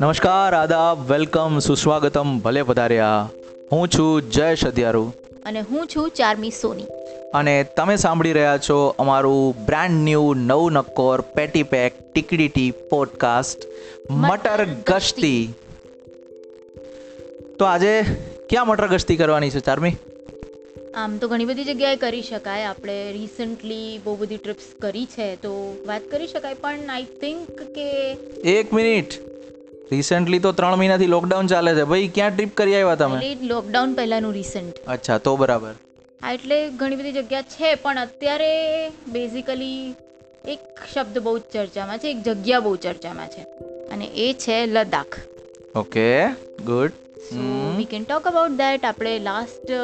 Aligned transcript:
નમસ્કાર 0.00 0.54
આદાબ 0.54 1.12
વેલકમ 1.12 1.58
સુસ્વાગતમ 1.58 2.38
ભલે 2.38 2.62
પધાર્યા. 2.62 3.30
હું 3.72 3.88
છું 3.88 4.30
જય 4.30 4.54
સધિયારુ 4.54 5.12
અને 5.46 5.60
હું 5.60 5.86
છું 5.86 6.10
ચારમી 6.10 6.50
સોની. 6.50 6.84
અને 7.34 7.64
તમે 7.76 7.96
સાંભળી 7.96 8.32
રહ્યા 8.32 8.58
છો 8.58 8.94
અમારું 8.98 9.66
બ્રાન્ડ 9.66 10.04
ન્યૂ 10.04 10.34
નવ 10.34 10.70
નક્કોર 10.70 11.20
પેટી 11.20 11.62
પેક 11.62 11.92
ટીકડીટી 12.12 12.70
પોડકાસ્ટ 12.90 13.58
મટર 14.10 14.64
ગશ્તી 14.64 15.54
તો 17.58 17.64
આજે 17.64 18.02
ક્યાં 18.50 18.66
મટર 18.66 18.88
ગશ્તી 18.88 19.16
કરવાની 19.16 19.50
છે 19.50 19.60
ચારમી? 19.60 19.96
આમ 20.94 21.18
તો 21.18 21.28
ઘણી 21.28 21.44
બધી 21.44 21.64
જગ્યાએ 21.64 21.96
કરી 21.96 22.22
શકાય. 22.22 22.64
આપણે 22.64 23.12
રિસન્ટલી 23.12 24.00
બહુ 24.04 24.16
બધી 24.16 24.36
ટ્રીપ્સ 24.36 24.70
કરી 24.82 25.04
છે 25.06 25.36
તો 25.36 25.76
વાત 25.86 26.02
કરી 26.10 26.26
શકાય. 26.26 26.54
પણ 26.54 26.78
આઈ 26.88 27.04
થિંક 27.04 27.50
કે 27.50 27.90
એક 28.50 28.72
મિનિટ. 28.72 29.39
રિસેન્ટલી 29.92 30.42
તો 30.44 30.50
ત્રણ 30.58 30.76
મહિનાથી 30.80 31.10
લોકડાઉન 31.14 31.46
ચાલે 31.52 31.70
છે. 31.78 31.84
ભાઈ 31.92 32.10
ક્યાં 32.16 32.34
ટ્રીપ 32.34 32.52
કરી 32.58 32.74
આવ્યા 32.76 32.98
તમે? 33.00 33.16
એટલે 33.28 33.48
લોકડાઉન 33.54 33.94
પહેલાનું 33.94 34.32
રિસેન્ટ 34.32 34.76
અચ્છા 34.94 35.18
તો 35.26 35.32
બરાબર. 35.40 35.72
હા 36.22 36.32
એટલે 36.36 36.56
ઘણી 36.80 36.98
બધી 37.00 37.16
જગ્યા 37.18 37.48
છે 37.54 37.74
પણ 37.84 38.00
અત્યારે 38.04 38.52
બેઝિકલી 39.08 39.80
એક 40.54 40.62
શબ્દ 40.92 41.24
બહુ 41.26 41.34
જ 41.38 41.42
ચર્ચામાં 41.54 41.98
છે 42.04 42.12
એક 42.14 42.22
જગ્યા 42.28 42.64
બહુ 42.66 42.74
ચર્ચામાં 42.86 43.28
છે. 43.34 43.42
અને 43.92 44.06
એ 44.26 44.28
છે 44.44 44.58
Ladakh. 44.66 45.18
Okay 45.82 46.06
good 46.70 46.92
so 47.26 47.48
we 47.78 47.90
can 47.90 48.04
talk 48.04 48.30
about 48.32 48.56
that 48.62 48.88
આપણે 48.92 49.18
લાસ્ટ 49.26 49.74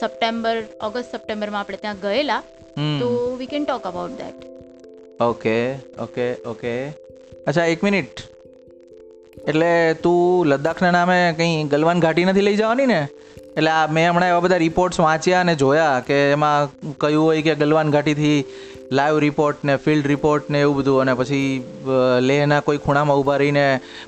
સપ્ટેમ્બર 0.00 0.56
ઓગસ્ટ 0.88 1.14
સપ્ટેમ્બરમાં 1.16 1.60
આપણે 1.60 1.82
ત્યાં 1.84 2.02
ગયેલા. 2.06 2.42
તો 3.00 3.08
we 3.38 3.52
can 3.54 3.70
talk 3.70 3.86
about 3.92 4.18
that 4.22 4.40
okay 5.30 5.56
okay 6.04 6.26
okay. 6.52 6.74
અચ્છા 7.46 7.66
એક 7.76 7.82
મિનિટ. 7.88 8.28
એટલે 9.48 9.70
તું 10.02 10.46
લદ્દાખના 10.46 10.90
નામે 10.90 11.18
કંઈ 11.36 11.64
ગલવાન 11.64 12.00
ઘાટી 12.00 12.24
નથી 12.24 12.40
લઈ 12.40 12.56
જવાની 12.56 12.86
ને? 12.86 13.00
એટલે 13.56 13.70
આ 13.70 13.86
મેં 13.86 14.10
હમણાં 14.10 14.28
એવા 14.28 14.40
બધા 14.40 14.56
રિપોર્ટ્સ 14.56 15.00
વાંચ્યા 15.00 15.40
અને 15.40 15.54
જોયા 15.54 15.96
કે 16.06 16.18
એમાં 16.32 16.70
કયું 17.00 17.24
હોય 17.24 17.42
કે 17.42 17.54
ગલવાન 17.54 17.90
ઘાટીથી 17.90 18.38
લાઈવ 18.92 19.18
રિપોર્ટ 19.18 19.64
ને 19.64 19.76
ફિલ્ડ 19.76 20.06
રિપોર્ટ 20.06 20.50
ને 20.50 20.60
એવું 20.60 20.76
બધું 20.78 21.02
અને 21.02 21.12
પછી 21.14 21.64
લેહના 22.28 22.60
કોઈ 22.60 22.80
ખૂણામાં 22.86 23.18
ઊભા 23.18 23.36
રહીને 23.42 23.64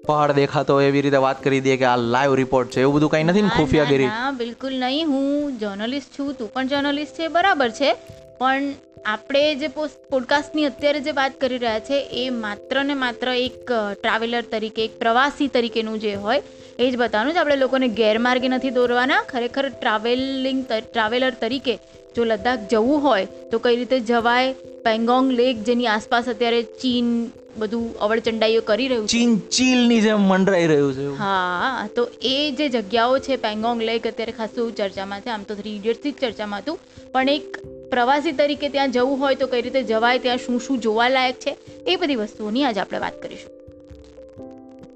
પહાડ 0.07 0.33
દેખાતો 0.41 0.81
એવી 0.81 1.05
રીતે 1.07 1.21
વાત 1.27 1.45
કરી 1.45 1.61
દે 1.67 1.77
કે 1.83 1.87
આ 1.93 1.97
લાઈવ 2.15 2.35
રિપોર્ટ 2.43 2.71
છે. 2.71 2.81
એવું 2.81 2.95
બધું 2.97 3.11
કંઈ 3.11 3.25
નથી 3.25 3.43
ને 3.43 3.53
ખુફિયાગીરી 3.57 4.11
બિલકુલ 4.39 4.75
નહીં. 4.79 5.07
હું 5.07 5.59
જર્નલિસ્ટ 5.59 6.19
છું 6.19 6.35
તું 6.39 6.53
પણ 6.55 6.69
જર્નલિસ્ટ 6.75 7.21
છે 7.21 7.29
બરાબર 7.29 7.71
છે. 7.81 7.95
પણ 8.41 8.63
આપણે 9.07 9.55
જે 9.55 9.69
પોડકાસ્ટની 10.11 10.65
અત્યારે 10.65 11.01
જે 11.01 11.11
વાત 11.11 11.33
કરી 11.41 11.59
રહ્યા 11.59 11.81
છે 11.81 11.99
એ 12.13 12.31
માત્ર 12.31 12.85
ને 12.85 12.95
માત્ર 12.95 13.29
એક 13.29 13.73
ટ્રાવેલર 14.03 14.43
તરીકે 14.43 14.85
એક 14.85 14.99
પ્રવાસી 14.99 15.49
તરીકેનું 15.49 15.99
જે 16.01 16.15
હોય 16.15 16.43
એ 16.79 16.91
જ 16.91 16.97
બતાવવાનું 16.97 17.35
છે. 17.35 17.39
આપણે 17.39 17.57
લોકોને 17.57 17.89
ગેરમાર્ગે 17.89 18.49
નથી 18.49 18.71
દોરવાના. 18.71 19.23
ખરેખર 19.23 19.69
ટ્રાવેલિંગ 19.69 20.65
ટ્રાવેલર 20.93 21.31
તરીકે 21.31 21.77
જો 22.17 22.25
લદ્દાખ 22.25 22.59
જવું 22.71 23.03
હોય 23.03 23.27
તો 23.51 23.59
કઈ 23.59 23.77
રીતે 23.77 24.01
જવાય? 24.01 24.53
પેંગોંગ 24.85 25.31
લેક 25.33 25.57
જેની 25.59 25.87
આસપાસ 25.87 26.29
અત્યારે 26.29 26.63
ચીન 26.63 27.27
બધું 27.57 27.99
અવળચંડાઈઓ 27.99 28.61
કરી 28.61 28.89
રહ્યું 28.89 29.07
છે. 29.07 29.13
ચીન 29.13 29.39
ચીલની 29.39 30.01
જેમ 30.01 30.21
મંડરાઈ 30.21 30.67
રહ્યું 30.67 30.95
છે. 30.95 31.19
હા 31.19 31.89
તો 31.97 32.09
એ 32.23 32.53
જે 32.59 32.69
જગ્યાઓ 32.69 33.19
છે 33.19 33.37
પેંગોંગ 33.37 33.83
લેક 33.83 34.07
અત્યારે 34.07 34.33
ખાસું 34.33 34.75
ચર્ચામાં 34.77 35.21
છે. 35.21 35.31
આમ 35.31 35.43
તો 35.43 35.55
થ્રી 35.55 35.77
ઇડિયટ્સથી 35.77 36.13
જ 36.13 36.15
ચર્ચામાં 36.21 36.61
હતું. 36.61 36.79
પણ 37.13 37.29
એક 37.29 37.57
પ્રવાસી 37.95 38.33
તરીકે 38.33 38.69
ત્યાં 38.69 38.91
જવું 38.91 39.21
હોય 39.21 39.43
તો 39.43 39.47
કઈ 39.47 39.63
રીતે 39.63 39.83
જવાય, 39.83 40.19
ત્યાં 40.19 40.47
શું 40.47 40.61
શું 40.61 40.81
જોવાલાયક 40.81 41.37
છે, 41.41 41.53
એ 41.87 41.97
બધી 41.97 42.17
વસ્તુઓની 42.17 42.65
આજે 42.65 42.81
આપણે 42.81 42.99
વાત 42.99 43.23
કરીશું. 43.23 43.53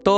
તો 0.04 0.16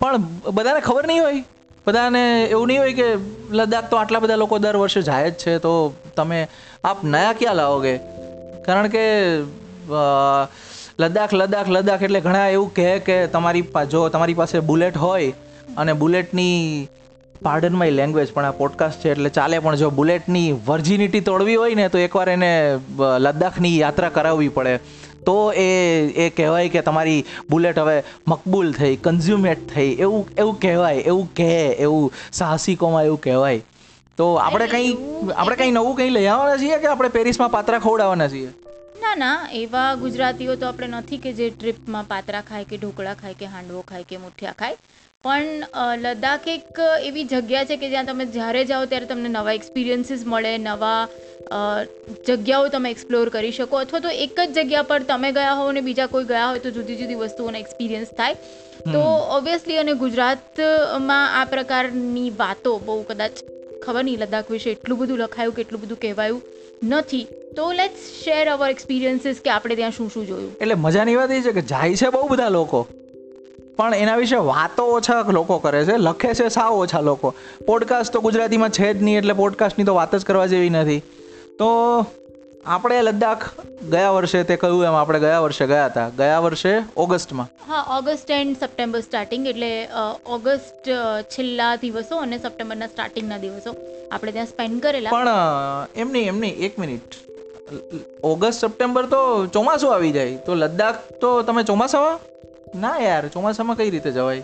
પણ 0.00 0.16
બધાને 0.54 0.80
ખબર 0.80 1.06
નહીં 1.06 1.22
હોય. 1.22 1.44
બધાને 1.86 2.22
એવું 2.44 2.66
નહીં 2.66 2.80
હોય 2.80 2.92
કે 2.92 3.06
લદ્દાખ 3.50 3.86
તો 3.90 3.96
આટલા 3.96 4.18
બધા 4.18 4.36
લોકો 4.36 4.58
દર 4.58 4.76
વર્ષે 4.76 5.02
જાય 5.02 5.30
જ 5.30 5.34
છે, 5.34 5.58
તો 5.58 5.72
તમે 6.16 6.40
આપ 6.84 7.04
નયા 7.04 7.32
ક્યાં 7.38 7.56
લાવોગે? 7.56 7.94
કારણ 8.66 8.88
કે 8.88 9.04
લદ્દાખ 11.00 11.34
લદ્દાખ 11.34 11.68
લદ્દાખ 11.68 12.02
એટલે 12.02 12.20
ઘણા 12.20 12.48
એવું 12.48 12.74
કહે 12.74 12.98
કે 12.98 13.16
તમારી 13.26 13.64
જો 13.90 14.08
તમારી 14.08 14.34
પાસે 14.34 14.56
બુલેટ 14.60 14.96
હોય 14.96 15.32
અને 15.76 15.92
બુલેટની 15.92 16.56
પાર્ડન 17.42 17.76
માય 17.80 17.94
લેંગ્વેજ 17.98 18.32
પણ 18.34 18.48
આ 18.48 18.56
પોડકાસ્ટ 18.60 19.02
છે 19.02 19.10
એટલે 19.14 19.30
ચાલે 19.38 19.58
પણ 19.58 19.80
જો 19.82 19.90
બુલેટની 19.98 20.46
વર્જિનિટી 20.66 21.24
તોડવી 21.28 21.56
હોય 21.62 21.78
ને 21.80 21.88
તો 21.88 21.98
એકવાર 22.04 22.28
એને 22.34 22.50
લદ્દાખની 23.26 23.74
યાત્રા 23.78 24.10
કરાવવી 24.18 24.52
પડે. 24.58 24.74
તો 25.26 25.36
એ 25.62 25.66
એ 26.24 26.28
કહેવાય 26.36 26.68
કે 26.74 26.82
તમારી 26.82 27.24
બુલેટ 27.50 27.78
હવે 27.78 27.96
મકબૂલ 28.28 28.70
થઈ 28.72 28.94
કન્ઝ્યુમેટ 29.06 29.66
થઈ 29.74 29.90
એવું 30.04 30.22
એવું 30.44 30.60
કહેવાય 30.60 31.02
એવું 31.12 31.26
કહે 31.40 31.50
એવું 31.88 32.12
સાહસિકોમાં 32.32 33.10
એવું 33.10 33.20
કહેવાય. 33.26 33.60
તો 34.18 34.28
આપણે 34.44 34.66
કંઈ 34.68 34.94
આપણે 35.36 35.56
કંઈ 35.56 35.74
નવું 35.78 35.98
કંઈ 35.98 36.14
લઈ 36.16 36.26
આવવાના 36.26 36.62
છીએ 36.62 36.78
કે 36.84 36.88
આપણે 36.92 37.10
પેરિસમાં 37.18 37.52
પાત્રા 37.56 37.78
ખવડાવવાના 37.78 38.28
છીએ? 38.28 38.50
ના 39.02 39.14
ના 39.24 39.36
એવા 39.58 39.90
ગુજરાતીઓ 40.04 40.56
તો 40.62 40.66
આપણે 40.68 40.88
નથી 41.00 41.18
કે 41.26 41.32
જે 41.40 41.50
ટ્રીપમાં 41.50 42.08
પાત્રા 42.14 42.40
ખાય 42.48 42.70
કે 42.70 42.80
ઢોકળા 42.84 43.14
ખાય 43.20 43.38
કે 43.42 43.50
હાંડવો 43.52 43.82
ખાય 43.90 44.08
કે 44.12 44.16
મુઠિયા 44.24 44.58
ખાય. 44.62 44.76
પણ 45.24 45.64
લદ્દાખ 46.02 46.44
એક 46.50 46.76
એવી 47.06 47.22
જગ્યા 47.30 47.66
છે 47.68 47.76
કે 47.78 47.88
જ્યાં 47.92 48.08
તમે 48.08 48.24
જ્યારે 48.34 48.60
જાઓ 48.66 48.84
ત્યારે 48.90 49.06
તમને 49.12 49.30
નવા 49.30 49.54
એક્સપિરિયન્સીસ 49.58 50.20
મળે 50.32 50.52
નવા 50.66 51.00
જગ્યાઓ 52.28 52.68
તમે 52.74 52.92
એક્સપ્લોર 52.94 53.22
કરી 53.36 53.54
શકો. 53.56 53.80
અથવા 53.84 54.02
તો 54.04 54.12
એક 54.26 54.38
જ 54.38 54.46
જગ્યા 54.58 54.86
પર 54.90 55.06
તમે 55.08 55.30
ગયા 55.38 55.56
હો 55.60 55.64
અને 55.70 55.82
બીજા 55.88 56.06
કોઈ 56.12 56.28
ગયા 56.28 56.44
હોય 56.50 56.62
તો 56.66 56.72
જુદી 56.76 56.98
જુદી 57.00 57.18
વસ્તુઓનો 57.22 57.62
એક્સપિરિયન્સ 57.62 58.12
થાય. 58.20 58.36
તો 58.92 59.00
ઓબ્વિયસલી 59.38 59.80
અને 59.80 59.94
ગુજરાતમાં 60.04 61.34
આ 61.40 61.48
પ્રકારની 61.54 62.30
વાતો 62.42 62.76
બહુ 62.86 63.00
કદાચ 63.10 63.42
ખબર 63.86 64.04
નહીં 64.10 64.22
લદ્દાખ 64.24 64.54
વિશે 64.56 64.68
એટલું 64.74 65.02
બધું 65.02 65.24
લખાયું 65.24 65.58
કે 65.58 65.66
એટલું 65.66 65.84
બધું 65.86 66.00
કહેવાયું 66.04 66.42
નથી. 66.92 67.24
તો 67.58 67.66
લેટ્સ 67.80 68.06
શેર 68.22 68.44
અવર 68.54 68.70
એક્સપિરિયન્સીસ 68.76 69.42
કે 69.48 69.54
આપણે 69.56 69.80
ત્યાં 69.82 69.98
શું 69.98 70.14
શું 70.14 70.30
જોયું. 70.30 70.54
એટલે 70.62 70.78
મજાની 70.86 71.18
વાત 71.20 71.36
એ 71.38 71.42
છે 71.48 71.56
કે 71.58 71.66
જાય 71.74 72.00
છે 72.04 72.14
બહુ 72.18 72.24
બધા 72.34 72.54
લોકો. 72.58 72.86
પણ 73.78 73.94
એના 73.94 74.16
વિશે 74.16 74.38
વાતો 74.50 74.84
ઓછા 74.92 75.18
લોકો 75.38 75.58
કરે 75.64 75.80
છે 75.88 75.96
લખે 75.96 76.30
છે 76.34 76.46
સાવ 76.48 76.78
ઓછા 76.84 77.00
લોકો. 77.00 77.34
પોડકાસ્ટ 77.66 78.12
તો 78.12 78.20
ગુજરાતીમાં 78.20 78.72
છે 78.78 78.92
જ 78.94 79.02
નહીં 79.02 79.18
એટલે 79.18 79.34
પોડકાસ્ટની 79.40 79.88
તો 79.90 79.94
વાત 79.98 80.14
જ 80.14 80.24
કરવા 80.30 80.46
જેવી 80.52 80.70
નથી. 80.70 81.00
તો 81.58 81.68
આપણે 82.66 82.96
લદ્દાખ 83.02 83.44
ગયા 83.90 84.10
વર્ષે 84.10 84.40
તે 84.48 84.56
કહ્યું 84.62 84.84
એમ? 84.84 84.96
આપણે 85.00 85.20
ગયા 85.24 85.40
વર્ષે 85.44 85.66
ગયા 85.66 85.86
હતા. 85.86 86.08
ગયા 86.18 86.38
વર્ષે 86.46 86.72
ઓગસ્ટમાં. 86.96 87.48
હા 87.68 87.82
ઓગસ્ટ 87.98 88.30
એન્ડ 88.30 88.56
સપ્ટેમ્બર 88.60 89.00
સ્ટાર્ટિંગ 89.00 89.46
એટલે 89.52 89.70
ઓગસ્ટ 90.36 90.90
છેલ્લા 91.34 91.70
દિવસો 91.76 92.18
અને 92.24 92.38
સપ્ટેમ્બરના 92.38 92.86
સ્ટાર્ટિંગના 92.86 93.38
દિવસો. 93.38 93.76
આપણે 94.12 94.32
ત્યાં 94.32 94.46
સ્પેન્ડ 94.46 94.82
કરેલા. 94.82 95.10
પણ 95.10 95.28
એમ 95.96 96.10
નહીં 96.16 96.32
એમ 96.32 96.40
નહીં 96.40 96.64
એક 96.68 96.78
મિનિટ. 96.78 97.20
ઓગસ્ટ 98.32 98.60
સપ્ટેમ્બર 98.60 99.06
તો 99.14 99.20
ચોમાસું 99.46 99.94
આવી 99.94 100.12
જાય. 100.18 100.36
તો 100.46 100.54
લદ્દાખ 100.54 100.98
તો 101.20 101.30
તમે 101.42 101.62
ચોમાસામાં? 101.62 102.18
ના 102.74 102.98
યાર 102.98 103.28
ચોમાસામાં 103.28 103.76
કઈ 103.76 103.90
રીતે 103.90 104.10
જવાય? 104.10 104.42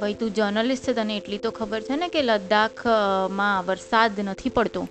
ભાઈ 0.00 0.14
તું 0.14 0.34
જર્નલિસ્ટ 0.34 0.84
છે 0.84 0.92
તને 0.92 1.16
એટલી 1.16 1.38
તો 1.38 1.50
ખબર 1.50 1.80
છે 1.80 1.96
ને 1.96 2.08
કે 2.08 2.22
લદ્દાખમાં 2.22 3.66
વરસાદ 3.66 4.20
નથી 4.20 4.48
પડતો? 4.48 4.88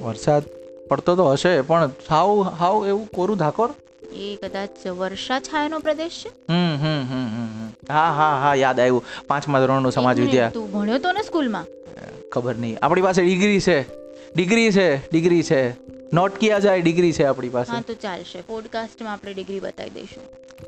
વરસાદ 0.00 0.42
પડતો 0.88 1.16
તો 1.16 1.32
હશે 1.32 1.60
પણ 1.60 1.90
હાવ 2.10 2.42
હાવ 2.42 2.88
એવું 2.88 3.06
કોરું 3.06 3.36
ધાકોર? 3.36 3.70
એ 4.12 4.38
કદાચ 4.42 4.86
વર્ષા 4.86 5.40
છાયાનો 5.40 5.78
પ્રદેશ 5.78 6.24
છે? 6.24 6.28
હમ 6.28 6.76
હમ 6.76 7.00
હમ 7.00 7.26
હમ 7.26 7.46
હમ. 7.46 7.70
હા 7.90 8.12
હા 8.12 8.40
હા 8.40 8.54
યાદ 8.54 8.80
આવ્યું. 8.80 9.04
પાંચમા 9.26 9.60
ધોરણનું 9.60 9.92
સમાજ 9.92 10.20
વિદ્યા. 10.20 10.50
તું 10.50 10.72
ભણ્યો 10.72 10.98
તો 10.98 11.12
ને 11.12 11.22
સ્કૂલમાં? 11.22 11.64
ખબર 12.32 12.54
નહીં. 12.56 12.78
આપણી 12.82 13.02
પાસે 13.02 13.22
ડિગ્રી 13.22 13.60
છે. 13.60 13.82
ડિગ્રી 14.34 14.72
છે 14.72 14.96
ડિગ્રી 14.96 15.42
છે. 15.42 15.84
નોટ 16.12 16.38
કિયા 16.38 16.58
જાય 16.58 16.80
ડિગ્રી 16.80 17.12
છે 17.12 17.24
આપણી 17.24 17.48
પાસે. 17.48 17.72
હા 17.72 17.80
તો 17.80 17.94
ચાલશે. 17.94 18.40
પોડકાસ્ટમાં 18.40 19.12
આપણે 19.12 19.34
ડિગ્રી 19.34 19.60
બતાવી 19.60 19.90
દઈશું. 19.90 20.22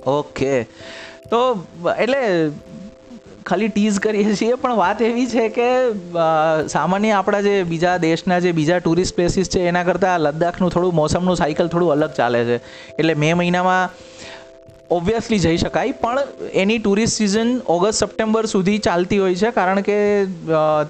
ઓકે. 0.07 0.67
તો 1.31 1.41
એટલે 2.03 2.23
ખાલી 3.49 3.71
ટીઝ 3.75 3.99
કરીએ 4.05 4.35
છીએ, 4.39 4.55
પણ 4.63 4.77
વાત 4.83 5.03
એવી 5.09 5.27
છે 5.35 5.45
કે 5.57 5.69
સામાન્ય 6.75 7.13
આપણા 7.19 7.43
જે 7.47 7.55
બીજા 7.73 7.97
દેશના 8.05 8.41
જે 8.45 8.53
બીજા 8.59 8.81
ટુરિસ્ટ 8.85 9.17
પ્લેસીસ 9.19 9.49
છે, 9.55 9.61
એના 9.71 9.85
કરતાં 9.89 10.25
લદ્દાખનું 10.27 10.71
થોડું, 10.75 10.95
મોસમનું 11.01 11.37
સાયકલ 11.43 11.69
થોડું 11.73 11.93
અલગ 11.97 12.13
ચાલે 12.19 12.41
છે. 12.49 12.57
એટલે 12.99 13.15
મે 13.23 13.31
મહિનામાં 13.41 13.85
ઓબ્વિયસલી 14.97 15.39
જઈ 15.45 15.59
શકાય, 15.63 15.95
પણ 16.03 16.19
એની 16.63 16.79
ટુરિસ્ટ 16.83 17.21
સિઝન 17.21 17.49
ઓગસ્ટ, 17.75 17.99
સપ્ટેમ્બર 18.03 18.45
સુધી 18.55 18.79
ચાલતી 18.87 19.21
હોય 19.25 19.39
છે, 19.43 19.51
કારણ 19.59 19.81
કે 19.89 19.99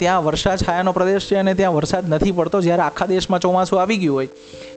ત્યાં 0.01 0.25
વર્ષા 0.27 0.57
છાયાનો 0.65 0.93
પ્રદેશ 0.99 1.29
છે 1.31 1.39
અને 1.43 1.55
ત્યાં 1.61 1.77
વરસાદ 1.79 2.09
નથી 2.15 2.35
પડતો. 2.39 2.61
જ્યારે 2.69 2.85
આખા 2.89 3.09
દેશમાં 3.15 3.45
ચોમાસું 3.47 3.81
આવી 3.83 4.01
ગયું 4.05 4.17
હોય, 4.21 4.31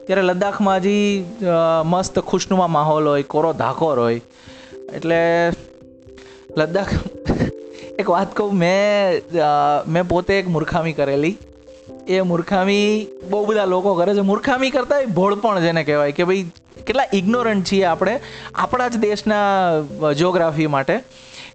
ત્યારે 0.06 0.24
લદ્દાખમાં 0.30 0.78
હજી 0.80 1.04
મસ્ત 1.92 2.14
ખુશનુમા 2.32 2.70
માહોલ 2.76 3.10
હોય, 3.12 3.28
કોરો 3.36 3.52
ધાકોર 3.62 3.96
હોય 4.04 4.20
એટલે 4.94 5.50
લદ્દાખ, 6.56 6.88
એક 7.98 8.10
વાત 8.10 8.36
કહું, 8.36 8.54
મેં 8.54 9.20
મેં 9.86 10.04
પોતે 10.08 10.38
એક 10.38 10.48
મૂર્ખામી 10.48 10.92
કરેલી. 10.92 11.36
એ 12.08 12.20
મૂર્ખામી 12.20 13.06
બહુ 13.30 13.44
બધા 13.46 13.64
લોકો 13.64 13.94
કરે 13.94 14.14
છે. 14.14 14.20
મૂર્ખામી 14.20 14.70
કરતાં 14.70 15.06
ભોળપણ 15.06 15.60
જેને 15.60 15.84
કહેવાય 15.84 16.12
કે 16.12 16.24
ભાઈ, 16.24 16.50
કેટલા 16.86 17.04
ઇગ્નોરન્ટ 17.12 17.64
છીએ 17.72 17.84
આપણે, 17.84 18.20
આપણા 18.54 18.88
જ 18.88 18.96
દેશના 18.96 19.42
જિયોગ્રાફી 20.12 20.66
માટે 20.66 21.00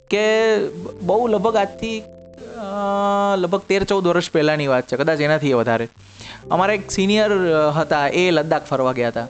કે 0.10 0.24
બહુ 1.02 1.28
લગભગ 1.28 1.56
આજથી 1.56 2.04
લગભગ 3.36 3.62
તેર 3.68 3.84
ચૌદ 3.84 4.08
વર્ષ 4.08 4.32
પહેલાંની 4.32 4.68
વાત 4.68 4.88
છે. 4.88 4.98
કદાચ 4.98 5.22
એનાથી 5.22 5.54
વધારે. 5.54 5.88
અમારા 6.52 6.74
એક 6.74 6.92
સિનિયર 6.92 7.32
હતા. 7.78 8.08
એ 8.08 8.32
લદ્દાખ 8.32 8.66
ફરવા 8.66 8.92
ગયા 8.92 9.08
હતા. 9.08 9.28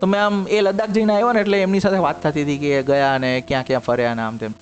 તો 0.00 0.06
મેં 0.06 0.20
આમ 0.20 0.36
એ 0.50 0.60
લદ્દાખ 0.60 0.90
જઈને 0.90 1.12
આવ્યો 1.14 1.32
ને 1.32 1.40
એટલે 1.40 1.58
એમની 1.60 1.80
સાથે 1.80 2.00
વાત 2.06 2.22
થતી 2.22 2.44
હતી 2.44 2.58
કે 2.58 2.70
એ 2.78 2.82
ગયા 2.82 3.18
ને 3.18 3.30
ક્યાં 3.48 3.66
ક્યાં 3.68 3.86
ફર્યા 3.88 4.14
ને 4.14 4.22
આમ 4.22 4.36
તેમ. 4.36 4.52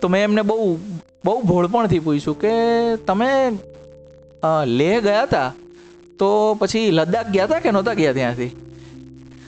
તો 0.00 0.08
મેં 0.08 0.22
એમને 0.22 0.42
બહુ 0.42 0.78
બહુ 1.24 1.36
ભોળપણથી 1.42 2.00
પૂછ્યું 2.00 2.40
કે 2.40 2.52
તમે 3.06 3.30
લેહ 4.78 4.96
ગયા 5.00 5.22
હતા 5.22 5.48
તો 6.18 6.28
પછી 6.60 6.90
લદ્દાખ 6.90 7.30
ગયા 7.30 7.46
હતા 7.46 7.60
કે 7.60 7.70
નહોતા 7.70 7.94
ગયા 7.94 8.12
ત્યાંથી? 8.12 8.50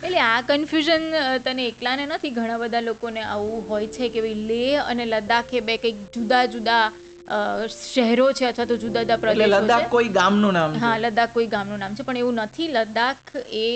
એટલે 0.05 0.21
આ 0.21 0.41
કન્ફ્યુઝન 0.41 1.05
તને 1.45 1.67
એકલાને 1.67 2.05
નથી 2.07 2.31
ઘણા 2.31 2.59
બધા 2.59 2.81
લોકોને 2.81 3.23
આવું 3.25 3.65
હોય 3.69 3.87
છે 3.87 4.09
કે 4.09 4.21
ભાઈ 4.21 4.47
લેહ 4.51 4.85
અને 4.87 5.05
લદ્દાખ 5.05 5.55
એ 5.55 5.61
બે 5.61 5.77
કંઈક 5.77 5.99
જુદા 6.15 6.45
જુદા 6.47 6.85
શહેરો 7.75 8.27
છે 8.39 8.47
અથવા 8.49 8.67
તો 8.71 8.77
જુદા 8.83 9.03
જુદા 9.05 9.21
પ્રદેશો 9.23 9.49
છે. 9.49 9.55
લદ્દાખ 9.55 9.89
કોઈ 9.95 10.11
ગામનું 10.19 10.57
નામ 10.59 10.77
હા 10.85 10.97
લદ્દાખ 11.05 11.33
કોઈ 11.37 11.49
ગામનું 11.55 11.83
નામ 11.83 11.97
છે 11.99 12.07
પણ 12.09 12.21
એવું 12.23 12.41
નથી. 12.45 12.69
લદ્દાખ 12.77 13.33
એ 13.63 13.67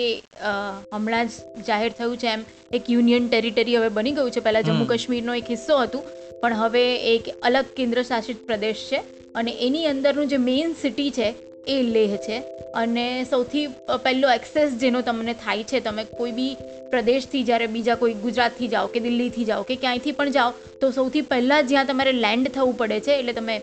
હમણાં 0.93 1.27
જ 1.27 1.65
જાહેર 1.69 1.91
થયું 1.99 2.17
છે 2.23 2.29
એમ. 2.35 2.45
એક 2.77 2.89
યુનિયન 2.95 3.27
ટેરિટરી 3.27 3.77
હવે 3.79 3.89
બની 3.97 4.15
ગયું 4.19 4.31
છે. 4.31 4.45
પહેલાં 4.47 4.67
જમ્મુ 4.69 4.85
કાશ્મીરનો 4.93 5.37
એક 5.41 5.51
હિસ્સો 5.55 5.77
હતું 5.83 6.03
પણ 6.41 6.57
હવે 6.61 6.85
એક 7.15 7.29
અલગ 7.49 7.75
કેન્દ્ર 7.77 8.03
શાસિત 8.11 8.45
પ્રદેશ 8.47 8.83
છે. 8.89 8.99
અને 9.35 9.51
એની 9.67 9.87
અંદરનું 9.93 10.31
જે 10.31 10.37
મેઇન 10.47 10.73
સિટી 10.81 11.11
છે 11.17 11.27
એ 11.75 11.77
લેહ 11.95 12.13
છે. 12.27 12.37
અને 12.81 13.05
સૌથી 13.29 13.65
પહેલો 14.05 14.29
એક્સેસ 14.29 14.77
જેનો 14.83 15.01
તમને 15.01 15.33
થાય 15.43 15.67
છે, 15.71 15.79
તમે 15.79 16.03
કોઈ 16.19 16.35
બી 16.39 16.53
પ્રદેશથી 16.91 17.43
જ્યારે 17.43 17.67
બીજા 17.75 17.97
કોઈ 18.03 18.15
ગુજરાતથી 18.25 18.71
જાઓ 18.75 18.93
કે 18.93 19.03
દિલ્હીથી 19.07 19.49
જાઓ 19.49 19.67
કે 19.69 19.77
ક્યાંયથી 19.83 20.15
પણ 20.19 20.37
જાઓ, 20.37 20.53
તો 20.81 20.91
સૌથી 20.91 21.25
પહેલાં 21.33 21.67
જ્યાં 21.67 21.91
તમારે 21.91 22.13
લેન્ડ 22.25 22.53
થવું 22.55 22.77
પડે 22.77 22.99
છે, 22.99 23.19
એટલે 23.19 23.33
તમે 23.33 23.57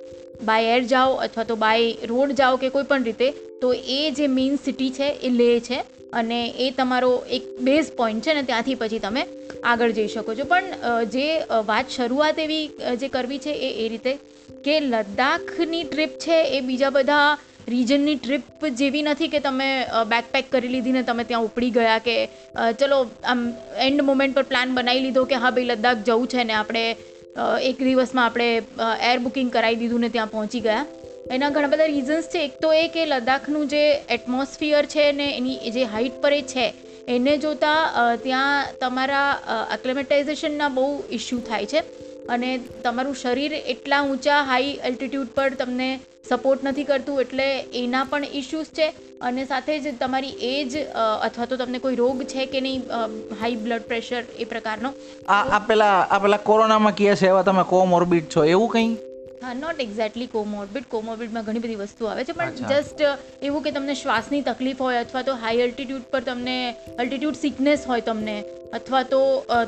બાય 0.45 0.77
એર 0.77 0.85
જાઓ 0.93 1.17
અથવા 1.27 1.49
તો 1.51 1.57
બાય 1.65 2.11
રોડ 2.13 2.37
જાઓ 2.41 2.61
કે 2.63 2.73
કોઈ 2.77 2.89
પણ 2.93 3.11
રીતે, 3.11 3.29
તો 3.63 3.73
એ 3.99 4.01
જે 4.21 4.27
મેઇન 4.37 4.63
સિટી 4.65 4.91
છે, 4.91 5.11
એ 5.29 5.35
લેહ 5.41 5.59
છે. 5.69 5.81
અને 6.13 6.41
એ 6.65 6.67
તમારો 6.71 7.13
એક 7.37 7.47
બેઝ 7.61 7.89
પોઈન્ટ 7.97 8.27
છે 8.27 8.35
ને 8.35 8.43
ત્યાંથી 8.43 8.75
પછી 8.81 8.99
તમે 8.99 9.23
આગળ 9.71 9.95
જઈ 9.97 10.11
શકો 10.13 10.35
છો. 10.35 10.45
પણ 10.45 10.67
જે 11.15 11.25
વાત 11.71 11.97
શરૂઆત 11.97 12.39
એવી 12.39 12.67
જે 13.01 13.09
કરવી 13.09 13.41
છે 13.47 13.55
એ 13.69 13.71
એ 13.85 13.89
રીતે 13.89 14.13
કે 14.65 14.77
લદ્દાખની 14.83 15.83
ટ્રીપ 15.85 16.13
છે 16.25 16.39
એ 16.59 16.61
બીજા 16.61 16.93
બધા 16.99 17.27
રિજનની 17.69 18.17
ટ્રીપ 18.17 18.65
જેવી 18.81 19.05
નથી 19.05 19.31
કે 19.35 19.41
તમે 19.47 19.69
બેકપેક 20.09 20.51
કરી 20.53 20.73
લીધીને 20.75 21.03
તમે 21.03 21.25
ત્યાં 21.25 21.47
ઉપડી 21.49 21.73
ગયા 21.79 21.99
કે 22.07 22.17
ચલો, 22.81 22.99
આમ 23.25 23.41
એન્ડ 23.87 24.07
મોમેન્ટ 24.11 24.37
પર 24.37 24.47
પ્લાન 24.51 24.75
બનાવી 24.77 25.05
લીધો 25.07 25.25
કે 25.31 25.41
હા 25.43 25.51
ભાઈ 25.51 25.71
લદ્દાખ 25.73 26.05
જવું 26.09 26.29
છે 26.35 26.45
ને 26.45 26.55
આપણે 26.55 26.85
એક 27.71 27.79
દિવસમાં 27.87 28.27
આપણે 28.27 28.49
એર 29.11 29.19
બુકિંગ 29.25 29.51
કરાવી 29.57 29.81
દીધું 29.83 30.07
ને 30.07 30.13
ત્યાં 30.17 30.35
પહોંચી 30.35 30.65
ગયા. 30.67 30.87
એના 31.35 31.51
ઘણા 31.51 31.73
બધા 31.73 31.91
રીઝન્સ 31.93 32.27
છે. 32.33 32.41
એક 32.47 32.57
તો 32.63 32.73
એ 32.75 32.87
કે 32.95 33.03
લદ્દાખનું 33.07 33.69
જે 33.69 33.85
એટમોસ્ફિયર 34.17 34.85
છે 34.95 35.05
ને 35.21 35.29
એની 35.37 35.73
જે 35.77 35.85
હાઇટ 35.95 36.17
પર 36.23 36.33
એ 36.39 36.43
છે, 36.53 36.67
એને 37.15 37.33
જોતાં 37.39 38.19
ત્યાં 38.25 38.75
તમારા 38.81 39.29
એક્લેમેટાઇઝેશનના 39.77 40.75
બહુ 40.77 40.89
ઇશ્યુ 41.19 41.41
થાય 41.49 41.71
છે. 41.73 41.81
અને 42.29 42.51
તમારું 42.85 43.17
શરીર 43.23 43.53
એટલા 43.75 44.03
ઊંચા 44.09 44.41
હાઈ 44.51 44.75
એલ્ટિટ્યૂડ 44.91 45.33
પર 45.37 45.55
તમને 45.61 45.89
સપોર્ટ 46.29 46.63
નથી 46.65 46.87
કરતું, 46.91 47.21
એટલે 47.21 47.47
એના 47.81 48.05
પણ 48.11 48.25
ઇશ્યુઝ 48.41 48.71
છે. 48.79 48.87
અને 49.21 49.43
સાથે 49.51 49.73
જ 49.79 49.95
તમારી 50.01 50.37
એજ 50.53 50.77
અથવા 51.23 51.49
તો 51.51 51.57
તમને 51.57 51.79
કોઈ 51.85 51.99
રોગ 52.03 52.23
છે 52.33 52.47
કે 52.53 52.61
નહીં 52.67 52.83
હાઈ 53.41 53.57
બ્લડ 53.65 53.89
પ્રેશર 53.91 54.23
એ 54.39 54.45
પ્રકારનો. 54.53 54.93
આ 55.29 55.61
પેલા 55.71 55.97
આ 56.11 56.23
પેલા 56.27 56.45
કોરોનામાં 56.51 56.97
કહે 57.01 57.17
છે? 57.23 57.27
એવા 57.33 57.43
તમે 57.51 57.65
કોમોર્બિડ 57.75 58.31
છો? 58.37 58.45
એવું 58.55 58.71
કંઈ? 58.77 58.97
હા 59.45 59.55
નોટ 59.57 59.81
એક્ઝેક્ટલી 59.81 60.29
કોમોર્બિડ 60.29 60.89
કોમોર્બિડમાં 60.89 61.47
ઘણી 61.47 61.63
બધી 61.63 61.81
વસ્તુ 61.83 62.09
આવે 62.09 62.23
છે 62.25 62.33
પણ 62.33 62.71
જસ્ટ 62.71 63.03
એવું 63.43 63.63
કે 63.63 63.73
તમને 63.73 63.95
શ્વાસની 63.95 64.43
તકલીફ 64.43 64.79
હોય 64.79 65.01
અથવા 65.01 65.23
તો 65.23 65.37
હાઈ 65.37 65.63
અલ્ટિટ્યૂડ 65.63 66.09
પર 66.11 66.23
તમને 66.23 66.57
અલ્ટિટ્યૂડ 66.99 67.41
સિકનેસ 67.41 67.87
હોય 67.87 68.07
તમને 68.09 68.37
અથવા 68.73 69.05
તો 69.05 69.21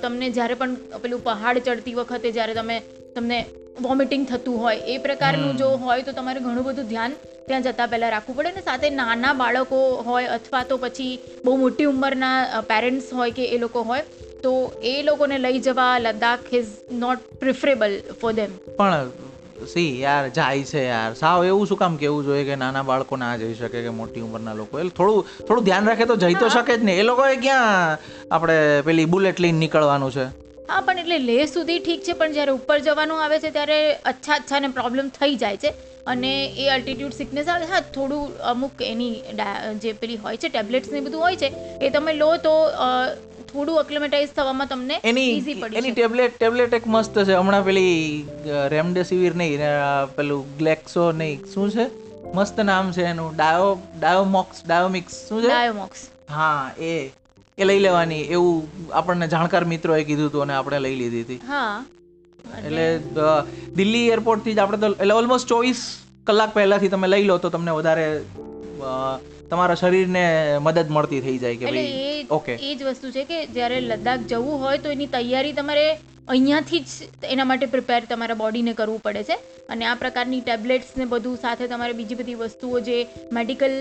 તમને 0.02 0.32
જ્યારે 0.32 0.56
પણ 0.56 0.75
પેલું 1.05 1.23
પહાડ 1.23 1.62
ચડતી 1.62 1.94
વખતે 1.94 2.28
જ્યારે 2.31 2.55
તમે 2.55 2.78
તમને 3.17 3.40
વોમિટિંગ 3.81 4.26
થતું 4.26 4.58
હોય 4.58 4.84
એ 4.87 4.99
પ્રકારનું 4.99 5.56
જો 5.56 5.70
હોય 5.78 6.02
તો 6.02 6.12
તમારે 6.12 6.40
ઘણું 6.40 6.64
બધું 6.64 6.88
ધ્યાન 6.88 7.17
ત્યાં 7.46 7.67
જતાં 7.67 7.90
પહેલાં 7.90 8.12
રાખવું 8.12 8.37
પડે. 8.37 8.52
ને 8.52 8.62
સાથે 8.62 8.88
નાના 8.93 9.34
બાળકો 9.34 9.81
હોય 10.02 10.32
અથવા 10.32 10.64
તો 10.64 10.78
પછી 10.78 11.12
બહુ 11.44 11.56
મોટી 11.56 11.87
ઉંમરના 11.87 12.62
પેરેન્ટ્સ 12.64 13.12
હોય 13.12 13.32
કે 13.32 13.50
એ 13.50 13.58
લોકો 13.58 13.84
હોય 13.84 14.05
તો 14.43 14.52
એ 14.87 14.96
લોકોને 15.02 15.38
લઈ 15.38 15.61
જવા 15.61 15.93
Ladakh 16.00 16.52
is 16.55 16.73
not 16.99 17.32
preferable 17.40 17.96
for 18.20 18.32
them 18.32 18.58
પણ 18.76 19.36
સી 19.64 20.00
યાર 20.00 20.31
જાય 20.31 20.64
છે 20.64 20.82
યાર. 20.85 21.14
સાવ 21.14 21.44
એવું 21.44 21.67
શું 21.67 21.79
કામ 21.79 21.97
કેવું 21.97 22.25
જોઈએ 22.25 22.44
કે 22.44 22.56
નાના 22.56 22.85
બાળકો 22.85 23.17
ના 23.17 23.37
જઈ 23.37 23.55
શકે 23.55 23.79
કે 23.81 23.93
મોટી 23.93 24.23
ઉંમરના 24.23 24.55
લોકો? 24.55 24.79
એટલે 24.79 24.93
થોડું 24.93 25.20
થોડું 25.43 25.64
ધ્યાન 25.64 25.87
રાખે 25.87 26.06
તો 26.06 26.17
જઈ 26.19 26.35
તો 26.37 26.49
શકે 26.50 26.73
જ 26.75 26.82
ને. 26.82 26.94
એ 26.94 27.05
લોકોએ 27.05 27.37
ક્યાં 27.38 27.99
આપણે 28.31 28.58
પેલી 28.82 29.06
બુલેટ 29.08 29.38
લઈને 29.38 29.58
નીકળવાનું 29.58 30.12
છે? 30.12 30.26
હા 30.69 30.81
પણ 30.82 31.00
એટલે 31.00 31.19
લેહ 31.23 31.43
સુધી 31.49 31.81
ઠીક 31.81 32.00
છે 32.03 32.14
પણ 32.14 32.32
જ્યારે 32.32 32.55
ઉપર 32.55 32.79
જવાનું 32.81 33.20
આવે 33.20 33.37
છે 33.38 33.50
ત્યારે 33.50 33.79
અચ્છા 34.12 34.37
અચ્છા 34.37 34.61
ને 34.61 34.70
પ્રોબ્લેમ 34.70 35.11
થઈ 35.11 35.37
જાય 35.37 35.59
છે. 35.59 35.70
અને 36.06 36.32
એ 36.56 36.67
અલ્ટિટ્યૂડ 36.69 37.14
સિકનેસ 37.14 37.49
આવે 37.49 37.67
હા 37.67 37.82
થોડું 37.94 38.25
અમુક 38.44 38.82
એની 38.85 39.14
જે 39.81 39.94
પેલી 39.94 40.19
હોય 40.19 40.37
છે 40.37 40.49
ટેબ્લેટ્સ 40.49 40.91
ને 40.91 41.00
બધું 41.00 41.20
હોય 41.20 41.37
છે 41.37 41.49
એ 41.81 41.91
તમે 41.91 42.12
લો 42.14 42.31
તો 42.38 42.55
થોડું 43.56 43.82
અક્લેમેટાઇઝ 43.82 44.32
થવામાં 44.38 44.70
તમને 44.73 44.97
એની 45.11 45.58
એની 45.81 45.94
ટેબ્લેટ 45.99 46.38
ટેબ્લેટ 46.38 46.75
એક 46.79 46.87
મસ્ત 46.94 47.14
છે. 47.29 47.35
હમણાં 47.43 47.64
પેલી 47.69 47.94
રેમડેસિવિર 48.75 49.35
નહીં 49.43 49.61
પેલું 50.17 50.56
ગ્લેક્સો 50.58 51.05
નહીં 51.20 51.44
શું 51.55 51.70
છે? 51.76 51.87
મસ્ત 52.35 52.56
નામ 52.70 52.93
છે 52.97 53.05
એનું. 53.12 53.31
ડાયો 53.37 53.70
ડાયોમોક્સ 54.00 54.64
ડાયોમિક્સ 54.67 55.20
શું 55.29 55.43
છે? 55.43 55.49
ડાયોમોક્સ. 55.49 56.00
હા 56.31 56.62
એ 56.93 56.94
એ 57.58 57.64
લઈ 57.64 57.81
લેવાની. 57.85 58.25
એવું 58.37 58.56
આપણને 59.00 59.29
જાણકાર 59.35 59.64
મિત્રોએ 59.75 60.02
કીધું 60.05 60.29
હતું 60.32 60.43
અને 60.47 60.55
આપણે 60.55 60.79
લઈ 60.87 60.97
લીધી 61.02 61.23
હતી. 61.26 61.41
હા. 61.49 61.85
એટલે 62.67 62.87
દિલ્હી 63.76 64.09
એરપોર્ટથી 64.17 64.56
જ 64.56 64.59
આપણે 64.64 64.79
તો 64.82 64.88
એટલે 64.94 65.14
ઓલમોસ્ટ 65.20 65.49
ચોવીસ 65.49 65.81
કલાક 66.26 66.52
પહેલાથી 66.55 66.91
તમે 66.93 67.09
લઈ 67.09 67.25
લો 67.31 67.38
તો 67.44 67.49
તમને 67.55 67.73
વધારે 67.79 68.06
તમારા 69.50 69.78
શરીરને 69.82 70.25
મદદ 70.64 70.98
મળતી 70.98 71.22
થઈ 71.28 71.38
જાય 71.44 71.62
કે 71.62 71.72
ભાઈ 71.72 71.94
એ 72.10 72.26
ઓકે 72.40 72.52
એ 72.58 72.75
જ 72.75 72.90
વસ્તુ 72.90 73.14
છે 73.16 73.25
કે 73.31 73.40
જ્યારે 73.56 73.81
લદ્દાખ 73.88 74.28
જવું 74.34 74.62
હોય 74.66 74.84
તો 74.84 74.94
એની 74.96 75.10
તૈયારી 75.16 75.56
તમારે 75.59 75.87
અહીંયાથી 76.35 76.80
જ 76.90 77.09
એના 77.35 77.47
માટે 77.50 77.66
પ્રિપેર 77.75 78.00
તમારા 78.12 78.38
બોડીને 78.40 78.73
કરવું 78.78 79.02
પડે 79.04 79.23
છે. 79.28 79.37
અને 79.73 79.85
આ 79.90 79.94
પ્રકારની 80.00 80.40
ટેબ્લેટ્સ 80.47 80.90
ને 81.00 81.06
બધું 81.12 81.37
સાથે 81.44 81.64
તમારે 81.73 81.94
બીજી 82.00 82.18
બધી 82.21 82.38
વસ્તુઓ 82.42 82.80
જે 82.88 82.99
મેડિકલ 83.38 83.76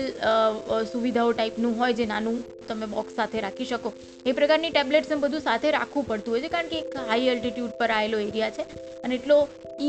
સુવિધાઓ 0.92 1.32
ટાઈપનું 1.32 1.76
હોય 1.80 1.98
જે 2.00 2.06
નાનું 2.12 2.38
તમે 2.68 2.90
બોક્સ 2.94 3.18
સાથે 3.20 3.36
રાખી 3.46 3.68
શકો. 3.72 3.94
એ 4.26 4.36
પ્રકારની 4.40 4.72
ટેબ્લેટ્સ 4.76 5.14
ને 5.14 5.20
બધું 5.26 5.46
સાથે 5.48 5.68
રાખવું 5.78 6.08
પડતું 6.10 6.36
હોય 6.36 6.44
છે 6.46 6.54
કારણ 6.56 6.72
કે 6.72 6.82
એક 6.82 6.98
હાઈ 7.10 7.30
અલ્ટિટ્યૂડ 7.34 7.78
પર 7.80 7.92
આવેલો 7.98 8.24
એરિયા 8.28 8.56
છે 8.58 8.64
અને 9.04 9.14
એટલો 9.20 9.38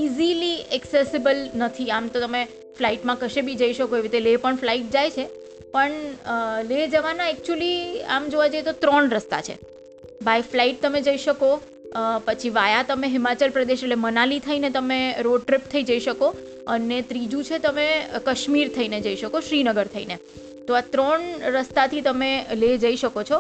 ઇઝીલી 0.02 0.56
એક્સેસિબલ 0.80 1.44
નથી. 1.64 1.92
આમ 1.92 2.14
તો 2.16 2.28
તમે 2.28 2.46
ફ્લાઇટમાં 2.80 3.20
કશે 3.26 3.50
બી 3.50 3.60
જઈ 3.64 3.76
શકો 3.82 4.00
એવી 4.00 4.08
રીતે 4.08 4.26
લે 4.30 4.40
પણ 4.46 4.64
ફ્લાઇટ 4.64 4.90
જાય 4.98 5.14
છે. 5.18 5.28
પણ 5.74 5.96
લેહ 6.70 6.84
જવાના 6.94 7.32
એકચ્યુઅલી 7.34 8.04
આમ 8.16 8.30
જોવા 8.34 8.52
જઈએ 8.54 8.68
તો 8.68 8.74
ત્રણ 8.84 9.10
રસ્તા 9.18 9.42
છે. 9.48 9.56
બાય 10.28 10.48
ફ્લાઇટ 10.52 10.80
તમે 10.84 11.02
જઈ 11.08 11.20
શકો 11.26 11.52
પછી 12.28 12.54
વાયા 12.58 12.88
તમે 12.90 13.08
હિમાચલ 13.14 13.54
પ્રદેશ 13.58 13.84
એટલે 13.84 13.98
મનાલી 14.06 14.42
થઈને 14.48 14.70
તમે 14.78 15.00
રોડ 15.28 15.46
ટ્રીપ 15.46 15.70
થઈ 15.74 15.86
જઈ 15.90 16.02
શકો 16.08 16.28
અને 16.74 16.98
ત્રીજું 17.12 17.48
છે 17.50 17.60
તમે 17.66 17.88
કાશ્મીર 18.26 18.74
થઈને 18.78 18.98
જઈ 19.06 19.18
શકો, 19.22 19.38
શ્રીનગર 19.48 19.88
થઈને. 19.96 20.18
તો 20.68 20.76
આ 20.78 20.86
ત્રણ 20.94 21.24
રસ્તાથી 21.56 22.04
તમે 22.08 22.32
લેહ 22.62 22.74
જઈ 22.84 22.98
શકો 23.04 23.22
છો. 23.30 23.38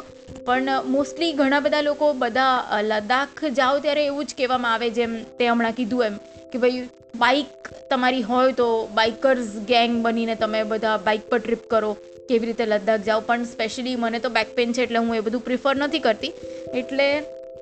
પણ 0.47 0.69
મોસ્ટલી 0.93 1.33
ઘણા 1.39 1.63
બધા 1.65 1.83
લોકો 1.89 2.07
બધા 2.21 2.81
લદ્દાખ 2.91 3.41
જાઓ 3.59 3.79
ત્યારે 3.85 4.03
એવું 4.11 4.29
જ 4.29 4.37
કહેવામાં 4.39 4.73
આવે 4.75 4.89
જેમ 4.97 5.15
તે 5.39 5.49
હમણાં 5.51 5.77
કીધું 5.79 6.05
એમ. 6.09 6.15
કે 6.51 6.57
ભાઈ 6.57 6.83
બાઇક 7.15 7.71
તમારી 7.89 8.21
હોય 8.21 8.51
તો 8.51 8.67
બાઇકર્સ 8.93 9.47
ગેંગ 9.71 9.97
બનીને 10.03 10.35
તમે 10.35 10.63
બધા 10.63 10.97
બાઇક 10.97 11.29
પર 11.29 11.39
ટ્રીપ 11.39 11.63
કરો 11.69 11.93
કેવી 12.29 12.45
રીતે 12.45 12.65
લદ્દાખ 12.65 13.01
જાઓ. 13.01 13.21
પણ 13.21 13.43
સ્પેશિયલી 13.43 13.95
મને 13.95 14.19
તો 14.19 14.29
બેક 14.29 14.55
પેન 14.55 14.73
છે 14.73 14.83
એટલે 14.83 14.99
હું 14.99 15.15
એ 15.15 15.19
બધું 15.19 15.41
પ્રિફર 15.41 15.75
નથી 15.75 15.99
કરતી. 15.99 16.33
એટલે 16.73 17.07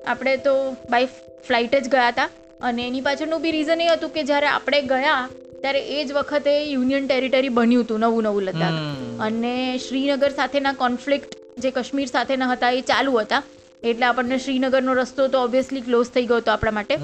આપણે 0.06 0.36
તો 0.36 0.54
બાય 0.90 1.08
ફ્લાઇટ 1.48 1.74
જ 1.74 1.88
ગયા 1.88 2.08
હતા. 2.08 2.28
અને 2.60 2.86
એની 2.86 3.00
પાછળનું 3.00 3.42
બી 3.42 3.50
રીઝન 3.50 3.80
એ 3.80 3.88
હતું 3.88 4.10
કે 4.10 4.22
જ્યારે 4.22 4.46
આપણે 4.46 4.82
ગયા 4.82 5.28
ત્યારે 5.60 5.80
એ 5.96 6.04
જ 6.04 6.12
વખતે 6.12 6.52
યુનિયન 6.64 7.06
ટેરિટરી 7.06 7.48
બન્યું 7.48 7.84
હતું 7.84 8.00
નવું 8.00 8.22
નવું 8.22 8.42
લદ્દાખ. 8.42 8.78
અને 9.20 9.78
શ્રીનગર 9.78 10.30
સાથેના 10.30 10.72
કોન્ફ્લિક્ટ 10.72 11.36
જે 11.58 11.70
કાશ્મીર 11.70 12.06
સાથેના 12.06 12.52
હતા 12.52 12.70
એ 12.70 12.80
ચાલુ 12.80 13.18
હતા. 13.18 13.42
એટલે 13.82 14.06
આપણને 14.06 14.38
શ્રીનગરનો 14.38 14.94
રસ્તો 14.94 15.28
તો 15.28 15.42
ઓબ્વિયસલી 15.42 15.80
ક્લોઝ 15.80 16.06
થઈ 16.06 16.26
ગયો 16.26 16.36
હતો 16.36 16.50
આપણા 16.52 16.70
માટે. 16.70 16.96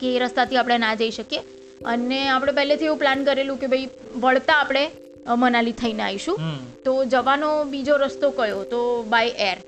કે 0.00 0.14
એ 0.14 0.18
રસ્તાથી 0.18 0.60
આપણે 0.60 0.78
ના 0.84 0.94
જઈ 0.94 1.10
શકીએ. 1.10 1.42
અને 1.86 2.20
આપણે 2.28 2.52
પહેલેથી 2.52 2.88
એવું 2.90 2.98
પ્લાન 2.98 3.24
કરેલું 3.24 3.60
કે 3.60 3.66
ભાઈ 3.66 3.88
વળતા 4.16 4.56
આપણે 4.56 4.84
મનાલી 5.38 5.76
થઈને 5.80 6.02
આવીશું 6.02 6.38
તો 6.84 6.94
જવાનો 7.06 7.50
બીજો 7.64 7.96
રસ્તો 7.96 8.30
કયો? 8.30 8.62
તો 8.64 8.80
બાય 9.08 9.34
એર 9.50 9.58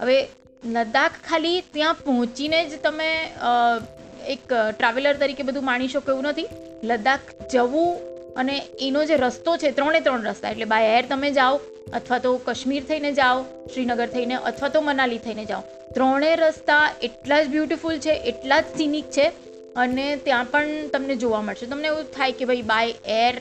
હવે 0.00 0.16
લદ્દાખ 0.64 1.16
ખાલી 1.28 1.58
ત્યાં 1.74 2.00
પહોંચીને 2.04 2.58
જ 2.64 2.80
તમે 2.82 3.10
એક 4.34 4.48
ટ્રાવેલર 4.78 5.14
તરીકે 5.14 5.42
બધું 5.42 5.64
માણી 5.64 5.88
શકો 5.88 6.12
એવું 6.12 6.24
નથી. 6.24 6.48
લદ્દાખ 6.84 7.26
જવું 7.52 7.90
અને 8.36 8.56
એનો 8.80 9.04
જે 9.04 9.16
રસ્તો 9.16 9.52
છે 9.56 9.70
ત્રણે 9.70 10.00
ત્રણ 10.00 10.28
રસ્તા 10.30 10.50
એટલે 10.50 10.68
બાય 10.72 10.98
એર 10.98 11.04
તમે 11.08 11.30
જાઓ 11.30 11.60
અથવા 11.94 12.18
તો 12.18 12.30
કાશ્મીર 12.46 12.84
થઈને 12.88 13.10
જાઓ 13.12 13.38
શ્રીનગર 13.72 14.06
થઈને 14.06 14.34
અથવા 14.50 14.70
તો 14.74 14.80
મનાલી 14.80 15.22
થઈને 15.26 15.44
જાઓ. 15.44 15.62
ત્રણેય 15.94 16.36
રસ્તા 16.36 16.84
એટલા 17.02 17.42
જ 17.42 17.48
બ્યુટિફુલ 17.48 17.98
છે 17.98 18.14
એટલા 18.30 18.60
જ 18.60 18.76
સિનિક 18.76 19.10
છે 19.10 19.26
અને 19.76 20.16
ત્યાં 20.16 20.44
પણ 20.44 20.88
તમને 20.92 21.16
જોવા 21.16 21.42
મળશે. 21.42 21.66
તમને 21.66 21.88
એવું 21.88 22.04
થાય 22.16 22.32
કે 22.32 22.44
ભાઈ 22.44 22.62
બાય 22.62 22.94
એર 23.06 23.34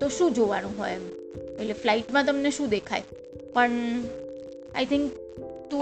તો 0.00 0.08
શું 0.08 0.32
જોવાનું 0.32 0.74
હોય 0.78 0.90
એમ? 0.90 1.06
એટલે 1.60 1.72
ફ્લાઇટમાં 1.72 2.24
તમને 2.24 2.50
શું 2.50 2.68
દેખાય? 2.68 3.02
પણ 3.54 3.70
આઈ 4.74 4.86
થિંક 4.86 5.12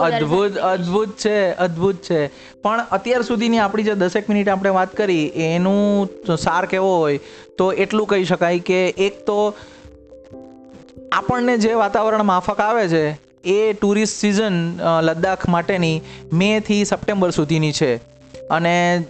અદ્ભુત 0.00 0.58
અદ્ભુત 0.58 1.16
છે 1.16 1.52
અદ્ભુત 1.52 1.96
છે. 2.02 2.26
પણ 2.62 2.80
અત્યાર 2.92 3.22
સુધીની 3.22 3.58
આપણી 3.58 3.82
જે 3.82 3.94
દસેક 3.94 4.28
મિનિટ 4.30 4.48
આપણે 4.48 4.70
વાત 4.70 4.96
કરી 4.96 5.26
એનું 5.34 6.36
સાર 6.36 6.66
કેવો 6.66 6.96
હોય 6.98 7.20
તો 7.58 7.72
એટલું 7.72 8.06
કહી 8.06 8.24
શકાય 8.24 8.58
કે 8.58 8.88
એક 8.88 9.26
તો 9.26 9.54
આપણને 11.12 11.56
જે 11.56 11.72
વાતાવરણ 11.72 12.22
માફક 12.22 12.60
આવે 12.60 12.88
છે 12.88 13.04
એ 13.44 13.72
ટુરિસ્ટ 13.72 14.20
સિઝન 14.20 14.80
લદ્દાખ 15.00 15.48
માટેની 15.48 16.00
મેથી 16.32 16.84
સપ્ટેમ્બર 16.84 17.30
સુધીની 17.30 17.72
છે. 17.72 17.96
અને 18.48 19.04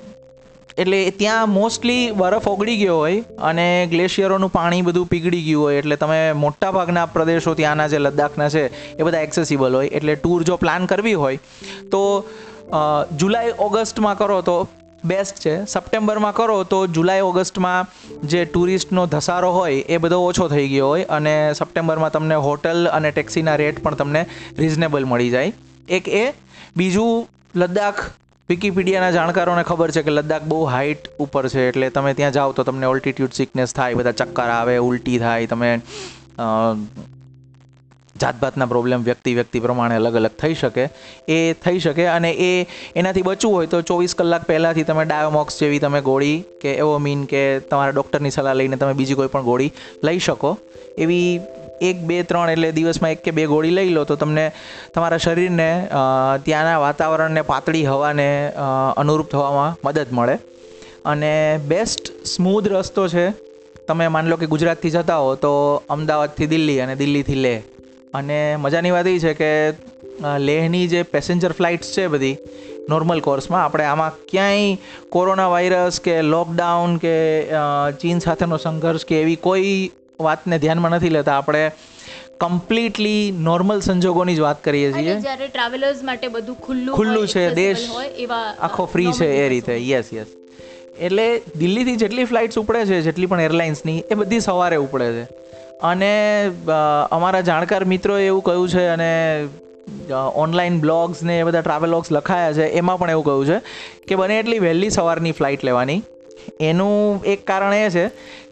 એટલે 0.83 0.99
ત્યાં 1.21 1.53
મોસ્ટલી 1.57 2.01
બરફ 2.21 2.47
ઓગળી 2.53 2.79
ગયો 2.81 2.97
હોય 3.03 3.21
અને 3.51 3.67
ગ્લેશિયરોનું 3.93 4.51
પાણી 4.57 4.83
બધું 4.89 5.07
પીગળી 5.13 5.45
ગયું 5.47 5.63
હોય, 5.65 5.79
એટલે 5.83 5.97
તમે 6.03 6.19
મોટા 6.45 6.73
ભાગના 6.77 7.05
પ્રદેશો 7.15 7.55
ત્યાંના 7.61 7.87
જે 7.93 8.01
લદ્દાખના 8.07 8.49
છે, 8.55 8.65
એ 8.99 9.07
બધા 9.07 9.23
એક્સેસિબલ 9.29 9.77
હોય. 9.79 9.93
એટલે 10.01 10.17
ટૂર 10.17 10.41
જો 10.49 10.57
પ્લાન 10.65 10.89
કરવી 10.91 11.15
હોય, 11.23 11.39
તો 11.93 12.03
જુલાઈ, 13.23 13.55
ઓગસ્ટમાં 13.69 14.19
કરો 14.21 14.41
તો 14.51 14.57
બેસ્ટ 15.05 15.41
છે. 15.45 15.55
સપ્ટેમ્બરમાં 15.75 16.35
કરો 16.41 16.59
તો 16.75 16.83
જુલાઈ, 16.99 17.25
ઓગસ્ટમાં 17.31 17.89
જે 18.35 18.45
ટુરિસ્ટનો 18.53 19.07
ધસારો 19.15 19.51
હોય, 19.59 19.81
એ 19.95 20.03
બધો 20.05 20.21
ઓછો 20.29 20.49
થઈ 20.55 20.69
ગયો 20.75 20.93
હોય 20.93 21.09
અને 21.19 21.35
સપ્ટેમ્બરમાં 21.61 22.13
તમને 22.13 22.39
હોટલ 22.49 22.93
અને 22.99 23.11
ટેક્સીના 23.11 23.57
રેટ 23.63 23.83
પણ 23.85 23.99
તમને 24.03 24.23
રિઝનેબલ 24.59 25.09
મળી 25.13 25.33
જાય. 25.37 25.53
એક 25.89 26.15
એ. 26.23 26.25
બીજું, 26.77 27.27
લદ્દાખ 27.57 28.01
વિકીપીડિયાના 28.51 29.15
જાણકારોને 29.15 29.63
ખબર 29.69 29.93
છે 29.95 30.03
કે 30.07 30.13
લદ્દાખ 30.13 30.45
બહુ 30.51 30.59
હાઇટ 30.73 31.09
ઉપર 31.25 31.43
છે, 31.55 31.63
એટલે 31.71 31.89
તમે 31.97 32.13
ત્યાં 32.19 32.37
જાઓ 32.37 32.53
તો 32.59 32.65
તમને 32.69 32.87
ઓલ્ટિટ્યૂડ 32.93 33.35
સિકનેસ 33.39 33.75
થાય, 33.79 33.99
બધા 34.01 34.19
ચક્કર 34.21 34.53
આવે, 34.57 34.77
ઉલટી 34.89 35.19
થાય, 35.25 35.49
તમે 35.53 35.71
જાતભાતના 38.23 38.69
પ્રોબ્લેમ 38.75 39.03
વ્યક્તિ 39.09 39.35
વ્યક્તિ 39.39 39.63
પ્રમાણે 39.65 39.97
અલગ 39.97 40.21
અલગ 40.21 40.37
થઈ 40.43 40.55
શકે. 40.63 40.85
એ 41.37 41.41
થઈ 41.65 41.83
શકે 41.87 42.07
અને 42.13 42.31
એ 42.47 42.53
એનાથી 43.03 43.27
બચવું 43.31 43.57
હોય 43.57 43.73
તો 43.75 43.83
ચોવીસ 43.91 44.15
કલાક 44.21 44.47
પહેલાંથી 44.53 44.87
તમે 44.93 45.09
ડાયોમોક્સ 45.11 45.61
જેવી 45.65 45.83
તમે 45.87 46.01
ગોળી 46.11 46.39
કે 46.63 46.79
એવો 46.85 46.95
મીન 47.09 47.27
કે 47.35 47.43
તમારા 47.73 47.99
ડૉક્ટરની 47.99 48.35
સલાહ 48.39 48.57
લઈને 48.63 48.79
તમે 48.85 48.95
બીજી 49.03 49.19
કોઈ 49.23 49.33
પણ 49.35 49.49
ગોળી 49.51 49.73
લઈ 50.11 50.23
શકો. 50.29 50.57
એવી 51.05 51.29
એક, 51.81 51.97
બે, 52.01 52.23
ત્રણ 52.23 52.51
એટલે 52.51 52.73
દિવસમાં 52.73 53.11
એક 53.11 53.23
કે 53.23 53.31
બે 53.31 53.47
ગોળી 53.47 53.71
લઈ 53.71 53.91
લો, 53.91 54.05
તો 54.05 54.17
તમને 54.17 54.53
તમારા 54.95 55.19
શરીરને 55.19 55.89
ત્યાંના 56.45 56.79
વાતાવરણને, 56.79 57.43
પાતળી 57.43 57.85
હવાને 57.85 58.53
અનુરૂપ 58.97 59.29
થવામાં 59.29 59.79
મદદ 59.85 60.07
મળે. 60.13 60.39
અને 61.05 61.59
બેસ્ટ 61.59 62.27
સ્મૂધ 62.27 62.69
રસ્તો 62.69 63.09
છે, 63.09 63.27
તમે 63.89 64.09
માની 64.09 64.31
લો 64.31 64.37
કે 64.37 64.47
ગુજરાતથી 64.47 64.91
જતા 64.91 65.19
હો, 65.19 65.35
તો 65.35 65.83
અમદાવાદથી 65.89 66.47
દિલ્હી 66.47 66.81
અને 66.81 66.95
દિલ્હીથી 66.97 67.35
લેહ. 67.35 67.61
અને 68.15 68.57
મજાની 68.57 68.91
વાત 68.91 69.07
એ 69.07 69.19
છે 69.19 69.35
કે 69.35 69.51
લેહની 70.39 70.87
જે 70.89 71.03
પેસેન્જર 71.03 71.53
ફ્લાઇટ્સ 71.53 71.93
છે 71.93 72.07
બધી 72.07 72.37
નોર્મલ 72.89 73.21
કોર્સમાં 73.21 73.65
આપણે 73.65 73.85
આમાં 73.85 74.13
ક્યાંય 74.29 74.77
કોરોના 75.09 75.49
વાયરસ 75.49 76.01
કે 76.01 76.23
લોકડાઉન 76.23 76.97
કે 76.97 77.15
ચીન 78.01 78.19
સાથેનો 78.19 78.57
સંઘર્ષ 78.57 79.05
કે 79.05 79.21
એવી 79.21 79.37
કોઈ 79.37 79.91
વાતને 80.21 80.59
ધ્યાનમાં 80.59 80.93
નથી 80.93 81.11
લેતા. 81.11 81.37
આપણે 81.37 81.63
કમ્પ્લીટલી 82.41 83.33
નોર્મલ 83.41 83.81
સંજોગોની 83.81 84.37
જ 84.37 84.41
વાત 84.41 84.65
કરીએ 84.65 84.93
છીએ. 84.93 85.15
જ્યારે 85.21 85.49
ટ્રાવેલર્સ 85.49 86.03
માટે 86.05 86.29
બધું 86.29 86.57
ખુલ્લું 86.67 86.95
ખુલ્લું 86.97 87.27
છે, 87.29 87.45
દેશ 87.55 87.85
એવા 88.19 88.47
આખો 88.61 88.87
ફ્રી 88.95 89.13
છે 89.19 89.29
એ 89.37 89.49
રીતે. 89.49 89.75
યસ 89.89 90.13
યસ 90.13 90.29
એટલે 90.99 91.27
દિલ્હીથી 91.59 91.97
જેટલી 91.97 92.25
ફ્લાઇટ્સ 92.25 92.59
ઉપડે 92.59 92.85
છે 92.87 93.01
જેટલી 93.09 93.31
પણ 93.33 93.41
એરલાઇન્સની 93.49 93.99
એ 94.11 94.15
બધી 94.15 94.41
સવારે 94.41 94.77
ઉપડે 94.87 95.09
છે. 95.17 95.25
અને 95.83 96.13
અમારા 97.11 97.47
જાણકાર 97.51 97.85
મિત્રોએ 97.85 98.27
એવું 98.27 98.43
કહ્યું 98.43 98.69
છે 98.75 98.85
અને 98.89 99.11
ઓનલાઈન 100.45 100.77
બ્લોગ્સ 100.81 101.23
ને 101.23 101.41
એ 101.41 101.47
બધા 101.49 101.65
ટ્રાવેલોગ્સ 101.67 102.13
લખાયા 102.13 102.57
છે 102.59 102.67
એમાં 102.83 102.99
પણ 103.01 103.17
એવું 103.17 103.25
કહ્યું 103.25 103.47
છે 103.47 103.59
કે 104.09 104.15
બને 104.23 104.39
એટલી 104.39 104.63
વહેલી 104.67 104.91
સવારની 104.91 105.37
ફ્લાઇટ 105.41 105.65
લેવાની. 105.71 106.01
એનું 106.61 107.25
એક 107.33 107.41
કારણ 107.47 107.75
એ 107.75 107.85
છે 107.91 108.05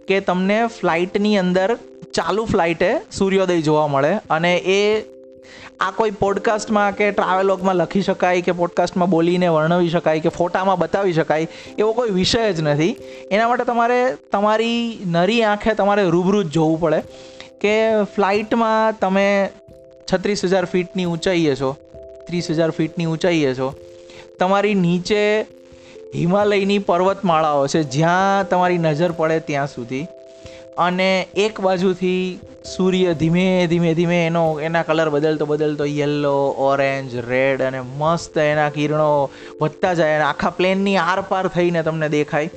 કે 0.08 0.20
તમને 0.20 0.60
ફ્લાઇટની 0.66 1.36
અંદર 1.38 1.74
ચાલુ 2.14 2.44
ફ્લાઇટે 2.44 2.88
સૂર્યોદય 3.12 3.60
જોવા 3.60 3.86
મળે. 3.86 4.14
અને 4.30 4.52
એ 4.56 4.80
આ 5.80 5.90
કોઈ 5.90 6.10
પોડકાસ્ટમાં 6.10 6.96
કે 6.96 7.10
ટ્રાવેલોગમાં 7.10 7.76
લખી 7.76 8.02
શકાય 8.02 8.42
કે 8.42 8.52
પોડકાસ્ટમાં 8.52 9.10
બોલીને 9.10 9.48
વર્ણવી 9.48 9.88
શકાય 9.88 10.20
કે 10.20 10.28
ફોટામાં 10.28 10.78
બતાવી 10.78 11.12
શકાય 11.12 11.48
એવો 11.78 11.92
કોઈ 11.92 12.10
વિષય 12.10 12.52
જ 12.52 12.60
નથી. 12.60 12.96
એના 13.30 13.48
માટે 13.48 13.64
તમારે 13.64 14.00
તમારી 14.32 14.98
નરી 15.06 15.42
આંખે 15.42 15.74
તમારે 15.74 16.04
રૂબરૂ 16.08 16.42
જ 16.42 16.46
જોવું 16.48 16.80
પડે 16.80 17.00
કે 17.60 17.74
ફ્લાઇટમાં 18.14 18.98
તમે 19.00 19.26
છત્રીસ 20.12 20.44
હજાર 20.44 20.64
ફીટની 20.64 21.04
ઊંચાઈએ 21.04 21.54
છો, 21.54 21.76
ત્રીસ 22.26 22.50
હજાર 22.50 22.70
ફીટની 22.70 23.06
ઊંચાઈએ 23.06 23.54
છો. 23.54 23.74
તમારી 24.38 24.74
નીચે 24.74 25.20
હિમાલયની 26.14 26.78
પર્વતમાળાઓ 26.78 27.66
છે, 27.66 27.82
જ્યાં 27.82 28.48
તમારી 28.48 28.78
નજર 28.78 29.12
પડે 29.12 29.40
ત્યાં 29.40 29.66
સુધી. 29.66 30.06
અને 30.78 31.26
એક 31.36 31.60
બાજુથી 31.60 32.38
સૂર્ય 32.76 33.14
ધીમે 33.14 33.66
ધીમે 33.66 33.94
ધીમે 33.94 34.26
એનો, 34.26 34.60
એના 34.60 34.82
કલર 34.82 35.10
બદલતો 35.10 35.46
બદલતો 35.46 35.84
યલો 35.84 36.48
ઓરેન્જ 36.48 37.16
રેડ 37.28 37.62
અને 37.62 37.80
મસ્ત 37.80 38.38
એના 38.38 38.70
કિરણો 38.70 39.30
વધતા 39.60 39.94
જાય 39.94 40.14
અને 40.14 40.24
આખા 40.24 40.50
પ્લેનની 40.50 40.96
આરપાર 40.96 41.48
થઈને 41.48 41.82
તમને 41.82 42.08
દેખાય. 42.08 42.50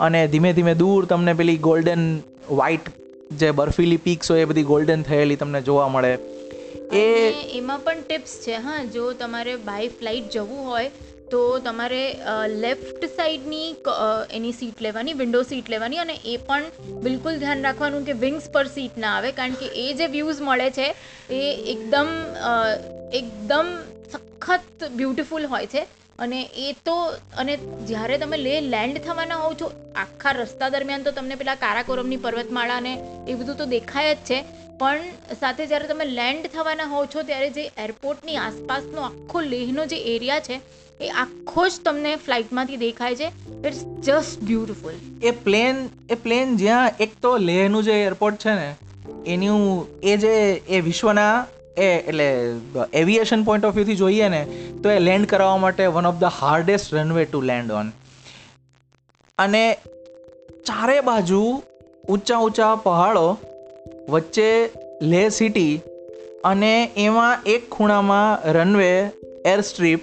અને 0.00 0.28
ધીમે 0.28 0.52
ધીમે 0.52 0.74
દૂર 0.74 1.04
તમને 1.04 1.32
પેલી 1.32 1.56
ગોલ્ડન 1.56 2.18
વ્હાઇટ 2.50 2.80
જે 3.32 3.50
બર્ફીલી 3.50 3.96
પીક્સ 3.96 4.30
હોય 4.30 4.40
એ 4.40 4.44
બધી 4.44 4.62
ગોલ્ડન 4.62 5.02
થયેલી 5.02 5.36
તમને 5.36 5.62
જોવા 5.62 5.88
મળે. 5.88 6.18
એ 6.92 7.32
એમાં 7.52 7.78
પણ 7.78 7.96
ટિપ્સ 8.08 8.38
છે, 8.42 8.52
હા, 8.52 8.84
જો 8.84 9.12
તમારે 9.12 9.56
બાય 9.56 9.88
ફ્લાઇટ 9.88 10.30
જવું 10.30 10.68
હોય 10.68 10.90
તો 11.32 11.40
તમારે 11.66 12.02
લેફ્ટ 12.64 13.02
સાઈડની 13.16 13.68
એની 14.38 14.54
સીટ 14.60 14.80
લેવાની 14.86 15.16
વિન્ડો 15.20 15.42
સીટ 15.50 15.68
લેવાની 15.74 16.02
અને 16.04 16.16
એ 16.32 16.36
પણ 16.48 16.64
બિલકુલ 17.06 17.38
ધ્યાન 17.42 17.66
રાખવાનું 17.68 18.08
કે 18.08 18.16
વિંગ્સ 18.24 18.48
પર 18.56 18.66
સીટ 18.76 18.98
ના 19.04 19.14
આવે. 19.16 19.30
કારણ 19.38 19.60
કે 19.60 19.68
એ 19.84 19.86
જે 20.00 20.06
વ્યૂઝ 20.16 20.40
મળે 20.48 20.68
છે, 20.70 20.88
એ 21.30 21.42
એકદમ 21.74 22.10
એકદમ 23.20 23.70
સખત 24.12 24.90
બ્યુટીફુલ 24.98 25.46
હોય 25.46 25.66
છે. 25.66 25.82
અને 26.18 26.38
એ 26.58 26.68
તો, 26.86 26.94
અને 27.38 27.52
જ્યારે 27.88 28.18
તમે 28.18 28.38
લે 28.46 28.54
લેન્ડ 28.74 28.96
થવાના 29.06 29.42
હોવ 29.42 29.52
છો, 29.60 29.66
આખા 29.96 30.32
રસ્તા 30.38 30.68
દરમિયાન 30.68 31.06
તો 31.08 31.12
તમને 31.18 31.40
પેલા 31.42 31.58
કારાકોરમની 31.64 32.22
પર્વતમાળા 32.24 32.80
ને 32.86 32.94
એ 33.28 33.34
બધું 33.34 33.60
તો 33.60 33.66
દેખાય 33.74 34.14
જ 34.14 34.24
છે. 34.30 34.38
પણ 34.80 35.36
સાથે 35.40 35.62
જ્યારે 35.66 35.86
તમે 35.86 36.04
લેન્ડ 36.18 36.44
થવાના 36.56 36.88
હોવ 36.94 37.04
છો, 37.12 37.22
ત્યારે 37.28 37.50
જે 37.50 37.64
એરપોર્ટની 37.84 38.36
આસપાસનો 38.46 39.00
આખો 39.02 39.40
લેહનો 39.54 39.86
જે 39.86 39.98
એરિયા 40.14 40.44
છે 40.48 40.58
એ 41.00 41.08
આખો 41.08 41.68
જ 41.68 41.72
તમને 41.84 42.16
ફ્લાઇટમાંથી 42.16 42.76
દેખાય 42.76 43.16
છે. 43.16 43.28
ઇટ્સ 43.66 43.84
જસ્ટ 44.04 44.40
બ્યુટિફુલ 44.40 44.92
એ 45.22 45.30
પ્લેન 45.30 45.88
એ 46.10 46.14
પ્લેન 46.14 46.56
જ્યાં 46.56 46.90
એક 47.00 47.12
તો 47.22 47.36
લેહનું 47.36 47.82
જે 47.82 48.02
એરપોર્ટ 48.02 48.36
છે 48.36 48.54
ને, 48.54 48.74
એનું 49.26 49.86
એ 50.02 50.16
જે, 50.16 50.34
એ 50.68 50.80
વિશ્વના, 50.80 51.46
એ 51.78 51.88
એટલે 52.08 52.28
એવિએશન 52.92 53.44
પોઈન્ટ 53.44 53.64
ઓફ 53.64 53.74
વ્યૂથી 53.74 53.96
જોઈએ 53.96 54.28
ને, 54.28 54.42
તો 54.82 54.90
એ 54.90 54.98
લેન્ડ 54.98 55.26
કરાવવા 55.26 55.56
માટે 55.56 55.86
one 55.86 56.06
of 56.06 56.14
the 56.14 56.24
hardest 56.24 56.94
runway 56.94 57.24
to 57.24 57.40
land 57.40 57.72
on 57.72 57.90
અને 59.38 59.74
ચારે 60.66 61.00
બાજુ 61.00 61.62
ઊંચા 62.08 62.38
ઊંચા 62.38 62.74
પહાડો, 62.74 63.38
વચ્ચે 64.08 64.70
લેહ 65.02 65.28
સિટી 65.28 65.80
અને 66.44 66.90
એમાં 66.96 67.42
એક 67.46 67.70
ખૂણામાં 67.70 68.52
રનવે 68.52 68.92
એર 69.46 69.60
સ્ટ્રીપ 69.60 70.00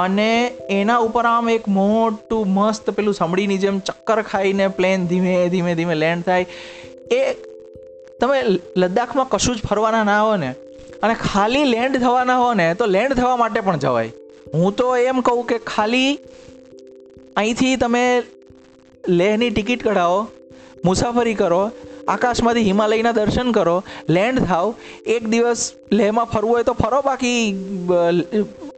અને 0.00 0.30
એના 0.70 0.98
ઉપર 1.06 1.24
આમ 1.26 1.50
એક 1.50 1.68
મોટું 1.76 2.54
મસ્ત 2.54 2.90
પેલું 2.98 3.14
સાંભળીની 3.14 3.60
જેમ 3.64 3.78
ચક્કર 3.88 4.22
ખાઈને 4.32 4.66
પ્લેન 4.78 5.06
ધીમે 5.06 5.34
ધીમે 5.48 5.72
ધીમે 5.74 5.94
લેન્ડ 5.94 6.24
થાય. 6.24 6.46
એ 7.12 7.20
તમે 8.20 8.40
લદ્દાખમાં 8.76 9.28
કશું 9.28 9.56
જ 9.56 9.68
ફરવાના 9.68 10.04
ના 10.04 10.22
હો 10.22 10.34
ને 10.36 10.50
અને 11.02 11.14
ખાલી 11.22 11.64
લેન્ડ 11.64 12.00
થવાના 12.00 12.40
હો 12.42 12.50
ને 12.54 12.66
તો 12.74 12.90
લેન્ડ 12.96 13.14
થવા 13.14 13.36
માટે 13.36 13.60
પણ 13.60 13.78
જવાય. 13.78 14.10
હું 14.54 14.76
તો 14.76 14.90
એમ 14.96 15.20
કહું 15.20 15.44
કે 15.46 15.58
ખાલી 15.66 16.10
અહીંથી 17.36 17.76
તમે 17.76 18.04
લેહની 19.08 19.50
ટિકિટ 19.50 19.84
કઢાવો, 19.88 20.18
મુસાફરી 20.84 21.34
કરો, 21.34 21.60
આકાશમાંથી 22.08 22.62
હિમાલયના 22.62 23.12
દર્શન 23.12 23.52
કરો 23.52 23.76
લેન્ડ 24.08 24.44
થાવ, 24.44 24.74
એક 25.06 25.28
દિવસ 25.28 25.62
લેહમાં 25.92 26.28
ફરવું 26.32 26.54
હોય 26.54 26.68
તો 26.68 26.74
ફરો 26.82 27.00
બાકી 27.02 27.38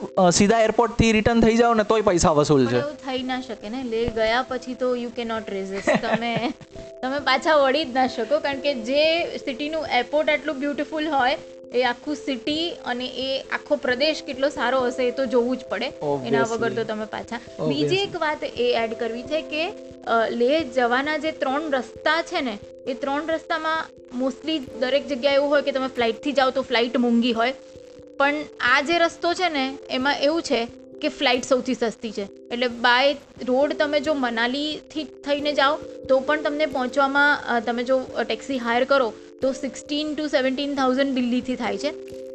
અ, 0.02 0.30
એરપોર્ટથી 0.60 1.12
રિટર્ન 1.12 1.40
થઈ 1.40 1.56
જાઓ 1.56 1.74
ને 1.74 1.84
તોય 1.84 2.00
પૈસા 2.00 2.32
વસૂલ 2.32 2.66
છે. 2.66 2.76
એવું 2.76 2.96
થઈ 3.06 3.22
ના 3.22 3.40
શકે 3.40 3.68
ને. 3.68 3.82
લે 3.84 4.06
ગયા 4.06 4.42
પછી 4.48 4.74
તો 4.74 4.94
યુ 4.96 5.10
કે 5.16 5.24
નોટ 5.24 5.50
રેઝિસ્ટ 5.50 5.90
તમે 5.90 6.52
તમે 7.02 7.18
પાછા 7.20 7.56
વળી 7.56 7.84
જ 7.84 7.94
ના 7.94 8.06
શકો 8.06 8.38
કારણ 8.40 8.60
કે 8.60 8.74
જે 8.82 9.02
સિટીનું 9.38 9.86
એરપોર્ટ 9.92 10.30
આટલું 10.30 10.58
બ્યુટીફુલ 10.58 11.08
હોય 11.08 11.38
એ 11.72 11.82
આખું 11.82 12.16
સિટી 12.16 12.70
અને 12.86 13.06
એ 13.06 13.40
આખો 13.52 13.76
પ્રદેશ 13.76 14.22
કેટલો 14.22 14.48
સારો 14.48 14.80
હશે 14.86 15.08
એ 15.08 15.10
તો 15.10 15.26
જોવું 15.26 15.56
જ 15.56 15.64
પડે. 15.70 15.88
એના 16.26 16.42
વગર 16.42 16.72
તો 16.72 16.84
તમે 16.84 17.04
પાછા. 17.04 17.40
બીજી 17.68 17.96
એક 17.96 18.16
વાત 18.20 18.44
એ 18.44 18.68
એડ 18.84 18.94
કરવી 18.94 19.22
છે 19.22 19.42
કે 19.42 19.64
લે 20.30 20.48
લેહ 20.48 20.62
જવાના 20.74 21.16
જે 21.16 21.30
ત્રણ 21.32 21.72
રસ્તા 21.72 22.22
છે 22.22 22.40
ને 22.40 22.58
એ 22.86 22.94
ત્રણ 22.94 23.28
રસ્તામાં 23.28 23.86
મોસ્ટલી 24.18 24.58
દરેક 24.80 25.08
જગ્યાએ 25.08 25.34
એવું 25.34 25.48
હોય 25.48 25.62
કે 25.62 25.72
તમે 25.72 25.86
ફ્લાઇટથી 25.86 26.32
જાઓ 26.32 26.50
તો 26.50 26.62
ફ્લાઇટ 26.62 26.96
મોંઘી 26.96 27.32
હોય. 27.32 27.54
પણ 28.20 28.38
આ 28.72 28.78
જે 28.88 28.98
રસ્તો 28.98 29.34
છે 29.40 29.48
ને, 29.48 29.64
એમાં 29.90 30.22
એવું 30.28 30.42
છે 30.42 30.60
કે 31.02 31.08
ફ્લાઇટ 31.18 31.44
સૌથી 31.44 31.74
સસ્તી 31.74 32.12
છે. 32.12 32.24
એટલે 32.52 32.68
બાય 32.86 33.46
રોડ 33.50 33.72
તમે 33.78 34.00
જો 34.00 34.14
મનાલીથી 34.14 35.06
થઈને 35.26 35.52
જાઓ, 35.52 35.76
તો 36.08 36.20
પણ 36.20 36.42
તમને 36.42 36.66
પહોંચવામાં 36.66 37.62
તમે 37.66 37.84
જો 37.84 37.96
ટેક્સી 38.24 38.58
હાયર 38.58 38.84
કરો, 38.84 39.08
તો 39.42 39.52
સિક્સટીન 39.52 40.12
ટુ 40.14 40.26
સેવન્ટીન 40.26 40.74
થાઉઝન્ડ 40.74 41.14
દિલ્હીથી 41.14 41.56
થાય 41.56 41.82
છે. 41.84 41.92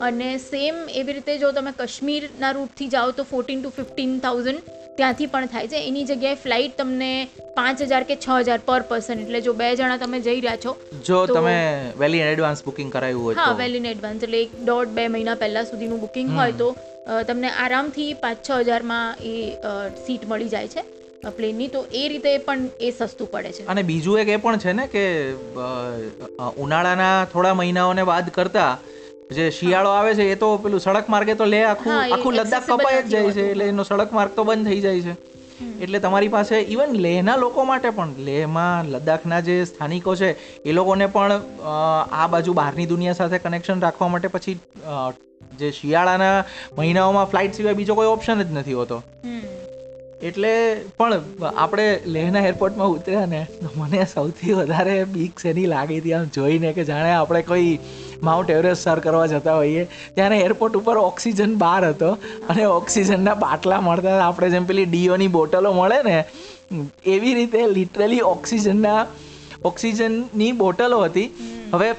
અને 0.08 0.30
સેમ 0.38 0.76
એવી 1.00 1.14
રીતે 1.14 1.34
જો 1.44 1.52
તમે 1.52 1.72
કાશ્મીરના 1.72 2.52
રૂટથી 2.52 2.90
જાઓ, 2.96 3.12
તો 3.12 3.24
ફોર્ટીન 3.24 3.62
ટુ 3.62 3.70
ફિફ્ટીન 3.78 4.20
થાઉઝન્ડ 4.20 4.60
ત્યાંથી 4.98 5.28
પણ 5.34 5.50
થાય 5.54 5.70
છે. 5.72 5.80
એની 5.90 6.06
જગ્યાએ 6.10 6.40
ફ્લાઇટ 6.44 6.76
તમને 6.80 7.12
પાંચ 7.58 7.84
હજાર 7.84 8.04
કે 8.10 8.16
છ 8.26 8.28
હજાર 8.48 8.60
પર 8.68 8.82
પર્સન 8.92 9.24
એટલે 9.24 9.42
જો 9.48 9.54
બે 9.62 9.70
જણા 9.80 10.00
તમે 10.04 10.20
જઈ 10.28 10.36
રહ્યા 10.40 10.62
છો 10.66 10.76
જો 11.10 11.22
તમે 11.30 11.56
વેલી 12.04 12.26
એડવાન્સ 12.28 12.66
બુકિંગ 12.68 12.92
કરાવ્યું 12.98 13.24
હોય 13.28 13.38
હા 13.40 13.56
વેલી 13.64 13.82
ઇન 13.84 13.90
એડવાન્સ 13.94 14.28
એટલે 14.28 14.42
એક 14.44 14.60
દોઢ 14.70 14.94
બે 15.00 15.08
મહિના 15.16 15.38
પહેલાં 15.46 15.70
સુધીનું 15.72 16.04
બુકિંગ 16.06 16.36
હોય 16.42 16.60
તો 16.62 16.70
તમને 17.30 17.50
આરામથી 17.64 18.12
પાંચ 18.24 18.46
છ 18.48 18.70
હજારમાં 18.70 19.26
એ 19.32 19.34
સીટ 20.06 20.30
મળી 20.34 20.54
જાય 20.56 20.74
છે 20.76 20.84
પ્લેનની. 21.38 21.68
તો 21.76 21.80
એ 22.00 22.02
રીતે 22.12 22.30
પણ 22.48 22.68
એ 22.88 22.90
સસ્તું 22.92 23.30
પડે 23.32 23.52
છે. 23.56 23.64
અને 23.72 23.82
બીજું 23.88 24.20
એક 24.22 24.30
એ 24.34 24.38
પણ 24.44 24.60
છે 24.66 24.74
ને 24.80 24.86
કે 24.94 25.06
ઉનાળાના 26.66 27.16
થોડા 27.34 27.56
મહિનાઓને 27.62 28.04
બાદ 28.10 28.30
કરતા 28.38 28.70
જે 29.32 29.52
શિયાળો 29.52 29.90
આવે 29.90 30.16
છે 30.16 30.32
એ 30.32 30.36
તો 30.36 30.58
પેલું 30.58 30.80
સડક 30.80 31.10
માર્ગે 31.10 31.34
તો 31.34 31.46
લે 31.46 31.64
આખું 31.64 31.96
આખું 32.14 32.34
લદ્દાખ 32.34 32.68
કપાઈ 32.68 33.02
જ 33.04 33.08
જાય 33.08 33.32
છે 33.32 33.50
એટલે 33.52 33.66
એનો 33.66 33.84
સડક 33.84 34.14
માર્ગ 34.14 34.32
તો 34.36 34.44
બંધ 34.44 34.68
થઈ 34.68 34.82
જાય 34.82 35.02
છે. 35.02 35.16
એટલે 35.82 36.00
તમારી 36.00 36.28
પાસે 36.28 36.56
ઇવન 36.60 36.96
લેહના 36.96 37.36
લોકો 37.36 37.66
માટે 37.66 37.90
પણ 37.90 38.14
લેહમાં 38.20 38.90
લદ્દાખના 38.90 39.40
જે 39.40 39.66
સ્થાનિકો 39.66 40.16
છે 40.16 40.30
એ 40.64 40.72
લોકોને 40.72 41.06
પણ 41.06 41.32
આ 42.12 42.28
બાજુ 42.28 42.54
બહારની 42.54 42.86
દુનિયા 42.86 43.14
સાથે 43.14 43.38
કનેક્શન 43.38 43.82
રાખવા 43.82 44.08
માટે 44.08 44.28
પછી 44.28 44.58
જે 45.60 45.72
શિયાળાના 45.72 46.46
મહિનાઓમાં 46.78 47.26
ફ્લાઇટ 47.26 47.54
સિવાય 47.54 47.74
બીજો 47.74 47.96
કોઈ 47.96 48.08
ઓપ્શન 48.08 48.44
જ 48.44 48.52
નથી 48.52 48.74
હોતો. 48.74 49.02
એટલે 50.22 50.52
પણ 50.98 51.22
આપણે 51.58 52.00
લેહના 52.06 52.42
એરપોર્ટમાં 52.42 52.88
ઉતર્યા 52.88 53.26
ને 53.26 53.48
મને 53.76 54.06
સૌથી 54.14 54.54
વધારે 54.54 55.04
બીક 55.04 55.40
શેની 55.40 55.66
લાગી 55.66 56.00
હતી 56.00 56.14
આમ 56.14 56.26
જોઈને 56.36 56.74
કે 56.74 56.84
જાણે 56.84 57.12
આપણે 57.12 57.42
કોઈ 57.42 57.80
માઉન્ટ 58.22 58.50
એવરેસ્ટ 58.50 58.84
સર 58.84 59.00
કરવા 59.00 59.28
જતા 59.28 59.56
હોઈએ. 59.56 59.88
ત્યારે 60.16 60.38
એરપોર્ટ 60.40 60.76
ઉપર 60.76 60.98
ઓક્સિજન 60.98 61.58
બહાર 61.58 61.84
હતો 61.86 62.12
અને 62.50 62.66
ઓક્સિજનના 62.66 63.36
બાટલા 63.36 63.82
મળતા 63.82 64.20
આપણે 64.28 64.50
જેમ 64.50 64.66
પેલી 64.66 64.86
ડીઓની 64.86 65.32
બોટલો 65.38 65.74
મળે 65.74 66.00
ને 66.04 66.18
એવી 67.06 67.34
રીતે 67.34 67.68
લિટરલી 67.74 68.22
ઓક્સિજનના 68.22 69.02
ઓક્સિજનની 69.64 70.54
બોટલો 70.54 71.04
હતી. 71.04 71.28
હવે 71.74 71.90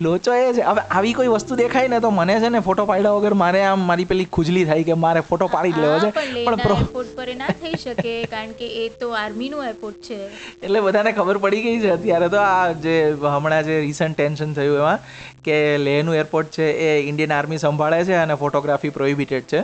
લોચો 0.00 0.34
એ 0.34 0.52
છે. 0.52 0.62
હવે 0.62 0.80
આવી 0.90 1.12
કોઈ 1.12 1.26
વસ્તુ 1.26 1.56
દેખાય 1.56 1.88
ને 1.88 2.00
તો 2.00 2.10
મને 2.10 2.40
છે 2.40 2.48
ને 2.48 2.60
ફોટો 2.60 2.86
પાડ્યા 2.86 3.10
વગર 3.10 3.34
મારે 3.34 3.62
આમ 3.64 3.80
મારી 3.80 4.04
પેલી 4.04 4.24
ખુજલી 4.24 4.64
થાય 4.64 4.82
કે 4.82 4.94
મારે 4.94 5.20
ફોટો 5.20 5.46
પાડી 5.46 5.72
જ 5.72 5.78
લેવો 5.78 5.98
છે. 5.98 6.10
પણ 6.44 6.60
એરપોર્ટ 6.60 7.16
પર 7.16 7.34
ના 7.36 7.46
થઈ 7.46 7.74
શકે 7.74 8.24
કારણ 8.24 8.52
કે 8.52 8.66
એ 8.84 8.88
તો 8.88 9.10
આર્મીનું 9.10 9.64
એરપોર્ટ 9.64 9.96
છે. 9.96 10.18
એટલે 10.62 10.80
બધાને 10.80 11.12
ખબર 11.12 11.38
પડી 11.38 11.62
ગઈ 11.62 11.80
છે 11.80 11.90
અત્યારે 11.90 12.28
તો 12.28 12.36
આ 12.36 12.72
જે 12.72 13.16
હમણાં 13.22 13.64
જે 13.64 13.80
રિસન્ટ 13.80 14.16
ટેન્શન 14.16 14.52
થયું 14.52 14.78
એમાં 14.78 14.98
કે 15.44 15.78
લેહનું 15.78 16.14
એરપોર્ટ 16.14 16.48
છે 16.48 16.70
એ 16.72 17.08
ઇન્ડિયન 17.08 17.32
આર્મી 17.32 17.58
સંભાળે 17.58 18.04
છે 18.04 18.14
અને 18.14 18.34
ફોટોગ્રાફી 18.34 18.88
પ્રોહિબિટેડ 18.88 19.42
છે. 19.42 19.62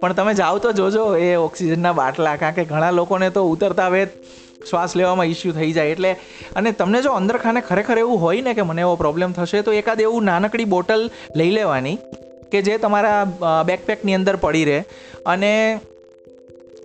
પણ 0.00 0.12
તમે 0.12 0.34
જાઓ 0.34 0.58
તો 0.58 0.72
જોજો 0.72 1.16
એ 1.16 1.34
ઓક્સિજનના 1.34 1.92
બાટલા 1.92 2.36
કારણ 2.36 2.54
કે 2.54 2.64
ઘણા 2.64 2.90
લોકોને 2.90 3.30
તો 3.30 3.42
ઉતરતા 3.44 3.88
વેત 3.88 4.08
શ્વાસ 4.66 4.96
લેવામાં 4.96 5.26
ઇસ્યુ 5.26 5.52
થઈ 5.52 5.72
જાય 5.72 5.90
એટલે 5.90 6.12
અને 6.56 6.70
તમને 6.72 7.02
જો 7.02 7.12
અંદર 7.12 7.36
ખાને 7.36 7.60
ખરેખર 7.60 7.98
એવું 7.98 8.20
હોય 8.20 8.40
ને 8.40 8.54
કે 8.54 8.62
મને 8.62 8.80
એવો 8.80 8.96
પ્રોબ્લેમ 8.96 9.32
થશે 9.32 9.62
તો 9.62 9.72
એકાદ 9.72 10.00
એવું 10.00 10.24
નાનકડી 10.24 10.64
બોટલ 10.64 11.10
લઈ 11.36 11.50
લેવાની 11.50 11.98
કે 12.52 12.62
જે 12.62 12.78
તમારા 12.78 13.62
બેકપેકની 13.62 14.14
અંદર 14.14 14.36
પડી 14.36 14.64
રહે. 14.64 14.80
અને 15.26 15.52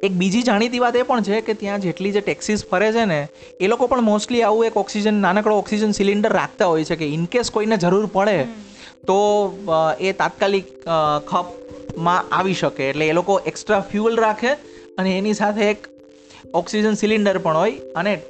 એક 0.04 0.12
બીજી 0.12 0.44
જાણીતી 0.44 0.80
વાત 0.80 0.96
એ 0.96 1.04
પણ 1.04 1.24
છે 1.24 1.42
કે 1.42 1.54
ત્યાં 1.54 1.82
જેટલી 1.82 2.12
જે 2.12 2.22
ટેક્સીસ 2.22 2.66
ફરે 2.72 2.92
છે 2.92 3.06
ને 3.06 3.20
એ 3.62 3.68
લોકો 3.68 3.88
પણ 3.88 4.02
મોસ્ટલી 4.02 4.44
આવું 4.44 4.66
એક 4.66 4.78
ઓક્સિજન 4.78 5.22
નાનકડો 5.22 5.56
ઓક્સિજન 5.58 5.92
સિલિન્ડર 5.92 6.32
રાખતા 6.32 6.66
હોય 6.66 6.84
છે 6.84 6.96
કે 6.96 7.08
ઇનકેસ 7.08 7.52
કોઈને 7.52 7.78
જરૂર 7.78 8.06
પડે 8.14 8.44
તો 9.08 9.18
એ 10.00 10.12
તાત્કાલિક 10.12 10.68
ખપમાં 11.28 12.30
આવી 12.32 12.54
શકે. 12.54 12.90
એટલે 12.90 13.08
એ 13.08 13.14
લોકો 13.14 13.40
એક્સ્ટ્રા 13.46 13.82
ફ્યુઅલ 13.92 14.16
રાખે 14.18 14.52
અને 14.98 15.18
એની 15.18 15.34
સાથે 15.34 15.64
એક 15.70 15.88
ઓક્સિજન 16.54 16.94
સિલિન્ડર 16.94 17.38
પણ 17.38 17.56
હોય 17.56 17.72
અને 17.96 18.22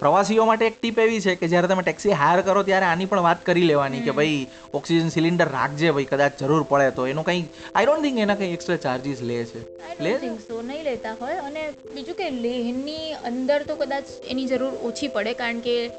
પ્રવાસીઓ 0.00 0.44
માટે 0.44 0.66
એક 0.66 0.76
ટીપ 0.80 0.98
એવી 0.98 1.20
છે 1.20 1.34
કે 1.34 1.48
જ્યારે 1.48 1.68
તમે 1.68 1.82
ટેક્સી 1.82 2.10
હાયર 2.10 2.42
કરો 2.42 2.62
ત્યારે 2.62 2.86
આની 2.86 3.04
પણ 3.04 3.20
વાત 3.20 3.46
કરી 3.46 3.62
લેવાની 3.62 4.00
કે 4.00 4.10
ભાઈ 4.10 4.46
ઓક્સિજન 4.74 5.08
સિલિન્ડર 5.08 5.48
રાખજે 5.48 5.90
ભાઈ 5.90 6.04
કદાચ 6.04 6.32
જરૂર 6.40 6.62
પડે 6.62 6.90
તો. 6.90 7.06
એનું 7.06 7.24
કંઈ 7.24 7.44
આઈ 7.74 7.84
ડોન્ટ 7.84 8.02
થિંક 8.02 8.18
એના 8.18 8.34
કંઈ 8.34 8.52
એક્સ્ટ્રા 8.52 8.76
ચાર્જીસ 8.76 9.20
લે 9.20 9.44
છે. 9.44 9.60
લે? 10.00 10.18
સો 10.48 10.62
નહીં 10.62 10.84
લેતા 10.84 11.14
હોય. 11.20 11.34
અને 11.34 11.70
બીજું 11.94 12.14
કે 12.14 12.30
લેહની 12.30 13.12
અંદર 13.12 13.62
તો 13.62 13.76
કદાચ 13.76 14.04
એની 14.28 14.46
જરૂર 14.46 14.72
ઓછી 14.82 15.08
પડે 15.08 15.32
કારણ 15.32 15.60
કે 15.60 15.90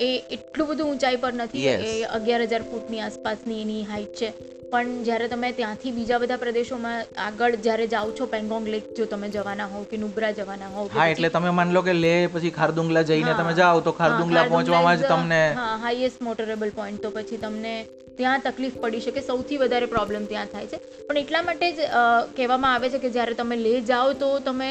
એ 0.00 0.22
એટલું 0.30 0.68
બધું 0.68 0.90
ઊંચાઈ 0.90 1.16
પર 1.16 1.32
નથી. 1.32 1.66
એ 1.66 2.02
અગિયાર 2.02 2.42
હજાર 2.42 2.62
ફૂટની 2.62 3.00
આસપાસની 3.00 3.62
એની 3.62 3.82
હાઈટ 3.82 4.14
છે. 4.14 4.32
પણ 4.74 5.02
જ્યારે 5.04 5.26
તમે 5.28 5.48
ત્યાંથી 5.54 5.92
બીજા 5.94 6.18
બધા 6.20 6.38
પ્રદેશોમાં 6.38 6.96
આગળ 7.24 7.56
જ્યારે 7.60 7.86
જાઓ 7.88 8.12
છો 8.12 8.26
પેંગોંગ 8.28 8.68
લેક 8.68 8.86
જો 8.94 9.06
તમે 9.08 9.28
જવાના 9.30 9.66
હોવ 9.68 9.84
કે 9.86 9.98
નુબ્રા 9.98 10.30
જવાના 10.34 10.70
હોવ 10.70 10.88
હા 10.94 11.08
એટલે 11.08 11.30
તમે 11.30 11.52
માન 11.52 11.72
લો 11.72 11.82
કે 11.82 11.94
લે 11.96 12.14
પછી 12.30 12.52
ખારદુંગલા 12.52 13.04
જઈને 13.06 13.34
તમે 13.34 13.52
જાઓ 13.54 13.80
તો 13.82 13.92
ખારદુંગલા 13.94 14.42
હા, 14.42 14.50
પહોંચવામાં 14.50 14.98
જ 14.98 15.10
તમને 15.10 15.42
હા 15.56 15.76
હાઈએસ્ટ 15.78 16.20
મોટરેબલ 16.22 16.72
પોઈન્ટ. 16.72 17.02
તો 17.02 17.10
પછી 17.12 17.38
તમને 17.38 17.74
ત્યાં 18.18 18.44
તકલીફ 18.46 18.76
પડી 18.82 19.04
શકે, 19.06 19.20
સૌથી 19.30 19.60
વધારે 19.62 19.88
પ્રોબ્લેમ 19.94 20.28
ત્યાં 20.32 20.52
થાય 20.52 20.70
છે. 20.72 20.78
પણ 21.08 21.22
એટલા 21.22 21.42
માટે 21.48 21.66
જ 21.72 21.90
કહેવામાં 22.36 22.74
આવે 22.74 22.88
છે 22.94 23.02
કે 23.04 23.14
જ્યારે 23.16 23.40
તમે 23.40 23.60
લે 23.66 23.74
જાઓ 23.90 24.12
તો 24.22 24.30
તમે 24.48 24.70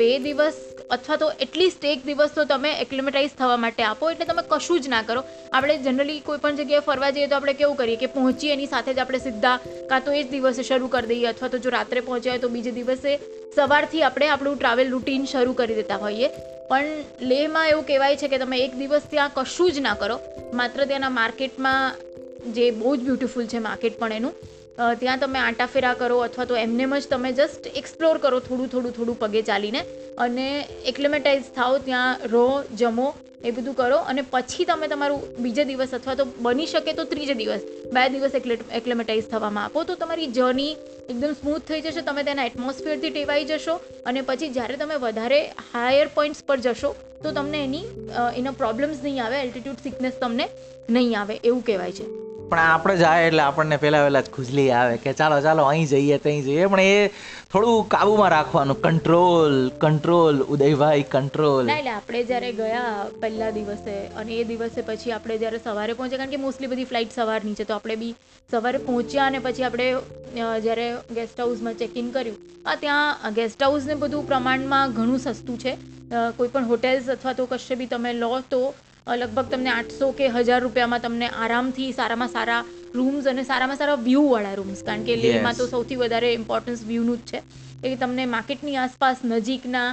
બે 0.00 0.10
દિવસ 0.26 0.58
અથવા 0.94 1.16
તો 1.20 1.28
એટલીસ્ટ 1.44 1.84
એક 1.90 2.00
દિવસ 2.08 2.32
તો 2.36 2.44
તમે 2.50 2.70
એક્લિમેટાઇઝ 2.84 3.34
થવા 3.38 3.58
માટે 3.64 3.82
આપો, 3.84 4.10
એટલે 4.12 4.26
તમે 4.30 4.44
કશું 4.50 4.82
જ 4.84 4.92
ના 4.94 5.02
કરો. 5.08 5.22
આપણે 5.52 5.76
જનરલી 5.86 6.20
કોઈ 6.28 6.42
પણ 6.44 6.58
જગ્યાએ 6.60 6.86
ફરવા 6.88 7.12
જઈએ 7.16 7.28
તો 7.32 7.38
આપણે 7.38 7.54
કેવું 7.60 7.76
કરીએ 7.80 7.98
કે 8.02 8.10
પહોંચીએ 8.16 8.52
એની 8.56 8.70
સાથે 8.74 8.90
જ 8.92 9.04
આપણે 9.04 9.20
સીધા 9.26 9.56
કાં 9.90 10.04
તો 10.06 10.16
એ 10.18 10.22
જ 10.22 10.28
દિવસે 10.34 10.62
શરૂ 10.70 10.90
કરી 10.94 11.10
દઈએ 11.12 11.28
અથવા 11.32 11.52
તો 11.54 11.62
જો 11.66 11.74
રાત્રે 11.76 12.04
પહોંચ્યા 12.08 12.36
હોય 12.36 12.44
તો 12.44 12.52
બીજે 12.56 12.72
દિવસે 12.78 13.10
સવારથી 13.56 14.04
આપણે 14.08 14.30
આપણું 14.34 14.58
ટ્રાવેલ 14.60 14.94
રૂટીન 14.94 15.28
શરૂ 15.32 15.56
કરી 15.60 15.78
દેતા 15.80 16.00
હોઈએ. 16.04 16.30
પણ 16.70 17.26
લેહમાં 17.32 17.70
એવું 17.72 17.84
કહેવાય 17.90 18.20
છે 18.22 18.32
કે 18.32 18.38
તમે 18.44 18.62
એક 18.66 18.78
દિવસ 18.82 19.10
ત્યાં 19.10 19.36
કશું 19.38 19.74
જ 19.74 19.86
ના 19.88 19.98
કરો. 20.02 20.16
માત્ર 20.60 20.88
ત્યાંના 20.88 21.16
માર્કેટમાં 21.20 22.08
જે 22.56 22.66
બહુ 22.80 22.96
જ 22.96 23.00
બ્યુટિફુલ 23.08 23.46
છે 23.54 23.64
માર્કેટ 23.68 23.98
પણ 24.02 24.18
એનું. 24.20 24.34
ત્યાં 25.00 25.20
તમે 25.22 25.38
આંટાફેરા 25.46 25.96
કરો 26.02 26.20
અથવા 26.26 26.46
તો 26.50 26.54
એમનેમ 26.66 26.94
જ 27.00 27.08
તમે 27.10 27.30
જસ્ટ 27.40 27.66
એક્સપ્લોર 27.80 28.14
કરો 28.22 28.38
થોડું 28.46 28.70
થોડું 28.72 28.94
થોડું 28.98 29.18
પગે 29.24 29.42
ચાલીને. 29.50 29.82
અને 30.24 30.46
એક્લેમેટાઇઝ 30.92 31.52
થાઓ 31.58 31.74
ત્યાં, 31.88 32.24
રહો, 32.32 32.46
જમો, 32.80 33.08
એ 33.48 33.50
બધું 33.56 33.76
કરો. 33.80 33.98
અને 34.12 34.22
પછી 34.32 34.66
તમે 34.70 34.88
તમારું 34.92 35.20
બીજે 35.44 35.62
દિવસ 35.70 35.92
અથવા 35.98 36.16
તો 36.20 36.26
બની 36.46 36.70
શકે 36.72 36.92
તો 36.98 37.04
ત્રીજે 37.12 37.34
દિવસ, 37.42 37.68
બે 37.94 38.08
દિવસ 38.14 38.34
એક્લેમેટાઇઝ 38.80 39.28
થવામાં 39.34 39.68
આપો. 39.68 39.84
તો 39.90 39.98
તમારી 40.02 40.30
જર્ની 40.38 40.72
એકદમ 41.10 41.32
સ્મૂથ 41.40 41.64
થઈ 41.70 41.80
જશે, 41.86 42.02
તમે 42.08 42.26
તેના 42.30 42.48
એટમોસ્ફિયરથી 42.50 43.12
ટેવાઈ 43.16 43.46
જશો. 43.52 43.76
અને 44.08 44.20
પછી 44.28 44.52
જ્યારે 44.56 44.80
તમે 44.82 45.00
વધારે 45.06 45.40
હાયર 45.72 46.08
પોઈન્ટ્સ 46.18 46.42
પર 46.48 46.58
જશો, 46.66 46.94
તો 47.22 47.36
તમને 47.38 47.62
એની 47.68 47.84
એના 48.40 48.58
પ્રોબ્લેમ્સ 48.64 49.06
નહીં 49.06 49.22
આવે 49.26 49.38
એલ્ટિટ્યૂડ 49.44 49.86
સિકનેસ 49.86 50.20
તમને 50.24 50.46
નહીં 50.96 51.16
આવે, 51.20 51.34
એવું 51.48 51.64
કહેવાય 51.70 51.98
છે. 52.00 52.06
પણ 52.52 52.62
આપણે 52.70 52.94
જાય 53.02 53.28
એટલે 53.28 53.42
આપણને 53.42 53.76
પહેલા 53.82 54.00
વહેલા 54.06 54.24
જ 54.24 54.32
ખુજલી 54.36 54.70
આવે 54.78 54.96
કે 55.04 55.12
ચાલો 55.20 55.36
ચાલો, 55.46 55.62
અહીં 55.72 55.86
જઈએ, 55.92 56.18
ત્યાં 56.24 56.42
જઈએ. 56.48 56.66
પણ 56.72 56.82
એ 56.88 56.96
થોડું 57.52 57.86
કાબુમાં 57.94 58.32
રાખવાનું. 58.34 58.80
Control 58.86 59.54
control, 59.84 60.42
Udaybhai, 60.56 61.06
control. 61.14 61.70
એટલે 61.76 61.92
આપણે 61.94 62.22
જ્યારે 62.30 62.50
ગયા 62.60 63.06
પહેલા 63.22 63.50
દિવસે 63.56 63.94
અને 64.22 64.32
એ 64.36 64.44
દિવસે 64.50 64.80
પછી 64.90 65.14
આપણે 65.16 65.38
જ્યારે 65.44 65.62
સવારે 65.66 65.96
પહોંચ્યા, 66.00 66.20
કારણ 66.22 66.34
કે 66.34 66.42
મોસ્ટલી 66.44 66.72
બધી 66.74 66.88
ફ્લાઇટ 66.92 67.18
સવારની 67.18 67.56
છે 67.60 67.68
તો 67.70 67.78
આપણે 67.78 67.96
બી 68.04 68.12
સવારે 68.50 68.84
પહોંચ્યા 68.90 69.30
અને 69.32 69.40
પછી 69.48 69.66
આપણે 69.70 69.88
જ્યારે 70.66 70.86
ગેસ્ટ 71.18 71.42
હાઉસમાં 71.44 71.80
ચેક 71.82 71.98
ઇન 72.04 72.14
કર્યું, 72.18 72.38
આ 72.68 72.76
ત્યાં 72.84 73.40
ગેસ્ટ 73.40 73.66
હાઉસને 73.68 74.00
બધું 74.04 74.30
પ્રમાણમાં 74.30 74.96
ઘણું 75.00 75.26
સસ્તું 75.26 75.58
છે. 75.66 75.76
કોઈ 76.38 76.50
પણ 76.54 76.66
હોટેલ્સ 76.70 77.06
અથવા 77.14 77.38
તો 77.38 77.44
કશે 77.50 77.74
બી 77.82 77.90
તમે 77.92 78.10
લો 78.22 78.32
તો 78.54 78.62
લગભગ 79.06 79.48
તમને 79.50 79.70
આઠસો 79.70 80.12
કે 80.12 80.28
હજાર 80.28 80.62
રૂપિયામાં 80.62 81.00
તમને 81.00 81.28
આરામથી 81.28 81.92
સારામાં 81.92 82.28
સારા 82.28 82.60
રૂમ્સ 82.94 83.26
અને 83.26 83.44
સારામાં 83.44 83.78
સારા 83.78 83.96
વ્યૂ 83.96 84.28
વાળા 84.30 84.54
રૂમ્સ 84.54 84.82
કારણ 84.82 85.02
કે 85.02 85.16
લેહમાં 85.16 85.56
તો 85.56 85.66
સૌથી 85.66 85.96
વધારે 85.96 86.30
ઇમ્પોર્ટન્સ 86.32 86.86
વ્યૂનું 86.86 87.18
જ 87.18 87.30
છે. 87.30 87.42
એ 87.82 87.96
તમને 87.96 88.26
માર્કેટની 88.26 88.76
આસપાસ 88.76 89.24
નજીકના 89.24 89.88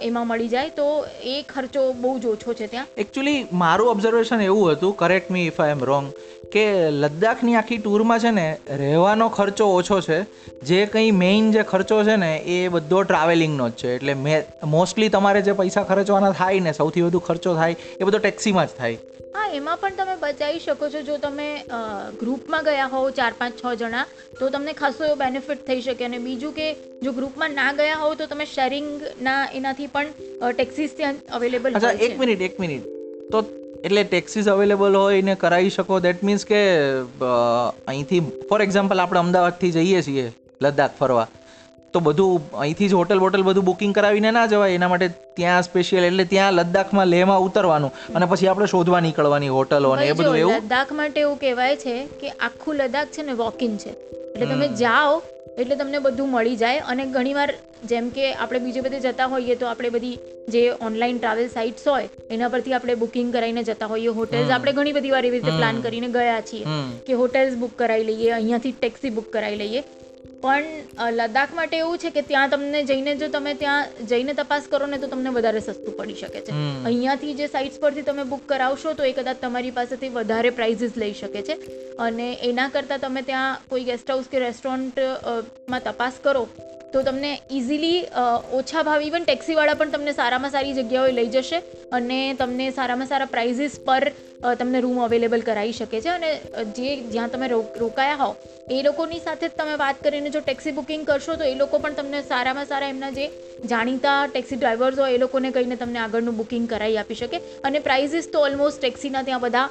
એમાં 0.00 0.26
મળી 0.26 0.48
જાય, 0.48 0.68
તો 0.68 1.06
એ 1.22 1.42
ખર્ચો 1.42 1.92
બહુ 1.92 2.18
જ 2.18 2.26
ઓછો 2.26 2.54
છે 2.54 2.66
ત્યાં. 2.66 2.86
એકચ્યુઅલી 2.96 3.46
મારું 3.52 3.90
ઓબ્ઝર્વેશન 3.90 4.40
એવું 4.40 4.70
હતું 4.70 4.96
correct 4.96 5.30
me 5.30 5.46
if 5.46 5.60
I 5.60 5.70
am 5.70 5.84
wrong 5.84 6.12
કે 6.52 6.90
લદ્દાખની 6.90 7.54
આખી 7.54 7.78
ટૂરમાં 7.78 8.18
છે 8.18 8.30
ને, 8.30 8.58
રહેવાનો 8.68 9.28
ખર્ચો 9.28 9.66
ઓછો 9.66 10.00
છે. 10.00 10.22
જે 10.62 10.86
કંઈ 10.86 11.10
મેઇન 11.10 11.52
જે 11.52 11.62
ખર્ચો 11.62 12.04
છે 12.04 12.16
ને, 12.16 12.36
એ 12.36 12.68
બધો 12.68 13.02
ટ્રાવેલિંગનો 13.02 13.68
જ 13.68 13.72
છે. 13.72 13.94
એટલે 13.94 14.14
મેં 14.14 14.42
મોસ્ટલી 14.64 15.08
તમારે 15.08 15.42
જે 15.42 15.52
પૈસા 15.52 15.82
ખર્ચવાના 15.82 16.30
થાય 16.30 16.60
ને, 16.60 16.72
સૌથી 16.72 17.02
વધુ 17.02 17.18
ખર્ચો 17.18 17.54
થાય, 17.54 17.76
એ 18.00 18.04
બધો 18.04 18.18
ટેક્સીમાં 18.18 18.66
જ 18.66 18.70
થાય. 18.78 18.96
હા 19.34 19.48
એમાં 19.56 19.78
પણ 19.82 19.96
તમે 19.98 20.14
બચાવી 20.22 20.62
શકો 20.64 20.86
છો. 20.92 21.00
જો 21.08 21.16
તમે 21.24 21.48
ગ્રુપમાં 22.22 22.64
ગયા 22.68 22.88
હોવ 22.94 23.06
ચાર 23.18 23.30
પાંચ 23.40 23.60
છ 23.60 23.76
જણા 23.82 24.04
તો 24.40 24.50
તમને 24.54 24.74
ખાસો 24.80 25.06
એવો 25.08 25.16
બેનિફિટ 25.22 25.62
થઈ 25.68 25.80
શકે. 25.86 26.04
અને 26.08 26.18
બીજું 26.26 26.56
કે 26.58 26.66
જો 27.06 27.14
ગ્રુપમાં 27.18 27.56
ના 27.60 27.70
ગયા 27.80 28.00
હોવ 28.02 28.16
તો 28.20 28.28
તમે 28.34 28.46
શેરિંગના 28.54 29.38
એનાથી 29.60 29.88
પણ 29.96 30.08
ટેક્સીસ 30.58 30.98
ત્યાં 31.00 31.22
અવેલેબલ 31.38 31.80
અચ્છા 31.80 31.94
એક 32.08 32.18
મિનિટ 32.22 32.46
એક 32.48 32.58
મિનિટ. 32.64 32.84
તો 33.32 33.44
એટલે 33.86 34.04
ટેક્સીસ 34.12 34.48
અવેલેબલ 34.54 35.00
હોય 35.02 35.26
ને 35.28 35.36
કરાવી 35.44 35.74
શકો. 35.76 36.00
દેટ 36.06 36.24
મીન્સ 36.30 36.46
કે 36.52 36.62
અહીંથી 37.92 38.22
ફોર 38.48 38.60
એક્ઝામ્પલ 38.66 39.04
આપણે 39.04 39.22
અમદાવાદથી 39.26 39.72
જઈએ 39.78 40.02
છીએ 40.08 40.26
લદ્દાખ 40.66 40.96
ફરવા. 41.02 41.28
તો 41.94 42.00
બધું 42.06 42.58
અહીંથી 42.64 42.88
જ 42.90 42.98
હોટલ 42.98 43.22
બોટલ 43.24 43.44
બધું 43.48 43.66
બુકિંગ 43.68 43.94
કરાવીને 43.96 44.30
ના 44.36 44.44
જવાય. 44.52 44.76
એના 44.78 44.90
માટે 44.92 45.08
ત્યાં 45.38 45.66
સ્પેશિયલ 45.68 46.06
એટલે 46.10 46.26
ત્યાં 46.34 46.58
લદ્દાખમાં 46.58 47.08
લેહમાં 47.14 47.46
ઉતરવાનું 47.46 48.14
અને 48.18 48.26
પછી 48.32 48.50
આપણે 48.52 48.70
શોધવા 48.74 49.02
નીકળવાની 49.06 49.52
હોટલો 49.56 49.90
અને 49.96 50.06
એ 50.06 50.14
બધું 50.20 50.38
એવું. 50.42 50.56
લદ્દાખ 50.60 50.94
માટે 51.00 51.20
એવું 51.24 51.38
કહેવાય 51.44 51.82
છે 51.84 51.96
કે 52.22 52.32
આખું 52.48 52.80
લદ્દાખ 52.82 53.12
છે 53.16 53.26
ને 53.28 53.36
વોકિંગ 53.42 53.76
છે. 53.84 53.92
એટલે 54.32 54.46
તમે 54.52 54.68
જાઓ 54.82 55.16
એટલે 55.60 55.76
તમને 55.76 56.00
બધું 56.06 56.32
મળી 56.34 56.60
જાય 56.62 56.86
અને 56.92 57.04
ઘણીવાર 57.14 57.50
જેમ 57.90 58.10
કે 58.16 58.26
આપણે 58.34 58.60
બીજે 58.64 58.80
બધે 58.86 59.00
જતા 59.06 59.28
હોઈએ 59.32 59.54
તો 59.60 59.68
આપણે 59.68 59.90
બધી 59.94 60.16
જે 60.54 60.62
ઓનલાઈન 60.88 61.18
ટ્રાવેલ 61.20 61.48
સાઇટ્સ 61.54 61.86
હોય 61.90 62.08
એના 62.34 62.50
પરથી 62.54 62.74
આપણે 62.76 62.96
બુકિંગ 63.02 63.30
કરાવીને 63.36 63.62
જતા 63.68 63.88
હોઈએ. 63.92 64.12
હોટેલ્સ 64.18 64.52
આપણે 64.56 64.76
ઘણી 64.78 64.96
બધી 64.98 65.14
વાર 65.16 65.24
એવી 65.28 65.40
રીતે 65.40 65.56
પ્લાન 65.60 65.80
કરીને 65.86 66.08
ગયા 66.16 66.42
છીએ 66.50 66.76
કે 67.08 67.18
હોટેલ્સ 67.22 67.56
બુક 67.62 67.74
કરાવી 67.80 68.06
લઈએ 68.10 68.30
અહીંયાથી 68.38 68.74
ટેક્સી 68.82 69.12
બુક 69.18 69.32
કરાવી 69.36 69.60
લઈએ. 69.64 69.82
પણ 70.42 71.10
લદ્દાખ 71.10 71.52
માટે 71.54 71.76
એવું 71.78 71.98
છે 71.98 72.10
કે 72.10 72.22
ત્યાં 72.28 72.50
તમને 72.50 72.82
જઈને 72.84 73.10
જો 73.16 73.28
તમે 73.28 73.54
ત્યાં 73.62 74.06
જઈને 74.12 74.32
તપાસ 74.32 74.70
કરો 74.70 74.86
ને 74.86 74.98
તો 74.98 75.08
તમને 75.08 75.34
વધારે 75.36 75.60
સસ્તું 75.60 75.96
પડી 75.98 76.14
શકે 76.14 76.40
છે. 76.40 76.52
અહીંયાથી 76.84 77.34
જે 77.34 77.46
સાઇટ્સ 77.48 77.82
પરથી 77.82 78.06
તમે 78.08 78.24
બુક 78.32 78.46
કરાવશો 78.46 78.92
તો 78.92 79.04
એ 79.04 79.12
કદાચ 79.12 79.42
તમારી 79.42 79.76
પાસેથી 79.78 80.12
વધારે 80.16 80.50
પ્રાઇઝીસ 80.60 80.96
લઈ 80.96 81.12
શકે 81.12 81.42
છે. 81.42 81.58
અને 81.98 82.26
એના 82.50 82.68
કરતાં 82.68 83.00
તમે 83.00 83.22
ત્યાં 83.22 83.68
કોઈ 83.68 83.84
ગેસ્ટ 83.84 84.10
હાઉસ 84.10 84.32
કે 84.32 84.38
રેસ્ટોરન્ટમાં 84.38 85.82
તપાસ 85.84 86.20
કરો 86.22 86.44
તો 86.92 87.02
તમને 87.02 87.32
ઇઝીલી 87.50 87.98
ઓછા 88.52 88.82
ભાવ 88.82 89.02
ઇવન 89.02 89.24
ટેક્સીવાળા 89.24 89.74
પણ 89.74 89.90
તમને 89.90 90.12
સારામાં 90.12 90.50
સારી 90.50 90.72
જગ્યાઓએ 90.72 91.12
લઈ 91.12 91.30
જશે 91.36 91.62
અને 91.92 92.18
તમને 92.34 92.66
સારામાં 92.70 93.08
સારા 93.08 93.32
પ્રાઇઝીસ 93.34 93.76
પર 93.86 94.12
તમને 94.40 94.80
રૂમ 94.80 94.98
અવેલેબલ 95.04 95.40
કરાવી 95.40 95.72
શકે 95.72 96.00
છે 96.00 96.08
અને 96.08 96.30
જે 96.78 96.96
જ્યાં 97.10 97.30
તમે 97.30 97.48
રોકાયા 97.80 98.20
હો 98.22 98.30
એ 98.70 98.82
લોકોની 98.82 99.20
સાથે 99.20 99.46
જ 99.48 99.52
તમે 99.58 99.76
વાત 99.76 100.02
કરીને 100.02 100.30
જો 100.30 100.40
ટેક્સી 100.40 100.72
બુકિંગ 100.72 101.04
કરશો 101.04 101.36
તો 101.36 101.44
એ 101.44 101.54
લોકો 101.54 101.78
પણ 101.78 101.94
તમને 101.94 102.22
સારામાં 102.22 102.66
સારા 102.66 102.88
એમના 102.88 103.10
જે 103.10 103.28
જાણીતા 103.66 104.18
ટેક્સી 104.26 104.56
ડ્રાઈવર્સ 104.56 104.98
હોય 104.98 105.14
એ 105.14 105.18
લોકોને 105.18 105.50
કહીને 105.50 105.76
તમને 105.76 105.98
આગળનું 105.98 106.36
બુકિંગ 106.36 106.68
કરાવી 106.68 106.98
આપી 106.98 107.14
શકે 107.14 107.40
અને 107.64 107.78
પ્રાઇઝીસ 107.78 108.30
તો 108.32 108.40
ઓલમોસ્ટ 108.40 108.80
ટેક્સીના 108.80 109.22
ત્યાં 109.22 109.40
બધા 109.40 109.68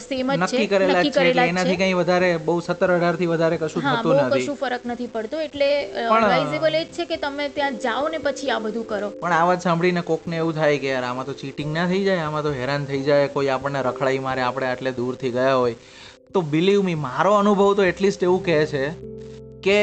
સેમ 0.00 0.28
જ 0.32 0.46
છે 0.46 0.56
નક્કી 0.56 0.66
કરેલા 0.66 1.02
જ 1.02 1.10
છે 1.10 1.22
એટલે 1.28 1.44
એનાથી 1.44 1.76
કંઈ 1.76 1.94
વધારે 1.94 2.28
બહુ 2.38 2.54
સત્તર 2.60 2.90
અઢારથી 2.96 3.26
વધારે 3.26 3.56
કશું 3.56 3.82
થતું 3.82 4.16
નથી. 4.16 4.44
કશું 4.44 4.56
ફરક 4.56 4.82
નથી 4.86 5.06
પડતો 5.06 5.40
એટલે 5.40 5.68
એડવાઇઝેબલ 6.02 6.74
એ 6.74 6.84
જ 6.84 6.92
છે 6.98 7.04
કે 7.04 7.16
તમે 7.16 7.48
ત્યાં 7.48 7.78
જાઓ 7.78 8.04
ને 8.08 8.18
પછી 8.18 8.50
આ 8.50 8.58
બધું 8.58 8.86
કરો. 8.86 9.08
પણ 9.22 9.32
આ 9.32 9.46
વાત 9.46 9.60
સાંભળીને 9.62 10.02
કોકને 10.02 10.36
એવું 10.36 10.54
થાય 10.54 10.78
કે 10.78 10.88
યાર 10.92 11.04
આમાં 11.04 11.26
તો 11.26 11.34
ચીટિંગ 11.34 11.72
ના 11.72 11.86
થઈ 11.86 12.04
જાય 12.04 12.26
આમાં 12.26 12.42
તો 12.42 12.52
હેરાન 12.52 12.86
થઈ 12.90 13.02
જાય 13.02 13.28
કોઈ 13.28 13.48
આપણને 13.48 13.82
રખડાઈ 13.94 14.18
મારે 14.18 14.42
આપણે 14.42 14.66
આટલે 14.66 14.92
દૂરથી 14.92 15.30
ગયા 15.30 15.54
હોય. 15.54 15.74
તો 16.34 16.40
બિલીવ 16.40 16.84
મી 16.84 16.94
મારો 16.94 17.34
અનુભવ 17.34 17.74
તો 17.74 17.84
એટલીસ્ટ 17.84 18.22
એવું 18.22 18.44
કહે 18.44 18.60
છે 18.66 18.86
કે 19.62 19.80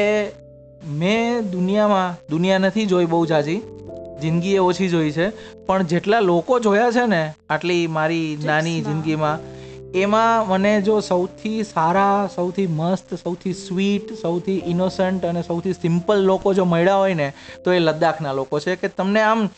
મેં 0.98 1.50
દુનિયામાં 1.50 2.18
દુનિયા 2.30 2.58
નથી 2.58 2.84
જોઈ 2.86 3.06
બહુ 3.06 3.26
જાજી 3.26 3.62
જિંદગી 4.20 4.54
એ 4.54 4.58
ઓછી 4.58 4.88
જોઈ 4.88 5.12
છે 5.12 5.28
પણ 5.66 5.82
જેટલા 5.82 6.20
લોકો 6.20 6.58
જોયા 6.58 6.90
છે 6.90 7.06
ને 7.06 7.20
આટલી 7.50 7.86
મારી 7.86 8.38
નાની 8.44 8.80
જિંદગીમાં 8.80 9.38
એમાં 9.94 10.48
મને 10.48 10.80
જો 10.82 11.00
સૌથી 11.00 11.64
સારા 11.64 12.28
સૌથી 12.34 12.66
મસ્ત 12.66 13.14
સૌથી 13.14 13.52
સ્વીટ 13.54 14.12
સૌથી 14.22 14.62
ઇનોસન્ટ 14.66 15.24
અને 15.24 15.42
સૌથી 15.42 15.72
સિમ્પલ 15.72 16.24
લોકો 16.24 16.54
જો 16.54 16.64
મળ્યા 16.64 16.96
હોય 16.96 17.14
ને 17.14 17.32
તો 17.64 17.72
એ 17.72 17.78
લદ્દાખના 17.78 18.32
લોકો 18.32 18.60
છે 18.60 18.76
કે 18.76 18.88
તમને 18.88 19.22
આમ 19.22 19.48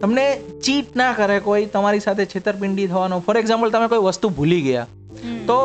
તમને 0.00 0.26
ચીટ 0.64 0.96
ના 0.96 1.12
કરે 1.12 1.40
કોઈ 1.40 1.66
તમારી 1.66 2.00
સાથે 2.00 2.26
છેતરપિંડી 2.26 2.86
થવાનો. 2.86 3.20
ફોર 3.20 3.38
એક્ઝામ્પલ 3.38 3.70
તમે 3.70 3.88
કોઈ 3.88 3.98
વસ્તુ 3.98 4.28
ભૂલી 4.28 4.62
ગયા. 4.62 4.86
તો 5.46 5.58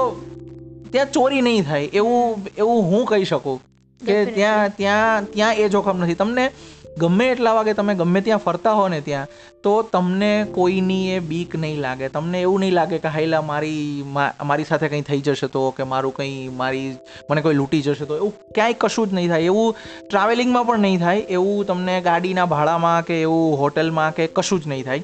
ત્યાં 0.91 1.11
ચોરી 1.11 1.41
નહીં 1.41 1.63
થાય. 1.63 1.83
એવું 1.83 2.47
એવું 2.57 2.83
હું 2.83 3.05
કહી 3.05 3.25
શકું 3.25 3.61
કે 4.01 4.25
ત્યાં 4.25 4.69
ત્યાં 4.77 5.25
ત્યાં 5.25 5.55
એ 5.55 5.69
જોખમ 5.69 5.97
નથી. 5.97 6.15
તમને 6.15 6.51
ગમે 6.99 7.25
એટલા 7.31 7.53
વાગે 7.57 7.73
તમે 7.77 7.93
ગમે 8.01 8.21
ત્યાં 8.25 8.43
ફરતા 8.45 8.73
હો 8.79 8.87
ને 8.93 8.99
ત્યાં 9.07 9.31
તો 9.63 9.73
તમને 9.93 10.29
કોઈની 10.57 11.11
એ 11.11 11.19
બીક 11.29 11.55
નહીં 11.55 11.79
લાગે. 11.85 12.09
તમને 12.09 12.41
એવું 12.41 12.59
નહીં 12.63 12.75
લાગે 12.77 12.99
કે 13.05 13.13
હાઈલા 13.15 13.41
મારી 13.41 14.03
મારી 14.51 14.67
સાથે 14.69 14.87
કંઈ 14.87 15.07
થઈ 15.09 15.21
જશે 15.27 15.47
તો 15.55 15.63
કે 15.77 15.87
મારું 15.93 16.15
કંઈ 16.19 16.49
મારી 16.61 16.85
મને 17.29 17.41
કોઈ 17.47 17.59
લૂંટી 17.59 17.81
જશે 17.87 18.05
તો 18.11 18.19
એવું 18.19 18.33
ક્યાંય 18.55 18.79
કશું 18.85 19.09
જ 19.09 19.19
નહીં 19.19 19.29
થાય. 19.29 19.49
એવું 19.53 19.75
ટ્રાવેલિંગમાં 20.09 20.67
પણ 20.67 20.85
નહીં 20.87 20.99
થાય 20.99 21.25
એવું 21.39 21.65
તમને 21.71 21.97
ગાડીના 22.09 22.45
ભાડામાં 22.53 23.09
કે 23.09 23.21
એવું 23.21 23.57
હોટલમાં 23.63 24.15
કે 24.19 24.27
કશું 24.39 24.61
જ 24.61 24.67
નહીં 24.67 24.85
થાય. 24.85 25.03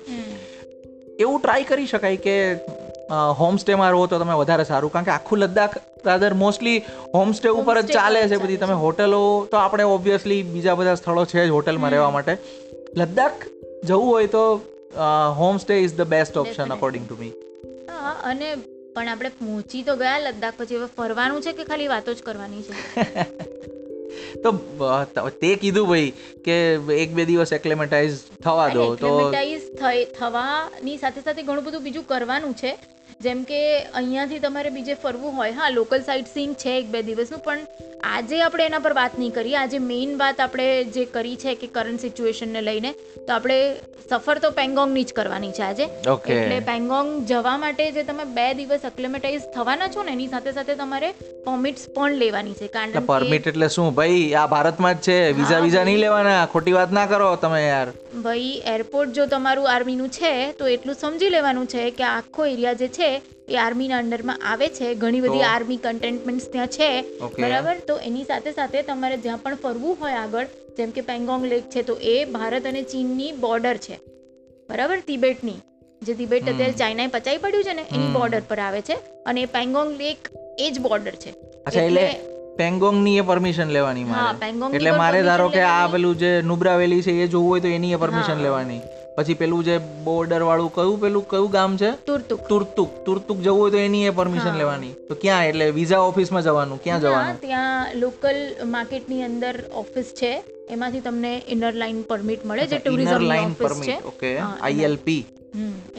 એવું 1.20 1.42
ટ્રાય 1.42 1.70
કરી 1.74 1.92
શકાય 1.94 2.24
કે 2.28 2.38
હોમસ્ટેમાં 3.12 3.92
રહો 3.92 4.06
તો 4.08 4.20
તમે 4.20 4.34
વધારે 4.34 4.64
સારું. 4.64 4.92
કારણ 4.92 5.04
કે 5.04 5.12
આખું 5.12 5.40
લદ્દાખ 5.40 5.78
દાદર 6.06 6.34
મોસ્ટલી 6.34 6.78
હોમસ્ટે 7.16 7.50
ઉપર 7.50 7.82
જ 7.82 7.94
ચાલે 7.94 8.22
છે 8.28 8.38
બધી. 8.38 8.58
તમે 8.58 8.74
હોટલો 8.74 9.22
તો 9.52 9.58
આપણે 9.58 9.84
ઓબ્વિયસલી 9.84 10.42
બીજા 10.44 10.76
બધા 10.76 10.96
સ્થળો 10.96 11.26
છે 11.26 11.48
જ 11.48 11.50
હોટલમાં 11.50 11.92
રહેવા 11.92 12.10
માટે. 12.10 12.38
લદ્દાખ 12.98 13.48
જવું 13.86 14.08
હોય 14.08 14.28
તો 14.28 14.44
homestay 15.38 15.74
is 15.80 15.96
the 15.96 16.02
best 16.08 16.38
option 16.38 16.70
according 16.70 17.08
to 17.08 17.16
me 17.16 17.34
હા 17.90 18.16
અને 18.24 18.56
પણ 18.96 19.08
આપણે 19.08 19.30
પહોંચી 19.40 19.84
તો 19.84 19.96
ગયા 19.96 20.20
લદ્દાખ 20.20 20.54
પછી 20.58 20.76
હવે 20.76 20.90
ફરવાનું 20.98 21.42
છે 21.42 21.52
કે 21.52 21.64
ખાલી 21.64 21.88
વાતો 21.88 22.14
જ 22.14 22.22
કરવાની 22.22 22.62
છે? 22.62 22.76
તો 24.44 24.52
તે 25.42 25.56
કીધું 25.56 25.88
ભાઈ 25.88 26.10
કે 26.46 26.58
એક 26.98 27.14
બે 27.14 27.26
દિવસ 27.26 27.54
એક્લેમેટાઇઝ 27.54 28.18
થવા 28.44 28.68
દો 28.70 28.88
તો 28.96 29.12
થવાની 30.14 30.98
સાથે 30.98 31.22
સાથે 31.22 31.42
ઘણું 31.44 31.64
બધું 31.64 31.84
બીજું 31.84 32.08
કરવાનું 32.08 32.54
છે. 32.54 32.74
જેમ 33.24 33.44
કે 33.44 33.62
અહીંયાથી 33.94 34.40
તમારે 34.40 34.70
બીજે 34.70 34.94
ફરવું 34.94 35.38
હોય 35.38 35.52
હા 35.52 35.70
લોકલ 35.70 36.02
સાઇટ 36.02 36.34
સીન 36.34 36.54
છે 36.54 36.76
એક 36.80 36.92
બે 36.92 37.02
દિવસનું 37.02 37.40
પણ 37.40 37.66
આજે 38.04 38.42
આપણે 38.42 38.66
એના 38.66 38.80
પર 38.80 38.94
વાત 38.94 39.20
નહીં 39.20 39.34
કરીએ 39.34 39.56
આજે 39.56 39.78
મેઇન 39.78 40.18
વાત 40.18 40.40
આપણે 40.40 40.68
જે 40.98 41.06
કરી 41.16 41.36
છે 41.36 41.56
કે 41.56 41.68
કરંટ 41.68 42.00
સિચ્યુએશનને 42.00 42.62
લઈને 42.62 42.92
તો 43.28 43.34
આપણે 43.34 43.58
સફર 44.10 44.38
તો 44.38 44.50
પેંગોંગની 44.52 45.04
જ 45.04 45.14
કરવાની 45.14 45.52
છે 45.52 45.64
આજે. 45.64 45.84
એટલે 45.84 46.60
પેંગોંગ 46.60 47.12
જવા 47.26 47.58
માટે 47.58 47.84
જે 47.92 48.04
તમે 48.04 48.26
બે 48.38 48.48
દિવસ 48.54 48.86
અક્લેમેટાઇઝ 48.86 49.46
થવાના 49.56 49.88
છો 49.88 50.04
ને 50.04 50.12
એની 50.12 50.28
સાથે 50.28 50.52
સાથે 50.52 50.74
તમારે 50.76 51.12
પરમિટ્સ 51.46 51.88
પણ 51.96 52.18
લેવાની 52.24 52.54
છે. 52.54 52.68
કારણ 52.68 52.92
કે 52.92 53.04
પરમિટ 53.12 53.48
એટલે 53.48 53.68
શું? 53.68 53.94
ભાઈ 53.96 54.34
આ 54.34 54.48
ભારતમાં 54.48 55.00
જ 55.00 55.08
છે. 55.08 55.18
વિઝા 55.32 55.60
વિઝા 55.60 55.84
નહીં 55.84 56.02
લેવાના. 56.06 56.46
ખોટી 56.46 56.76
વાત 56.80 56.92
ના 56.92 57.06
કરો 57.06 57.30
તમે 57.36 57.62
યાર. 57.68 57.88
ભાઈ 58.24 58.52
એરપોર્ટ 58.74 59.14
જો 59.20 59.26
તમારું 59.26 59.72
આર્મીનું 59.76 60.10
છે 60.10 60.34
તો 60.52 60.68
એટલું 60.68 60.96
સમજી 60.96 61.32
લેવાનું 61.38 61.72
છે 61.76 61.90
કે 61.92 62.08
આખો 62.10 62.46
એરિયા 62.46 62.74
જે 62.74 62.92
છે 63.00 63.11
એ 63.50 63.56
આર્મીના 63.56 63.98
અંડરમાં 63.98 64.40
આવે 64.46 64.68
છે. 64.68 64.94
ઘણી 64.94 65.22
બધી 65.22 65.42
આર્મી 65.42 65.78
કન્ટેન્ટમેન્ટ્સ 65.78 66.48
ત્યાં 66.48 66.68
છે. 66.68 67.02
બરાબર? 67.40 67.76
તો 67.88 67.98
એની 67.98 68.24
સાથે 68.24 68.52
સાથે 68.52 68.82
તમારે 68.82 69.18
જ્યાં 69.18 69.38
પણ 69.38 69.56
ફરવું 69.56 69.98
હોય 70.02 70.14
આગળ 70.14 70.46
જેમ 70.78 70.90
કે 70.90 71.02
પેંગોંગ 71.02 71.46
લેક 71.46 71.64
છે 71.64 71.82
તો 71.82 71.94
એ 71.94 72.26
ભારત 72.26 72.66
અને 72.66 72.82
ચીનની 72.82 73.32
બોર્ડર 73.32 73.78
છે. 73.78 74.00
બરાબર? 74.70 75.00
તિબેટની. 75.00 75.54
જે 76.02 76.14
તિબેટ 76.14 76.50
અત્યારે 76.50 76.72
ચાઇનાએ 76.72 77.08
પચાવી 77.08 77.38
પડ્યું 77.38 77.64
છે 77.64 77.74
ને 77.74 77.82
એની 77.82 78.08
બોર્ડર 78.08 78.42
પર 78.48 78.60
આવે 78.60 78.82
છે. 78.82 78.94
અને 79.26 79.46
પેંગોંગ 79.46 79.98
લેક 79.98 80.18
એ 80.60 80.72
જ 80.72 80.80
બોર્ડર 80.80 81.12
છે. 81.12 81.30
અચ્છા 81.66 81.82
એટલે 81.82 82.16
પેંગોંગની 82.58 83.18
એ 83.18 83.22
પરમિશન 83.22 83.70
લેવાની 83.70 84.04
મારે. 84.04 84.76
એટલે 84.76 84.92
મારે 84.92 85.24
ધારો 85.24 85.50
કે 85.50 85.62
આ. 85.62 85.88
પેલું 85.88 86.18
જે 86.18 86.42
નુબ્રા 86.42 86.76
વેલી 86.76 87.02
છે 87.02 87.12
એ 87.12 87.28
જોવું 87.28 87.50
હોય 87.50 87.60
તો 87.60 87.68
એની 87.68 87.92
એ 87.92 87.96
પરમિશન 87.96 88.42
લેવાની. 88.42 88.80
પછી 89.22 89.34
પેલું 89.34 89.64
જે 89.64 89.78
બોર્ડર 89.78 90.42
વાળું 90.42 90.74
કયું 90.74 91.02
પેલું 91.02 91.28
કયું 91.28 91.52
ગામ 91.52 91.78
છે? 91.78 91.92
તુર્તુક. 91.92 92.40
તુર્તુક. 92.40 93.06
તુર્તુક 93.06 93.38
જવું 93.38 93.62
હોય 93.62 93.72
તો 93.72 93.78
એની 93.78 94.06
એ 94.06 94.10
પરમિશન 94.10 94.58
લેવાની. 94.58 94.94
તો 95.10 95.16
ક્યાં? 95.16 95.46
એટલે 95.46 95.70
વિઝા 95.70 96.00
ઓફિસમાં 96.00 96.42
જવાનું. 96.42 96.84
ક્યાં 96.84 97.02
જવાનું? 97.02 97.42
ત્યાં 97.42 97.96
લોકલ 97.96 98.56
માર્કેટની 98.66 99.24
અંદર 99.24 99.64
ઓફિસ 99.74 100.06
છે. 100.06 100.44
એમાંથી 100.70 101.00
તમને 101.00 101.42
ઇનર 101.48 101.74
લાઇન 101.74 102.02
પરમિટ 102.02 102.46
મળે 102.46 102.68
જે 102.68 102.78
ટુરિઝમ 102.78 103.20
લાઇન 103.20 103.52
ઓફિસ 103.52 103.82
છે. 103.82 104.08
Okay 104.08 104.38
ILP 104.38 105.26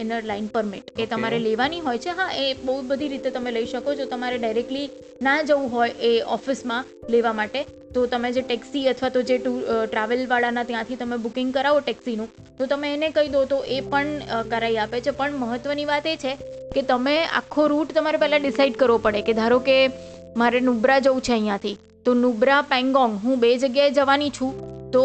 inner 0.02 0.22
line 0.30 0.46
permit 0.54 0.90
એ 1.02 1.06
તમારે 1.12 1.38
લેવાની 1.46 1.82
હોય 1.86 2.02
છે. 2.04 2.12
હા 2.18 2.30
એ 2.44 2.46
બહુ 2.66 2.76
બધી 2.90 3.12
રીતે 3.12 3.30
તમે 3.36 3.50
લઈ 3.56 3.68
શકો 3.72 3.94
છો. 3.98 4.06
તમારે 4.12 4.38
ડાયરેક્ટલી 4.38 4.88
ના 5.26 5.38
જવું 5.48 5.68
હોય 5.74 5.94
એ 6.10 6.12
ઓફિસમાં 6.36 6.90
લેવા 7.14 7.34
માટે. 7.40 7.60
તો 7.94 8.06
તમે 8.12 8.28
જે 8.36 8.42
ટેક્સી 8.48 8.84
અથવા 8.92 9.12
તો 9.16 9.22
જે 9.30 9.36
ટુ 9.38 9.52
ટ્રાવેલવાળાના 9.90 10.64
ત્યાંથી 10.70 10.96
તમે 11.00 11.16
બુકિંગ 11.24 11.50
કરાવો 11.56 11.80
ટેક્સીનું 11.88 12.28
તો 12.58 12.68
તમે 12.70 12.94
એને 12.94 13.08
કહી 13.18 13.30
દો 13.34 13.42
તો 13.52 13.58
એ 13.76 13.80
પણ 13.92 14.10
કરાવી 14.52 14.80
આપે 14.84 14.98
છે. 15.00 15.12
પણ 15.20 15.38
મહત્ત્વની 15.42 15.88
વાત 15.92 16.08
એ 16.14 16.16
છે 16.24 16.32
કે 16.74 16.82
તમે 16.92 17.16
આખો 17.40 17.68
રૂટ 17.74 17.94
તમારે 17.98 18.22
પહેલાં 18.24 18.44
ડિસાઇડ 18.46 18.80
કરવો 18.82 18.98
પડે 19.06 19.22
કે 19.28 19.36
ધારો 19.40 19.60
કે 19.68 19.78
મારે 20.42 20.58
નુબ્રા 20.70 20.98
જવું 21.06 21.22
છે 21.28 21.34
અહીંયાથી. 21.36 21.76
તો 22.06 22.14
નુબ્રા 22.24 22.62
પેંગોંગ 22.72 23.20
હું 23.24 23.44
બે 23.44 23.50
જગ્યાએ 23.64 23.94
જવાની 23.98 24.32
છું. 24.38 24.52
તો 24.94 25.04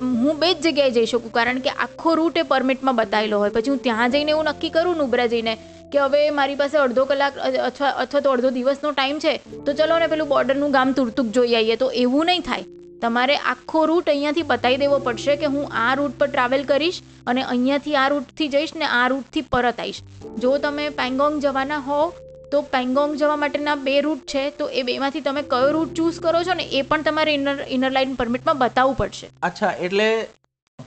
હું 0.00 0.38
બે 0.40 0.48
જ 0.52 0.60
જગ્યાએ 0.64 0.94
જઈ 0.96 1.08
શકું, 1.12 1.32
કારણ 1.36 1.60
કે 1.66 1.74
આખો 1.86 2.14
રૂટ 2.20 2.38
એ 2.38 2.46
પરમિટમાં 2.52 2.96
બતાવેલો 3.00 3.42
હોય. 3.42 3.52
પછી 3.56 3.74
હું 3.74 3.82
ત્યાં 3.88 4.14
જઈને 4.14 4.32
એવું 4.36 4.50
નક્કી 4.52 4.72
કરું 4.76 4.98
નુબ્રા 5.02 5.28
જઈને 5.34 5.52
કે 5.92 6.00
હવે 6.04 6.24
મારી 6.38 6.58
પાસે 6.62 6.74
અડધો 6.84 7.04
કલાક 7.12 7.38
અથવા 7.68 7.92
અથવા 8.04 8.24
તો 8.26 8.34
અડધો 8.34 8.50
દિવસનો 8.56 8.92
ટાઈમ 8.96 9.22
છે, 9.26 9.32
તો 9.66 9.76
ચલો 9.78 10.00
ને 10.02 10.10
પેલું 10.14 10.28
બોર્ડરનું 10.34 10.74
ગામ 10.76 10.96
તુરતુક 10.98 11.32
જોઈ 11.38 11.54
આવીએ. 11.60 11.78
તો 11.84 11.88
એવું 12.04 12.30
નહીં 12.32 12.46
થાય. 12.50 12.68
તમારે 13.02 13.34
આખો 13.50 13.80
રૂટ 13.88 14.08
અહીંયાથી 14.12 14.46
બતાવી 14.52 14.80
દેવો 14.84 14.96
પડશે 15.08 15.36
કે 15.42 15.50
હું 15.56 15.76
આ 15.82 15.90
રૂટ 15.98 16.14
પર 16.22 16.30
ટ્રાવેલ 16.30 16.64
કરીશ 16.70 17.02
અને 17.32 17.42
અહીંયાથી 17.42 17.98
આ 18.04 18.06
રૂટથી 18.14 18.48
જઈશ 18.54 18.72
ને 18.80 18.88
આ 19.00 19.04
રૂટથી 19.12 19.44
પરત 19.52 19.84
આવીશ. 19.84 20.00
જો 20.42 20.56
તમે 20.64 20.88
પેંગોંગ 21.02 21.36
જવાના 21.44 21.78
હોવ 21.90 22.08
તો 22.52 22.62
પેંગોંગ 22.72 23.12
જવા 23.20 23.36
માટેના 23.42 23.76
બે 23.88 23.94
રૂટ 24.06 24.24
છે 24.32 24.42
તો 24.58 24.70
એ 24.80 24.82
બેમાંથી 24.88 25.24
તમે 25.26 25.42
કયો 25.52 25.68
રૂટ 25.76 25.94
ચૂઝ 25.98 26.18
કરો 26.24 26.40
છો 26.48 26.54
ને 26.60 26.66
એ 26.78 26.82
પણ 26.90 27.06
તમારે 27.08 27.30
ઇનર 27.36 27.56
ઇનર 27.76 27.92
લાઇન 27.98 28.16
પરમિટમાં 28.20 28.60
બતાવવું 28.64 28.98
પડશે. 29.00 29.28
અચ્છા 29.48 29.72
એટલે 29.88 30.08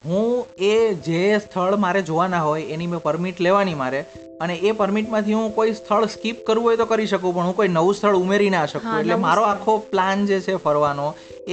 હું 0.06 0.28
એ 0.72 0.74
જે 1.08 1.22
સ્થળ 1.38 1.76
મારે 1.86 2.02
જોવાના 2.10 2.44
હોય 2.48 2.68
એની 2.76 2.92
મેં 2.94 3.02
પરમિટ 3.08 3.42
લેવાની 3.48 3.78
મારે 3.84 4.00
અને 4.46 4.54
એ 4.70 4.74
પરમિટમાંથી 4.80 5.38
હું 5.40 5.52
કોઈ 5.60 5.76
સ્થળ 5.76 6.08
સ્કીપ 6.16 6.42
કરવું 6.48 6.68
હોય 6.70 6.82
તો 6.82 6.88
કરી 6.94 7.12
શકું 7.14 7.36
પણ 7.38 7.50
હું 7.50 7.58
કોઈ 7.60 7.72
નવું 7.76 7.98
સ્થળ 7.98 8.22
ઉમેરી 8.24 8.52
ના 8.56 8.66
શકું. 8.74 8.98
એટલે 9.02 9.18
મારો 9.28 9.46
આખો 9.52 9.78
પ્લાન 9.92 10.26
જે 10.32 10.42
છે 10.48 10.58
ફરવાનો 10.66 11.08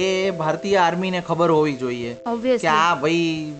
એ 0.07 0.09
ભારતીય 0.41 0.81
આર્મીને 0.87 1.19
ખબર 1.29 1.55
હોવી 1.57 1.77
જોઈએ. 1.83 2.15
કે 2.65 2.73
આ 2.73 2.95
ભાઈ 3.05 3.53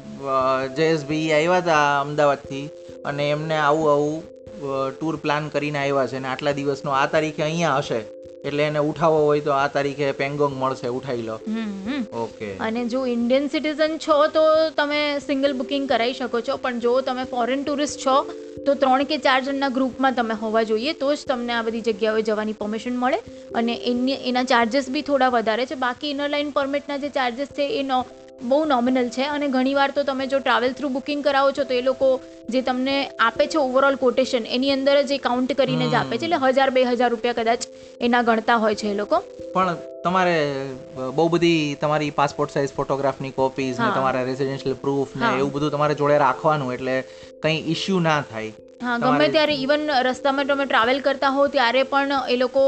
જયેશભાઈ 0.79 1.31
આવ્યા 1.38 1.62
હતા 1.63 1.85
અમદાવાદથી 2.01 2.65
અને 3.12 3.23
એમને 3.38 3.57
આવું 3.67 3.93
આવું 3.95 4.19
ટૂર 4.99 5.15
પ્લાન 5.15 5.49
કરીને 5.49 5.79
આવ્યા 5.79 6.07
છે 6.07 6.17
અને 6.17 6.27
આટલા 6.27 6.51
દિવસનો 6.51 6.91
આ 6.91 7.05
તારીખે 7.05 7.43
અહીંયા 7.43 7.77
હશે. 7.77 8.01
એટલે 8.45 8.63
એને 8.63 8.79
ઉઠાવવો 8.79 9.23
હોય 9.25 9.39
તો 9.39 9.51
આ 9.51 9.67
તારીખે 9.67 10.11
પેંગોંગ 10.11 10.53
મળશે 10.59 10.87
ઉઠાવી 10.87 11.21
લો. 11.21 11.39
ઓકે. 12.13 12.51
અને 12.57 12.85
જો 12.85 13.05
ઇન્ડિયન 13.05 13.47
સિટીઝન 13.47 13.97
છો 13.97 14.27
તો 14.27 14.43
તમે 14.77 14.99
સિંગલ 15.19 15.53
બુકિંગ 15.53 15.89
કરાવી 15.89 16.13
શકો 16.13 16.41
છો 16.41 16.57
પણ 16.57 16.79
જો 16.79 16.93
તમે 17.01 17.23
ફોરેન 17.23 17.63
ટુરિસ્ટ 17.63 17.99
છો 18.05 18.15
તો 18.65 18.73
ત્રણ 18.73 19.03
કે 19.03 19.17
ચાર 19.17 19.41
જણના 19.41 19.69
ગ્રુપમાં 19.69 20.13
તમે 20.13 20.35
હોવા 20.35 20.63
જોઈએ 20.63 20.93
તો 20.93 21.15
જ 21.15 21.27
તમને 21.27 21.53
આ 21.53 21.61
બધી 21.61 21.81
જગ્યાઓએ 21.81 22.21
જવાની 22.21 22.53
પરમિશન 22.53 22.97
મળે. 22.97 23.19
અને 23.55 23.75
એની 23.75 24.17
એના 24.25 24.43
ચાર્જિસ 24.43 24.89
બી 24.89 25.01
થોડા 25.01 25.29
વધારે 25.29 25.65
છે. 25.65 25.75
બાકી 25.75 26.09
ઇનર 26.09 26.29
લાઇન 26.29 26.49
પરમિટના 26.51 26.97
જે 26.97 27.09
ચાર્જિસ 27.09 27.47
છે 27.47 27.67
એ 27.79 27.83
નો 27.83 27.99
બહુ 28.41 28.65
નોમિનલ 28.65 29.10
છે 29.10 29.23
અને 29.25 29.47
ઘણીવાર 29.47 29.91
તો 29.91 30.04
તમે 30.04 30.28
જો 30.28 30.39
ટ્રાવેલ 30.39 30.73
થ્રુ 30.73 30.89
બુકિંગ 30.89 31.23
કરાવો 31.23 31.52
છો 31.52 31.63
તો 31.63 31.73
એ 31.73 31.82
લોકો 31.82 32.10
જે 32.49 32.62
તમને 32.62 32.95
આપે 33.19 33.45
છે 33.47 33.58
ઓવરઓલ 33.58 33.95
કોટેશન 33.95 34.45
એની 34.47 34.71
અંદર 34.71 34.95
જ 35.04 35.12
એ 35.12 35.17
કાઉન્ટ 35.17 35.54
કરીને 35.54 35.86
જ 35.88 35.93
આપે 35.93 36.17
છે. 36.17 36.25
એટલે 36.25 36.38
હજાર 36.38 36.69
બે 36.71 36.84
હજાર 36.84 37.10
રૂપિયા 37.10 37.34
કદાચ 37.34 37.67
એના 38.02 38.23
ગણતા 38.23 38.58
હોય 38.58 38.75
છે 38.75 38.91
એ 38.91 38.93
લોકો. 38.93 39.21
પણ 39.54 39.78
તમારે 40.04 40.38
બહુ 41.15 41.28
બધી 41.30 41.75
તમારી 41.75 42.12
પાસપોર્ટ 42.12 42.52
સાઇઝ 42.52 42.73
ફોટોગ્રાફની 42.73 43.32
કોપીઝ 43.32 43.80
ને. 43.80 43.91
તમારા 43.91 44.23
રેસિડેન્શિયલ 44.23 44.75
પ્રૂફ 44.75 45.15
ને 45.15 45.36
એવું 45.38 45.52
બધું 45.52 45.71
તમારે 45.71 45.95
જોડે 45.95 46.17
રાખવાનું 46.17 46.73
એટલે 46.73 46.97
કંઈ 47.43 47.63
ઇશ્યુ 47.67 47.99
ના 47.99 48.21
થાય. 48.21 48.52
હા 48.81 48.97
ગમે 48.99 49.25
ત્યારે 49.31 49.55
ઇવન 49.63 49.81
રસ્તામાં 50.07 50.49
તમે 50.49 50.65
ટ્રાવેલ 50.67 50.99
કરતા 51.07 51.31
હો 51.37 51.45
ત્યારે 51.55 51.81
પણ 51.93 52.13
એ 52.33 52.37
લોકો 52.43 52.61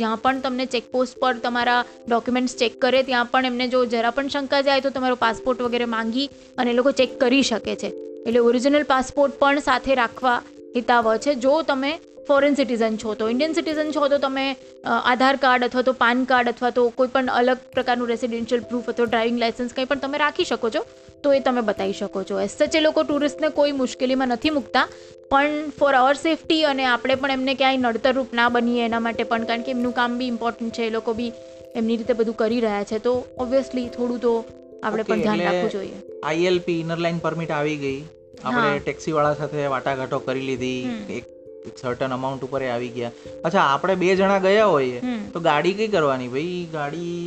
જ્યાં 0.00 0.20
પણ 0.24 0.42
તમને 0.46 0.66
ચેકપોસ્ટ 0.74 1.20
પર 1.22 1.38
તમારા 1.44 1.78
ડોક્યુમેન્ટ્સ 2.08 2.56
ચેક 2.62 2.74
કરે 2.82 3.00
ત્યાં 3.10 3.30
પણ 3.30 3.48
એમને 3.50 3.68
જો 3.74 3.80
જરા 3.94 4.16
પણ 4.18 4.32
શંકા 4.34 4.60
જાય 4.66 4.84
તો 4.86 4.92
તમારો 4.96 5.16
પાસપોર્ટ 5.22 5.62
વગેરે 5.66 5.86
માંગી 5.94 6.26
અને 6.58 6.72
એ 6.74 6.76
લોકો 6.80 6.92
ચેક 7.00 7.16
કરી 7.22 7.46
શકે 7.50 7.72
છે. 7.84 7.90
એટલે 8.26 8.42
ઓરિજિનલ 8.50 8.84
પાસપોર્ટ 8.92 9.40
પણ 9.40 9.64
સાથે 9.68 9.90
રાખવા 10.02 10.36
હિતાવ 10.76 11.10
છે. 11.24 11.34
જો 11.46 11.54
તમે 11.72 11.94
ફોરેન 12.28 12.60
સિટીઝન 12.60 13.00
છો 13.02 13.16
તો 13.18 13.32
ઇન્ડિયન 13.32 13.56
સિટીઝન 13.56 13.96
છો 13.96 14.06
તો 14.12 14.20
તમે 14.26 14.46
આધાર 14.92 15.34
કાર્ડ 15.44 15.66
અથવા 15.70 15.88
તો 15.88 15.98
પાન 16.04 16.24
કાર્ડ 16.30 16.52
અથવા 16.54 16.74
તો 16.78 16.86
કોઈ 17.00 17.12
પણ 17.16 17.34
અલગ 17.40 17.66
પ્રકારનું 17.74 18.12
રેસિડેન્શિયલ 18.14 18.68
પ્રૂફ 18.70 18.94
અથવા 18.94 19.10
ડ્રાઇવિંગ 19.10 19.42
લાઇસન્સ 19.42 19.76
કંઈ 19.76 19.90
પણ 19.92 20.06
તમે 20.06 20.24
રાખી 20.26 20.48
શકો 20.52 20.74
છો 20.76 20.86
તો 21.24 21.36
એ 21.36 21.44
તમે 21.46 21.62
બતાવી 21.68 21.98
શકો 22.00 22.24
છો. 22.30 22.40
એસ 22.46 22.56
સચ 22.58 22.80
એ 22.80 22.86
લોકો 22.88 23.06
ટુરિસ્ટને 23.10 23.54
કોઈ 23.58 23.76
મુશ્કેલીમાં 23.82 24.34
નથી 24.36 24.56
મૂકતા. 24.58 24.86
પણ 25.30 25.54
ફોર 25.78 25.92
અવર 26.00 26.16
સેફટી 26.24 26.64
અને 26.70 26.82
આપણે 26.88 27.14
પણ 27.20 27.36
એમને 27.36 27.54
ક્યાંય 27.60 27.80
નડતરરૂપ 27.84 28.34
ના 28.38 28.48
બનીએ 28.56 28.82
એના 28.88 29.00
માટે 29.06 29.22
પણ 29.30 29.46
કારણ 29.48 29.64
કે 29.68 29.72
એમનું 29.76 29.94
કામ 30.00 30.18
બી 30.18 30.28
ઇમ્પોર્ટન્ટ 30.34 30.76
છે 30.78 30.84
એ 30.90 30.92
લોકો 30.96 31.14
બી 31.20 31.30
એમની 31.78 31.96
રીતે 32.00 32.12
બધું 32.20 32.36
કરી 32.42 32.60
રહ્યા 32.64 32.88
છે. 32.90 32.98
તો 33.06 33.14
ઓબ્વિયસલી 33.44 33.86
થોડું 33.96 34.20
તો 34.26 34.34
આપણે 34.82 35.02
પણ 35.08 35.24
ધ્યાન 35.24 35.42
રાખવું 35.46 35.72
જોઈએ. 35.76 35.98
આઈએલપી 36.30 36.76
ઇનર 36.84 37.00
લાઇન 37.06 37.18
પરમિટ 37.24 37.54
આવી 37.56 37.78
ગઈ. 37.86 37.98
આપણે 38.44 38.68
ટેક્સી 38.84 39.16
વાળા 39.16 39.40
સાથે 39.40 39.66
વાટાઘાટો 39.74 40.20
કરી 40.28 40.46
લીધી. 40.50 40.80
એક 41.18 41.24
સર્ટન 41.82 42.16
અમાઉન્ટ 42.16 42.46
ઉપર 42.48 42.62
આવી 42.66 42.92
ગયા. 42.96 43.12
અચ્છા 43.44 43.66
આપણે 43.72 43.98
બે 44.04 44.12
જણા 44.22 44.38
ગયા 44.46 44.70
હોઈએ 44.74 45.16
તો 45.34 45.44
ગાડી 45.48 45.74
કઈ 45.80 45.90
કરવાની 45.96 46.30
ભાઈ? 46.36 46.62
ગાડી 46.72 47.26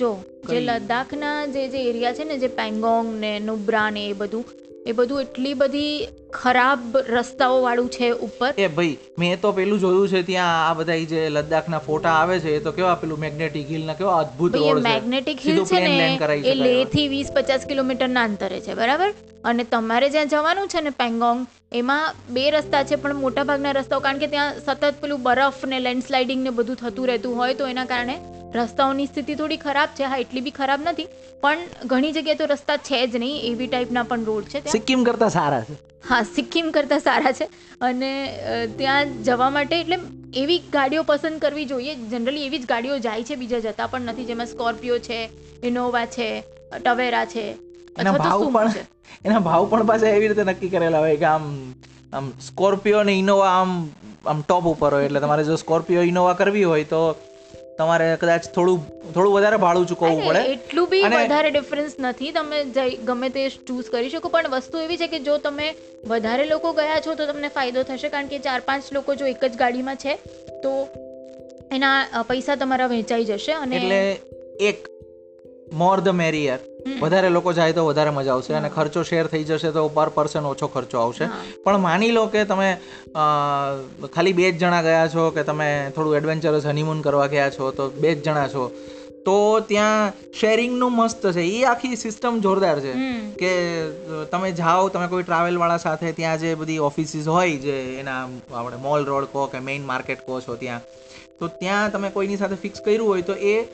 જો 0.00 0.10
જે 0.48 0.58
લદ્દાખના 0.60 1.36
જે 1.54 1.68
જે 1.74 1.84
એરિયા 1.90 2.16
છે 2.18 2.24
ને 2.32 2.40
જે 2.44 2.50
પેંગોંગ 2.60 3.12
ને 3.24 3.32
નુબ્રા 3.50 3.86
ને 3.98 4.02
એ 4.08 4.18
બધું 4.22 4.44
એ 4.86 4.92
બધું 4.92 5.22
એટલી 5.22 5.54
બધી 5.54 6.06
ખરાબ 6.32 6.96
રસ્તાઓ 7.08 7.56
વાળું 7.62 7.88
છે 7.88 8.10
ઉપર. 8.26 8.50
એ 8.58 8.68
ભાઈ 8.68 8.96
મેં 9.18 9.40
તો 9.40 9.52
પેલું 9.52 9.80
જોયું 9.80 10.08
છે 10.08 10.22
ત્યાં 10.22 10.60
આ 10.68 10.74
બધા 10.74 10.98
જે 11.04 11.24
લદ્દાખના 11.30 11.78
ફોટા 11.78 12.14
આવે 12.14 12.34
છે 12.40 12.54
એ 12.56 12.60
તો 12.60 12.72
કેવા 12.72 12.94
પેલું 12.94 13.18
મેગ્નેટિક 13.18 13.68
હિલ 13.68 13.84
ના 13.84 13.94
કેવા 13.94 14.18
અદ્ભુત 14.20 14.56
રોડ 14.56 14.82
છે. 14.82 14.84
મેગ્નેટિક 14.88 15.40
હિલ 15.40 15.62
છે 15.64 15.80
ને 15.80 16.08
એ 16.44 16.54
લે 16.54 16.74
થી 16.86 17.08
વીસ 17.08 17.30
પચાસ 17.30 17.66
કિલોમીટરના 17.66 18.24
અંતરે 18.24 18.60
છે 18.60 18.74
બરાબર? 18.74 19.10
અને 19.44 19.64
તમારે 19.64 20.10
જ્યાં 20.10 20.28
જવાનું 20.28 20.68
છે 20.68 20.80
ને 20.80 20.90
પેંગોંગ 20.90 21.46
એમાં 21.72 22.14
બે 22.30 22.50
રસ્તા 22.50 22.84
છે 22.84 22.96
પણ 22.96 23.22
મોટા 23.24 23.44
ભાગના 23.44 23.72
રસ્તાઓ 23.72 24.00
કારણ 24.00 24.18
કે 24.18 24.26
ત્યાં 24.26 24.60
સતત 24.66 24.92
પેલું 25.00 25.22
બરફ 25.22 25.64
ને 25.64 25.80
લેન્ડસ્લાઇડિંગ 25.80 26.42
ને 26.42 26.50
બધું 26.50 26.76
થતું 26.76 27.06
રહેતું 27.06 27.34
હોય 27.34 27.54
તો 27.54 27.66
એના 27.66 27.84
કારણે 27.84 28.16
રસ્તાઓની 28.54 29.06
સ્થિતિ 29.06 29.34
થોડી 29.36 29.58
ખરાબ 29.58 29.90
છે. 29.94 30.04
હા 30.04 30.20
એટલી 30.24 30.44
બી 30.46 30.52
ખરાબ 30.52 30.80
નથી 30.84 31.08
પણ 31.42 31.60
ઘણી 31.86 32.12
જગ્યાએ 32.12 32.38
તો 32.38 32.46
રસ્તા 32.46 32.78
છે 32.80 33.00
જ 33.06 33.18
નહીં 33.18 33.38
એવી 33.50 33.68
ટાઈપના 33.68 34.04
પણ 34.04 34.24
રોડ 34.24 34.48
છે 34.54 34.62
સિક્કિમ 34.68 35.04
કરતા 35.04 35.30
સારા 35.30 35.62
છે. 35.62 35.74
હા 36.04 36.22
સિક્કિમ 36.30 36.70
કરતાં 36.72 37.00
સારા 37.00 37.32
છે. 37.32 37.46
અને 37.80 38.10
ત્યાં 38.78 39.14
જવા 39.24 39.50
માટે 39.50 39.74
એટલે 39.78 39.98
એવી 40.36 40.60
ગાડીઓ 40.72 41.02
પસંદ 41.04 41.40
કરવી 41.40 41.66
જોઈએ. 41.66 41.94
જનરલી 42.12 42.46
એવી 42.46 42.60
જ 42.60 42.66
ગાડીઓ 42.66 42.98
જાય 43.00 43.24
છે 43.24 43.36
બીજા 43.36 43.62
જતા 43.66 43.88
પણ 43.88 44.10
નથી 44.10 44.26
જેમાં 44.26 44.48
સ્કોર્પિયો 44.48 44.98
છે 45.00 45.18
ઇનોવા 45.64 46.06
છે 46.08 46.28
ટવેરા 46.76 47.26
છે 47.26 47.44
એના 47.96 48.16
ભાવ 48.16 48.42
પણ 48.48 48.76
એના 49.24 49.40
ભાવ 49.40 49.64
પણ 49.70 49.86
પાછા 49.86 50.12
એવી 50.18 50.30
રીતે 50.32 50.44
નક્કી 50.44 50.72
કરેલા 50.74 51.02
હોય 51.04 51.16
કે 51.16 51.28
આમ 51.28 51.46
આમ 52.12 52.26
સ્કોર્પિયો 52.48 53.02
ને 53.04 53.14
ઇનોવા 53.22 53.50
આમ 53.54 53.72
આમ 54.26 54.38
ટોપ 54.42 54.64
ઉપર 54.66 54.92
હોય. 54.94 55.06
એટલે 55.06 55.20
તમારે 55.20 55.44
જો 55.44 55.56
સ્કોર્પિયો 55.56 56.04
ઇનોવા 56.04 56.36
કરવી 56.36 56.64
હોય 56.64 56.84
તો 56.86 57.02
તમારે 57.80 58.06
કદાચ 58.22 58.48
થોડું 58.54 58.80
થોડું 59.14 59.32
વધારે 59.34 59.58
ભાડું 59.64 59.86
ચૂકવવું 59.90 60.22
પડે. 60.28 60.42
એટલું 60.54 60.88
બી 60.94 61.02
વધારે 61.12 61.50
ડિફરન્સ 61.50 61.94
નથી. 62.00 62.32
તમે 62.38 62.58
ગમે 63.10 63.30
તે 63.36 63.44
ચૂઝ 63.68 63.90
કરી 63.92 64.14
શકો 64.14 64.32
પણ 64.36 64.54
વસ્તુ 64.54 64.82
એવી 64.84 65.00
છે 65.02 65.10
કે 65.14 65.22
જો 65.28 65.36
તમે 65.46 65.68
વધારે 66.08 66.48
લોકો 66.52 66.74
ગયા 66.80 67.00
છો 67.06 67.18
તો 67.20 67.28
તમને 67.32 67.52
ફાયદો 67.58 67.86
થશે. 67.90 68.12
કારણ 68.16 68.32
કે 68.32 68.42
ચાર 68.48 68.60
પાંચ 68.70 68.92
લોકો 68.98 69.18
જો 69.22 69.32
એક 69.34 69.44
જ 69.44 69.52
ગાડીમાં 69.64 70.02
છે 70.04 70.16
તો 70.64 70.74
એના 71.72 72.24
પૈસા 72.28 72.58
તમારા 72.60 72.90
વહેંચાઈ 72.92 73.28
જશે 73.28 73.52
અને 73.58 73.76
એટલે 73.76 74.00
એક 74.70 74.89
મોર 75.72 76.00
ધ 76.00 76.08
મેરિયર 76.08 76.58
વધારે 77.02 77.28
લોકો 77.28 77.52
જાય 77.52 77.72
તો 77.72 77.86
વધારે 77.86 78.10
મજા 78.10 78.34
આવશે 78.34 78.54
અને 78.54 78.68
ખર્ચો 78.68 79.02
શેર 79.02 79.26
થઈ 79.26 79.44
જશે 79.44 79.70
તો 79.70 79.88
પર 79.88 80.08
પર્સન 80.08 80.44
ઓછો 80.44 80.66
ખર્ચો 80.66 80.98
આવશે. 80.98 81.26
પણ 81.64 81.78
માની 81.78 82.10
લો 82.10 82.26
કે 82.26 82.44
તમે 82.44 82.76
ખાલી 84.14 84.32
બે 84.32 84.52
જ 84.52 84.58
જણા 84.58 84.82
ગયા 84.82 85.08
છો 85.08 85.30
કે 85.30 85.42
તમે 85.42 85.92
થોડું 85.96 86.16
એડવેન્ચરસ 86.16 86.66
હનીમૂન 86.66 87.00
કરવા 87.00 87.26
ગયા 87.26 87.50
છો 87.50 87.70
તો 87.70 87.90
બે 87.90 88.14
જ 88.14 88.22
જણા 88.22 88.48
છો 88.48 88.72
તો 89.26 89.60
ત્યાં 89.60 90.12
શેરિંગનું 90.40 90.92
મસ્ત 90.92 91.30
છે. 91.32 91.40
એ 91.40 91.64
આખી 91.64 91.96
સિસ્ટમ 91.96 92.40
જોરદાર 92.40 92.80
છે. 92.80 92.94
કે 93.38 93.52
તમે 94.30 94.52
જાઓ 94.52 94.88
તમે 94.88 95.06
કોઈ 95.06 95.22
ટ્રાવેલ 95.22 95.58
વાળા 95.58 95.76
સાથે 95.76 96.12
ત્યાં 96.12 96.38
જે 96.38 96.54
બધી 96.54 96.78
ઓફિસીસ 96.78 97.28
હોય 97.28 97.56
જે 97.56 97.98
એના 97.98 98.28
આપણે 98.54 98.76
મોલ 98.76 99.04
રોડ 99.04 99.24
કહો 99.24 99.46
કે 99.46 99.58
મેઇન 99.58 99.86
માર્કેટ 99.86 100.26
કહો 100.26 100.40
છો 100.40 100.56
ત્યાં 100.56 100.80
તો 101.38 101.48
ત્યાં 101.48 101.90
તમે 101.90 102.10
કોઈની 102.10 102.36
સાથે 102.36 102.54
ફિક્સ 102.54 102.80
કર્યું 102.80 103.08
હોય 103.08 103.22
તો 103.22 103.34
એ 103.34 103.64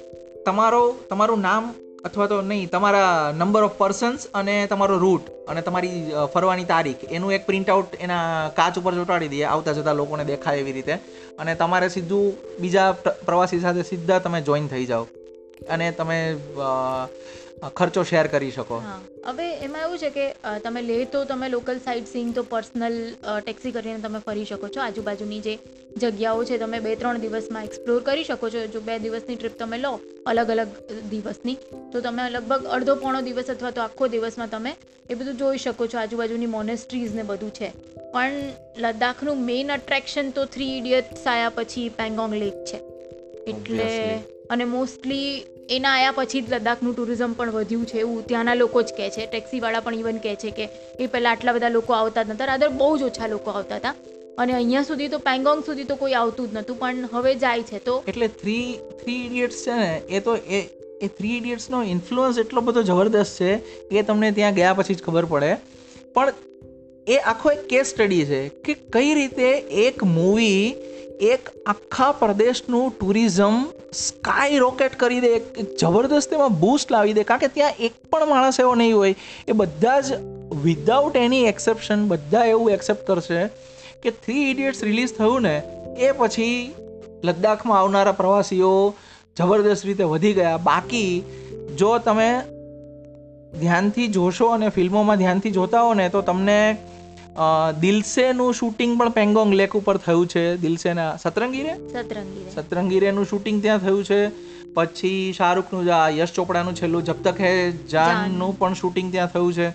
તમારો 0.46 0.96
તમારું 1.11 1.40
નામ 1.40 1.74
અથવા 2.07 2.27
તો 2.31 2.38
નહીં, 2.51 2.71
તમારા 2.71 3.33
નંબર 3.37 3.62
ઓફ 3.69 3.77
પર્સન્સ 3.79 4.27
અને 4.35 4.55
તમારો 4.66 4.97
રૂટ 4.99 5.29
અને 5.49 5.61
તમારી 5.62 5.99
ફરવાની 6.33 6.64
તારીખ, 6.64 7.05
એનું 7.11 7.33
એક 7.33 7.47
પ્રિન્ટ 7.47 7.71
આઉટ 7.71 8.01
એના 8.01 8.25
કાચ 8.57 8.79
ઉપર 8.79 8.95
ચોંટાડી 8.95 9.33
દઈએ, 9.35 9.45
આવતા 9.45 9.73
જતા 9.73 9.92
લોકોને 9.92 10.25
દેખાય 10.25 10.64
એવી 10.64 10.73
રીતે. 10.73 10.95
અને 11.38 11.55
તમારે 11.55 11.88
સીધું 11.88 12.27
બીજા 12.61 12.88
પ્રવાસી 13.27 13.61
સાથે 13.61 13.83
સીધા 13.83 14.19
તમે 14.19 14.40
જોઈન 14.40 14.69
થઈ 14.69 14.87
જાઓ. 14.87 15.07
અને 15.71 15.87
તમે 15.92 16.19
ખર્ચો 17.62 18.03
શેર 18.03 18.27
કરી 18.27 18.51
શકો. 18.51 18.81
હવે 19.27 19.47
એમાં 19.66 19.83
એવું 19.87 19.99
છે 19.99 20.11
કે 20.11 20.27
તમે 20.64 20.83
લે 20.83 20.99
તો 21.14 21.25
તમે 21.25 21.49
લોકલ 21.49 21.79
સાઇટ 21.85 22.12
સીન 22.12 22.33
તો 22.33 22.42
પર્સનલ 22.53 22.97
ટેક્સી 23.47 23.73
કરીને 23.77 24.01
તમે 24.01 24.21
ફરી 24.27 24.45
શકો 24.45 24.69
છો. 24.69 24.81
આજુબાજુની 24.81 25.40
જે 25.47 25.55
જગ્યાઓ 25.97 26.45
છે 26.45 26.59
તમે 26.59 26.81
બે 26.87 26.97
ત્રણ 26.97 27.23
દિવસમાં 27.25 27.64
એક્સપ્લોર 27.64 28.03
કરી 28.09 28.25
શકો 28.25 28.51
છો. 28.51 28.66
જો 28.75 28.81
બે 28.81 28.99
દિવસની 28.99 29.37
ટ્રીપ 29.37 29.59
તમે 29.59 29.79
લો, 29.79 29.92
અલગ 30.27 30.51
અલગ 30.57 30.69
દિવસની, 31.11 31.57
તો 31.92 32.01
તમે 32.01 32.29
લગભગ 32.31 32.66
અડધો 32.79 32.95
પોણો 33.05 33.23
દિવસ 33.29 33.51
અથવા 33.51 33.71
તો 33.71 33.87
આખો 33.87 34.09
દિવસમાં 34.09 34.51
તમે 34.51 34.75
એ 35.11 35.14
બધું 35.14 35.38
જોઈ 35.38 35.59
શકો 35.59 35.87
છો. 35.87 35.99
આજુબાજુની 35.99 36.51
મોનેસ્ટ્રીઝ 36.57 37.14
ને 37.14 37.23
બધું 37.23 37.55
છે. 37.61 37.71
પણ 38.12 38.37
લદ્દાખનું 38.79 39.47
મેઇન 39.49 39.73
અટ્રેક્શન 39.73 40.31
તો 40.31 40.45
થ્રી 40.45 40.77
ઇડિયટ્સ 40.79 41.27
આયા 41.27 41.57
પછી 41.57 41.88
પેંગોંગ 41.88 42.35
લેક 42.35 42.61
છે. 42.64 42.79
એટલે 43.46 43.88
અને 44.50 44.64
મોસ્ટલી 44.64 45.46
એના 45.70 45.90
આયા 45.90 46.16
પછી 46.16 46.40
જ 46.40 46.52
લદ્દાખનું 46.52 46.96
ટુરિઝમ 46.96 47.32
પણ 47.32 47.50
વધ્યું 47.50 47.87
છે 47.87 47.98
એવું 47.98 48.26
ત્યાંના 48.26 48.54
લોકો 48.54 48.82
જ 48.82 48.92
કહે 48.96 49.11
છે. 49.11 49.26
ટેક્સીવાળા 49.26 49.80
પણ 49.80 49.94
ઇવન 49.94 50.18
કહે 50.18 50.35
છે 50.35 50.50
કે 50.50 50.68
એ 51.00 51.06
પહેલાં 51.06 51.32
આટલા 51.32 51.52
બધા 51.52 51.68
લોકો 51.68 51.92
આવતા 51.92 52.22
જ 52.22 52.28
નહોતા 52.28 52.44
રાદર 52.44 52.68
બહુ 52.68 52.98
જ 52.98 53.02
ઓછા 53.02 53.26
લોકો 53.26 53.50
આવતા 53.50 53.76
હતા. 53.76 53.94
અને 54.38 54.52
અહીંયા 54.52 54.82
સુધી 54.82 55.09
તો 55.09 55.18
પેંગોંગ 55.18 55.62
સુધી 55.66 55.85
તો 55.85 55.94
કોઈ 55.94 56.12
આવતું 56.12 56.50
જ 56.50 56.54
નહોતું 56.54 56.78
પણ 56.78 57.09
હવે 57.12 57.35
જાય 57.35 57.62
છે 57.62 57.78
તો. 57.78 58.04
એટલે 58.09 58.28
થ્રી 58.28 58.78
થ્રી 59.02 59.26
ઇડિયટ્સ 59.26 59.62
છે 59.66 59.74
ને 59.74 60.02
એ 60.09 60.20
તો 60.20 60.37
એ 60.37 60.62
એ 61.02 61.06
થ્રી 61.06 61.37
ઇડિયટ્સનો 61.37 61.82
ઇન્ફ્લુઅન્સ 61.82 62.38
એટલો 62.38 62.61
બધો 62.61 62.82
જબરદસ્ત 62.82 63.40
છે 63.40 63.54
એ 63.88 64.02
તમને 64.02 64.30
ત્યાં 64.30 64.54
ગયા 64.54 64.74
પછી 64.74 64.94
જ 64.94 65.02
ખબર 65.02 65.24
પડે. 65.24 65.56
પણ 66.14 66.32
એ 67.09 67.16
આખો 67.16 67.50
એક 67.50 67.66
કેસ 67.68 67.87
સ્ટડી 67.87 68.24
છે 68.24 68.48
કે 68.48 68.74
કઈ 68.74 69.14
રીતે 69.14 69.48
એક 69.87 70.04
મૂવી 70.04 70.74
એક 71.20 71.48
આખા 71.66 72.12
પ્રદેશનું 72.12 72.90
ટુરિઝમ 73.00 73.64
સ્કાય 73.92 74.59
રોકેટ 74.59 74.96
કરી 74.96 75.20
દે, 75.20 75.26
એક 75.26 75.76
જબરદસ્ત 75.76 76.33
એમાં 76.33 76.61
બૂસ્ટ 76.61 76.92
લાવી 76.92 77.12
દે. 77.12 77.22
કારણ 77.22 77.38
કે 77.38 77.48
ત્યાં 77.48 77.72
એક 77.81 77.92
પણ 78.11 78.29
માણસ 78.29 78.61
એવો 78.61 78.74
નહીં 78.74 78.96
હોય. 78.96 79.14
એ 79.48 79.52
બધા 79.52 80.00
જ 80.00 80.12
વિધાઉટ 80.62 81.16
એની 81.16 81.44
એક્સેપ્શન 81.44 82.09
બધા 82.09 82.44
એવું 82.44 82.70
એક્સેપ્ટ 82.70 83.07
કરશે 83.07 83.46
કે 84.02 84.11
થ્રી 84.11 84.50
ઇડિયટ્સ 84.50 84.83
રિલીઝ 84.83 85.14
થયું 85.14 85.42
ને, 85.42 85.62
એ 85.98 86.12
પછી 86.12 86.74
લદ્દાખમાં 87.24 87.81
આવનારા 87.81 88.12
પ્રવાસીઓ 88.12 88.94
જબરદસ્ત 89.37 89.87
રીતે 89.87 90.05
વધી 90.05 90.33
ગયા. 90.33 90.57
બાકી 90.57 91.22
જો 91.79 91.98
તમે 91.98 92.40
ધ્યાનથી 93.61 94.09
જોશો 94.09 94.46
અને 94.46 94.68
ફિલ્મોમાં 94.68 95.16
ધ્યાનથી 95.16 95.50
જોતા 95.50 95.83
હો 95.83 95.94
ને, 95.94 96.09
તો 96.09 96.22
તમને 96.22 96.76
દિલસેનું 97.81 98.55
શૂટિંગ 98.55 98.99
પણ 98.99 99.11
પેંગોંગ 99.11 99.55
લેક 99.55 99.77
ઉપર 99.77 99.96
થયું 99.96 100.27
છે. 100.27 100.44
દિલસેના 100.57 101.16
સતરંગીરે 101.16 101.72
સતરંગીરે 101.75 102.05
સતરંગી 102.05 102.44
રહે. 102.44 102.53
સતરંગી 102.55 103.01
રેનું 103.01 103.27
શૂટિંગ 103.27 103.62
ત્યાં 103.62 103.79
થયું 103.79 104.05
છે. 104.05 104.20
પછી 104.75 105.33
શાહરૂખનું 105.37 105.85
જે 105.85 105.90
આ 105.90 106.09
યશ 106.11 106.33
ચોપડાનું 106.33 106.75
છેલ્લું 106.75 107.05
જબ 107.05 107.22
તક 107.25 107.40
હે 107.40 107.53
જાનનું 107.92 108.59
પણ 108.59 108.75
શૂટિંગ 108.75 109.12
ત્યાં 109.12 109.29
થયું 109.29 109.53
છે. 109.53 109.68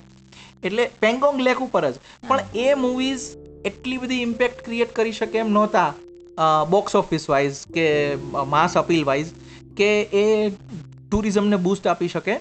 એટલે 0.63 0.89
પેંગોંગ 0.99 1.41
લેક 1.41 1.61
ઉપર 1.61 1.89
જ. 1.91 1.95
પણ 2.27 2.39
એ 2.55 2.73
મૂવીઝ 2.73 3.23
એટલી 3.65 3.97
બધી 3.97 4.21
ઇમ્પેક્ટ 4.21 4.65
ક્રિએટ 4.65 4.95
કરી 4.95 5.11
શકે 5.11 5.37
એમ 5.37 5.49
નહોતા 5.51 5.89
બોક્સ 6.69 6.95
ઓફિસ 6.95 7.29
વાઇઝ 7.29 7.65
કે 7.73 7.87
માસ 8.47 8.77
અપીલ 8.77 9.03
વાઇઝ 9.05 9.33
કે 9.77 9.89
એ 10.21 10.27
ટુરિઝમને 11.11 11.57
બૂસ્ટ 11.65 11.87
આપી 11.87 12.07
શકે. 12.07 12.39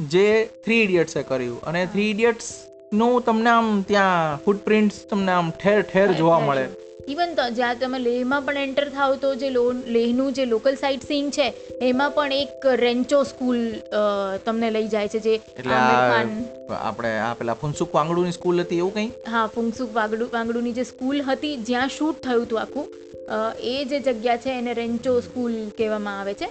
જે 0.00 0.28
થ્રી 0.64 0.80
ઇડિયટ્સે 0.82 1.22
કર્યું. 1.22 1.62
અને 1.62 1.86
થ્રી 1.86 2.10
ઇડિયટ્સનું 2.92 3.24
તમને 3.24 3.50
આમ 3.50 3.66
ત્યાં 3.84 4.38
ફૂટપ્રિન્ટ્સ 4.44 4.96
તમને 5.10 5.32
આમ 5.32 5.50
ઠેર 5.52 5.82
ઠેર 5.82 6.08
જોવા 6.12 6.38
મળે. 6.40 6.64
ઇવન 7.08 7.34
તો 7.34 7.44
જ્યાં 7.50 7.78
તમે 7.78 7.98
લેહમાં 7.98 8.42
પણ 8.46 8.58
એન્ટર 8.58 8.88
થાવ 8.88 9.14
તો 9.16 9.30
જે 9.34 9.50
લો 9.50 9.62
લેહનું 9.96 10.34
જે 10.34 10.44
લોકલ 10.44 10.74
સાઇટ 10.74 11.06
સીન 11.10 11.30
છે 11.30 11.46
એમાં 11.80 12.14
પણ 12.16 12.32
એક 12.32 12.66
રેન્ચો 12.82 13.20
સ્કૂલ 13.24 13.60
તમને 14.44 14.70
લઈ 14.70 14.88
જાય 14.88 15.08
છે 15.08 15.20
જે 15.20 15.34
આપણે 16.80 17.12
આ 17.20 17.32
પેલા 17.34 17.58
ફુનસુક 17.62 17.94
વાંગડુની 17.94 18.32
સ્કૂલ 18.32 18.60
હતી 18.60 18.78
એવું 18.78 18.94
કંઈ? 18.94 19.10
હા 19.26 19.46
ફુંગસુક 19.46 19.94
વાગડુ 19.94 20.30
વાંગડુની 20.32 20.76
જે 20.80 20.84
સ્કૂલ 20.84 21.22
હતી 21.22 21.56
જ્યાં 21.70 21.96
શૂટ 21.98 22.22
થયું 22.22 22.44
હતું 22.44 22.60
આખું 22.60 22.86
એ 23.72 23.76
જે 23.84 23.98
જગ્યા 24.00 24.42
છે 24.44 24.58
એને 24.60 24.72
રેન્ચો 24.74 25.18
સ્કૂલ 25.20 25.58
કહેવામાં 25.78 26.20
આવે 26.20 26.34
છે. 26.34 26.48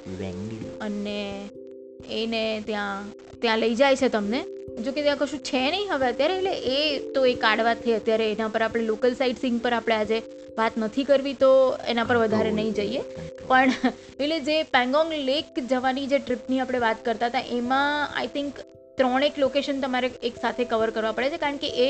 અને 0.82 1.18
એને 2.00 2.64
ત્યાં 2.66 3.04
ત્યાં 3.42 3.60
લઈ 3.60 3.76
જાય 3.76 3.96
છે 3.96 4.08
તમને. 4.08 4.42
જો 4.86 4.92
કે 4.92 5.02
ત્યાં 5.02 5.18
કશું 5.18 5.40
છે 5.40 5.72
નહીં 5.72 5.94
હવે 5.94 6.08
અત્યારે, 6.08 6.36
એટલે 6.38 6.54
એ 6.54 7.00
તો 7.14 7.26
એ 7.26 7.34
કાઢવાથી 7.34 7.94
અત્યારે 7.94 8.32
એના 8.32 8.48
પર 8.48 8.62
આપણે 8.62 8.84
લોકલ 8.84 9.14
સાઇટ 9.14 9.42
સીંગ 9.42 9.60
પર 9.62 9.74
આપણે 9.74 9.96
આજે 9.96 10.18
વાત 10.58 10.78
નથી 10.78 11.04
કરવી 11.04 11.34
તો 11.34 11.52
એના 11.88 12.04
પર 12.04 12.18
વધારે 12.18 12.52
નહીં 12.52 12.74
જઈએ. 12.74 13.02
પણ 13.48 13.72
એટલે 14.20 14.40
જે 14.40 14.64
પેંગોંગ 14.64 15.14
લેક 15.14 15.46
જવાની 15.70 16.08
જે 16.08 16.20
ટ્રીપની 16.20 16.60
આપણે 16.60 16.80
વાત 16.80 17.06
કરતા 17.06 17.26
હતા, 17.26 17.40
એમાં 17.40 18.18
આઈ 18.18 18.28
થિંક 18.28 18.54
ત્રણેક 18.98 19.38
લોકેશન 19.38 19.82
તમારે 19.82 20.12
એક 20.24 20.36
સાથે 20.42 20.64
કવર 20.64 20.90
કરવા 20.90 21.12
પડે 21.12 21.30
છે. 21.30 21.38
કારણ 21.38 21.58
કે 21.58 21.68
એ 21.68 21.90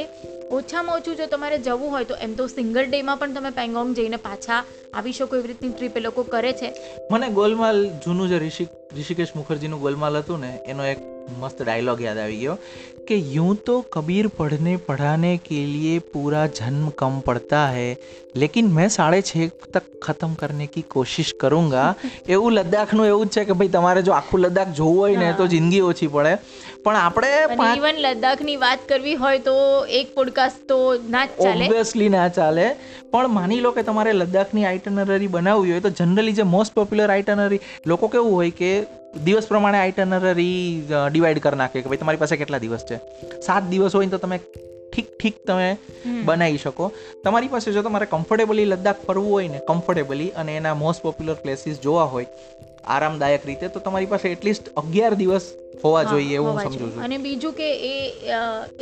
ઓછામાં 0.52 0.96
ઓછું 0.96 1.16
જો 1.16 1.26
તમારે 1.26 1.58
જવું 1.58 1.92
હોય 1.92 2.04
તો 2.04 2.16
એમ 2.16 2.34
તો 2.34 2.48
સિંગલ 2.48 2.84
ડેમાં 2.84 3.18
પણ 3.18 3.34
તમે 3.34 3.50
પેંગોંગ 3.50 3.96
જઈને 3.96 4.16
પાછા 4.16 4.60
આવી 4.94 5.12
શકો 5.12 5.36
એવી 5.36 5.48
રીતની 5.48 5.70
ટ્રીપ 5.70 5.98
એ 5.98 6.00
લોકો 6.00 6.24
કરે 6.24 6.52
છે. 6.52 6.70
મને 7.12 7.30
ગોલમાલ 7.30 7.88
જૂનું 8.06 8.30
જે 8.30 8.40
ઋષિ 8.40 8.68
ઋષિકેશ 8.92 9.36
મુખર્જીનું 9.36 9.80
ગોલમાલ 9.80 10.18
હતું 10.18 10.40
ને 10.40 10.52
એનો 10.66 10.84
એક 10.84 11.00
મસ્ત 11.37 11.63
ડાયલોગ 11.63 12.01
યાદ 12.01 12.19
આવી 12.19 12.43
ગયો 12.43 12.57
કે 13.07 13.17
यूं 13.29 13.55
तो 13.61 13.75
कबीर 13.93 14.27
पढ़ने 14.37 14.75
पढ़ाने 14.87 15.33
के 15.39 15.61
लिए 15.67 15.99
पूरा 16.13 16.47
जन्म 16.59 16.87
कम 16.99 17.19
पड़ता 17.21 17.61
है 17.69 17.89
लेकिन 18.37 18.71
मैं 18.71 18.89
साढ़े 18.89 19.21
छः 19.23 19.51
तक 19.75 19.91
खत्म 20.03 20.31
करने 20.35 20.69
की 20.69 20.85
कोशिश 20.95 21.33
करूंगा 21.43 21.85
એવું 22.29 22.49
લદ્દાખનું 22.53 23.09
એવું 23.09 23.27
જ 23.27 23.35
છે 23.35 23.45
કે 23.45 23.59
ભાઈ 23.59 23.75
તમારે 23.77 24.03
જો 24.03 24.17
આખું 24.19 24.45
લદ્દાખ 24.45 24.73
જોવું 24.73 24.97
હોય 24.97 25.21
ને 25.25 25.31
તો 25.35 25.49
જિંદગી 25.49 25.83
ઓછી 25.91 26.11
પડે 26.17 26.35
પણ 26.81 27.01
આપણે 27.03 27.35
અને 27.35 27.55
પાંચ 27.55 27.79
ઇવન 27.79 28.03
લદ્દાખની 28.07 28.59
વાત 28.65 28.89
કરવી 28.89 29.17
હોય 29.17 29.45
તો 29.45 29.57
એક 30.01 30.17
પોડકાસ્ટ 30.17 30.67
તો 30.69 30.81
ના 31.09 31.25
જ 31.27 31.39
ચાલે 31.39 31.65
ઓબ્વિયસલી 31.67 32.11
ના 32.11 32.27
ચાલે 32.33 32.65
પણ 33.13 33.39
માની 33.39 33.63
લો 33.63 33.77
કે 33.79 33.89
તમારે 33.91 34.13
લદ્દાખની 34.15 34.69
આઇટનરી 34.73 35.33
બનાવવી 35.37 35.73
હોય 35.73 35.87
તો 35.87 35.97
જનરલી 36.01 36.37
જે 36.37 36.51
મોસ્ટ 36.51 36.79
પોપ્યુલર 36.81 37.11
આઇટનરી 37.13 37.65
લોકો 37.87 38.15
કેવું 38.17 38.37
હોય 38.37 38.61
કે 38.61 38.75
દિવસ 39.14 39.48
પ્રમાણે 39.52 39.80
આઇટનરી 39.80 40.86
ડિવાઈડ 40.86 41.40
કરી 41.46 41.60
નાખે 41.62 41.82
કે 41.82 41.90
ભાઈ 41.90 42.02
તમારી 42.02 42.22
પાસે 42.24 42.36
કેટલા 42.42 42.62
દિવસ 42.66 42.86
છે? 42.90 42.98
સાત 43.48 43.70
દિવસ 43.70 43.96
હોય 43.96 44.08
તો 44.08 44.18
તમે 44.18 44.38
ઠીક 44.94 45.08
ઠીક 45.20 45.38
તમે 45.48 45.70
બનાવી 46.26 46.62
શકો. 46.66 46.92
તમારી 47.24 47.52
પાસે 47.56 47.72
જો 47.72 47.82
તમારે 47.88 48.06
કમ્ફર્ટેબલી 48.14 48.66
લદ્દાખ 48.66 49.02
ફરવું 49.08 49.32
હોય 49.32 49.48
ને 49.56 49.62
કમ્ફર્ટેબલી 49.70 50.30
અને 50.44 50.56
એના 50.58 50.76
મોસ્ટ 50.84 51.02
પોપ્યુલર 51.08 51.38
પ્લેસીસ 51.46 51.82
જોવા 51.88 52.06
હોય 52.14 52.28
આરામદાયક 52.96 53.50
રીતે 53.50 53.66
તો 53.74 53.80
તમારી 53.88 54.12
પાસે 54.14 54.28
એટલીસ્ટ 54.32 54.70
અગિયાર 54.84 55.18
દિવસ 55.24 55.50
હોવા 55.84 56.04
જોઈએ 56.04 56.38
એવું 56.38 56.54
હું 56.54 56.64
સમજુ 56.64 56.88
છું. 56.94 57.04
અને 57.04 57.18
બીજું 57.26 57.54
કે 57.60 57.68
એ 57.90 57.96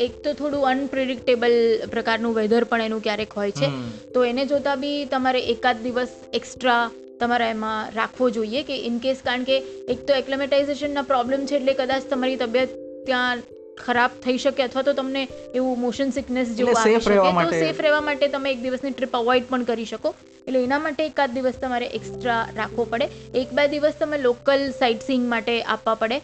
એક 0.05 0.21
તો 0.23 0.33
થોડું 0.33 0.69
અનપ્રિડિક્ટેબલ 0.73 1.57
પ્રકારનું 1.95 2.37
વેધર 2.37 2.63
પણ 2.69 2.81
એનું 2.91 3.03
ક્યારેક 3.07 3.33
હોય 3.41 3.51
છે. 3.51 3.67
તો 4.13 4.23
એને 4.29 4.45
જોતા 4.53 4.77
બી 4.85 4.95
તમારે 5.11 5.41
એકાદ 5.55 5.83
દિવસ 5.83 6.15
એક્સ્ટ્રા 6.33 6.81
તમારે 7.21 7.45
એમાં 7.49 7.91
રાખવો 7.99 8.30
જોઈએ 8.38 8.63
કે 8.71 8.80
ઇનકેસ 8.89 9.21
કારણ 9.27 9.45
કે 9.51 9.60
એક 9.95 10.08
તો 10.08 10.17
એક્લેમેટાઇઝેશનના 10.21 11.06
પ્રોબ્લેમ 11.12 11.45
છે 11.51 11.60
એટલે 11.60 11.77
કદાચ 11.82 12.10
તમારી 12.13 12.39
તબિયત 12.43 12.80
ત્યાં 13.10 13.43
ખરાબ 13.82 14.15
થઈ 14.23 14.38
શકે 14.43 14.63
અથવા 14.67 14.86
તો 14.88 14.93
તમને 15.01 15.23
એવું 15.58 15.75
મોશન 15.82 16.15
સિકનેસ 16.15 16.56
જેવું 16.62 16.80
આવી 16.84 17.03
શકે. 17.10 17.43
તો 17.43 17.60
સેફ 17.65 17.84
રહેવા 17.86 18.06
માટે 18.08 18.25
તમે 18.38 18.56
એક 18.56 18.63
દિવસની 18.63 18.95
ટ્રીપ 18.95 19.19
અવોઇડ 19.21 19.45
પણ 19.51 19.67
કરી 19.69 19.89
શકો. 19.91 20.13
એટલે 20.47 20.63
એના 20.67 20.82
માટે 20.86 21.03
એકાદ 21.06 21.38
દિવસ 21.38 21.60
તમારે 21.63 21.88
એક્સ્ટ્રા 21.99 22.39
રાખવો 22.60 22.88
પડે. 22.93 23.08
એક 23.41 23.53
બે 23.60 23.67
દિવસ 23.75 24.01
તમે 24.01 24.19
લોકલ 24.25 24.65
સાઇટ 24.80 25.08
સીઈંગ 25.08 25.30
માટે 25.36 25.53
આપવા 25.75 25.95
પડે. 26.03 26.17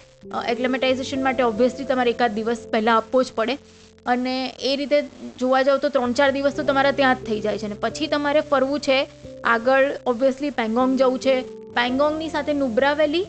એક્લેમેટાઇઝેશન 0.53 1.23
માટે 1.27 1.43
ઓબ્વિયસલી 1.51 1.89
તમારે 1.93 2.13
એકાદ 2.15 2.37
દિવસ 2.39 2.67
પહેલાં 2.75 3.01
આપવો 3.01 3.23
જ 3.23 3.39
પડે. 3.39 3.57
અને 4.05 4.35
એ 4.61 4.75
રીતે 4.75 4.97
જોવા 5.37 5.63
જાવ 5.63 5.79
તો 5.79 5.89
ત્રણ 5.89 6.15
ચાર 6.15 6.31
દિવસ 6.31 6.55
તો 6.55 6.63
તમારા 6.63 6.93
ત્યાં 6.93 7.17
જ 7.17 7.25
થઈ 7.25 7.41
જાય 7.41 7.57
છે. 7.57 7.65
અને 7.65 7.77
પછી 7.77 8.09
તમારે 8.09 8.41
ફરવું 8.43 8.79
છે 8.81 8.97
આગળ 9.45 9.85
ઓબ્વિયસલી 10.05 10.51
પેંગોંગ 10.53 10.97
જવું 10.97 11.19
છે. 11.19 11.35
પેંગોંગની 11.73 12.29
સાથે 12.29 12.53
નુબ્રા 12.55 12.93
વેલી 12.95 13.25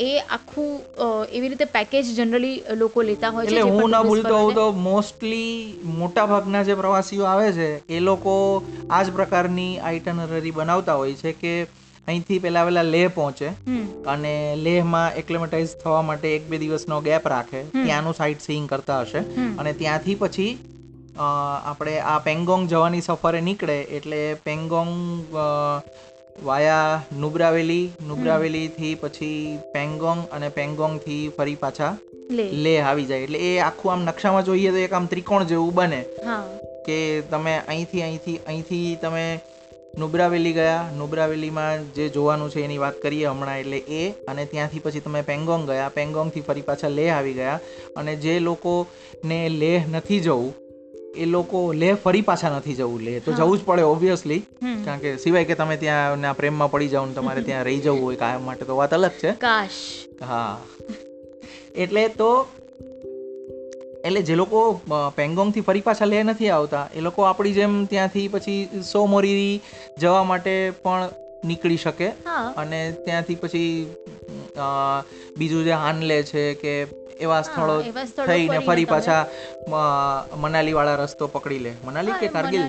એ 0.00 0.10
આખું 0.28 0.68
એવી 1.32 1.48
રીતે 1.48 1.66
પેકેજ 1.68 2.12
જનરલી 2.12 2.52
લોકો 2.76 3.02
લેતા 3.02 3.30
હોય 3.30 3.46
છે 3.46 3.56
એટલે 3.56 3.70
હું 3.70 3.90
ના 3.90 4.02
ભૂલતો 4.02 4.36
હોઉં 4.36 4.54
તો 4.54 4.66
મોસ્ટલી 4.80 5.54
મોટા 5.94 6.26
ભાગના 6.26 6.62
જે 6.64 6.76
પ્રવાસીઓ 6.76 7.26
આવે 7.26 7.48
છે 7.52 7.68
એ 7.90 8.00
લોકો 8.02 8.34
આ 8.90 9.02
જ 9.02 9.12
પ્રકારની 9.12 9.72
આઇટનરી 9.82 10.52
બનાવતા 10.52 10.96
હોય 10.96 11.14
છે 11.16 11.32
કે 11.34 11.54
અહીંથી 12.08 12.40
પેલા 12.44 12.64
પહેલા 12.66 12.86
લેહ 12.94 13.06
પહોંચે. 13.18 13.48
અને 14.14 14.34
લેહમાં 14.66 15.16
એક્લેમેટાઇઝ 15.22 15.74
થવા 15.82 16.02
માટે 16.08 16.28
એક 16.34 16.50
બે 16.50 16.60
દિવસનો 16.64 17.00
ગેપ 17.08 17.30
રાખે. 17.34 17.60
ત્યાંનું 17.76 18.18
સાઇટ 18.20 18.46
સીઈંગ 18.46 18.68
કરતા 18.72 19.00
હશે. 19.04 19.20
અને 19.60 19.72
ત્યાંથી 19.80 20.18
પછી 20.22 20.52
આપણે 21.22 21.94
આ 22.12 22.18
પેંગોંગ 22.28 22.62
જવાની 22.72 23.06
સફરે 23.08 23.40
નીકળે 23.48 23.78
એટલે 23.98 24.20
પેંગોંગ 24.46 24.94
વાયા 26.44 27.02
નુબ્રાવેલી 27.22 27.86
નુબ્રાવેલીથી 28.10 28.94
પછી 29.02 29.58
પેંગોંગ 29.74 30.20
અને 30.36 30.48
પેંગોંગથી 30.58 31.22
ફરી 31.36 31.58
પાછા 31.64 31.92
લે 32.38 32.44
લેહ 32.64 32.80
આવી 32.88 33.06
જાય. 33.10 33.24
એટલે 33.26 33.40
એ 33.48 33.52
આખું 33.68 33.92
આમ 33.92 34.02
નકશામાં 34.08 34.46
જોઈએ 34.48 34.70
તો 34.74 34.80
એક 34.86 34.94
આમ 34.98 35.06
ત્રિકોણ 35.12 35.48
જેવું 35.52 35.72
બને 35.78 36.00
કે 36.86 36.98
તમે 37.32 37.54
અહીંથી 37.72 38.02
અહીંથી 38.08 38.38
અહીંથી 38.50 38.88
તમે 39.02 39.24
નુબ્રા 39.98 40.28
વેલી 40.28 40.52
ગયા. 40.52 40.90
નુબ્રા 40.96 41.26
વેલીમાં 41.26 41.92
જે 41.94 42.08
જોવાનું 42.08 42.50
છે 42.50 42.64
એની 42.64 42.78
વાત 42.78 42.94
કરીએ 43.02 43.26
હમણાં 43.26 43.58
એટલે 43.58 43.76
એ 43.76 44.14
અને 44.26 44.46
ત્યાંથી 44.46 44.80
પછી 44.80 45.00
તમે 45.00 45.22
પેંગોંગ 45.22 45.66
ગયા. 45.66 45.90
પેંગોંગથી 45.90 46.40
ફરી 46.40 46.62
પાછા 46.62 46.88
લેહ 46.88 47.16
આવી 47.16 47.34
ગયા. 47.34 47.58
અને 47.96 48.16
જે 48.16 48.40
લોકોને 48.40 49.48
લેહ 49.48 49.82
નથી 49.88 50.20
જવું 50.20 50.54
એ 51.16 51.26
લોકો 51.26 51.72
લેહ 51.72 51.94
ફરી 51.96 52.22
પાછા 52.22 52.58
નથી 52.58 52.74
જવું 52.74 53.02
લેહ. 53.02 53.22
તો 53.24 53.32
જવું 53.32 53.58
જ 53.58 53.62
પડે 53.64 53.82
ઓબ્વિયસલી 53.82 54.42
કારણ 54.84 55.00
કે 55.00 55.16
સિવાય 55.18 55.44
કે 55.44 55.54
તમે 55.54 55.76
ત્યાં 55.76 56.18
ના 56.18 56.32
પ્રેમમાં 56.32 56.70
પડી 56.70 56.88
જાઓ 56.88 57.06
ને 57.06 57.14
તમારે 57.14 57.42
ત્યાં 57.42 57.64
રહી 57.64 57.80
જવું 57.80 58.02
હોય 58.02 58.16
કાયમ 58.16 58.42
માટે 58.42 58.64
તો 58.64 58.76
વાત 58.76 58.94
અલગ 58.94 59.10
છે. 59.10 59.32
કાશ. 59.32 60.06
હા. 60.22 60.58
એટલે 61.74 62.08
તો 62.08 62.46
એટલે 64.00 64.22
જે 64.22 64.36
લોકો 64.36 64.60
પેંગોંગથી 65.16 65.62
ફરી 65.62 65.82
પાછા 65.82 66.06
લે 66.06 66.20
નથી 66.24 66.50
આવતા 66.50 66.84
એ 66.94 67.00
લોકો 67.00 67.26
આપણી 67.26 67.54
જેમ 67.54 67.74
ત્યાંથી 67.86 68.28
પછી 68.28 68.60
સોમોરી 68.84 69.50
જવા 69.98 70.22
માટે 70.24 70.54
પણ 70.84 71.10
નીકળી 71.44 71.76
શકે 71.78 72.08
અને 72.56 72.78
ત્યાંથી 73.04 73.36
પછી 73.36 73.68
બીજું 75.36 75.64
જે 75.64 75.74
હાનલે 75.76 76.18
છે 76.24 76.44
કે 76.54 76.74
એવા 77.20 77.42
સ્થળો 77.42 77.76
થઈને 78.26 78.58
ફરી 78.62 78.86
પાછા 78.86 79.22
મનાલી 80.38 80.74
વાળા 80.74 80.98
રસ્તો 80.98 81.28
પકડી 81.28 81.60
લે. 81.60 81.72
મનાલી 81.84 82.18
કે 82.20 82.28
કારગિલ? 82.30 82.64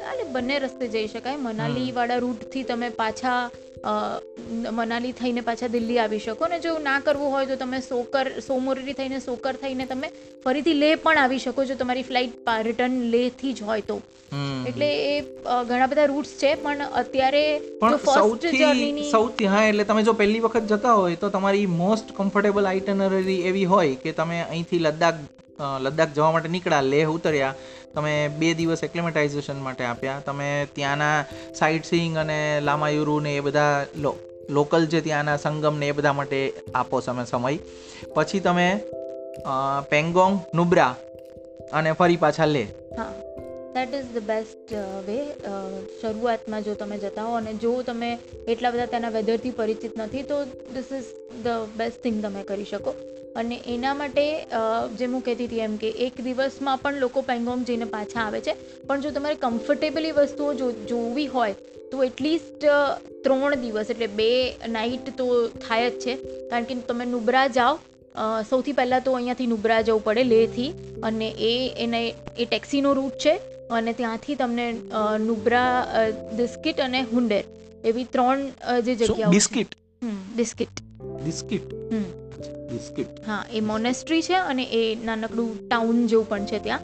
એટલે 0.00 0.26
બંને 0.34 0.58
રસ્તે 0.64 0.84
જઈ 0.94 1.06
શકાય. 1.14 1.38
મનાલી 1.46 1.88
વાળા 1.98 2.20
રૂટથી 2.26 2.64
તમે 2.70 2.90
પાછા 3.00 3.40
મનાલી 4.78 5.14
થઈને 5.20 5.42
પાછા 5.48 5.70
દિલ્હી 5.76 5.98
આવી 6.04 6.20
શકો. 6.26 6.50
ને 6.52 6.60
જો 6.66 6.76
ના 6.88 6.98
કરવું 7.08 7.34
હોય 7.36 7.48
તો 7.50 7.56
તમે 7.64 7.80
સોકર 7.88 8.26
સોમોરી 8.48 8.98
થઈને 9.00 9.18
સોકર 9.26 9.54
થઈને 9.64 9.84
તમે 9.94 10.12
ફરીથી 10.44 10.78
લેહ 10.82 10.94
પણ 11.06 11.24
આવી 11.24 11.42
શકો 11.46 11.66
જો 11.72 11.80
તમારી 11.82 12.06
ફ્લાઇટ 12.10 12.54
રિટર્ન 12.68 12.96
લેહથી 13.16 13.52
જ 13.52 13.68
હોય 13.70 13.86
તો. 13.90 13.98
એટલે 14.68 14.88
એ 15.10 15.12
ઘણા 15.68 15.88
બધા 15.92 16.08
રૂટ્સ 16.10 16.32
છે 16.40 16.50
પણ 16.64 16.82
અત્યારે 17.02 17.42
સૌથી 18.06 19.08
સૌથી 19.12 19.50
હા 19.54 19.64
એટલે 19.70 19.86
તમે 19.90 20.02
જો 20.08 20.14
પહેલી 20.20 20.44
વખત 20.46 20.70
જતા 20.74 20.96
હોય 21.00 21.20
તો 21.22 21.30
તમારી 21.36 21.66
મોસ્ટ 21.80 22.14
કમ્ફર્ટેબલ 22.18 22.70
આઇટનરી 22.72 23.40
એવી 23.52 23.66
હોય 23.74 23.98
કે 24.04 24.16
તમે 24.20 24.40
અહીંથી 24.44 24.82
લદ્દાખ 24.86 25.22
લદ્દાખ 25.84 26.14
જવા 26.16 26.30
માટે 26.34 26.50
નીકળ્યા, 26.54 26.88
લેહ 26.92 27.06
ઉતર્યા, 27.16 27.54
તમે 27.94 28.14
બે 28.40 28.48
દિવસ 28.58 28.82
એક્લેમેટાઇઝેશન 28.88 29.60
માટે 29.66 29.84
આપ્યા, 29.90 30.22
તમે 30.26 30.48
ત્યાંના 30.76 31.16
સાઇટ 31.60 31.90
સીઈંગ 31.90 32.16
અને 32.24 32.38
લામાયુરુ 32.68 33.18
ને 33.26 33.36
એ 33.36 33.44
બધા 33.46 33.74
લો 34.04 34.12
લોકલ 34.56 34.84
જે 34.92 35.00
ત્યાંના 35.06 35.38
સંગમ 35.44 35.78
ને 35.82 35.88
એ 35.92 35.96
બધા 35.98 36.16
માટે 36.18 36.40
આપો 36.74 37.00
તમે 37.06 37.24
સમય. 37.32 37.58
પછી 38.16 38.42
તમે 38.46 38.68
પેંગોંગ, 39.90 40.36
નુબ્રા 40.54 40.92
અને 41.72 41.90
ફરી 41.92 42.20
પાછા 42.24 42.48
લેહ. 42.54 42.68
હા 42.98 43.10
that 43.74 43.92
is 43.98 44.08
the 44.14 44.24
best 44.30 44.72
way 45.08 45.18
શરૂઆતમાં 46.00 46.64
જો 46.68 46.74
તમે 46.80 46.96
જતા 47.04 47.26
હો 47.28 47.36
અને 47.40 47.52
જો 47.64 47.72
તમે 47.88 48.10
એટલા 48.52 48.72
બધા 48.74 48.92
તેના 48.94 49.14
વેધરથી 49.16 49.54
પરિચિત 49.60 49.94
નથી, 50.02 50.24
તો 50.30 50.36
this 50.74 50.90
is 50.98 51.10
the 51.44 51.78
best 51.80 52.02
thing 52.06 52.18
તમે 52.24 52.42
કરી 52.50 52.68
શકો. 52.72 52.94
અને 53.40 53.56
એના 53.74 53.94
માટે 54.00 54.24
જેમ 55.00 55.16
હું 55.16 55.24
કહેતી 55.26 55.48
હતી 55.48 55.64
એમ 55.66 55.74
કે 55.82 55.90
એક 56.06 56.20
દિવસમાં 56.26 56.82
પણ 56.84 57.02
લોકો 57.04 57.24
પેંગોંગ 57.30 57.64
જઈને 57.70 57.86
પાછા 57.96 58.22
આવે 58.26 58.40
છે. 58.46 58.54
પણ 58.86 59.04
જો 59.06 59.10
તમારે 59.16 59.42
કમ્ફર્ટેબલી 59.44 60.14
વસ્તુઓ 60.20 60.54
જો 60.60 60.70
જોવી 60.92 61.26
હોય 61.34 61.54
તો 61.92 62.04
એટલીસ્ટ 62.04 62.64
ત્રણ 63.24 63.54
દિવસ 63.64 63.92
એટલે 63.94 64.08
બે 64.20 64.30
નાઇટ 64.68 65.12
તો 65.20 65.28
થાય 65.66 65.90
જ 65.90 66.00
છે. 66.06 66.16
કારણ 66.50 66.68
કે 66.70 66.80
તમે 66.88 67.06
નુબ્રા 67.12 67.46
જાઓ 67.58 67.74
સૌથી 68.50 68.76
પહેલાં 68.78 69.04
તો 69.06 69.12
અહીંયાથી 69.16 69.50
નુબ્રા 69.52 69.80
જવું 69.82 70.02
પડે 70.04 70.24
લેહથી 70.32 70.70
અને 71.02 71.28
એ 71.50 71.52
એને 71.84 72.02
એ 72.38 72.44
ટેક્સીનો 72.44 72.92
રૂટ 73.00 73.18
છે 73.26 73.34
અને 73.70 73.92
ત્યાંથી 73.92 74.36
તમને 74.42 74.66
નુબ્રા 75.26 75.72
બિસ્કિટ 76.38 76.80
અને 76.86 77.00
હુંડેર 77.12 77.44
એવી 77.84 78.06
ત્રણ 78.14 78.40
જે 78.86 78.94
જગ્યાઓ 78.94 79.34
biscuit? 79.36 79.76
Biscuit. 80.36 80.80
Biscuit? 81.24 81.68
Hmm. 81.92 82.08
Biscuit. 82.70 83.06
હા, 83.26 83.44
એ 83.52 83.60
મોનેસ્ટ્રી 83.60 84.22
છે 84.22 84.34
અને 84.34 84.64
એ 84.72 84.82
નાનકડું 85.04 85.68
ટાઉન 85.68 86.06
જેવું 86.06 86.28
પણ 86.28 86.44
છે 86.44 86.58
ત્યાં. 86.58 86.80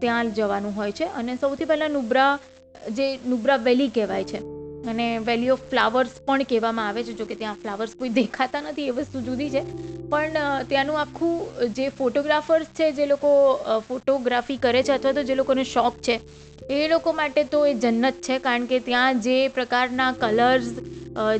ત્યાં 0.00 0.32
જવાનું 0.34 0.76
હોય 0.76 0.92
છે. 0.92 1.04
અને 1.04 1.36
સૌથી 1.36 1.64
પહેલાં 1.64 1.90
નુબ્રા, 1.90 2.38
જે 2.90 3.16
નુબ્રા 3.26 3.56
વેલી 3.56 3.88
કહેવાય 3.88 4.24
છે. 4.24 4.40
અને 4.86 5.18
વેલી 5.18 5.50
ઓફ 5.50 5.58
ફ્લાવર્સ 5.70 6.10
પણ 6.26 6.42
કહેવામાં 6.42 6.88
આવે 6.88 7.02
છે, 7.04 7.12
જોકે 7.12 7.34
ત્યાં 7.34 7.54
ફ્લાવર્સ 7.54 7.90
કોઈ 7.98 8.08
દેખાતા 8.08 8.60
નથી, 8.60 8.86
એ 8.86 8.90
વસ્તુ 8.90 9.20
જુદી 9.20 9.50
છે. 9.50 9.62
પણ 10.08 10.38
ત્યાંનું 10.68 11.00
આખું, 11.00 11.68
જે 11.68 11.88
ફોટોગ્રાફર્સ 11.88 12.66
છે, 12.66 12.92
જે 12.92 13.06
લોકો 13.06 13.30
ફોટોગ્રાફી 13.88 14.56
કરે 14.56 14.82
છે 14.82 14.92
અથવા 14.92 15.12
તો 15.12 15.22
જે 15.22 15.34
લોકોને 15.34 15.64
શોખ 15.64 15.98
છે, 15.98 16.20
એ 16.70 16.88
લોકો 16.88 17.12
માટે 17.12 17.44
તો 17.44 17.66
એ 17.66 17.74
જન્નત 17.74 18.14
છે, 18.22 18.38
કારણ 18.38 18.66
કે 18.66 18.80
ત્યાં 18.80 19.20
જે 19.20 19.48
પ્રકારના 19.48 20.12
કલર્સ 20.12 20.72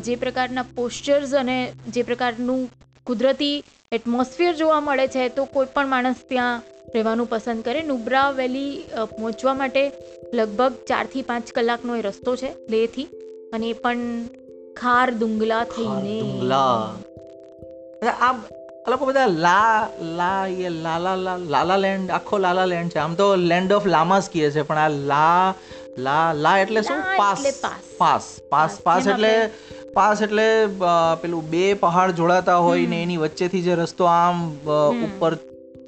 જે 0.01 0.17
પ્રકારના 0.17 0.63
પોસ્ચર્સ 0.75 1.35
અને 1.35 1.59
જે 1.89 2.03
પ્રકારનું 2.03 2.71
કુદરતી 3.07 3.65
એટમોસ્ફિયર 3.93 4.55
જોવા 4.55 4.81
મળે 4.81 5.07
છે 5.09 5.29
તો 5.29 5.45
કોઈ 5.45 5.67
પણ 5.75 5.89
માણસ 5.89 6.15
ત્યાં 6.29 6.63
રહેવાનું 6.95 7.27
પસંદ 7.27 7.65
કરે. 7.65 7.83
નુબ્રા 7.83 8.31
વેલી 8.31 8.85
પહોંચવા 9.11 9.55
માટે 9.55 9.93
લગભગ 10.35 10.73
ચારથી 10.89 11.23
પાંચ 11.23 11.53
કલાકનો 11.53 11.97
એ 11.97 12.03
રસ્તો 12.03 12.37
છે 12.37 12.51
લેહથી. 12.71 13.07
અને 13.55 13.67
એ 13.67 13.73
પણ 13.73 13.99
ખાર 14.77 15.11
દુંગલા 15.11 15.65
થઈને. 15.65 16.19
આ 18.21 18.33
લોકો 18.91 19.07
બધા 19.07 19.27
લા 19.27 19.89
લા 20.19 20.47
એ 20.47 20.69
લાલા 20.69 21.17
લાલા 21.49 21.77
લેન્ડ 21.77 22.11
આખો 22.11 22.39
લાલા 22.39 22.65
લેન્ડ 22.65 22.91
છે. 22.91 22.99
આમ 22.99 23.15
તો 23.15 23.35
લેન્ડ 23.37 23.73
ઓફ 23.73 23.87
લામાસ 23.87 24.29
કહે 24.33 24.51
છે 24.51 24.63
પણ 24.63 24.79
આ 24.79 24.89
લા 24.89 25.55
લા 25.99 26.33
લા 26.35 26.59
એટલે 26.59 26.83
શું? 26.83 27.01
પાસ. 27.17 27.39
પાસ. 27.99 28.25
પાસ. 28.51 28.81
પાસ 28.81 29.07
એટલે 29.07 29.33
પાસ 29.95 30.23
એટલે 30.23 30.67
પેલું 31.23 31.51
બે 31.51 31.75
પહાડ 31.75 32.11
જોડાતા 32.11 32.57
હોય 32.57 32.87
ને 32.87 33.03
એની 33.03 33.17
વચ્ચેથી 33.17 33.63
જે 33.63 33.75
રસ્તો 33.75 34.05
આમ 34.05 34.37
ઉપર 35.05 35.39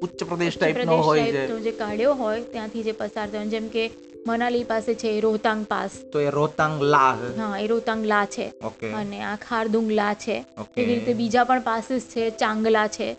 ઉચ્ચ 0.01 0.23
પ્રદેશ 0.23 0.57
ટાઈપનો 0.57 0.97
હોય 0.97 1.31
છે 1.31 1.59
જે. 1.61 1.71
કાઢ્યો 1.71 2.13
હોય 2.13 2.41
ત્યાંથી 2.41 2.83
જે 2.83 2.91
પસાર 2.91 3.29
થયો. 3.29 3.45
જેમ 3.45 3.67
કે 3.67 3.91
મનાલી 4.27 4.63
પાસે 4.63 4.93
છે 4.95 5.19
રોહતાંગ 5.19 5.65
પાસ. 5.65 5.89
તો 6.13 6.19
એ 6.19 6.29
રોહતાંગ 6.29 6.81
લા 6.81 7.11
હા 7.37 7.59
એ 7.59 7.67
રોહતાંગ 7.67 8.05
લા 8.05 8.25
છે. 8.25 8.47
અને 8.93 9.21
આ 9.21 9.35
ખારદુંગ 9.35 9.91
લા 9.91 10.13
છે. 10.13 10.45
એવી 10.77 10.93
રીતે 10.95 11.13
બીજા 11.13 11.43
પણ 11.43 11.61
પાસીસ 11.61 12.01
છે 12.01 12.29
ચાંગલા 12.29 12.87
છે. 12.87 13.09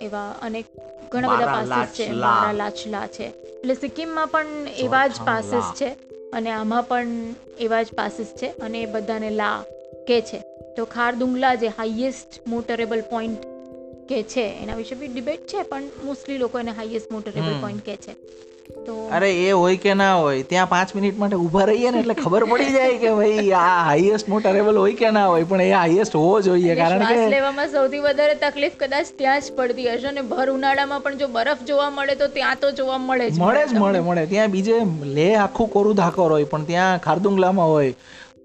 એવા 0.00 0.30
અનેક 0.42 0.66
ઘણા 1.12 1.28
બધા 1.28 1.46
પાસીસ 1.46 1.98
છે. 1.98 2.12
બારાલાચલા. 2.12 2.26
બારાલાચલા 2.26 3.06
છે. 3.06 3.26
એટલે 3.60 3.74
સિક્કિમમાં 3.74 4.26
પણ 4.28 4.46
એવા 4.76 5.06
જ 5.06 5.12
પાસીસ 5.24 5.72
છે. 5.74 5.90
અને 6.32 6.50
આમાં 6.50 6.82
પણ 6.82 7.06
એવા 7.60 7.82
જ 7.82 7.86
પાસીસ 7.94 8.26
છે. 8.26 8.46
અને 8.46 8.82
એ 8.82 8.86
બધાને 8.86 9.30
લા. 9.30 9.62
કે 10.06 10.20
છે? 10.20 10.42
તો 10.76 10.84
ખારદુંગલા 10.84 11.54
જે 11.54 11.72
હાઈએસ્ટ 11.78 12.40
મોટરેબલ 12.46 13.00
પોઈન્ટ 13.10 13.50
કે 14.08 14.22
છે 14.22 14.46
એના 14.62 14.74
વિશે 14.74 14.94
બી 14.94 15.08
ડિબેટ 15.08 15.46
છે 15.46 15.62
પણ 15.62 15.90
મોસ્ટલી 16.04 16.38
લોકો 16.38 16.58
એને 16.58 16.70
હાઈએસ્ટ 16.70 17.12
મોટરેબલ 17.12 17.60
પોઈન્ટ 17.60 17.84
કે 17.84 17.96
છે. 17.96 18.16
તો 18.86 18.94
અરે 19.12 19.28
એ 19.30 19.50
હોય 19.50 19.76
કે 19.76 19.94
ના 19.94 20.14
હોય 20.14 20.42
ત્યાં 20.42 20.68
પાંચ 20.68 20.94
મિનિટ 20.94 21.18
માટે 21.18 21.36
ઊભા 21.36 21.64
રહીએ 21.64 21.90
ને 21.90 21.98
એટલે 21.98 22.14
ખબર 22.14 22.44
પડી 22.44 22.72
જાય 22.72 22.96
કે 22.98 23.10
ભાઈ 23.14 23.50
આ 23.52 23.82
હાઈએસ્ટ 23.84 24.28
મોટરેબલ 24.28 24.76
હોય 24.76 24.94
કે 24.94 25.10
ના 25.10 25.26
હોય 25.26 25.44
પણ 25.44 25.60
એ 25.60 25.70
હાઈએસ્ટ 25.70 26.14
હોવો 26.14 26.40
જોઈએ 26.40 26.74
કારણ 26.74 27.04
કે 27.08 27.18
લેવામાં 27.28 27.68
સૌથી 27.68 27.98
વધારે 27.98 28.34
તકલીફ 28.34 28.72
કદાચ 28.78 29.12
ત્યાં 29.18 29.40
જ 29.40 29.52
પડતી 29.56 29.88
હશે 29.88 30.08
અને 30.08 30.20
ભર 30.22 30.50
ઉનાળામાં 30.50 31.00
પણ 31.00 31.16
જો 31.16 31.28
બરફ 31.28 31.62
જોવા 31.64 31.90
મળે 31.90 32.14
તો 32.14 32.28
ત્યાં 32.28 32.56
તો 32.60 32.70
જોવા 32.70 32.98
મળે 32.98 33.30
જ 33.30 33.38
મળે 33.38 33.66
જ 33.66 33.74
મળે. 33.74 34.00
મળે 34.00 34.26
ત્યાં 34.26 34.50
બીજે 34.50 34.80
લે 35.04 35.34
આખું 35.34 35.70
કોરું 35.70 35.94
ધાકોર 35.94 36.32
હોય 36.32 36.44
પણ 36.44 36.64
ત્યાં 36.64 36.98
ખારદુંગલામાં 36.98 37.66
હોય 37.68 37.94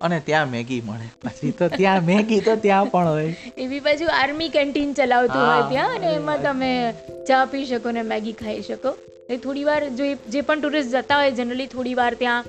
અને 0.02 0.20
ત્યાં 0.20 0.50
મેગી 0.50 0.82
મળે. 0.82 1.08
પછી 1.24 1.52
તો 1.52 1.68
ત્યાં 1.68 2.04
મેગી 2.12 2.40
તો 2.42 2.56
ત્યાં 2.56 2.92
પણ 2.92 3.08
હોય. 3.08 3.34
એવી 3.58 3.80
બાજુ 3.80 4.10
આર્મી 4.14 4.50
કેન્ટીન 4.50 4.94
ચલાવતું 4.94 5.42
હોય 5.42 5.64
ત્યાં 5.70 5.96
અને 5.98 6.10
એમાં 6.14 6.42
તમે 6.42 6.72
ચા 7.28 7.46
પી 7.54 7.66
શકો 7.66 7.92
ને 7.92 8.04
મેગી 8.12 8.34
ખાઈ 8.42 8.64
શકો. 8.70 8.96
એ 9.30 9.38
થોડી 9.38 9.64
વાર 9.70 9.82
જો 10.00 10.12
જે 10.34 10.42
પણ 10.42 10.62
ટુરિસ્ટ 10.62 10.96
જતા 10.96 11.20
હોય 11.22 11.32
જનરલી 11.40 11.70
થોડી 11.76 11.96
વાર 12.02 12.14
ત્યાં 12.24 12.46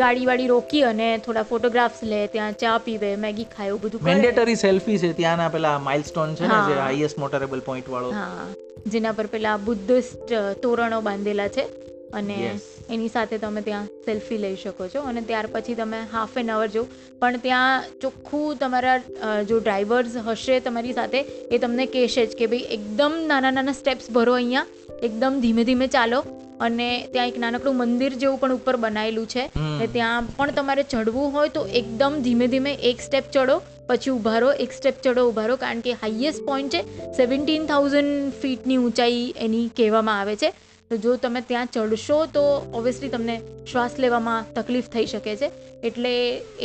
ગાડી 0.00 0.26
વાડી 0.30 0.48
રોકી 0.52 0.84
અને 0.92 1.08
થોડા 1.26 1.44
ફોટોગ્રાફ્સ 1.50 2.00
લે 2.12 2.22
ત્યાં 2.36 2.56
ચા 2.62 2.78
પીવે 2.86 3.10
મેગી 3.26 3.46
ખાય 3.56 3.74
એવું 3.74 3.82
બધું 3.84 4.08
મેન્ડેટરી 4.08 4.56
સેલ્ફી 4.62 4.98
છે 5.02 5.12
ત્યાંના 5.20 5.50
પેલા 5.56 5.74
માઇલસ્ટોન 5.90 6.34
છે 6.40 6.48
ને 6.54 6.62
જે 6.70 6.80
હાઈએસ્ટ 6.84 7.18
મોટરેબલ 7.24 7.62
પોઈન્ટ 7.68 7.92
વાળો. 7.96 8.10
હા. 8.12 8.48
જેના 8.94 9.12
પર 9.12 9.26
પેલા 9.36 9.56
બુદ્ધિસ્ટ 9.68 10.34
તોરણો 10.62 11.00
બાંધેલા 11.10 11.48
છે. 11.58 11.64
અને 12.12 12.60
એની 12.90 13.08
સાથે 13.08 13.38
તમે 13.38 13.62
ત્યાં 13.62 13.86
સેલ્ફી 14.04 14.38
લઈ 14.38 14.56
શકો 14.56 14.88
છો 14.88 15.02
અને 15.02 15.20
ત્યાર 15.20 15.46
પછી 15.46 15.74
તમે 15.74 16.02
હાફ 16.12 16.36
એન 16.36 16.50
અવર 16.50 16.68
જો 16.68 16.86
પણ 17.20 17.40
ત્યાં 17.40 17.84
ચોખ્ખું 18.00 18.58
તમારા 18.58 18.98
જો 19.44 19.60
ડ્રાઈવર્સ 19.60 20.18
હશે 20.26 20.60
તમારી 20.60 20.92
સાથે 20.92 21.20
એ 21.50 21.58
તમને 21.58 21.86
કહેશે 21.86 22.26
જ 22.26 22.34
કે 22.34 22.46
ભાઈ 22.46 22.68
એકદમ 22.70 23.16
નાના 23.26 23.50
નાના 23.50 23.72
સ્ટેપ્સ 23.72 24.10
ભરો 24.10 24.34
અહીંયા 24.34 24.66
એકદમ 25.02 25.40
ધીમે 25.40 25.64
ધીમે 25.64 25.86
ચાલો. 25.86 26.20
અને 26.60 27.08
ત્યાં 27.12 27.28
એક 27.28 27.36
નાનકડું 27.38 27.76
મંદિર 27.76 28.12
જેવું 28.12 28.40
પણ 28.40 28.52
ઉપર 28.52 28.76
બનાવેલું 28.76 29.26
છે. 29.26 29.44
એ 29.84 29.86
ત્યાં 29.86 30.30
પણ 30.36 30.54
તમારે 30.54 30.82
ચડવું 30.82 31.32
હોય 31.32 31.48
તો 31.48 31.66
એકદમ 31.66 32.22
ધીમે 32.22 32.46
ધીમે 32.46 32.72
એક 32.92 33.00
સ્ટેપ 33.00 33.30
ચડો 33.30 33.58
પછી 33.88 34.10
ઊભા 34.10 34.38
રહો 34.38 34.50
એક 34.64 34.72
સ્ટેપ 34.72 34.96
ચડો 35.02 35.26
ઊભા 35.28 35.46
રહો 35.46 35.56
કારણ 35.56 35.80
કે 35.80 35.92
હાઈએસ્ટ 35.92 36.42
પોઈન્ટ 36.44 36.72
છે 36.72 37.12
સેવન્ટીન 37.16 37.66
થાઉઝન્ડ 37.66 38.32
ફીટની 38.42 38.78
ઊંચાઈ 38.78 39.22
એની 39.36 39.68
કહેવામાં 39.76 40.20
આવે 40.20 40.36
છે. 40.36 40.50
તો 40.90 40.96
જો 41.04 41.14
તમે 41.22 41.40
ત્યાં 41.48 41.70
ચડશો 41.72 42.18
તો 42.34 42.42
ઓબ્વિયસલી 42.78 43.10
તમને 43.14 43.34
શ્વાસ 43.70 43.96
લેવામાં 44.04 44.46
તકલીફ 44.58 44.86
થઈ 44.94 45.06
શકે 45.10 45.34
છે. 45.40 45.48
એટલે 45.88 46.12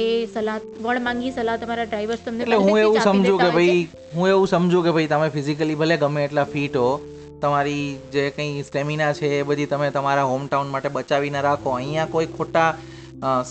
એ 0.03 0.05
સલાહ 0.36 0.55
વળ 0.86 1.01
માંગી 1.07 1.32
સલાહ 1.38 1.55
તમારા 1.63 1.88
ડ્રાઈવર્સ 1.89 2.24
તમને 2.28 2.45
એટલે 2.45 2.59
હું 2.67 2.80
એવું 2.84 3.01
સમજુ 3.07 3.36
કે. 3.41 3.49
ભાઈ 3.57 3.82
હું 4.15 4.30
એવું 4.30 4.47
સમજુ 4.53 4.86
કે 4.88 4.95
ભાઈ 4.97 5.11
તમે 5.13 5.28
ફિઝિકલી 5.36 5.78
ભલે 5.84 5.99
ગમે 6.05 6.26
એટલા 6.28 6.47
ફિટ 6.55 6.80
હો 6.84 6.88
તમારી 7.43 7.86
જે 8.15 8.26
કંઈ 8.39 8.65
સ્ટેમિના 8.71 9.11
છે 9.19 9.36
એ 9.41 9.43
બધી 9.51 9.69
તમે 9.76 9.93
તમારા 9.99 10.28
હોમટાઉન 10.34 10.74
માટે 10.76 10.89
બચાવીને 10.97 11.39
રાખો. 11.49 11.78
અહીંયા 11.78 12.11
કોઈ 12.17 12.34
ખોટા 12.39 12.69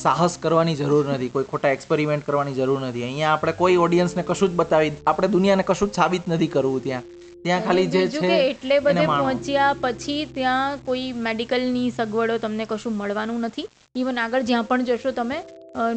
સાહસ 0.03 0.43
કરવાની 0.45 0.79
જરૂર 0.83 1.05
નથી 1.14 1.33
કોઈ 1.35 1.51
ખોટા 1.55 1.79
એક્સપેરિમેન્ટ 1.79 2.31
કરવાની 2.31 2.61
જરૂર 2.61 2.81
નથી. 2.81 3.05
અહીંયા 3.09 3.35
આપણે 3.35 3.61
કોઈ 3.64 3.77
ઓડિયન્સને 3.87 4.25
કશું 4.31 4.51
જ 4.53 4.62
બતાવી 4.62 4.95
આપણે 5.07 5.37
દુનિયાને 5.37 5.73
કશું 5.73 5.91
જ 5.91 6.01
સાબિત 6.01 6.33
નથી 6.33 6.55
કરવું 6.57 6.83
ત્યાં. 6.87 7.05
ત્યાં 7.45 7.64
ખાલી 7.64 7.88
જે 7.93 8.03
છે 8.11 8.34
એટલે 8.43 8.76
બધે 8.84 9.07
પહોંચ્યા 9.09 9.72
પછી 9.80 10.20
ત્યાં 10.36 10.84
કોઈ 10.84 11.09
મેડિકલની 11.24 11.88
સગવડો 11.97 12.36
તમને 12.45 12.66
કશું 12.70 12.95
મળવાનું 13.01 13.49
નથી. 13.49 13.66
ઇવન 14.03 14.22
આગળ 14.24 14.49
જ્યાં 14.51 14.68
પણ 14.68 14.86
જશો 14.90 15.12
તમે 15.12 15.38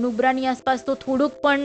નુબ્રાની 0.02 0.48
આસપાસ 0.48 0.84
તો 0.88 0.96
થોડુંક 0.96 1.34
પણ 1.44 1.64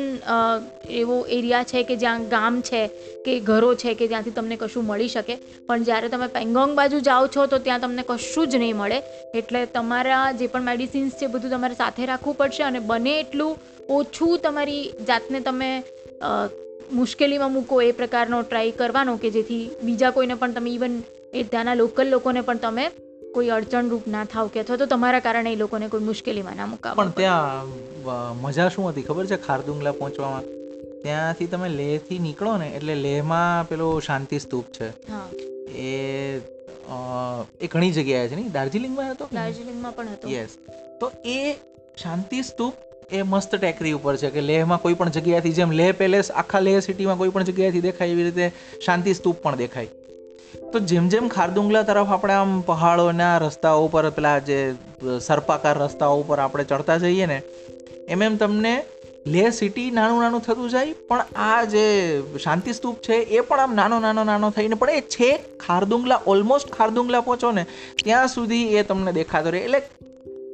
એવો 1.00 1.16
એરિયા 1.36 1.68
છે 1.72 1.82
કે 1.88 1.96
જ્યાં 2.02 2.28
ગામ 2.28 2.60
છે 2.68 2.82
કે 3.26 3.34
ઘરો 3.50 3.70
છે 3.82 3.94
કે 4.00 4.08
જ્યાંથી 4.12 4.36
તમને 4.38 4.60
કશું 4.62 4.86
મળી 4.86 5.12
શકે. 5.14 5.34
પણ 5.66 5.86
જ્યારે 5.88 6.12
તમે 6.14 6.28
પેંગોંગ 6.38 6.72
બાજુ 6.78 7.02
જાઓ 7.08 7.28
છો 7.36 7.46
તો 7.46 7.64
ત્યાં 7.66 7.84
તમને 7.84 8.06
કશું 8.08 8.48
જ 8.48 8.62
નહીં 8.64 8.76
મળે. 8.76 8.98
એટલે 9.34 9.60
તમારા 9.76 10.24
જે 10.32 10.52
પણ 10.54 10.68
મેડિસિન્સ 10.70 11.20
છે 11.20 11.32
બધું 11.34 11.56
તમારે 11.56 11.80
સાથે 11.82 12.02
રાખવું 12.12 12.40
પડશે 12.40 12.66
અને 12.70 12.80
બને 12.90 13.14
એટલું 13.20 13.52
ઓછું 13.98 14.34
તમારી 14.42 14.82
જાતને 15.08 15.40
તમે 15.40 15.70
મુશ્કેલીમાં 16.93 17.53
મૂકો 17.53 17.82
એ 17.82 17.93
પ્રકારનો 17.93 18.43
ટ્રાય 18.43 18.70
કરવાનો 18.70 19.16
કે 19.16 19.30
જેથી 19.30 19.70
બીજા 19.82 20.11
કોઈને 20.11 20.34
પણ 20.34 20.53
તમે 20.53 20.70
ઇવન 20.70 21.03
એ 21.34 21.43
ત્યાંના 21.43 21.74
લોકલ 21.74 22.09
લોકોને 22.09 22.41
પણ 22.41 22.57
તમે 22.57 22.91
કોઈ 23.34 23.49
અડચણરૂપ 23.49 24.07
ના 24.09 24.24
થાવ 24.24 24.47
કે 24.47 24.61
અથવા 24.61 24.76
તો 24.76 24.86
તમારા 24.86 25.20
કારણે 25.20 25.53
એ 25.53 25.57
લોકોને 25.57 25.88
કોઈ 25.88 26.01
મુશ્કેલીમાં 26.01 26.57
ના 26.57 26.66
મુકાવો 26.66 27.03
પણ 27.03 27.11
ત્યાં 27.11 28.41
મજા 28.41 28.68
શું 28.68 28.88
હતી? 28.88 29.03
ખબર 29.03 29.26
છે 29.26 29.36
ખારદુંગલા 29.36 29.93
પહોંચવામાં? 29.93 30.43
ત્યાંથી 31.03 31.47
તમે 31.47 31.68
લેહથી 31.68 32.18
નીકળો 32.18 32.57
ને 32.57 32.68
એટલે 32.68 32.95
લેહમાં 32.95 33.68
પેલો 33.68 34.01
શાંતિ 34.01 34.38
સ્તૂપ 34.38 34.64
છે. 34.80 34.88
હા. 34.88 35.28
એ 35.74 36.41
એ 37.61 37.66
ઘણી 37.66 37.91
જગ્યાએ 37.91 38.28
છે 38.28 38.36
નહીં? 38.36 38.53
દાર્જિલિંગમાં 38.53 39.11
હતો? 39.11 39.28
દાર્જિલિંગમાં 39.34 39.97
પણ 39.97 40.09
હતો. 40.09 40.30
યસ 40.30 40.49
તો 41.01 41.12
એ 41.24 41.53
શાંતિ 42.03 42.43
સ્તૂપ 42.43 42.74
એ 43.12 43.22
મસ્ત 43.22 43.54
ટેકરી 43.54 43.94
ઉપર 43.98 44.14
છે 44.16 44.30
કે 44.34 44.42
લેહમાં 44.50 44.80
કોઈ 44.82 44.98
પણ 44.98 45.14
જગ્યાથી 45.16 45.54
જેમ 45.58 45.70
લેહ 45.80 45.88
પેલેસ, 46.00 46.30
આખા 46.32 46.61
લેહ 46.66 46.76
સિટીમાં 46.80 47.18
કોઈ 47.18 47.32
પણ 47.34 47.48
જગ્યાએથી 47.48 47.86
દેખાય 47.88 48.14
એવી 48.14 48.26
રીતે 48.28 48.46
શાંતિ 48.86 49.14
સ્તૂપ 49.14 49.42
પણ 49.42 49.56
દેખાય. 49.62 49.90
તો 50.72 50.80
જેમ 50.90 51.08
જેમ 51.08 51.26
ખારદુંગલા 51.34 51.82
તરફ 51.88 52.14
આપણે 52.14 52.34
આમ 52.36 52.54
પહાડોના 52.70 53.34
રસ્તાઓ 53.44 53.84
ઉપર, 53.86 54.04
પેલા 54.11 54.38
જે 54.48 54.58
સર્પાકાર 55.28 55.76
રસ્તાઓ 55.84 56.16
ઉપર 56.22 56.38
આપણે 56.40 56.64
ચડતા 56.64 56.98
જઈએ 57.04 57.26
ને, 57.26 57.38
એમ 58.08 58.22
એમ 58.22 58.36
તમને 58.42 58.74
લેહ 59.26 59.48
સિટી 59.50 59.90
નાનું 59.96 60.22
નાનું 60.22 60.44
થતું 60.46 60.68
જાય, 60.74 60.94
પણ 61.08 61.22
આ 61.46 61.64
જે 61.74 61.84
શાંતિ 62.44 62.72
સ્તૂપ 62.72 63.00
છે 63.06 63.16
એ 63.38 63.40
પણ 63.48 63.64
આમ 63.64 63.74
નાનો 63.80 63.98
નાનો 64.04 64.24
નાનો 64.24 64.50
થઈને, 64.50 64.76
પણ 64.82 65.00
એ 65.00 65.02
છે 65.16 65.30
ખારદુંગલા, 65.64 66.20
ઓલમોસ્ટ 66.26 66.70
ખારદુંગલા 66.76 67.20
પહોંચો 67.20 67.50
ને, 67.58 67.66
ત્યાં 68.04 68.28
સુધી 68.28 68.66
એ 68.76 68.82
તમને 68.82 69.12
દેખાતો 69.12 69.50
રહે. 69.50 69.64
એટલે 69.66 69.82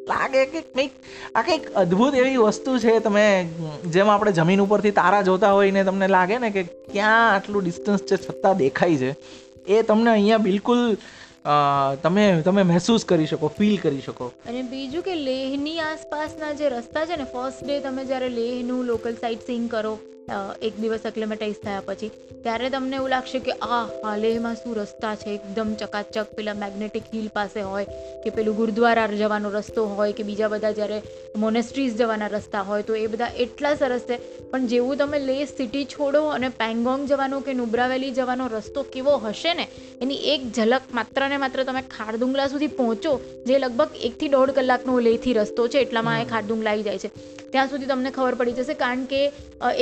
લાગે 0.07 0.43
કે 0.47 0.61
કંઈક, 0.63 0.93
આ 1.35 1.43
કંઈક 1.43 1.65
અદ્ભુત 1.75 2.15
એવી 2.15 2.37
વસ્તુ 2.37 2.79
છે 2.79 2.99
તમે, 3.01 3.49
જેમ 3.91 4.09
આપણે 4.09 4.33
જમીન 4.33 4.61
ઉપરથી 4.61 4.91
તારા 4.91 5.23
જોતા 5.23 5.53
હોય 5.53 5.71
ને 5.71 5.85
તમને 5.85 6.09
લાગે 6.09 6.39
ને 6.39 6.51
કે 6.51 6.63
ક્યાં 6.93 7.35
આટલું 7.35 7.65
ડિસ્ટન્સ 7.65 8.03
છે 8.03 8.17
છતાં 8.17 8.57
દેખાય 8.57 8.97
છે. 8.97 9.11
એ 9.67 9.83
તમને 9.83 10.11
અહીંયા 10.11 10.39
બિલકુલ 10.39 10.97
તમે 12.03 12.25
તમે 12.47 12.63
મહેસૂસ 12.73 13.07
કરી 13.13 13.31
શકો 13.33 13.53
ફીલ 13.59 13.77
કરી 13.85 14.03
શકો. 14.09 14.27
અને 14.51 14.61
બીજું 14.73 15.07
કે 15.07 15.15
લેહની 15.29 15.79
આસપાસના 15.85 16.53
જે 16.61 16.75
રસ્તા 16.75 17.07
છે 17.07 17.23
ને 17.23 17.31
ફર્સ્ટ 17.33 17.65
ડે 17.65 17.81
તમે 17.87 18.05
જ્યારે 18.11 18.35
લેહનું 18.41 18.85
લોકલ 18.91 19.25
સાઇટ 19.25 19.49
સીંગ 19.51 19.73
કરો 19.75 19.97
એક 20.67 20.79
દિવસ 20.83 21.05
એક્લેમેટાઇઝ 21.09 21.59
થયા 21.65 21.83
પછી, 21.89 22.09
ત્યારે 22.45 22.71
તમને 22.75 22.97
એવું 23.01 23.13
લાગશે 23.13 23.41
કે, 23.47 23.53
આ 23.75 24.15
લેહમાં 24.23 24.57
શું 24.61 24.73
રસ્તા 24.79 25.13
છે? 25.21 25.35
એકદમ 25.37 25.69
ચકાચક, 25.81 26.33
પેલા 26.39 26.55
મેગ્નેટિક 26.63 27.05
હિલ 27.13 27.29
પાસે 27.37 27.61
હોય 27.67 27.87
કે 28.25 28.33
પેલું 28.39 28.57
ગુરુદ્વારા 28.61 29.05
જવાનો 29.21 29.53
રસ્તો 29.57 29.85
હોય 29.99 30.17
કે 30.21 30.27
બીજા 30.31 30.49
બધા 30.55 30.73
જ્યારે 30.79 30.99
મોનેસ્ટ્રીઝ 31.43 31.95
જવાના 32.01 32.31
રસ્તા 32.33 32.65
હોય, 32.71 32.87
તો 32.89 32.97
એ 33.03 33.07
બધા 33.13 33.31
એટલા 33.45 33.75
સરસ 33.83 34.09
છે. 34.09 34.19
પણ 34.51 34.67
જેવું 34.73 34.99
તમે 35.01 35.21
લેહ 35.29 35.45
સિટી 35.53 35.85
છોડો 35.95 36.25
અને 36.39 36.49
પેંગોંગ 36.63 37.07
જવાનો 37.13 37.41
કે 37.47 37.55
નુબ્રા 37.61 37.89
વેલી 37.95 38.17
જવાનો 38.19 38.51
રસ્તો 38.57 38.87
કેવો 38.97 39.15
હશે 39.27 39.55
ને, 39.61 39.69
એની 40.03 40.21
એક 40.35 40.51
ઝલક 40.59 40.91
માત્ર 40.99 41.29
ને 41.29 41.36
માત્ર 41.45 41.63
તમે 41.69 41.83
ખારદુંગલા 41.95 42.47
સુધી 42.53 42.73
પહોંચો 42.79 43.13
જે 43.47 43.59
લગભગ 43.59 44.05
એકથી 44.09 44.31
દોઢ 44.35 44.53
કલાકનો 44.59 44.99
લેહથી 45.07 45.35
રસ્તો 45.39 45.67
છે 45.75 45.83
એટલામાં 45.87 46.23
એ 46.23 46.29
ખારદુંગલા 46.33 46.73
આવી 46.73 46.87
જાય 46.89 47.03
છે. 47.05 47.11
ત્યાં 47.53 47.71
સુધી 47.73 47.91
તમને 47.91 48.11
ખબર 48.11 48.35
પડી 48.41 48.57
જશે 48.59 48.75
કારણ 48.81 49.05
કે 49.13 49.21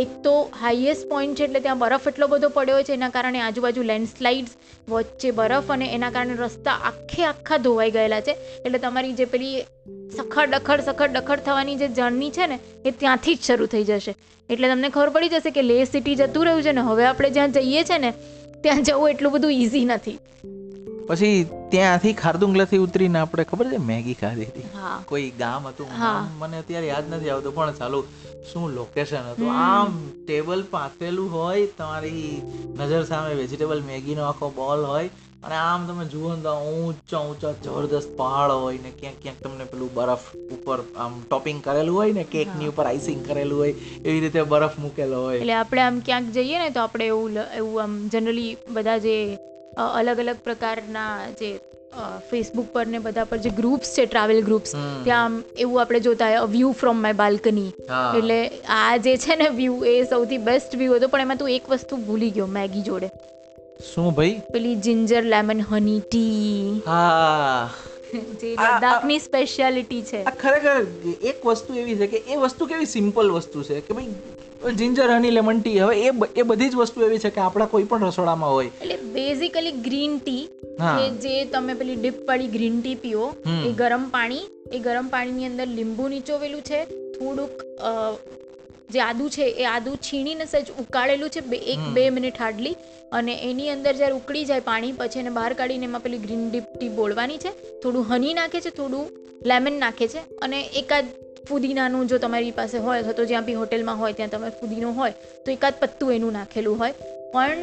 એક 0.02 0.10
તો 0.24 0.34
હાઈએસ્ટ 0.60 1.08
પોઈન્ટ 1.12 1.38
છે 1.38 1.46
એટલે 1.46 1.62
ત્યાં 1.66 1.80
બરફ 1.82 2.08
એટલો 2.10 2.26
બધો 2.32 2.50
પડ્યો 2.58 2.82
છે 2.88 2.96
એના 2.98 3.12
કારણે 3.16 3.40
આજુબાજુ 3.40 3.86
લેન્ડસ્લાઇડ્સ 3.92 4.52
વચ્ચે 4.88 5.30
બરફ 5.38 5.72
અને 5.76 5.86
એના 5.94 6.12
કારણે 6.16 6.36
રસ્તા 6.42 6.76
આખે 6.90 7.24
આખા 7.30 7.62
ધોવાઈ 7.66 7.94
ગયેલા 7.96 8.20
છે. 8.20 8.36
એટલે 8.64 8.78
તમારી 8.78 9.16
જે 9.20 9.26
પેલી 9.34 9.64
સખડ 10.18 10.50
ડખડ 10.54 10.86
સખડ 10.88 11.16
ડખડ 11.16 11.44
થવાની 11.48 11.80
જે 11.82 11.88
જર્ની 11.98 12.30
છે 12.38 12.46
ને 12.52 12.58
એ 12.84 12.94
ત્યાંથી 13.02 13.36
જ 13.36 13.48
શરૂ 13.48 13.70
થઈ 13.74 13.84
જશે. 13.84 14.14
એટલે 14.50 14.68
તમને 14.68 14.88
ખબર 14.88 15.10
પડી 15.16 15.32
જશે 15.34 15.50
કે 15.56 15.62
લેહ 15.62 15.82
સિટી 15.92 16.16
જતું 16.20 16.46
રહ્યું 16.46 16.62
છે 16.68 16.72
ને 16.78 16.86
હવે 16.90 17.10
આપણે 17.10 17.30
જ્યાં 17.38 17.56
જઈએ 17.56 17.82
છે 17.90 17.98
ને 17.98 18.12
ત્યાં 18.62 18.86
જવું 18.88 19.10
એટલું 19.10 19.32
બધું 19.32 19.56
ઇઝી 19.62 19.84
નથી. 19.84 20.16
પછી 21.08 21.32
ત્યાંથી 21.72 22.12
ખારદુંગલાથી 22.20 22.80
ઉતરીને 22.84 23.18
આપણે 23.20 23.44
ખબર 23.50 23.66
છે 23.72 23.80
મેગી 23.88 24.14
ખાધી 24.20 24.48
હતી? 24.50 24.66
કોઈ 25.10 25.26
ગામ 25.42 25.66
હતું. 25.70 25.90
મને 26.40 26.56
અત્યારે 26.62 26.88
યાદ 26.92 27.10
નથી 27.12 27.32
આવતું 27.34 27.54
પણ 27.58 27.76
ચાલુ 27.80 28.00
શું 28.52 28.64
લોકેશન 28.78 29.26
હતું? 29.32 29.50
આમ 29.64 29.92
ટેબલ 30.24 30.62
પાથરેલું 30.72 31.28
હોય 31.36 31.66
તમારી 31.78 32.32
નજર 32.78 33.04
સામે 33.12 33.36
વેજીટેબલ 33.42 33.82
મેગીનો 33.90 34.24
આખો 34.30 34.50
બોલ 34.58 34.84
હોય 34.92 35.10
અને 35.44 35.56
આમ 35.60 35.86
તમે 35.88 36.04
જુઓ 36.06 36.34
ને 36.34 36.42
તો 36.42 36.52
ઊંચા 36.72 37.22
ઊંચા 37.22 37.52
જબરદસ્ત 37.64 38.10
પહાડ 38.18 38.52
હોય 38.58 38.78
ને 38.84 38.90
ક્યાંક 39.00 39.18
ક્યાંક 39.22 39.40
તમને 39.42 39.64
પેલું 39.72 39.90
બરફ 39.96 40.26
ઉપર 40.56 40.78
આમ 40.98 41.12
ટોપિંગ 41.24 41.60
કરેલું 41.62 41.94
હોય 41.96 42.14
ને 42.14 42.24
કેકની 42.34 42.68
ઉપર 42.68 42.86
આઈસિંગ 42.86 43.20
કરેલું 43.28 43.58
હોય 43.58 43.74
એવી 44.04 44.20
રીતે 44.20 44.42
બરફ 44.52 44.78
મૂકેલો 44.78 45.24
હોય. 45.24 45.40
એટલે 45.40 45.54
આપણે 45.54 45.82
આમ 45.86 46.00
ક્યાંક 46.06 46.30
જઈએ 46.36 46.58
ને 46.58 46.70
તો 46.70 46.80
આપણે 46.80 47.06
એવું 47.08 47.36
એવું 47.56 47.82
આમ 47.82 47.98
જનરલી 48.08 48.52
બધા 48.70 48.98
જે 48.98 49.16
અલગ 49.76 50.18
અલગ 50.18 50.36
પ્રકારના 50.44 51.26
જે 51.40 51.60
ફેસબુક 52.30 52.72
પર 52.72 52.86
ને 52.86 52.98
બધા 52.98 53.24
પર 53.24 53.36
જે 53.36 53.50
ગ્રુપ્સ 53.50 53.94
છે 53.94 54.06
ટ્રાવેલ 54.06 54.40
ગ્રુપ્સ 54.42 54.74
ત્યાં 55.04 55.42
એવું 55.58 55.80
આપણે 55.80 56.00
જોતા 56.00 56.28
હોય 56.28 56.46
વ્યૂ 56.46 56.72
ફ્રોમ 56.72 56.96
માય 56.96 57.12
બાલ્કની 57.12 57.68
એટલે 58.16 58.50
આ 58.68 58.96
જે 58.96 59.16
છે 59.16 59.36
ને 59.36 59.48
વ્યૂ 59.48 59.84
એ 59.84 59.94
સૌથી 60.04 60.38
બેસ્ટ 60.38 60.76
વ્યૂ 60.76 60.94
હતો 60.94 61.08
પણ 61.08 61.20
એમાં 61.20 61.38
તું 61.38 61.50
એક 61.50 61.68
વસ્તુ 61.68 61.96
ભૂલી 61.96 62.30
ગયો 62.30 62.46
મેગી 62.46 62.82
જોડે. 62.82 63.10
શું 63.94 64.14
ભાઈ? 64.14 64.40
પેલી 64.52 64.76
જિંજર 64.76 65.22
લેમન 65.22 65.60
હની 65.60 66.00
ટી 66.00 66.82
હા. 66.86 67.70
જે 68.40 68.50
લદ્દાખની 68.52 69.20
સ્પેશિયાલિટી 69.20 70.02
છે. 70.02 70.22
આ 70.24 70.30
ખરેખર 70.30 70.86
એક 71.22 71.46
વસ્તુ 71.46 71.74
એવી 71.74 71.96
છે 71.96 72.06
કે 72.06 72.22
એ 72.28 72.36
વસ્તુ 72.36 72.66
કેવી 72.66 72.86
સિમ્પલ 72.86 73.30
વસ્તુ 73.30 73.62
છે 73.62 73.80
કે 73.80 73.92
ભાઈ 73.92 74.14
જિંજર 74.72 75.10
હની 75.10 75.30
લેમન 75.30 75.60
ટી 75.60 75.80
હવે 75.80 76.00
એ 76.00 76.10
એ 76.36 76.42
બધી 76.42 76.68
જ 76.68 76.74
વસ્તુ 76.74 77.02
એવી 77.02 77.18
છે 77.18 77.30
કે 77.30 77.40
આપણા 77.40 77.66
કોઈ 77.66 77.82
પણ 77.82 78.06
રસોડામાં 78.06 78.52
હોય. 78.52 78.66
એટલે 78.66 78.96
બેઝિકલી 78.96 79.72
ગ્રીન 79.72 80.18
ટી 80.18 80.46
કે 80.98 81.10
જે 81.10 81.44
તમે 81.44 81.74
પેલી 81.74 81.96
ડીપ 81.96 82.28
વાળી 82.28 82.46
ગ્રીન 82.46 82.80
ટી 82.80 82.94
પીઓ 82.94 83.34
એ 83.66 83.72
ગરમ 83.72 84.08
પાણી 84.08 84.40
એ 84.72 84.78
ગરમ 84.78 85.08
પાણીની 85.08 85.46
અંદર 85.46 85.66
લીંબુ 85.66 86.08
નીચોવેલું 86.08 86.62
છે 86.62 86.84
થોડુંક 86.84 87.64
જે 88.90 89.00
આદુ 89.00 89.28
છે 89.28 89.42
એ 89.42 89.64
આદુ 89.64 89.94
છીણીને 89.96 90.44
સહેજ 90.44 90.66
ઉકાળેલું 90.80 91.30
છે 91.30 91.40
બે 91.40 91.56
એક 91.56 91.78
બે 91.78 92.10
મિનિટ 92.10 92.40
હાર્ડલી. 92.40 92.76
અને 93.12 93.50
એની 93.50 93.68
અંદર 93.68 93.92
જ્યારે 93.92 94.14
ઉકળી 94.14 94.44
જાય 94.44 94.60
પાણી 94.60 94.92
પછી 94.92 95.20
એને 95.20 95.30
બહાર 95.30 95.52
કાઢીને 95.52 95.84
એમાં 95.84 96.00
પેલી 96.00 96.18
ગ્રીન 96.18 96.50
ડીપ 96.50 96.64
ટી 96.78 96.88
બોળવાની 96.88 97.38
છે. 97.38 97.50
થોડું 97.80 98.06
હની 98.10 98.34
નાખે 98.34 98.60
છે 98.60 98.70
થોડું 98.70 99.10
લેમન 99.46 99.72
નાખે 99.72 100.08
છે. 100.08 100.18
અને 100.18 100.60
એકાદ 100.62 101.04
ફુદીનાનું 101.48 102.06
જો 102.06 102.18
તમારી 102.18 102.50
પાસે 102.50 102.78
હોય 102.78 102.98
અથવા 102.98 103.12
તો 103.12 103.24
જ્યાં 103.24 103.44
બી 103.44 103.54
હોટેલમાં 103.54 103.98
હોય, 103.98 104.12
ત્યાં 104.12 104.30
તમારે 104.30 104.60
ફુદીનો 104.60 104.92
હોય, 104.92 105.10
તો 105.46 105.52
એકાદ 105.52 105.74
પત્તું 105.80 106.12
એનું 106.12 106.32
નાખેલું 106.32 106.78
હોય. 106.78 106.94
પણ 107.32 107.58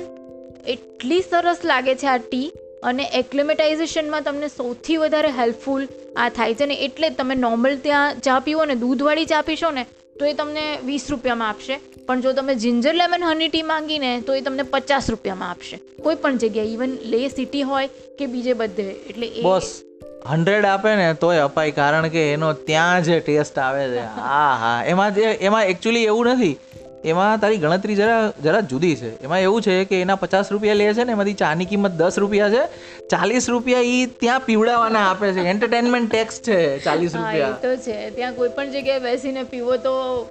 એટલી 0.67 1.21
સરસ 1.21 1.57
લાગે 1.65 1.95
છે 1.95 2.07
આ 2.07 2.17
ટી 2.17 2.51
અને 2.83 3.03
એક્લિમેટાઇઝેશનમાં 3.03 4.21
તમને 4.21 4.47
સૌથી 4.47 4.97
વધારે 4.97 5.27
હેલ્પફુલ 5.27 5.87
આ 6.17 6.29
થાય 6.29 6.53
છે. 6.53 6.65
ને 6.65 6.73
એટલે 6.73 7.09
તમે 7.09 7.35
નોર્મલ 7.35 7.77
ત્યાં 7.77 8.19
ચા 8.19 8.39
પીવો 8.39 8.65
ને, 8.65 8.75
દૂધવાળી 8.75 9.25
ચા 9.25 9.41
પીશો 9.41 9.71
ને, 9.71 9.85
તો 10.19 10.25
એ 10.25 10.33
તમને 10.33 10.77
વીસ 10.85 11.07
રૂપિયામાં 11.09 11.49
આપશે. 11.49 11.79
પણ 12.07 12.21
જો 12.21 12.33
તમે 12.33 12.55
જિંજર 12.55 12.93
લેમન 12.93 13.23
હની 13.23 13.47
ટી 13.47 13.61
માંગીને, 13.61 14.21
તો 14.21 14.35
એ 14.35 14.41
તમને 14.41 14.63
પચાસ 14.63 15.09
રૂપિયામાં 15.09 15.49
આપશે. 15.49 15.77
કોઈ 15.77 16.15
પણ 16.15 16.37
જગ્યાએ, 16.37 16.65
ઇવન 16.65 16.97
લે 17.05 17.27
સિટી 17.27 17.61
હોય 17.61 17.87
કે 18.19 18.25
બીજે 18.25 18.53
બધે. 18.53 18.83
એટલે 18.83 19.27
બોસ. 19.43 19.81
હંડ્રેડ 20.25 20.65
આપે 20.65 20.95
ને 20.95 21.13
તોય 21.13 21.37
અપાય 21.37 21.71
કારણ 21.71 22.07
કે 22.07 22.33
એનો 22.33 22.53
ત્યાં 22.53 23.03
જે 23.03 23.19
ટેસ્ટ 23.19 23.59
આવે 23.59 23.87
છે. 23.87 23.99
હા 23.99 24.57
હા. 24.59 24.83
એમાં 24.85 25.15
જે 25.15 25.21
એમાં 25.21 25.65
એકચ્યુઅલી 25.65 26.03
એવું 26.03 26.25
નથી. 26.25 26.57
એમાં 27.05 27.39
તારી 27.39 27.57
ગણતરી 27.57 27.95
જરા 27.95 28.33
જરા 28.43 28.59
જુદી 28.61 28.95
છે. 28.95 29.23
એમાં 29.23 29.39
એવું 29.39 29.61
છે 29.61 29.85
કે 29.85 30.01
એના 30.01 30.15
પચાસ 30.15 30.51
રૂપિયા 30.51 30.73
લે 30.73 30.93
છે 30.93 31.03
ને 31.03 31.11
એમાંથી 31.11 31.33
ચાની 31.33 31.65
કિંમત 31.65 31.91
દસ 31.91 32.19
રૂપિયા 32.19 32.49
છે. 32.49 32.65
ચાલીસ 33.07 33.49
રૂપિયા 33.49 33.79
એ 33.79 34.05
ત્યાં 34.05 34.39
પીવડાવવાના 34.39 35.11
આપે 35.11 35.33
છે. 35.33 35.39
એન્ટરટેનમેન્ટ 35.39 36.11
ટેક્સ 36.11 36.41
છે 36.41 36.79
ચાલીસ 36.79 37.15
રૂપિયા. 37.15 37.51
તો 37.51 37.75
છે. 37.75 38.09
ત્યાં 38.09 38.33
કોઈ 38.33 38.49
પણ 38.49 38.71
જગ્યાએ 38.71 38.99
બેસીને 38.99 39.43
પીવો 39.43 39.77
તો 39.77 40.27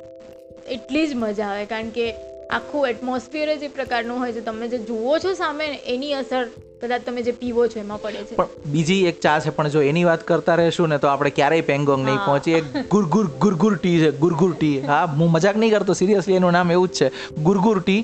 એટલી 0.69 1.07
જ 1.07 1.15
મજા 1.15 1.47
આવે 1.47 1.67
કારણ 1.67 1.89
કે 1.89 2.15
આખું 2.51 2.89
એટમોસ્ફિયર 2.89 3.57
જ 3.57 3.63
એ 3.63 3.69
પ્રકારનું 3.69 4.19
હોય 4.19 4.33
છે. 4.33 4.41
તમે 4.41 4.69
જે 4.69 4.79
જુઓ 4.79 5.19
છો 5.19 5.33
સામે 5.33 5.79
એની 5.87 6.15
અસર 6.15 6.47
કદાચ 6.83 7.03
તમે 7.07 7.23
જે 7.25 7.33
પીવો 7.41 7.65
છો 7.73 7.81
એમાં 7.81 8.01
પડે 8.03 8.21
છે. 8.29 8.37
પણ 8.37 8.71
બીજી 8.75 9.07
એક 9.11 9.17
ચા 9.25 9.35
છે 9.45 9.51
પણ 9.57 9.73
જો 9.75 9.81
એની 9.91 10.05
વાત 10.09 10.23
કરતા 10.31 10.57
રહેશું 10.61 10.89
ને 10.93 10.99
તો 11.05 11.09
આપણે 11.13 11.31
ક્યારેય 11.39 11.67
પેંગોંગ 11.71 12.05
નહીં. 12.09 12.21
પહોંચી 12.27 12.55
એક 12.59 12.67
ગુરગુર 12.95 13.27
ગુરગુર 13.45 13.75
ટી 13.79 13.99
છે 14.03 14.11
ગુરગુર 14.25 14.53
ટી. 14.55 14.79
હા 14.91 15.01
હું 15.21 15.31
મજાક 15.37 15.57
નહીં 15.63 15.75
કરતો 15.77 15.99
સિરિયસલી 16.01 16.39
એનું 16.41 16.57
નામ 16.59 16.73
એવું 16.77 16.89
જ 16.89 16.99
છે. 16.99 17.09
Gurgur 17.49 17.79
tea 17.83 18.01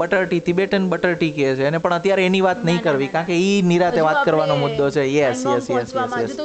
butter 0.00 0.24
tea 0.26 0.42
Tibetan 0.48 0.88
butter 0.94 1.14
tea 1.16 1.32
કહે 1.38 1.54
છે. 1.60 1.66
અને 1.70 1.78
પણ 1.86 1.98
અત્યારે 2.00 2.26
એની 2.30 2.44
વાત 2.48 2.64
નહીં 2.70 2.82
કરવી 2.88 3.10
કારણ 3.14 3.30
કે 3.32 3.40
એ 3.48 3.50
નિરાતે 3.72 4.00
વાત 4.08 4.22
કરવાનો 4.30 4.58
મુદ્દો 4.64 4.90
છે. 4.98 5.06
યસ 5.18 5.44
યસ 5.50 5.68
યસ 5.76 5.94
યસ 5.98 6.38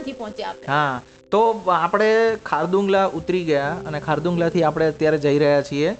નથી 0.00 0.16
પહોંચ્યા 0.22 0.56
હા. 0.72 1.00
તો 1.32 1.40
આપણે 1.76 2.10
ખારદુંગલા 2.48 3.06
ઉતરી 3.18 3.44
ગયા 3.52 3.70
અને 3.88 3.98
ખારદુંગલાથી 4.08 4.68
આપણે 4.68 4.92
અત્યારે 4.92 5.18
જઈ 5.24 5.38
રહ્યા 5.42 5.64
છીએ 5.70 5.96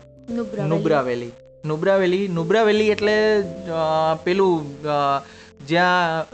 નુબ્રા 0.72 1.02
વેલી 1.08 1.32
નુબ્રા 1.64 1.98
વેલી 1.98 2.24
નુબ્રા 2.38 2.64
વેલી 2.68 2.90
એટલે 2.94 3.16
પેલું 4.24 4.66
જ્યાં 5.70 6.26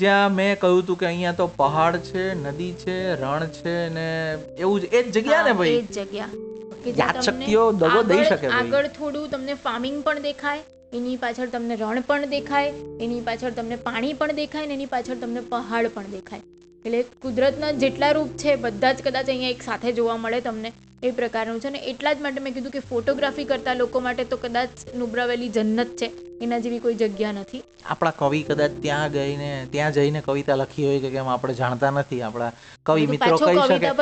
જ્યાં 0.00 0.36
મેં 0.38 0.52
કહ્યું 0.62 0.82
હતું 0.82 0.98
કે 1.00 1.08
અહીંયા 1.10 1.38
તો 1.40 1.46
પહાડ 1.58 1.98
છે 2.08 2.24
નદી 2.36 2.70
છે 2.82 2.96
રણ 3.14 3.50
છે 3.58 3.74
ને 3.96 4.06
એવું 4.58 4.80
જ 4.80 4.84
એ 4.92 5.02
જ 5.04 5.16
જગ્યા 5.16 5.44
ને 5.48 5.52
ભાઈ? 5.60 5.76
એ 5.76 5.82
જ 5.90 5.98
જગ્યા. 6.00 6.30
યાદશક્તિઓ 7.00 7.62
દગો 7.82 8.00
દઈ 8.10 8.24
શકે 8.24 8.46
આગળ 8.54 8.88
થોડું 8.96 9.28
તમને 9.30 9.54
ફાર્મિંગ 9.64 9.96
પણ 10.04 10.22
દેખાય 10.22 10.62
એની 10.92 11.16
પાછળ 11.22 11.48
તમને 11.54 11.74
રણ 11.76 12.02
પણ 12.10 12.30
દેખાય 12.34 12.72
એની 13.06 13.22
પાછળ 13.28 13.54
તમને 13.60 13.76
પાણી 13.86 14.14
પણ 14.20 14.38
દેખાય 14.42 14.66
ને 14.72 14.76
એની 14.78 14.90
પાછળ 14.94 15.18
તમને 15.22 15.42
પહાડ 15.52 15.90
પણ 15.94 16.12
દેખાય. 16.12 16.42
એટલે 16.84 17.00
કુદરતના 17.22 17.72
જેટલા 17.82 18.12
રૂપ 18.16 18.34
છે 18.42 18.52
બધા 18.64 18.92
જ 18.92 19.06
કદાચ 19.06 19.28
અહીંયા 19.32 19.54
એક 19.56 19.62
સાથે 19.62 19.88
જોવા 19.92 20.18
મળે 20.24 20.40
તમને. 20.40 20.70
એ 21.02 21.10
પ્રકારનું 21.10 21.60
છે 21.60 21.70
ને 21.70 21.78
એટલા 21.90 22.12
જ 22.12 22.22
માટે 22.22 22.40
મેં 22.40 22.54
કીધું 22.54 22.72
કે 22.72 22.80
ફોટોગ્રાફી 22.90 23.44
કરતા 23.44 23.74
લોકો 23.74 24.00
માટે 24.00 24.24
તો 24.24 24.36
કદાચ 24.36 24.68
નુબ્રાવેલી 24.96 25.48
જન્નત 25.48 25.96
છે. 25.96 26.08
એના 26.44 26.58
જેવી 26.58 26.78
કોઈ 26.78 26.94
જગ્યા 26.94 27.32
નથી. 27.32 27.62
આપણા 27.86 28.10
કવિ 28.10 28.42
કદાચ 28.42 28.70
ત્યાં 28.82 29.12
ગઈને 29.12 29.50
ત્યાં 29.72 29.92
જઈને 29.92 30.20
કવિતા 30.20 30.56
લખી 30.56 30.86
હોય 30.86 31.00
કે 31.00 31.10
કેમ 31.10 31.28
આપણે 31.28 31.54
જાણતા 31.54 31.90
નથી 31.90 32.22
આપણા 32.22 32.52
કવિ 32.86 33.06
મિત્રો 33.06 33.38
કહી 33.38 33.66
શકે. 33.68 33.92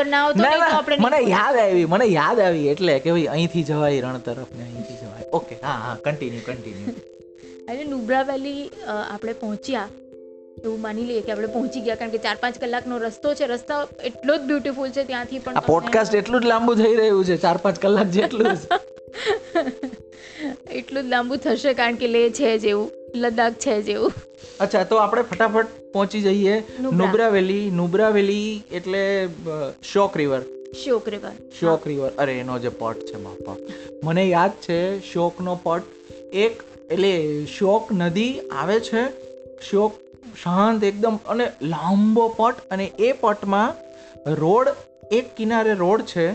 મને 0.99 1.21
યાદ 1.31 1.57
આવી 1.57 1.85
મને 1.87 2.07
યાદ 2.13 2.41
આવી 2.41 2.69
એટલે 2.69 2.99
કે 2.99 3.11
ભાઈ 3.11 3.27
અહીંથી 3.35 3.65
જવાય 3.65 4.01
રણ 4.01 4.19
તરફ 4.19 4.55
ને 4.59 4.65
અહીંથી 4.65 4.99
જવાય. 5.03 5.27
ઓકે 5.33 5.55
હા 5.65 5.77
હા 5.85 5.97
કન્ટિન્યુ 6.07 6.43
કન્ટિન્યુ 6.47 6.95
એટલે 7.69 7.85
નુબ્રા 7.85 8.23
વેલી 8.23 8.63
આપણે 8.87 9.33
પહોંચ્યા. 9.33 9.89
એવું 10.65 10.81
માની 10.81 11.05
લઈએ 11.05 11.21
કે 11.21 11.33
આપણે 11.33 11.53
પહોંચી 11.53 11.83
ગયા 11.87 11.97
કારણ 11.97 12.11
કે 12.11 12.19
ચાર 12.27 12.37
પાંચ 12.37 12.59
કલાકનો 12.59 13.03
રસ્તો 13.03 13.35
છે 13.35 13.49
રસ્તો 13.49 13.89
એટલો 14.11 14.37
જ 14.37 14.47
બ્યુટીફુલ 14.47 14.91
છે 14.91 15.05
ત્યાંથી 15.05 15.41
પણ 15.41 15.57
આ 15.57 15.69
પોડકાસ્ટ 15.69 16.15
એટલું 16.15 16.41
જ 16.41 16.47
લાંબુ 16.47 16.75
થઈ 16.75 16.95
રહ્યું 16.95 17.25
છે 17.25 17.39
ચાર 17.39 17.59
પાંચ 17.59 17.79
કલાક 17.79 18.11
જેટલું 18.11 18.55
એટલું 20.79 21.03
જ 21.03 21.09
લાંબુ 21.09 21.39
થશે 21.39 21.75
કારણ 21.75 21.97
કે 21.97 22.09
લે 22.09 22.33
છે 22.33 22.59
જેવું 22.59 22.91
લદ્દાખ 23.15 23.59
છે 23.59 23.83
જેવું. 23.83 24.13
અચ્છા 24.61 24.85
તો 24.85 24.97
આપણે 24.97 25.23
ફટાફટ 25.23 25.69
પહોંચી 25.93 26.21
જઈએ. 26.21 26.65
નુબ્રા. 26.81 27.01
નુબ્રાવેલી 27.01 27.71
નુબ્રા 27.81 28.11
વેલી 28.11 28.63
એટલે 28.73 29.29
Shyok 29.93 30.17
river. 30.17 30.43
Shyok 30.85 31.09
river 31.09 31.33
Shyok 31.61 31.87
river. 31.87 32.13
અરે 32.19 32.39
એનો 32.39 32.59
જે 32.59 32.71
પટ 32.75 33.11
છે 33.11 33.19
બાપા. 33.19 33.57
મને 34.05 34.29
યાદ 34.29 34.53
છે 34.61 35.01
શોકનો 35.11 35.61
પટ. 35.65 35.85
એક 36.45 36.65
એટલે 36.91 37.47
શોક 37.59 37.93
નદી 37.93 38.41
આવે 38.63 38.81
છે 38.81 39.05
શોક 39.71 40.04
શાંત 40.43 40.85
એકદમ 40.91 41.17
અને 41.29 41.47
લાંબો 41.73 42.25
પટ 42.39 42.67
અને 42.71 42.87
એ 42.99 43.13
પટમાં 43.21 43.75
રોડ, 44.43 44.69
એક 45.11 45.27
કિનારે 45.37 45.75
રોડ 45.83 46.05
છે 46.13 46.27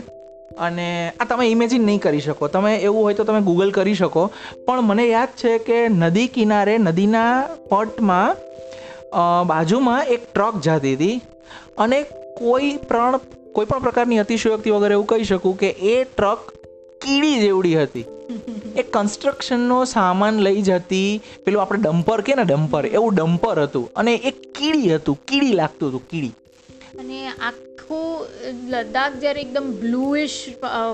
અને 0.58 0.86
આ 1.10 1.26
તમે 1.30 1.48
ઇમેજિન 1.54 1.82
નહીં 1.88 2.00
કરી 2.04 2.22
શકો. 2.26 2.48
તમે 2.48 2.72
એવું 2.76 3.02
હોય 3.06 3.18
તો 3.18 3.24
તમે 3.24 3.40
ગૂગલ 3.48 3.74
કરી 3.78 3.98
શકો. 4.02 4.22
પણ 4.66 4.86
મને 4.90 5.08
યાદ 5.08 5.34
છે 5.42 5.52
કે 5.66 5.78
નદી 5.88 6.28
કિનારે, 6.36 6.78
નદીના 6.78 7.34
પટમાં 7.70 8.30
બાજુમાં 9.50 10.06
એક 10.14 10.22
ટ્રક 10.30 10.54
જતી 10.66 10.94
હતી 10.94 11.16
અને 11.78 11.98
કોઈ 12.38 12.72
પણ 12.88 13.20
કોઈ 13.54 13.66
પણ 13.66 13.84
પ્રકારની 13.86 14.22
અતિશયોક્તિ 14.22 14.70
વગર 14.70 14.92
એવું 14.96 15.06
કહી 15.06 15.24
શકું 15.24 15.56
કે 15.58 15.70
એ 15.92 15.94
ટ્રક 16.04 16.40
કીડી 17.02 17.40
જેવડી 17.40 17.82
હતી. 17.82 18.04
એ 18.76 18.82
કન્સ્ટ્રક્શનનો 18.82 19.84
સામાન 19.84 20.38
લઈ 20.38 20.62
જતી, 20.62 21.20
પેલું 21.44 21.62
આપણે 21.62 21.80
ડમ્પર 21.82 22.20
કે 22.20 22.34
ને 22.34 22.44
ડમ્પર, 22.44 22.86
એવું 22.86 23.14
ડમ્પર 23.14 23.62
હતું. 23.62 23.90
અને 23.96 24.14
એ 24.14 24.30
કીડી 24.30 24.94
હતું, 24.94 25.18
કીડી 25.28 25.52
લાગતું 25.52 25.88
હતું, 25.88 26.08
કીડી. 26.08 26.32
અને 26.98 27.26
આખું 27.26 28.26
લદ્દાખ 28.68 29.14
જ્યારે 29.14 29.40
એકદમ 29.40 29.72
બ્લુઇશ 29.80 30.44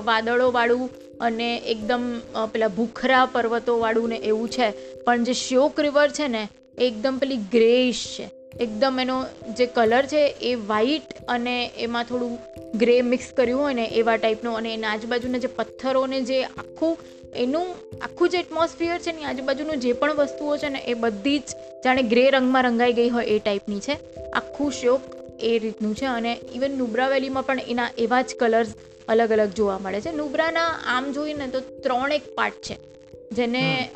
વાદળોવાળું 0.03 0.89
અને 1.21 1.57
એકદમ 1.57 2.03
પેલા 2.51 2.67
ભૂખરા 2.67 3.25
પર્વતોવાળું 3.25 4.09
ને 4.09 4.15
એવું 4.15 4.49
છે. 4.49 4.71
પણ 5.03 5.23
જે 5.23 5.33
શ્યોક 5.33 5.79
રિવર 5.79 6.09
છે 6.09 6.27
ને 6.27 6.47
એકદમ 6.77 7.17
પેલી 7.17 7.37
ગ્રેઇશ 7.37 8.03
છે. 8.19 8.27
એકદમ 8.59 8.99
એનો 9.01 9.25
જે 9.57 9.65
કલર 9.65 10.05
છે 10.05 10.27
એ 10.27 10.55
વ્હાઈટ 10.55 11.03
અને 11.27 11.71
એમાં 11.77 12.03
થોડું 12.03 12.39
ગ્રે 12.75 13.01
મિક્સ 13.01 13.25
કર્યું 13.37 13.61
હોય 13.61 13.73
ને 13.73 13.85
એવા 13.85 14.15
ટાઈપનું 14.15 14.57
અને 14.57 14.73
એના 14.73 14.91
આજુબાજુના 14.91 15.37
જે 15.37 15.47
પથ્થરોને 15.47 16.21
જે 16.21 16.43
આખું, 16.43 16.97
એનું 17.35 17.75
આખું 18.01 18.29
જે 18.29 18.37
એટમોસ્ફિયર 18.37 18.99
છે 18.99 19.11
ને 19.11 19.25
આજુબાજુનું 19.25 19.77
જે 19.77 19.93
પણ 19.93 20.13
વસ્તુઓ 20.13 20.57
છે 20.57 20.69
ને 20.69 20.79
એ 20.79 20.93
બધી 20.93 21.39
જ 21.39 21.43
જાણે 21.85 22.03
ગ્રે 22.03 22.29
રંગમાં 22.29 22.63
રંગાઈ 22.63 22.93
ગઈ 22.93 23.09
હોય 23.09 23.25
એ 23.25 23.39
ટાઈપની 23.39 23.79
છે. 23.79 23.97
આખું 24.31 24.71
શોક 24.71 25.01
એ 25.39 25.59
રીતનું 25.59 25.95
છે 25.95 26.05
અને 26.05 26.37
ઇવન 26.55 26.77
નુબ્રા 26.77 27.07
વેલીમાં 27.07 27.45
પણ 27.45 27.59
એના 27.59 27.89
એવા 27.97 28.21
જ 28.21 28.35
કલર્સ 28.39 28.67
અલગ 29.07 29.31
અલગ 29.31 29.49
જોવા 29.49 29.79
મળે 29.79 30.01
છે. 30.01 30.11
નુબ્રાના 30.11 30.67
આમ 30.85 31.11
જોઈને 31.11 31.47
તો 31.47 31.59
ત્રણ 31.59 32.11
એક 32.11 32.35
પાર્ટ 32.35 32.53
છે. 32.53 32.96
જેને 33.31 33.89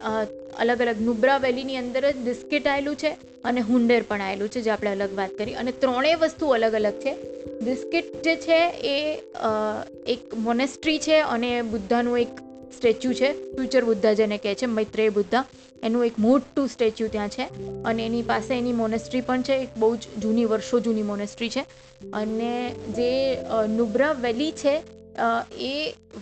અલગ 0.59 0.81
અલગ 0.81 1.01
નુબ્રા 1.01 1.37
વેલીની 1.37 1.77
અંદર 1.77 2.11
જ 2.11 2.15
બિસ્કિટ 2.15 2.67
આવેલું 2.67 2.95
છે 2.95 3.09
અને 3.43 3.61
હુંડેર 3.61 4.03
પણ 4.07 4.21
આવેલું 4.21 4.49
છે 4.49 4.61
જે 4.61 4.69
આપણે 4.69 4.89
અલગ 4.89 5.15
વાત 5.15 5.29
કરી. 5.29 5.53
અને 5.53 5.71
ત્રણેય 5.71 6.15
વસ્તુ 6.15 6.47
અલગ 6.47 6.73
અલગ 6.73 6.93
છે. 6.93 7.15
બિસ્કિટ 7.61 8.21
જે 8.23 8.35
છે 8.35 8.69
એ 8.69 9.23
એક 10.07 10.35
મોનેસ્ટ્રી 10.35 10.99
છે 10.99 11.19
અને 11.19 11.61
બુદ્ધાનું 11.61 12.19
એક 12.19 12.27
સ્ટેચ્યુ 12.77 13.13
છે. 13.13 13.33
ફ્યુચર 13.33 13.83
બુદ્ધા 13.83 14.13
જેને 14.13 14.37
કહે 14.37 14.55
છે 14.55 14.65
મૈત્રેય 14.65 15.09
બુદ્ધા. 15.09 15.45
એનું 15.83 16.05
એક 16.05 16.19
મોટું 16.19 16.67
સ્ટેચ્યુ 16.67 17.07
ત્યાં 17.07 17.29
છે. 17.29 17.43
અને 17.83 18.05
એની 18.05 18.21
પાસે 18.21 18.57
એની 18.57 18.73
મોનેસ્ટ્રી 18.73 19.21
પણ 19.21 19.41
છે 19.41 19.53
એક 19.53 19.69
બહુ 19.77 19.95
જ 19.95 19.99
જૂની 20.21 20.45
વર્ષો 20.45 20.79
જૂની 20.79 21.03
મોનેસ્ટ્રી 21.03 21.49
છે. 21.49 21.65
અને 22.13 22.69
જે 22.69 23.37
નુબ્રા 23.69 24.11
વેલી 24.11 24.51
છે 24.51 25.00
એ 25.65 25.73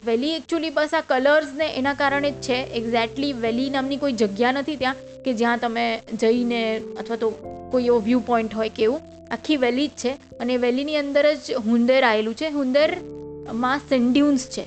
વેલી 0.05 0.33
એકચ્યુઅલી 0.35 0.69
બસ 0.69 0.93
આ 0.93 1.01
કલર્સ 1.01 1.53
ને 1.53 1.67
એના 1.75 1.93
કારણે 1.93 2.31
જ 2.31 2.41
છે. 2.41 2.57
એક્ઝેક્ટલી 2.79 3.33
વેલી 3.33 3.69
નામની 3.69 3.97
કોઈ 3.97 4.13
જગ્યા 4.13 4.51
નથી 4.51 4.75
ત્યાં 4.75 4.95
કે 5.25 5.33
જ્યાં 5.33 5.59
તમે 5.59 5.85
જઈને 6.13 6.61
અથવા 6.99 7.15
તો 7.15 7.29
કોઈ 7.71 7.85
એવો 7.85 7.99
વ્યૂ 7.99 8.19
પોઈન્ટ 8.19 8.55
હોય 8.55 8.69
કે 8.69 8.83
એવું. 8.83 9.01
આખી 9.31 9.57
વેલી 9.57 9.87
જ 9.87 9.91
છે 9.91 10.11
અને 10.11 10.57
વેલીની 10.57 10.95
અંદર 10.95 11.25
જ 11.33 11.51
હુંદેર 11.65 12.03
આવેલું 12.03 12.35
છે. 12.35 12.47
હુંદેરમાં 12.49 13.79
સેન્ડ્યુન્સ 13.89 14.47
છે. 14.47 14.65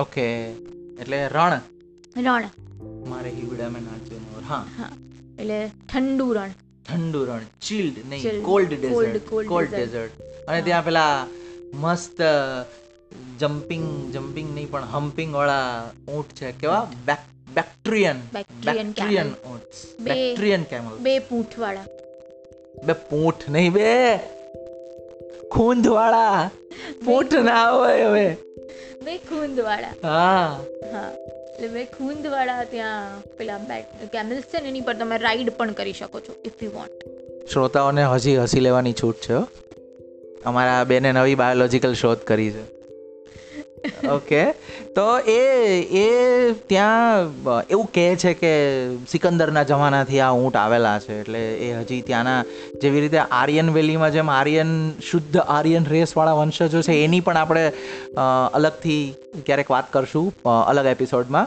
ઓકે 0.00 0.26
એટલે 1.00 1.28
રણ. 1.28 1.60
રણ. 2.16 2.44
મારે 3.08 3.30
હિવડા 3.30 3.68
મેં 3.68 3.82
નાચ્યો 3.82 4.18
મોર 4.18 4.44
હા. 4.48 4.64
હા 4.78 4.92
એટલે 5.38 5.58
ઠંડુ 5.92 6.32
રણ. 6.32 6.50
ઠંડુ 6.88 7.24
રણ 7.24 7.40
ચિલ્ડ 7.62 7.96
નહીં 8.08 8.42
કોલ્ડ 8.42 8.68
ડેઝર્ટ 8.68 9.28
કોલ્ડ 9.48 9.74
ડેઝર્ટ 9.74 10.22
અને 10.48 10.62
ત્યાં 10.62 10.84
પેલા 10.84 11.26
મસ્ત 11.74 12.20
જમ્પિંગ 13.38 14.12
જમ્પિંગ 14.12 14.54
નહીં 14.54 14.70
પણ 14.70 14.84
હમ્પિંગ 14.84 15.34
વાળા 15.34 15.90
ઊંટ 16.08 16.26
છે. 16.26 16.52
કેવા? 16.52 16.90
બેક્ટ્રિયન 17.06 18.16
બેક્ટ્રિયન 18.34 19.26
ઊંટ. 19.26 20.00
બેક્ટ્રિયન 20.00 20.62
કેમલ 20.62 20.96
બે 20.96 21.18
પૂંઠવાળા. 21.18 21.84
બે 22.84 22.92
પૂંઠ 22.92 23.48
નહીં 23.48 23.72
બે. 23.72 24.16
ખૂંદ 25.50 25.86
વાળા 25.86 26.50
પૂંઠ 27.04 27.34
ના 27.34 27.70
હોય 27.70 28.02
હવે. 28.02 28.36
બે 29.04 29.18
ખૂંદવાળા. 29.18 30.08
હા. 30.08 30.60
હા. 30.92 31.12
એટલે 31.54 31.68
બે 31.68 31.84
ખૂંદવાળા 31.84 32.64
ત્યાં 32.64 33.20
પેલા 33.36 33.58
બેટ 33.58 34.10
કેમલ્સ 34.12 34.42
છે 34.42 34.60
ને 34.60 34.68
એની 34.68 34.80
પર 34.80 34.94
તમે 34.94 35.18
રાઈડ 35.18 35.50
પણ 35.50 35.72
કરી 35.72 35.92
શકો 35.92 36.20
છો 36.20 36.34
ઇફ 36.44 36.62
યુ 36.62 36.70
વોન્ટ 36.70 37.04
શ્રોતાઓને 37.52 38.04
હજી 38.04 38.36
હસી 38.36 38.60
લેવાની 38.60 38.92
છૂટ 38.92 39.16
છે. 39.16 39.34
અમારા 40.44 40.84
બેને 40.84 41.12
નવી 41.12 41.34
બાયોલોજીકલ 41.34 41.94
શોધ 41.94 42.18
કરી 42.18 42.50
છે. 42.50 42.83
ઓકે 44.12 44.42
તો 44.96 45.04
એ 45.30 45.40
એ 46.00 46.06
ત્યાં, 46.68 47.32
એવું 47.70 47.88
કહે 47.94 48.06
છે 48.22 48.32
કે 48.42 48.52
સિકંદરના 49.10 49.64
જમાનાથી 49.70 50.20
આ 50.20 50.30
ઊંટ 50.34 50.56
આવેલા 50.56 50.98
છે. 50.98 51.20
એટલે 51.20 51.42
એ 51.66 51.68
હજી 51.72 52.00
ત્યાંના 52.08 52.40
જેવી 52.82 53.02
રીતે 53.04 53.20
આર્યન 53.40 53.68
વેલીમાં 53.76 54.12
જેમ 54.16 54.30
આર્યન, 54.30 54.72
શુદ્ધ 55.10 55.38
આર્યન 55.48 55.84
રેસવાળા 55.90 56.38
વંશજો 56.40 56.82
છે, 56.82 56.94
એની 57.04 57.20
પણ 57.20 57.36
આપણે 57.36 57.64
અલગથી 58.54 59.02
ક્યારેક 59.46 59.70
વાત 59.70 59.92
કરશું 59.92 60.28
અલગ 60.70 60.86
એપિસોડમાં. 60.86 61.46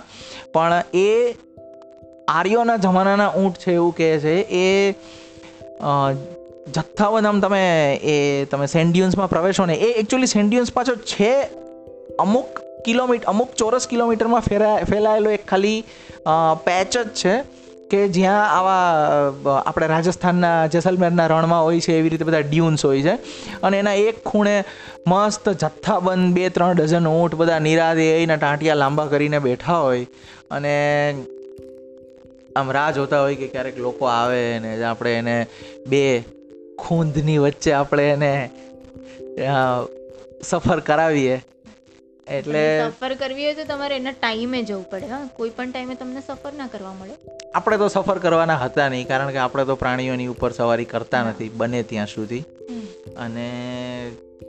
પણ 0.53 0.73
એ 1.01 1.09
આર્યોના 2.29 2.79
જમાનાના 2.85 3.29
ઊંટ 3.39 3.61
છે 3.63 3.71
એવું 3.73 3.93
કહે 3.97 4.09
છે. 4.19 4.35
એ 4.61 4.65
જથ્થાબંધ 6.75 7.27
આમ 7.27 7.39
તમે 7.41 7.63
એ, 8.05 8.15
તમે 8.51 8.65
સેન્ડ્યુન્સમાં 8.67 9.29
પ્રવેશો 9.29 9.65
ને, 9.65 9.75
એ 9.77 9.87
એકચ્યુઅલી 10.01 10.33
સેન્ડ્યુન્સ 10.33 10.71
પાછો 10.73 10.95
છે 11.11 11.31
અમુક 12.19 12.49
કિલોમીટર 12.85 13.27
અમુક 13.27 13.49
ચોરસ 13.55 13.85
કિલોમીટરમાં 13.87 14.41
ફેરા, 14.41 14.75
ફેલાયેલો 14.91 15.29
એક 15.29 15.43
ખાલી 15.45 15.79
પેચ 16.65 16.93
જ 16.97 17.07
છે 17.21 17.35
કે 17.91 17.99
જ્યાં 18.15 18.47
આવા 18.57 19.61
આપણે 19.65 19.87
રાજસ્થાનના 19.87 20.67
જેસલમેરના 20.73 21.27
રણમાં 21.27 21.63
હોય 21.63 21.79
છે, 21.79 21.93
એવી 21.99 22.11
રીતે 22.13 22.25
બધા 22.29 22.43
ડ્યુન્સ 22.49 22.85
હોય 22.85 23.01
છે. 23.07 23.15
અને 23.61 23.75
એના 23.79 23.95
એક 24.07 24.17
ખૂણે 24.25 24.55
મસ્ત 25.07 25.49
જથ્થાબંધ 25.61 26.33
બે, 26.35 26.49
ત્રણ 26.49 26.75
ડઝન 26.75 27.07
ઊંટ 27.07 27.35
બધા 27.35 27.59
નિરાદે 27.59 28.07
એના 28.23 28.39
ટાંટિયા 28.43 28.81
લાંબા 28.83 29.07
કરીને 29.13 29.39
બેઠા 29.39 29.79
હોય. 29.87 30.05
અને 30.51 30.73
આમ 32.55 32.71
રાહ 32.71 32.91
જોતા 32.91 33.21
હોય 33.21 33.35
કે 33.35 33.47
ક્યારેક 33.47 33.77
લોકો 33.79 34.05
આવે 34.11 34.41
ને 34.59 34.71
આપણે 34.83 35.13
એને 35.13 35.35
બે 35.87 36.03
ખૂંદની 36.79 37.37
વચ્ચે 37.37 37.71
આપણે 37.73 38.05
એને 38.09 38.31
સફર 40.43 40.79
કરાવીએ. 40.89 41.37
એટલે 42.27 42.61
સફર 42.91 43.13
કરવી 43.15 43.45
હોય 43.45 43.55
તો 43.55 43.63
તમારે 43.63 43.95
એના 43.95 44.11
ટાઈમે 44.11 44.59
જવું 44.63 44.85
પડે 44.89 45.07
હા? 45.07 45.23
કોઈ 45.37 45.49
પણ 45.49 45.71
ટાઈમે 45.71 45.95
તમને 45.95 46.21
સફર 46.21 46.53
ના 46.53 46.67
કરવા 46.67 46.93
મળે. 46.93 47.15
આપણે 47.55 47.77
તો 47.77 47.87
સફર 47.87 48.19
કરવાના 48.19 48.57
હતા 48.57 48.89
નહીં 48.89 49.07
કારણ 49.07 49.31
કે 49.31 49.37
આપણે 49.37 49.65
તો 49.65 49.75
પ્રાણીઓની 49.75 50.27
ઉપર 50.27 50.51
સવારી 50.51 50.85
કરતા 50.85 51.23
નથી 51.23 51.49
બને 51.55 51.83
ત્યાં 51.83 52.07
સુધી. 52.07 52.43
અને 53.17 53.47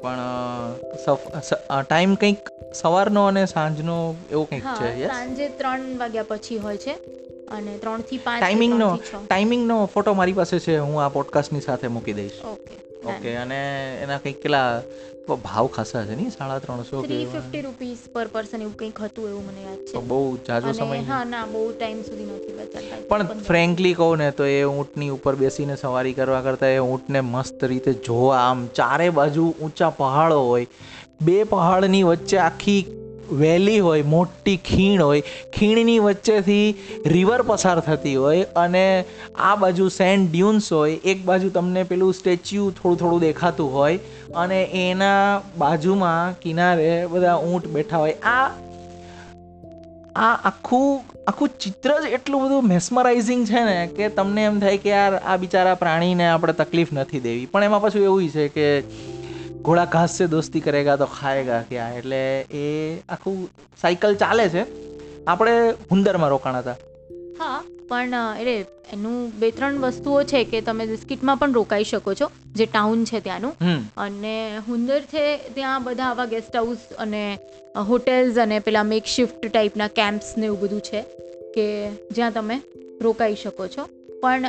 પણ 0.02 1.84
ટાઈમ 1.84 2.14
કંઈક 2.14 2.50
સવારનો 2.74 3.22
અને 3.26 3.46
સાંજનો 3.46 3.96
એવો 4.30 4.44
કંઈક 4.44 4.66
છે 4.80 5.06
સાંજે 5.06 5.48
ત્રણ 5.60 5.86
વાગ્યા 5.98 6.28
પછી 6.28 6.58
હોય 6.58 6.76
છે 6.76 6.94
અને 7.50 7.78
ત્રણથી 7.78 8.18
પાંચ 8.18 8.40
ટાઈમિંગનો 8.42 8.90
ટાઈમિંગનો 9.06 9.78
ફોટો 9.94 10.14
મારી 10.14 10.32
પાસે 10.32 10.58
છે 10.58 10.76
હું 10.78 11.00
આ 11.04 11.08
પોડકાસ્ટની 11.08 11.60
સાથે 11.60 11.88
મૂકી 11.88 12.12
દઈશ. 12.12 12.38
ઓકે 12.44 12.74
ઓકે 13.04 13.36
અને 13.36 13.60
એના 14.02 14.18
કંઈક 14.18 14.38
કેટલા 14.38 14.82
ભાવ 15.38 15.66
ખાસા 15.68 16.02
છે 16.04 16.14
નહીં? 16.14 16.30
સાડા 16.30 16.58
ત્રણસો 16.60 17.02
three 17.02 17.24
fifty 17.26 17.62
rupees 17.62 18.02
per 18.12 18.28
person 18.28 18.62
એવું 18.62 18.76
કંઈક 18.76 18.98
હતું 19.00 19.30
એવું 19.30 19.44
મને 19.44 19.62
યાદ 19.62 19.80
છે. 19.88 20.00
બહુ 20.02 20.20
જાજો 20.46 20.72
સમય 20.74 21.00
હા 21.06 21.24
ના 21.26 21.46
બહુ 21.46 21.64
ટાઈમ 21.72 22.02
સુધી 22.04 22.28
નથી 22.28 22.54
બચાતા. 22.54 23.00
પણ 23.10 23.42
ફ્રેન્કલી 23.48 23.94
કહું 23.94 24.18
ને 24.18 24.30
તો 24.32 24.44
એ 24.46 24.60
ઊંટની 24.66 25.10
ઉપર 25.10 25.34
બેસીને 25.36 25.76
સવારી 25.76 26.14
કરવા 26.14 26.42
કરતાં 26.42 26.72
એ 26.72 26.80
ઊંટને 26.82 27.20
મસ્ત 27.24 27.62
રીતે 27.64 27.92
જોવા 28.06 28.38
આમ 28.44 28.66
ચારે 28.74 29.10
બાજુ 29.12 29.44
ઊંચા 29.58 29.90
પહાડો 29.98 30.40
હોય 30.42 30.66
બે 31.22 31.36
પહાડની 31.46 32.04
વચ્ચે 32.04 32.38
આખી 32.40 32.80
વેલી 33.32 33.78
હોય, 33.80 34.02
મોટી 34.02 34.56
ખીણ 34.56 35.02
હોય, 35.02 35.22
ખીણની 35.52 35.98
વચ્ચેથી 35.98 36.74
રિવર 37.06 37.42
પસાર 37.42 37.80
થતી 37.80 38.14
હોય 38.16 38.46
અને 38.56 39.04
આ 39.38 39.56
બાજુ 39.56 39.88
સેન્ડ 39.88 40.30
ડ્યુન્સ 40.30 40.72
હોય, 40.72 41.00
એક 41.04 41.24
બાજુ 41.24 41.50
તમને 41.50 41.82
પેલું 41.82 42.14
સ્ટેચ્યુ 42.14 42.70
થોડું 42.70 42.98
થોડું 42.98 43.20
દેખાતું 43.20 43.74
હોય 43.74 43.98
અને 44.36 44.62
એના 44.64 45.42
બાજુમાં 45.58 46.40
કિનારે 46.40 47.06
બધા 47.06 47.36
ઊંટ 47.36 47.66
બેઠા 47.66 47.98
હોય. 47.98 48.16
આ 48.22 48.50
આ 50.16 50.34
આખું 50.44 51.00
આખું 51.28 51.48
ચિત્ર 51.60 51.92
જ 52.02 52.12
એટલું 52.12 52.44
બધું 52.44 52.68
મેસ્મરાઇઝિંગ 52.68 53.46
છે 53.46 53.60
ને 53.64 53.76
કે 53.96 54.08
તમને 54.08 54.44
એમ 54.44 54.60
થાય 54.60 54.78
કે 54.78 54.90
યાર, 54.90 55.20
આ 55.24 55.36
બિચારા 55.36 55.74
પ્રાણીને 55.74 56.26
આપણે 56.28 56.52
તકલીફ 56.52 56.92
નથી 56.92 57.20
દેવી. 57.20 57.46
પણ 57.46 57.64
એમાં 57.64 57.82
પાછું 57.82 58.02
એવું 58.02 58.28
છે 58.28 58.48
કે 58.48 58.66
ઘોડા 59.66 59.88
ઘાસ 59.92 60.16
સે 60.18 60.26
દોસ્તી 60.26 60.60
કરેગા 60.60 60.96
તો 60.96 61.06
ખાએગા 61.12 61.62
ક્યાં? 61.70 61.96
એટલે 61.98 62.20
એ 62.60 62.66
આખું 63.08 63.36
સાયકલ 63.82 64.14
ચાલે 64.22 64.44
છે. 64.48 64.62
આપણે 65.26 65.54
હુંદરમાં 65.90 66.30
રોકાણ 66.30 66.58
હતા 66.58 66.76
હા 67.40 67.58
પણ 67.90 68.14
એટલે 68.40 68.56
એનું 68.94 69.18
બે 69.40 69.50
ત્રણ 69.50 69.78
વસ્તુઓ 69.78 70.22
છે 70.22 70.44
કે 70.44 70.60
તમે 70.60 70.86
બિસ્કિટમાં 70.86 71.40
પણ 71.42 71.58
રોકાઈ 71.58 71.88
શકો 71.92 72.14
છો 72.20 72.30
જે 72.56 72.66
ટાઉન 72.66 73.04
છે 73.04 73.20
ત્યાંનું. 73.20 73.54
અને 73.96 74.34
હુંદર 74.68 75.00
છે 75.12 75.24
ત્યાં 75.54 75.84
બધા 75.84 76.08
આવા 76.10 76.28
ગેસ્ટ 76.34 76.56
હાઉસ 76.56 76.88
અને 76.98 77.22
હોટેલ્સ 77.90 78.42
અને 78.46 78.56
પેલા 78.58 78.86
મેક 78.94 79.14
શિફ્ટ 79.16 79.46
ટાઈપના 79.46 79.92
કેમ્પ્સ 80.00 80.32
ને 80.38 80.46
એવું 80.46 80.60
બધું 80.60 80.80
છે 80.80 81.04
કે 81.54 81.68
જ્યાં 82.10 82.32
તમે 82.32 82.56
રોકાઈ 83.00 83.38
શકો 83.44 83.68
છો. 83.76 83.88
પણ 84.22 84.44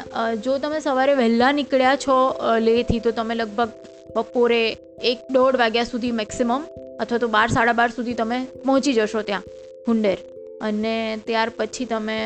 જો 0.46 0.58
તમે 0.58 0.80
સવારે 0.80 1.14
વહેલા 1.16 1.52
નીકળ્યા 1.52 2.02
છો 2.08 2.16
લેહથી 2.60 3.00
તો 3.00 3.12
તમે 3.12 3.36
લગભગ 3.36 3.70
બપોરે 4.16 4.62
એક 5.04 5.20
દોઢ 5.32 5.58
વાગ્યા 5.58 5.84
સુધી 5.84 6.12
મેક્સિમમ 6.12 6.52
અથવા 7.00 7.18
તો 7.18 7.28
બાર, 7.28 7.48
સાડા 7.48 7.74
બાર 7.74 7.90
સુધી 7.90 8.14
તમે 8.14 8.40
પહોંચી 8.66 8.94
જશો 8.94 9.22
ત્યાં, 9.22 9.44
હુંડેર. 9.88 10.18
અને 10.62 10.96
ત્યાર 11.26 11.52
પછી 11.58 11.86
તમે 11.86 12.18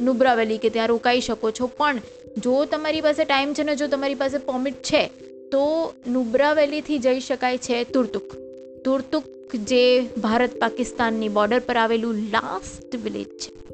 નુબ્રા 0.00 0.34
વેલી 0.34 0.58
કે 0.58 0.70
ત્યાં 0.70 0.88
રોકાઈ 0.88 1.20
શકો 1.20 1.50
છો. 1.50 1.66
પણ 1.66 2.00
જો 2.38 2.64
તમારી 2.64 3.00
પાસે 3.00 3.24
ટાઈમ 3.24 3.52
છે 3.52 3.62
ને, 3.62 3.76
જો 3.76 3.86
તમારી 3.86 4.14
પાસે 4.14 4.38
પરમિટ 4.38 4.82
છે, 4.82 5.02
તો 5.52 5.92
નુબ્રા 6.08 6.52
વેલીથી 6.52 6.98
જઈ 6.98 7.20
શકાય 7.20 7.58
છે 7.58 7.84
તુર્તુક. 7.84 8.36
તુર્તુક 8.84 9.54
જે 9.54 9.84
ભારત 10.22 10.58
પાકિસ્તાનની 10.58 11.28
બોર્ડર 11.28 11.60
પર 11.60 11.76
આવેલું 11.76 12.14
લાસ્ટ 12.14 12.96
વિલેજ 13.04 13.30
છે. 13.38 13.65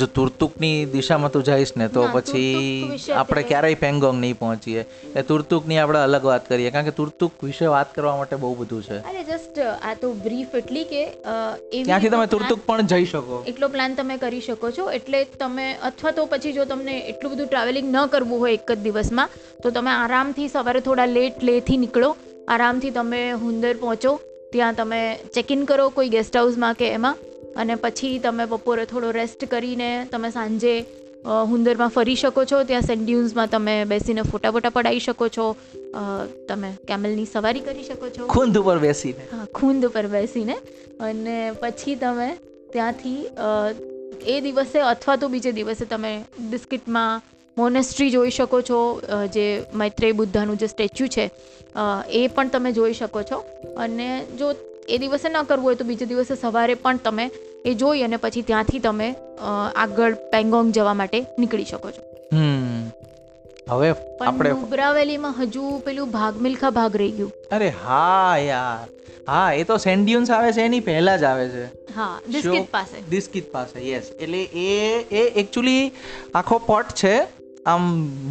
જો 0.00 0.06
તુર્તુકની 0.16 0.76
દિશામાં 0.92 1.32
તું 1.34 1.44
જઈશ 1.48 1.72
ને 1.80 1.86
તો 1.96 2.02
પછી 2.14 2.98
આપણે 3.20 3.42
ક્યારેય 3.50 3.78
પેંગોંગ 3.82 4.18
નહીં 4.24 4.38
પહોંચીએ. 4.42 4.84
એ 5.18 5.22
તુર્તુકની 5.30 5.78
આપણે 5.82 6.00
અલગ 6.08 6.24
વાત 6.30 6.48
કરીએ 6.50 6.70
કારણ 6.76 6.88
કે 6.88 6.94
તુર્તુક 7.00 7.44
વિશે 7.48 7.66
વાત 7.74 7.92
કરવા 7.96 8.14
માટે 8.20 8.36
બહુ 8.44 8.52
બધું 8.60 8.82
છે. 8.88 8.98
અરે 9.10 9.22
જસ્ટ 9.30 9.58
આ 9.90 9.94
તો 10.02 10.12
બ્રીફ 10.24 10.54
એટલી 10.60 10.84
કે 10.92 11.02
ત્યાંથી 11.26 12.12
તમે 12.16 12.26
તુર્તુક 12.34 12.64
પણ 12.68 12.90
જઈ 12.94 13.10
શકો. 13.12 13.42
એટલો 13.52 13.68
પ્લાન 13.76 13.96
તમે 14.00 14.18
કરી 14.24 14.42
શકો 14.48 14.70
છો. 14.78 14.88
એટલે 14.98 15.20
તમે 15.44 15.66
અથવા 15.90 16.14
તો 16.18 16.26
પછી 16.34 16.54
જો 16.58 16.68
તમને 16.74 16.96
એટલું 17.14 17.34
બધું 17.34 17.50
ટ્રાવેલિંગ 17.50 17.88
ન 17.94 17.98
કરવું 18.14 18.44
હોય 18.44 18.60
એક 18.60 18.70
જ 18.74 18.78
દિવસમાં 18.86 19.34
તો 19.64 19.74
તમે 19.78 19.92
આરામથી 19.96 20.48
સવારે 20.54 20.84
થોડા 20.88 21.08
લેટ 21.16 21.42
લેથી 21.50 21.80
નીકળો. 21.84 22.12
આરામથી 22.54 22.94
તમે 23.00 23.20
હુંદર 23.44 23.74
પહોંચો. 23.84 24.14
ત્યાં 24.54 24.80
તમે 24.80 25.02
ચેક 25.34 25.52
ઇન 25.54 25.68
કરો 25.68 25.84
કોઈ 25.98 26.10
ગેસ્ટ 26.16 26.40
હાઉસમાં 26.40 26.80
કે 26.80 26.88
એમાં. 26.96 27.20
અને 27.56 27.74
પછી 27.84 28.18
તમે 28.24 28.44
બપોરે 28.50 28.84
થોડો 28.90 29.10
રેસ્ટ 29.20 29.44
કરીને 29.52 29.90
તમે 30.12 30.30
સાંજે 30.36 30.74
હુંદરમાં 31.50 31.90
ફરી 31.96 32.18
શકો 32.20 32.44
છો. 32.50 32.62
ત્યાં 32.68 32.86
સેન્ડ્યુન્સમાં 32.90 33.50
તમે 33.50 33.74
બેસીને 33.90 34.22
ફોટા 34.30 34.52
બોટા 34.54 34.74
પડાવી 34.76 35.04
શકો 35.06 35.28
છો. 35.36 35.46
તમે 36.48 36.70
કેમલની 36.88 37.26
સવારી 37.34 37.64
કરી 37.66 37.86
શકો 37.90 38.08
છો. 38.16 38.26
ખૂંદ 38.34 38.58
ઉપર 38.62 38.78
બેસીને. 38.86 39.26
હા 39.32 39.46
ખૂંદ 39.60 39.90
ઉપર 39.90 40.06
બેસીને. 40.14 40.56
અને 41.00 41.36
પછી 41.62 41.96
તમે 42.04 42.30
ત્યાંથી 42.72 43.20
એ 44.32 44.40
દિવસે 44.40 44.78
અથવા 44.94 45.16
તો 45.22 45.28
બીજે 45.28 45.52
દિવસે 45.60 45.84
તમે 45.92 46.12
બિસ્કિટમાં 46.50 47.22
મોનેસ્ટ્રી 47.56 48.10
જોઈ 48.10 48.34
શકો 48.36 48.58
છો 48.68 48.80
જે 49.36 49.46
મૈત્રેય 49.80 50.18
બુદ્ધાનું 50.20 50.60
જે 50.60 50.68
સ્ટેચ્યુ 50.74 51.08
છે 51.16 51.24
એ 52.20 52.22
પણ 52.28 52.52
તમે 52.54 52.72
જોઈ 52.78 52.94
શકો 53.00 53.22
છો. 53.30 53.38
અને 53.86 54.08
જો 54.38 54.52
એ 54.88 54.98
દિવસે 55.02 55.28
ન 55.28 55.36
કરવું 55.50 55.64
હોય 55.64 55.80
તો 55.80 55.84
બીજે 55.90 56.06
દિવસે 56.12 56.34
સવારે 56.36 56.74
પણ 56.84 57.02
તમે 57.04 57.26
એ 57.64 57.74
જોઈ 57.82 58.02
અને 58.06 58.16
પછી 58.24 58.42
ત્યાંથી 58.48 58.80
તમે 58.86 59.08
આગળ 59.84 60.14
પેંગોંગ 60.32 60.72
જવા 60.78 60.94
માટે 61.00 61.18
નીકળી 61.42 61.68
શકો 61.72 61.90
છો. 61.90 62.02
હવે 63.72 63.92
પણ 63.92 64.26
આપણે 64.28 64.50
નુબ્રા 64.54 64.90
વેલીમાં 64.96 65.36
હજુ 65.42 65.68
પેલું 65.84 66.10
ભાગ 66.16 66.40
મિલ્ખા 66.46 66.72
ભાગ 66.78 66.98
રહી 67.02 67.12
ગયું. 67.18 67.30
અરે 67.58 67.70
હા 67.84 68.32
યાર. 68.46 68.88
હા 69.28 69.52
એ 69.60 69.62
તો 69.68 69.76
સેન્ડ્યુન્સ 69.84 70.32
આવે 70.38 70.48
છે 70.56 70.64
એની 70.70 70.82
પહેલા 70.88 71.16
જ 71.22 71.28
આવે 71.30 71.44
છે. 71.54 71.68
હા 71.98 72.14
બિસ્કિટ 72.26 72.72
પાસે. 72.72 72.96
દિસ્કિત 73.14 73.52
પાસે 73.52 73.78
યસ 73.90 74.10
એટલે 74.18 74.42
એ 74.64 74.66
એ 75.20 75.22
એકચ્યુઅલી 75.42 75.84
આખો 76.34 76.58
પોટ 76.70 76.92
છે 77.02 77.14
આમ 77.66 77.82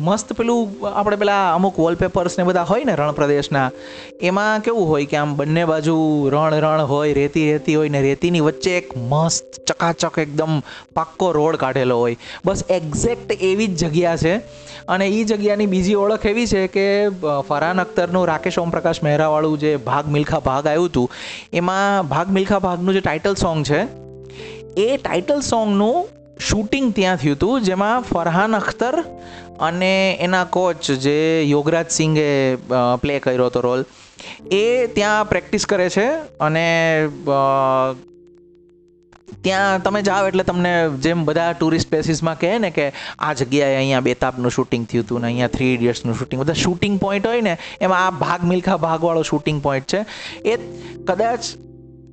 મસ્ત 0.06 0.32
પેલું 0.38 0.88
આપણે 0.92 1.18
પેલા 1.20 1.44
અમુક 1.58 1.78
વોલપેપર્સ 1.82 2.34
ને 2.38 2.46
બધા 2.48 2.66
હોય 2.72 2.88
ને 2.90 2.96
રણપ્રદેશના, 3.00 3.68
એમાં 4.30 4.64
કેવું 4.66 4.90
હોય 4.90 5.08
કે 5.12 5.18
આમ 5.20 5.36
બંને 5.40 5.64
બાજુ 5.70 5.96
રણ 6.34 6.56
રણ 6.66 6.84
હોય, 6.90 7.14
રેતી 7.20 7.46
રેતી 7.52 7.76
હોય 7.80 7.94
ને 7.96 8.02
રેતીની 8.08 8.44
વચ્ચે 8.48 8.74
એક 8.80 8.92
મસ્ત 8.98 9.62
ચકાચક 9.70 10.20
એકદમ 10.26 10.60
પાક્કો 11.00 11.32
રોડ 11.40 11.60
કાઢેલો 11.64 12.00
હોય. 12.04 12.20
બસ 12.46 12.66
એક્ઝેક્ટ 12.80 13.32
એવી 13.52 13.70
જ 13.70 13.82
જગ્યા 13.86 14.20
છે. 14.24 14.36
અને 14.88 15.08
એ 15.08 15.24
જગ્યાની 15.32 15.72
બીજી 15.74 15.98
ઓળખ 16.04 16.30
એવી 16.32 16.48
છે 16.54 16.68
કે 16.76 16.86
ફરાન 17.50 17.84
અખ્તરનું 17.84 18.30
રાકેશ 18.34 18.62
ઓમપ્રકાશ 18.68 19.04
મહેરાવાળું 19.08 19.60
જે 19.66 19.76
ભાગ 19.90 20.16
મિલ્ખા 20.16 20.46
ભાગ 20.50 20.68
આવ્યું 20.68 20.90
હતું, 20.92 21.08
એમાં 21.54 22.10
ભાગ 22.16 22.40
મિલ્ખા 22.40 22.66
ભાગનું 22.68 22.98
જે 22.98 23.02
ટાઇટલ 23.06 23.38
સોંગ 23.44 23.64
છે, 23.70 23.86
એ 24.86 24.98
ટાઇટલ 24.98 25.42
સોંગનું 25.52 26.18
શૂટિંગ 26.50 26.94
ત્યાં 26.98 27.22
થયું 27.22 27.36
હતું, 27.38 27.66
જેમાં 27.70 28.06
ફરહાન 28.12 28.60
અખ્તર 28.60 28.96
અને 29.68 29.94
એના 30.28 30.46
કોચ 30.58 30.92
જે 31.06 31.18
યોગરાજ 31.50 31.90
સિંઘે 31.98 32.30
પ્લે 33.02 33.20
કર્યો 33.20 33.50
હતો 33.50 33.62
રોલ 33.62 33.84
એ 34.52 34.64
ત્યાં 34.96 35.30
પ્રેક્ટિસ 35.30 35.66
કરે 35.66 35.90
છે 35.90 36.08
અને 36.46 36.68
ત્યાં 39.44 39.84
તમે 39.84 40.02
જાઓ 40.08 40.28
એટલે 40.28 40.44
તમને 40.44 40.72
જેમ 41.04 41.26
બધા 41.26 41.52
ટુરિસ્ટ 41.60 41.90
પ્લેસીસમાં 41.90 42.40
કહે 42.40 42.52
ને 42.60 42.70
કે 42.72 42.86
આ 43.20 43.34
જગ્યાએ 43.34 43.76
અહીંયા 43.78 44.06
બેતાબનું 44.08 44.52
શૂટિંગ 44.52 44.84
થયું 44.92 45.06
હતું 45.06 45.22
ને 45.22 45.28
અહીંયા 45.28 45.54
થ્રી 45.56 45.72
ઇડિયટ્સનું 45.74 46.18
શૂટિંગ 46.20 46.42
બધા 46.42 46.60
શૂટિંગ 46.64 47.00
પોઈન્ટ 47.00 47.28
હોય 47.28 47.42
ને, 47.42 47.58
એમાં 47.82 48.06
આ 48.08 48.12
ભાગ 48.24 48.42
મિલ્ખા 48.52 48.78
ભાગવાળો 48.86 49.24
શૂટિંગ 49.24 49.62
પોઈન્ટ 49.64 49.94
છે. 49.94 50.02
એ 50.46 50.58
કદાચ 51.08 51.42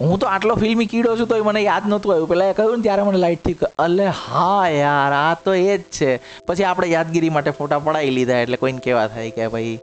હું 0.00 0.18
તો 0.22 0.26
આટલો 0.32 0.54
ફિલ્મી 0.62 0.88
કીડો 0.90 1.12
છું 1.18 1.28
તો 1.30 1.36
મને 1.44 1.60
યાદ 1.62 1.86
નહોતું 1.92 2.12
આવ્યું. 2.12 2.28
પહેલાં 2.32 2.50
એ 2.52 2.56
કહ્યું 2.58 2.76
ને 2.80 2.84
ત્યારે 2.86 3.02
મને 3.08 3.20
લાઇટથી 3.24 3.70
અલે 3.86 4.06
હા 4.18 4.68
યાર 4.74 5.12
આ 5.20 5.34
તો 5.46 5.54
એ 5.54 5.78
જ 5.78 5.82
છે. 5.98 6.10
પછી 6.46 6.66
આપણે 6.70 6.88
યાદગીરી 6.96 7.32
માટે 7.36 7.50
ફોટા 7.58 7.80
પડાવી 7.86 8.14
લીધા 8.18 8.40
એટલે 8.44 8.60
કોઈને 8.62 8.82
કેવા 8.86 9.06
થાય 9.14 9.34
કે 9.38 9.48
ભાઈ 9.54 9.74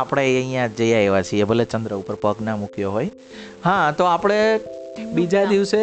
આપણે 0.00 0.24
અહીંયા 0.26 0.68
જઈ 0.78 0.92
આવ્યા 0.98 1.22
છીએ 1.30 1.48
ભલે 1.52 1.64
ચંદ્ર 1.72 1.96
ઉપર 2.02 2.16
પગ 2.24 2.46
ના 2.48 2.56
મૂક્યો 2.62 2.92
હોય. 2.96 3.10
હા 3.66 3.86
તો 3.98 4.04
આપણે 4.14 4.38
બીજા 5.16 5.44
દિવસે 5.54 5.82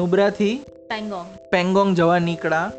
નુબ્રાથી 0.00 0.54
પેંગોંગ. 0.92 1.28
પેંગોંગ 1.54 1.90
જવા 2.02 2.20
નીકળ્યા. 2.28 2.70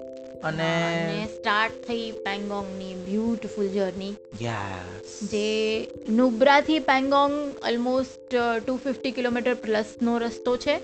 અને 0.44 1.26
સ્ટાર્ટ 1.26 1.74
થઈ 1.88 2.12
પેંગોંગની 2.12 2.94
બ્યુટીફુલ 2.94 3.68
જર્ની 3.68 4.14
યસ 4.42 5.18
જે 5.34 5.50
નુબ્રાથી 6.10 6.80
Pangong 6.80 7.36
almost 7.68 8.36
two 8.66 8.78
fifty 8.78 9.12
kilometre 9.12 9.54
પ્લસનો 9.54 10.18
રસ્તો 10.18 10.58
છે. 10.58 10.78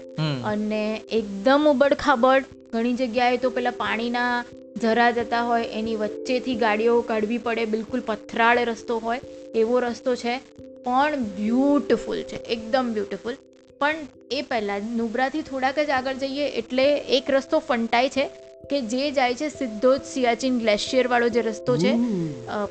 અને 0.43 1.01
એકદમ 1.11 1.67
ઉબડ 1.69 1.93
ખાબડ 1.93 2.43
ઘણી 2.73 2.93
જગ્યાએ 2.93 3.37
તો 3.37 3.49
પેલા 3.49 3.69
પાણીના 3.69 4.43
જરા 4.81 5.11
જતા 5.11 5.41
હોય 5.41 5.63
એની 5.63 5.95
વચ્ચેથી 5.95 6.55
ગાડીઓ 6.55 7.01
કાઢવી 7.01 7.37
પડે 7.37 7.65
બિલકુલ 7.65 8.03
પથરાળ 8.05 8.59
રસ્તો 8.59 8.97
હોય 8.97 9.19
એવો 9.55 9.79
રસ્તો 9.79 10.15
છે. 10.15 10.37
પણ 10.83 11.23
બ્યુટીફુલ 11.23 12.21
છે 12.21 12.35
એકદમ 12.35 12.93
બ્યુટીફુલ 12.93 13.37
પણ 13.79 13.95
એ 14.31 14.41
પહેલાં 14.41 14.81
નુબ્રાથી 14.97 15.41
થોડાક 15.41 15.79
જ 15.79 15.89
આગળ 15.89 16.13
જઈએ 16.13 16.49
એટલે 16.49 16.85
એક 16.97 17.29
રસ્તો 17.29 17.59
ફંટાય 17.59 18.09
છે. 18.09 18.29
કે 18.69 18.81
જે 18.81 19.11
જાય 19.11 19.35
છે 19.35 19.49
સીધો 19.49 19.97
જ 19.97 20.01
સિયાચીન 20.13 20.59
ગ્લેશિયર 20.59 21.07
વાળો 21.07 21.29
જે 21.29 21.41
રસ્તો 21.41 21.77
છે. 21.77 21.93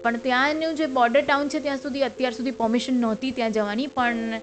પણ 0.02 0.16
ત્યાંનું 0.16 0.74
જે 0.74 0.86
બોર્ડર 0.86 1.20
ટાઉન 1.20 1.48
છે 1.48 1.60
ત્યાં 1.60 1.76
સુધી 1.76 2.02
અત્યાર 2.02 2.32
સુધી 2.32 2.50
પરમિશન 2.50 3.00
નહોતી 3.00 3.30
ત્યાં 3.30 3.52
જવાની 3.52 3.86
પણ 3.86 4.38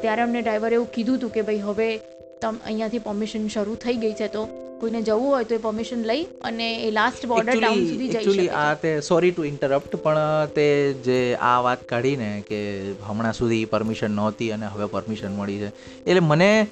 ત્યારે 0.00 0.22
અમને 0.22 0.42
ડ્રાઈવરે 0.42 0.74
એવું 0.74 0.92
કીધું 0.92 1.16
હતું 1.16 1.30
કે 1.30 1.42
ભાઈ 1.42 1.58
હવે 1.58 1.96
તમ 2.42 2.60
અહીંયાથી 2.66 2.98
પરમિશન 2.98 3.48
શરૂ 3.48 3.74
થઈ 3.74 3.96
ગઈ 3.96 4.12
છે 4.12 4.28
તો 4.28 4.46
કોઈને 4.80 5.02
જવું 5.02 5.28
હોય 5.28 5.44
તો 5.44 5.54
એ 5.54 5.58
પરમિશન 5.58 6.00
લઈ 6.04 6.24
અને 6.42 6.70
એ 6.84 6.90
લાસ્ટ 6.90 7.26
બોર્ડર 7.26 7.60
ટાઉન 7.60 7.84
સુધી 7.86 8.08
જઈ 8.08 8.24
શકે 8.24 8.48
આ 8.48 8.74
તે 8.74 8.94
સોરી 9.00 9.30
ટુ 9.30 9.44
ઇન્ટરપ્ટ 9.44 9.96
પણ 9.96 10.48
તે 10.54 10.66
જે 10.92 11.20
આ 11.34 11.60
વાત 11.60 11.84
કાઢીને 11.84 12.42
કે 12.48 12.60
હમણાં 13.06 13.32
સુધી 13.32 13.64
પરમિશન 13.64 14.10
નહોતી 14.10 14.50
અને 14.50 14.66
હવે 14.66 14.86
પરમિશન 14.86 15.32
મળી 15.36 15.58
છે. 15.58 15.70
એટલે 16.06 16.20
મને 16.20 16.66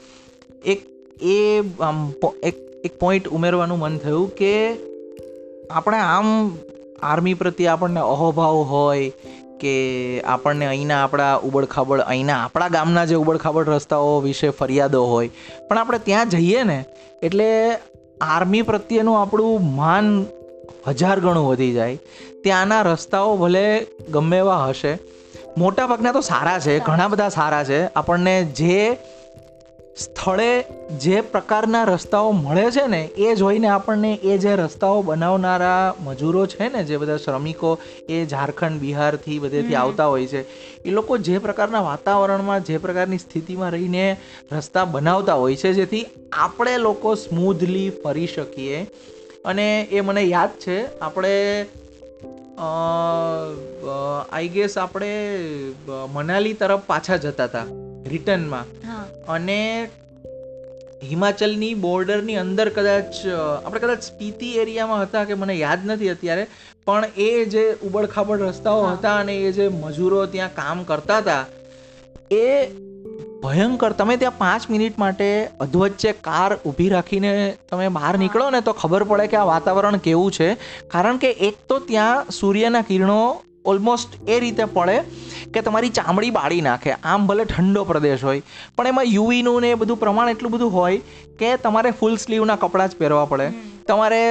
એક 0.64 0.80
એ 1.22 1.38
આમ 1.80 2.12
એક 2.42 2.56
એક 2.84 2.98
પોઈન્ટ 2.98 3.28
ઉમેરવાનું 3.28 3.78
મન 3.78 3.98
થયું 3.98 4.34
કે 4.34 4.76
આપણે 5.70 5.96
આમ 5.96 6.56
આર્મી 7.02 7.34
પ્રત્યે 7.34 7.66
આપણને 7.66 8.00
અહોભાવ 8.00 8.54
હોય 8.54 9.10
કે 9.60 9.74
આપણને 10.20 10.66
અહીંના 10.66 11.04
આપણા 11.04 11.34
ઉબડખાબડ 11.36 12.00
અહીંના 12.00 12.44
આપણા 12.44 12.68
ગામના 12.68 13.04
જે 13.04 13.14
ઉબડખાબડ 13.14 13.68
રસ્તાઓ 13.68 14.20
વિશે 14.20 14.50
ફરિયાદો 14.50 15.04
હોય. 15.04 15.30
પણ 15.68 15.78
આપણે 15.78 15.98
ત્યાં 15.98 16.28
જઈએ 16.28 16.62
ને, 16.62 16.84
એટલે 17.22 17.74
આર્મી 18.20 18.62
પ્રત્યેનું 18.62 19.22
આપણું 19.22 19.74
માન 19.74 20.26
હજાર 20.88 21.20
ગણું 21.20 21.48
વધી 21.48 21.72
જાય. 21.72 21.98
ત્યાંના 22.42 22.82
રસ્તાઓ 22.82 23.36
ભલે 23.36 23.86
ગમે 24.12 24.38
એવા 24.38 24.66
હશે 24.66 24.98
મોટા 25.58 25.86
ભાગના 25.86 26.12
તો 26.12 26.20
સારા 26.20 26.58
છે, 26.58 26.78
ઘણા 26.78 27.08
બધા 27.08 27.28
સારા 27.28 27.64
છે. 27.64 27.86
આપણને 27.86 28.44
જે 28.44 28.96
સ્થળે 29.96 30.64
જે 31.00 31.20
પ્રકારના 31.20 31.84
રસ્તાઓ 31.84 32.32
મળે 32.32 32.70
છે 32.70 32.86
ને 32.86 33.04
એ 33.04 33.34
જોઈને 33.34 33.68
આપણને 33.68 34.14
એ 34.14 34.38
જે 34.38 34.56
રસ્તાઓ 34.56 35.02
બનાવનારા 35.02 35.94
મજૂરો 36.00 36.46
છે 36.46 36.68
ને 36.68 36.84
જે 36.84 36.96
બધા 36.96 37.16
શ્રમિકો 37.16 37.78
એ 38.08 38.26
ઝારખંડ 38.26 38.80
બિહારથી 38.80 39.38
બધેથી 39.38 39.74
આવતા 39.74 40.06
હોય 40.06 40.26
છે 40.26 40.40
એ 40.84 40.90
લોકો 40.90 41.18
જે 41.18 41.38
પ્રકારના 41.38 41.80
વાતાવરણમાં 41.80 42.64
જે 42.64 42.78
પ્રકારની 42.78 43.18
સ્થિતિમાં 43.18 43.70
રહીને 43.70 44.16
રસ્તા 44.52 44.84
બનાવતા 44.84 45.34
હોય 45.34 45.56
છે 45.56 45.72
જેથી 45.72 46.06
આપણે 46.32 46.78
લોકો 46.78 47.14
સ્મૂધલી 47.14 47.90
ફરી 47.90 48.26
શકીએ. 48.26 48.86
અને 49.44 49.82
એ 49.82 50.00
મને 50.00 50.22
યાદ 50.22 50.50
છે 50.50 50.98
આપણે 50.98 51.66
આઈ 54.32 54.48
ગેસ 54.48 54.78
આપણે 54.78 55.12
મનાલી 56.12 56.52
તરફ 56.52 56.80
પાછા 56.86 57.16
જતા 57.16 57.44
હતા. 57.44 57.91
રિટર્નમાં. 58.12 58.66
અને 59.28 59.58
હિમાચલની 61.08 61.72
બોર્ડરની 61.84 62.36
અંદર 62.36 62.68
કદાચ 62.76 63.16
આપણે 63.64 63.80
કદાચ 63.80 64.02
સ્પીતિ 64.02 64.50
એરિયામાં 64.58 65.02
હતા 65.02 65.24
કે 65.30 65.40
મને 65.40 65.54
યાદ 65.56 65.80
નથી 65.86 66.10
અત્યારે 66.10 66.46
પણ 66.86 67.04
એ 67.16 67.28
જે 67.46 67.64
ઉબડખાબડ 67.82 68.40
રસ્તાઓ 68.42 68.86
હતા 68.86 69.16
અને 69.16 69.34
એ 69.40 69.52
જે 69.52 69.68
મજૂરો 69.80 70.22
ત્યાં 70.36 70.54
કામ 70.54 70.82
કરતા 70.84 71.18
હતા 71.18 71.42
એ 72.38 72.46
ભયંકર. 73.44 73.92
તમે 73.92 74.16
ત્યાં 74.16 74.38
પાંચ 74.38 74.64
મિનિટ 74.70 74.98
માટે 74.98 75.28
અધવચ્ચે 75.60 76.10
કાર 76.26 76.50
ઊભી 76.56 76.88
રાખીને 76.88 77.30
તમે 77.70 77.88
બહાર 77.96 78.12
નીકળો 78.18 78.50
ને 78.50 78.60
તો 78.60 78.72
ખબર 78.72 79.04
પડે 79.04 79.26
કે 79.32 79.36
આ 79.36 79.46
વાતાવરણ 79.52 80.04
કેવું 80.04 80.36
છે. 80.36 80.48
કારણ 80.92 81.16
કે 81.16 81.30
એક 81.48 81.56
તો 81.68 81.78
ત્યાં 81.88 82.30
સૂર્યના 82.30 82.84
કિરણો 82.90 83.22
ઓલમોસ્ટ 83.64 84.16
એ 84.28 84.38
રીતે 84.44 84.64
પડે 84.76 84.96
કે 85.54 85.60
તમારી 85.66 85.92
ચામડી 85.98 86.32
બાળી 86.38 86.64
નાખે. 86.68 86.92
આમ 86.92 87.26
ભલે 87.28 87.44
ઠંડો 87.44 87.82
પ્રદેશ 87.90 88.24
હોય 88.28 88.46
પણ 88.76 88.92
એમાં 88.92 89.12
યુવીનું 89.16 89.60
ને 89.66 89.74
એ 89.74 89.82
બધું 89.82 90.02
પ્રમાણ 90.06 90.32
એટલું 90.32 90.54
બધું 90.54 90.72
હોય 90.78 91.04
કે 91.42 91.52
તમારે 91.66 91.92
ફૂલ 92.00 92.18
સ્લીવના 92.24 92.58
કપડાં 92.64 92.90
જ 92.90 93.00
પહેરવા 93.02 93.28
પડે. 93.34 93.46
તમારે 93.88 94.22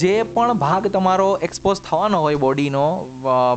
જે 0.00 0.12
પણ 0.34 0.58
ભાગ 0.60 0.86
તમારો 0.92 1.26
એક્સપોઝ 1.46 1.80
થવાનો 1.86 2.20
હોય 2.24 2.38
બોડીનો 2.44 2.84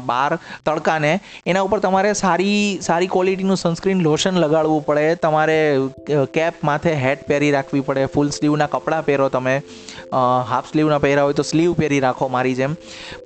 બહાર 0.08 0.32
તડકાને 0.66 1.12
એના 1.52 1.62
ઉપર 1.68 1.80
તમારે 1.86 2.10
સારી 2.22 2.58
સારી 2.88 3.10
ક્વોલિટીનું 3.14 3.62
સનસ્ક્રીન 3.62 4.02
લોશન 4.08 4.40
લગાડવું 4.44 4.84
પડે. 4.90 5.06
તમારે 5.26 5.60
કેપ 6.38 6.66
માથે 6.70 6.92
હેટ 7.04 7.24
પહેરી 7.30 7.54
રાખવી 7.58 7.86
પડે. 7.90 8.04
ફૂલ 8.16 8.34
સ્લીવના 8.38 8.70
કપડાં 8.74 9.08
પહેરો 9.10 9.30
તમે. 9.36 9.56
હાફ 10.18 10.72
સ્લીવના 10.72 10.98
પહેર્યા 10.98 11.24
હોય 11.24 11.34
તો 11.34 11.44
સ્લીવ 11.44 11.74
પહેરી 11.74 12.00
રાખો 12.00 12.28
મારી 12.28 12.56
જેમ. 12.56 12.74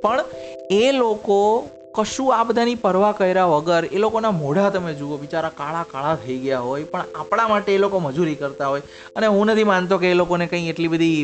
પણ 0.02 0.26
એ 0.72 0.92
લોકો 0.92 1.70
કશું 1.96 2.36
આ 2.36 2.44
બધાની 2.44 2.76
પરવા 2.76 3.12
કર્યા 3.12 3.46
વગર 3.46 3.86
એ 3.86 3.98
લોકોના 3.98 4.32
મોઢા 4.32 4.70
તમે 4.70 4.94
જુઓ 4.94 5.18
બિચારા 5.18 5.50
કાળા 5.50 5.86
કાળા 5.92 6.16
થઈ 6.16 6.38
ગયા 6.38 6.60
હોય 6.60 6.84
પણ 6.84 7.04
આપણા 7.16 7.48
માટે 7.48 7.76
એ 7.76 7.78
લોકો 7.78 8.00
મજૂરી 8.00 8.36
કરતા 8.36 8.68
હોય. 8.68 8.82
અને 9.16 9.28
હું 9.28 9.46
નથી 9.46 9.64
માનતો 9.64 9.98
કે 9.98 10.12
એ 10.12 10.14
લોકોને 10.14 10.48
કંઈ 10.48 10.70
એટલી 10.70 10.88
બધી 10.88 11.22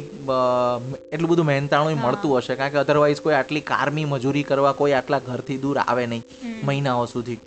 એટલું 1.11 1.29
બધું 1.29 1.45
મહેનતાણું 1.45 1.99
મળતું 1.99 2.37
હશે 2.37 2.55
કારણ 2.55 2.69
કે 2.69 2.77
અધરવાઇઝ 2.77 3.21
કોઈ 3.21 3.33
આટલી 3.33 3.61
કારમી 3.61 4.05
મજૂરી 4.05 4.43
કરવા 4.43 4.71
કોઈ 4.71 4.91
આટલા 4.91 5.19
ઘરથી 5.19 5.57
દૂર 5.57 5.77
આવે 5.77 6.05
નહીં 6.05 6.23
મહિનાઓ 6.63 7.05
સુધી. 7.05 7.39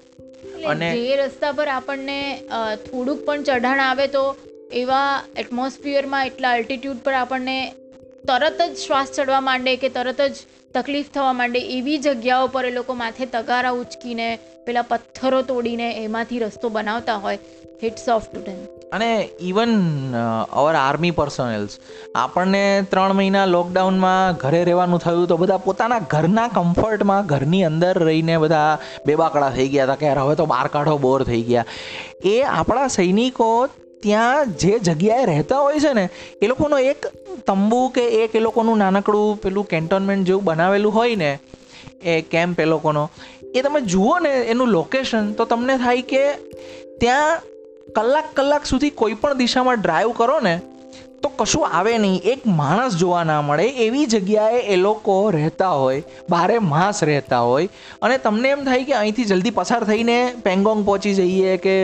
અને- 0.68 0.94
જે 0.94 1.16
રસ્તા 1.16 1.52
પર 1.52 1.68
આપણને 1.68 2.42
થોડુંક 2.76 3.24
પણ 3.24 3.42
ચઢાણ 3.42 3.80
આવે 3.80 4.06
તો 4.06 4.36
એવા 4.72 5.22
એટમોસ્ફિયરમાં 5.36 6.26
એટલા 6.26 6.50
અલ્ટિટ્યૂડ 6.50 6.96
પર 7.04 7.12
આપણને 7.12 7.74
તરત 8.28 8.60
જ 8.62 8.74
શ્વાસ 8.80 9.08
ચડવા 9.14 9.38
માંડે 9.46 9.72
કે 9.82 9.88
તરત 9.88 10.20
જ 10.34 10.36
તકલીફ 10.74 11.08
થવા 11.14 11.32
માંડે 11.38 11.60
એવી 11.76 11.98
જગ્યાઓ 11.98 12.50
પર 12.54 12.66
એ 12.68 12.70
લોકો 12.76 12.94
માથે 13.00 13.24
તગારા 13.32 13.72
ઉચકીને, 13.78 14.28
પેલા 14.66 14.84
પથ્થરો 14.90 15.40
તોડીને 15.42 15.88
એમાંથી 16.04 16.38
રસ્તો 16.38 16.70
બનાવતા 16.76 17.18
હોય 17.24 17.38
હિટ્સ 17.82 18.06
ઓફ 18.16 18.28
ટુ 18.30 18.54
અને 18.92 19.10
ઇવન 19.40 19.74
અવર 20.60 20.74
આર્મી 20.74 21.12
પર્સનલ્સ, 21.18 21.74
આપણને 22.14 22.62
ત્રણ 22.90 23.18
મહિના 23.20 23.44
લોકડાઉનમાં 23.56 24.38
ઘરે 24.44 24.62
રહેવાનું 24.70 25.04
થયું 25.06 25.28
તો 25.28 25.40
બધા 25.42 25.60
પોતાના 25.66 26.00
ઘરના 26.14 26.48
કમ્ફર્ટમાં 26.56 27.26
ઘરની 27.26 27.66
અંદર 27.72 27.94
રહીને 28.08 28.34
બધા 28.38 28.70
બેબાકડા 29.06 29.52
થઈ 29.58 29.70
ગયા 29.74 29.86
હતા 29.86 30.00
કે 30.02 30.10
યાર 30.10 30.24
હવે 30.24 30.40
તો 30.42 30.50
બહાર 30.54 30.66
કાઢો, 30.68 30.98
બોર 31.06 31.20
થઈ 31.24 31.44
ગયા. 31.52 31.70
એ 32.24 32.36
આપણા 32.56 32.88
સૈનિકો 32.98 33.52
ત્યાં 34.02 34.52
જે 34.56 34.78
જગ્યાએ 34.78 35.26
રહેતા 35.26 35.58
હોય 35.58 35.80
છે 35.80 35.92
ને, 35.92 36.08
એ 36.42 36.46
લોકોનો 36.46 36.78
એક 36.78 37.06
તંબુ 37.46 37.88
કે 37.88 38.04
એક 38.24 38.34
એ 38.34 38.40
લોકોનું 38.40 38.78
નાનકડું 38.78 39.40
પેલું 39.40 39.66
કેન્ટોનમેન્ટ 39.66 40.26
જેવું 40.26 40.44
બનાવેલું 40.44 40.94
હોય 40.94 41.16
ને, 41.16 41.30
એ 42.04 42.22
કેમ્પ 42.22 42.60
એ 42.60 42.64
લોકોનો, 42.64 43.10
એ 43.54 43.62
તમે 43.62 43.80
જુઓ 43.80 44.18
ને 44.18 44.28
એનું 44.28 44.68
લોકેશન 44.68 45.32
તો 45.32 45.44
તમને 45.44 45.76
થાય 45.76 46.02
કે 46.02 46.24
ત્યાં 47.00 47.40
કલાક 47.94 48.34
કલાક 48.34 48.66
સુધી 48.66 48.90
કોઈ 48.90 49.14
પણ 49.14 49.38
દિશામાં 49.38 49.80
ડ્રાઈવ 49.80 50.10
કરો 50.10 50.40
ને 50.40 50.60
તો 51.22 51.30
કશું 51.38 51.66
આવે 51.68 51.92
નહીં. 52.04 52.16
એક 52.32 52.46
માણસ 52.60 52.96
જોવા 53.02 53.24
ના 53.30 53.42
મળે. 53.48 53.66
એવી 53.84 54.06
જગ્યાએ 54.14 54.62
એ 54.74 54.76
લોકો 54.86 55.16
રહેતા 55.36 55.70
હોય. 55.82 56.02
બારે 56.30 56.56
માસ 56.72 57.02
રહેતા 57.10 57.42
હોય. 57.48 57.68
અને 58.02 58.16
તમને 58.26 58.52
એમ 58.56 58.64
થાય 58.68 58.88
કે 58.90 58.96
અહીંથી 59.02 59.28
જલ્દી 59.30 59.54
પસાર 59.60 59.80
થઈને 59.90 60.18
પેંગોંગ 60.48 60.82
પહોંચી 60.88 61.14
જઈએ 61.20 61.54
કે 61.66 61.76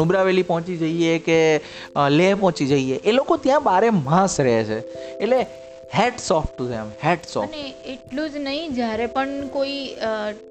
નુબ્રાવેલી 0.00 0.48
પહોંચી 0.50 0.76
જઈએ 0.82 1.14
કે 1.28 1.38
લેહ 2.18 2.34
પહોંચી 2.42 2.68
જઈએ. 2.74 3.00
એ 3.04 3.16
લોકો 3.20 3.40
ત્યાં 3.46 3.66
બારે 3.70 3.90
માસ 4.02 4.40
રહે 4.48 4.58
છે. 4.70 4.78
એટલે 5.14 5.40
hat 5.92 6.18
soft 6.20 6.50
to 6.54 6.64
them 6.70 6.88
hat 7.02 7.22
soft 7.26 7.54
અને 7.54 7.92
એટલું 7.92 8.26
જ 8.32 8.40
નહીં, 8.46 8.74
જ્યારે 8.78 9.06
પણ 9.14 9.48
કોઈ 9.54 9.78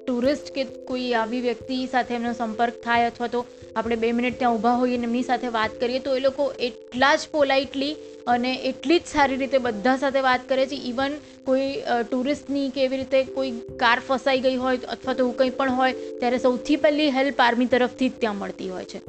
ટુરિસ્ટ 0.06 0.50
કે 0.56 0.64
કોઈ 0.88 1.12
આવી 1.20 1.42
વ્યક્તિ 1.44 1.76
સાથે 1.92 2.14
એમનો 2.16 2.32
સંપર્ક 2.40 2.80
થાય 2.86 3.10
અથવા 3.12 3.30
તો 3.34 3.42
આપણે 3.78 3.96
બે 4.02 4.12
મિનિટ 4.18 4.38
ત્યાં 4.38 4.54
ઊભા 4.54 4.76
હોઈએ 4.82 4.98
અને 4.98 5.06
એમની 5.06 5.22
સાથે 5.22 5.48
વાત 5.56 5.80
કરીએ 5.80 6.04
તો 6.06 6.16
એ 6.16 6.20
લોકો 6.20 6.46
એટલા 6.68 7.14
જ 7.16 7.32
પોલાઇટલી 7.32 7.90
અને 8.26 8.52
એટલી 8.70 8.98
જ 8.98 9.12
સારી 9.12 9.36
રીતે 9.36 9.58
બધા 9.58 9.96
સાથે 9.96 10.20
વાત 10.20 10.48
કરે 10.48 10.66
છે. 10.66 10.78
ઇવન 10.90 11.12
કોઈ 11.44 11.68
ટુરિસ્ટની 12.10 12.66
કે 12.70 12.84
એવી 12.84 12.96
રીતે 12.96 13.20
કોઈ 13.36 13.52
કાર 13.80 13.98
ફસાઈ 14.08 14.40
ગઈ 14.40 14.56
હોય 14.56 14.80
અથવા 14.88 15.14
તો 15.14 15.28
કંઈ 15.32 15.54
પણ 15.60 15.70
હોય, 15.72 15.92
ત્યારે 16.20 16.38
સૌથી 16.38 16.76
પહેલી 16.76 17.10
હેલ્પ 17.10 17.40
આર્મી 17.40 17.66
તરફથી 17.66 18.08
જ 18.08 18.20
ત્યાં 18.20 18.38
મળતી 18.38 18.68
હોય 18.68 18.84
છે. 18.84 19.00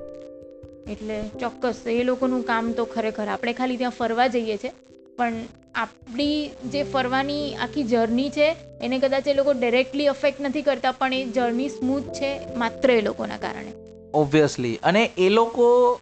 એટલે 0.94 1.18
ચોક્કસ 1.40 1.82
એ 1.88 2.04
લોકોનું 2.04 2.46
કામ 2.46 2.72
તો 2.72 2.86
ખરેખર. 2.94 3.28
આપણે 3.28 3.54
ખાલી 3.54 3.78
ત્યાં 3.78 3.98
ફરવા 3.98 4.28
જઈએ 4.28 4.58
છીએ 4.58 4.72
પણ 5.18 5.42
આપણી 5.76 6.38
જે 6.74 6.82
ફરવાની 6.84 7.44
આખી 7.56 7.84
જર્ની 7.84 8.30
છે, 8.30 8.48
એને 8.82 9.00
કદાચ 9.00 9.28
એ 9.28 9.34
લોકો 9.34 9.52
ડાયરેક્ટલી 9.54 10.08
અફેક્ટ 10.08 10.42
નથી 10.42 10.62
કરતા, 10.62 10.92
પણ 10.92 11.14
એ 11.14 11.26
જર્ની 11.36 11.70
સ્મૂથ 11.70 12.10
છે 12.14 12.32
માત્ર 12.56 12.92
એ 12.92 13.02
લોકોના 13.02 13.38
કારણે. 13.38 13.72
ઓબ્વિયસલી 14.14 14.80
અને 14.84 15.12
એ 15.18 15.30
લોકો 15.30 16.00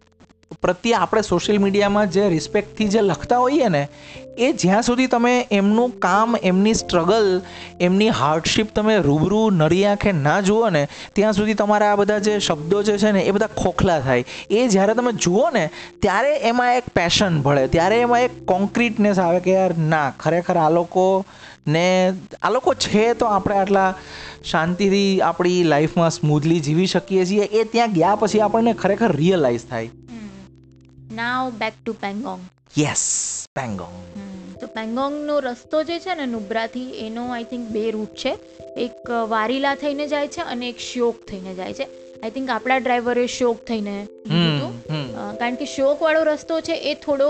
પ્રત્યે 0.62 0.94
આપણે 0.94 1.22
સોશિયલ 1.22 1.58
મીડિયામાં 1.58 2.10
જે 2.10 2.28
રિસ્પેક્ટથી 2.28 2.88
જે 2.88 3.00
લખતા 3.00 3.38
હોઈએ 3.38 3.68
ને, 3.68 3.88
એ 4.36 4.52
જ્યાં 4.52 4.82
સુધી 4.82 5.06
તમે 5.06 5.46
એમનું 5.50 5.90
કામ, 5.98 6.36
એમની 6.42 6.74
સ્ટ્રગલ 6.74 7.40
એમની 7.80 8.08
હાર્ડશિપ 8.08 8.74
તમે 8.74 8.98
રૂબરૂ 8.98 9.50
નરી 9.50 9.84
આંખે 9.84 10.12
ના 10.12 10.40
જુઓ 10.40 10.70
ને, 10.70 10.88
ત્યાં 11.12 11.32
સુધી 11.32 11.54
તમારા 11.54 11.92
આ 11.92 11.96
બધા 11.96 12.18
જે 12.18 12.38
શબ્દો 12.38 12.82
જે 12.82 12.98
છે 12.98 13.12
ને, 13.12 13.20
એ 13.20 13.30
બધા 13.30 13.46
ખોખલા 13.46 14.00
થાય. 14.00 14.24
એ 14.50 14.68
જ્યારે 14.68 14.94
તમે 14.94 15.12
જુઓ 15.12 15.50
ને, 15.50 15.70
ત્યારે 16.02 16.36
એમાં 16.36 16.76
એક 16.76 16.84
પેશન 16.94 17.42
ભળે, 17.42 17.66
ત્યારે 17.66 18.00
એમાં 18.00 18.20
એક 18.20 18.46
કોન્ક્રીટનેસ 18.46 19.18
આવે 19.18 19.40
કે 19.40 19.50
યાર 19.50 19.78
ના, 19.78 20.10
ખરેખર 20.10 20.56
આ 20.56 20.70
લોકો 20.70 21.24
ને 21.68 21.86
આ 22.42 22.50
લોકો 22.50 22.74
છે 22.84 23.04
તો 23.20 23.26
આપણે 23.28 23.56
આટલા 23.58 23.90
શાંતિથી 24.50 25.20
આપણી 25.22 25.62
લાઈફમાં 25.72 26.10
સ્મૂથલી 26.10 26.60
જીવી 26.60 26.86
શકીએ 26.86 27.24
છીએ. 27.26 27.44
એ 27.52 27.64
ત્યાં 27.72 27.92
ગયા 27.92 28.16
પછી 28.22 28.40
આપણને 28.40 28.72
ખરેખર 28.82 29.16
રિયલાઇઝ 29.16 29.66
થાય. 29.66 29.90
Now 31.18 31.50
back 31.60 31.74
to 31.84 31.92
Pangong 32.02 32.42
yes 32.76 33.04
Pangong 33.56 33.96
તો 34.60 34.66
પેંગોંગનો 34.76 35.34
રસ્તો 35.40 35.82
જે 35.88 35.96
છે 35.98 36.14
ને 36.14 36.26
નુબ્રાથી 36.26 36.88
એનો 37.06 37.22
આઈ 37.34 37.44
થિંક 37.44 37.64
બે 37.76 37.84
રૂટ 37.90 38.14
છે. 38.22 38.32
એક 38.86 39.10
વારીલા 39.28 39.74
થઈને 39.74 40.06
જાય 40.08 40.28
છે 40.28 40.42
અને 40.52 40.68
એક 40.68 40.78
શ્યોક 40.80 41.16
થઈને 41.28 41.54
જાય 41.54 41.74
છે. 41.74 41.86
આઈ 42.22 42.30
થિંક 42.30 42.50
આપણા 42.50 42.78
ડ્રાઈવરે 42.78 43.26
શોક 43.36 43.58
થઈને 43.68 43.96
કારણ 45.40 45.58
કે 45.60 45.66
શોક 45.76 46.02
વાળો 46.02 46.22
રસ્તો 46.24 46.60
છે 46.68 46.76
એ 46.90 46.94
થોડો 47.04 47.28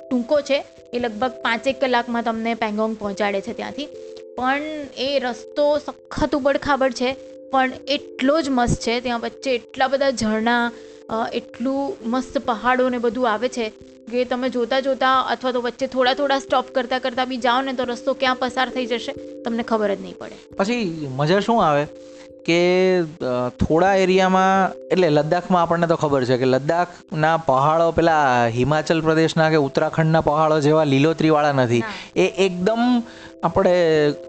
ટૂંકો 0.00 0.40
છે. 0.50 0.58
એ 0.92 0.98
લગભગ 0.98 1.42
પાંચેક 1.42 1.80
કલાકમાં 1.80 2.24
તમને 2.24 2.54
પેંગોંગ 2.62 2.94
પહોંચાડે 3.00 3.40
છે 3.40 3.52
ત્યાંથી. 3.52 3.88
પણ 4.36 4.64
એ 4.98 5.08
રસ્તો 5.18 5.66
સખત 5.78 6.34
ઉબડખાબડ 6.34 6.96
છે, 7.00 7.10
પણ 7.52 7.72
એટલો 7.88 8.34
જ 8.40 8.50
મસ્ત 8.50 8.80
છે, 8.86 8.94
ત્યાં 9.00 9.20
વચ્ચે 9.20 9.54
એટલા 9.54 9.88
બધા 9.88 10.10
ઝરણા 10.20 10.64
એટલું 11.32 12.10
મસ્ત 12.12 12.34
પહાડો 12.48 12.88
ને 12.88 12.98
બધું 12.98 13.30
આવે 13.30 13.48
છે 13.56 13.66
કે 14.10 14.24
તમે 14.24 14.48
જોતા 14.50 14.80
જોતા 14.80 15.16
અથવા 15.32 15.52
તો 15.52 15.60
વચ્ચે 15.60 15.86
થોડા 15.86 16.14
થોડા 16.14 16.38
સ્ટોપ 16.38 16.70
કરતા 16.76 16.98
કરતા 16.98 17.26
બી 17.30 17.40
જાઓ 17.46 17.60
ને 17.62 17.72
તો 17.80 17.84
રસ્તો 17.84 18.14
ક્યાં 18.20 18.38
પસાર 18.38 18.68
થઈ 18.76 18.86
જશે, 18.92 19.12
તમને 19.44 19.62
ખબર 19.62 19.90
જ 19.94 20.00
નહીં 20.04 20.16
પડે. 20.20 20.36
પછી 20.58 21.10
મજા 21.18 21.40
શું 21.40 21.58
આવે? 21.64 21.84
કે 22.50 22.60
થોડા 23.62 23.94
એરિયામાં 24.04 24.76
એટલે 24.92 25.08
લદ્દાખમાં 25.18 25.62
આપણને 25.62 25.88
તો 25.92 26.00
ખબર 26.02 26.22
છે 26.30 26.38
કે 26.42 26.52
લદ્દાખના 26.54 27.36
પહાડો 27.48 27.88
પેલા 27.98 28.22
હિમાચલ 28.58 29.02
પ્રદેશના 29.08 29.48
કે 29.54 29.64
ઉત્તરાખંડના 29.68 30.26
પહાડો 30.28 30.60
જેવા 30.68 30.86
લીલોતરીવાળા 30.92 31.58
નથી. 31.58 31.82
એ 32.16 32.26
એકદમ 32.46 32.84
આપણે 33.42 33.70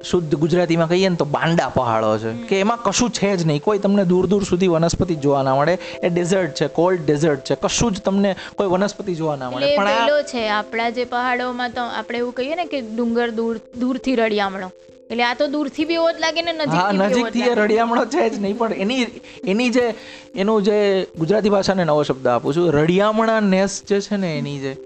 શુદ્ધ 0.04 0.36
ગુજરાતીમાં 0.36 0.90
કહીએ 0.90 1.10
ને 1.10 1.16
તો 1.16 1.26
બાંડા 1.26 1.70
પહાડો 1.70 2.18
છે 2.18 2.32
કે 2.50 2.60
એમાં 2.60 2.78
કશું 2.84 3.10
છે 3.10 3.38
જ 3.38 3.46
નહીં. 3.46 3.62
કોઈ 3.62 3.80
તમને 3.80 4.06
દૂર 4.06 4.26
દૂર 4.26 4.44
સુધી 4.44 4.68
વનસ્પતિ 4.68 5.16
જોવા 5.16 5.44
ના 5.44 5.56
મળે. 5.56 5.78
એ 6.04 6.10
ડેઝર્ટ 6.10 6.54
છે 6.54 6.68
કોલ્ડ 6.68 7.06
ડેઝર્ટ 7.06 7.44
છે. 7.44 7.56
કશું 7.62 7.92
જ 7.92 8.02
તમને 8.02 8.36
કોઈ 8.56 8.68
વનસ્પતિ 8.68 9.16
જોવા 9.16 9.36
ના 9.36 9.50
મળે. 9.50 9.76
પણ 9.76 9.88
આ 9.88 10.22
છે. 10.22 10.48
આપણા 10.50 10.90
જે 10.90 11.06
પહાડોમાં 11.06 11.72
તો 11.72 11.82
આપણે 11.82 12.18
એવું 12.18 12.34
કહીએ 12.34 12.56
ને 12.56 12.66
કે 12.66 12.82
ડુંગર 12.82 13.30
દૂર 13.30 13.60
દૂરથી 13.80 14.16
રળિયામણો. 14.16 14.72
એટલે 15.10 15.24
આ 15.24 15.34
તો 15.34 15.48
દૂરથી 15.48 15.86
બી 15.86 15.94
એવો 15.94 16.12
જ 16.12 16.20
લાગે 16.20 16.42
ને 16.42 16.52
હા 16.52 16.92
નજીકથી. 16.92 17.42
રડિયામણો 17.42 18.06
છે 18.06 18.30
જ 18.30 18.40
નહીં. 18.40 18.58
પણ 18.58 18.74
એની 18.74 19.06
એની 19.46 19.70
જે 19.70 19.94
એનું 20.36 20.64
જે 20.64 21.08
ગુજરાતી 21.20 21.50
ભાષાને 21.50 21.84
નવો 21.84 22.04
શબ્દ 22.04 22.28
આપું 22.28 22.56
છું. 22.56 22.72
રડિયામણા 22.72 23.40
નેસ 23.40 23.84
જે 23.88 24.02
છે 24.02 24.18
ને 24.18 24.38
એની 24.38 24.60
જે 24.60 24.78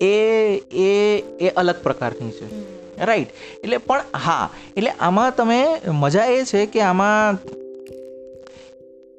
એ 0.00 0.16
એ 0.72 0.90
એ 1.40 1.48
અલગ 1.48 1.74
પ્રકારની 1.82 2.30
છે. 2.30 2.76
રાઈટ 3.00 3.28
એટલે 3.64 3.78
પણ 3.78 4.00
હા, 4.14 4.50
એટલે 4.76 4.90
આમાં 4.90 5.36
તમે 5.36 5.80
મજા 5.92 6.24
એ 6.24 6.44
છે 6.44 6.66
કે 6.66 6.82
આમાં 6.82 7.38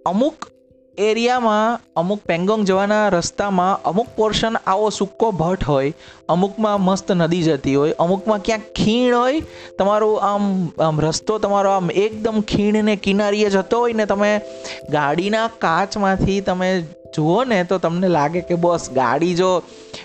અમુક 0.05 0.51
એરિયામાં 0.97 1.79
અમુક 1.95 2.19
પેંગોંગ 2.19 2.65
જવાના 2.65 3.09
રસ્તામાં 3.09 3.81
અમુક 3.83 4.07
પોર્શન 4.15 4.55
આવો 4.67 4.89
સૂકો 4.89 5.31
ભટ્ટ 5.31 5.63
હોય, 5.63 5.91
અમુકમાં 6.29 6.81
મસ્ત 6.81 7.11
નદી 7.11 7.41
જતી 7.41 7.75
હોય, 7.75 7.91
અમુકમાં 7.99 8.43
ક્યાંક 8.43 8.63
ખીણ 8.75 9.15
હોય, 9.15 9.41
તમારું 9.77 10.21
આમ 10.21 10.69
આમ 10.79 11.01
રસ્તો 11.01 11.37
તમારો 11.37 11.69
આમ 11.69 11.91
એકદમ 11.91 12.41
ખીણને 12.41 12.95
કિનારીએ 12.95 13.49
જતો 13.49 13.79
હોય 13.79 13.93
ને 13.93 14.05
તમે 14.05 14.41
ગાડીના 14.89 15.47
કાચમાંથી 15.47 16.41
તમે 16.41 16.81
જુઓ 17.15 17.43
ને 17.43 17.63
તો 17.63 17.77
તમને 17.77 18.07
લાગે 18.07 18.41
કે 18.41 18.55
બસ 18.55 18.91
ગાડી 18.91 19.33
જો 19.33 19.63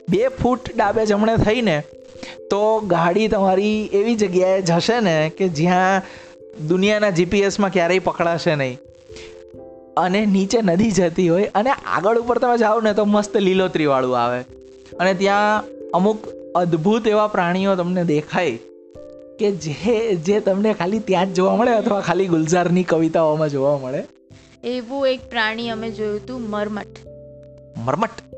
બે 0.09 0.29
ફૂટ 0.29 0.77
ડાબે 0.77 1.07
જમણે 1.07 1.37
થઈને 1.37 1.83
તો 2.51 2.81
ગાડી 2.81 3.29
તમારી 3.29 3.91
એવી 3.93 4.14
જગ્યાએ 4.14 4.62
જશે 4.62 5.01
ને 5.01 5.33
કે 5.39 5.49
જ્યાં 5.49 6.03
દુનિયાના 6.68 7.11
જીપીએસમાં 7.11 7.73
ક્યારેય 7.73 7.99
પકડાશે 7.99 8.55
નહીં. 8.55 8.79
અને 9.97 10.27
નીચે 10.27 10.62
નદી 10.62 10.91
જતી 10.91 11.29
હોય 11.29 11.51
અને 11.55 11.70
આગળ 11.70 12.18
ઉપર 12.18 12.39
તમે 12.39 12.59
જાઓ 12.59 12.81
ને 12.81 12.95
તો 12.95 13.05
મસ્ત 13.05 13.37
લીલોતરીવાળું 13.37 14.18
આવે. 14.18 14.41
અને 15.01 15.14
ત્યાં 15.14 15.64
અમુક 15.95 16.29
અદ્ભુત 16.55 17.07
એવા 17.07 17.27
પ્રાણીઓ 17.27 17.77
તમને 17.77 18.05
દેખાય 18.05 18.59
કે 19.39 19.51
જે 19.51 20.14
જે 20.16 20.41
તમને 20.41 20.75
ખાલી 20.75 20.99
ત્યાં 20.99 21.27
જ 21.27 21.35
જોવા 21.35 21.57
મળે 21.57 21.73
અથવા 21.73 22.01
ખાલી 22.01 22.27
ગુલઝારની 22.27 22.85
કવિતાઓમાં 22.85 23.49
જોવા 23.49 23.79
મળે. 23.79 24.05
એવું 24.64 25.09
એક 25.09 25.31
પ્રાણી 25.31 25.70
અમે 25.70 25.91
જોયું 25.91 26.16
હતું 26.16 26.51
મરમટ. 26.51 26.87
મરમટ. 27.77 28.32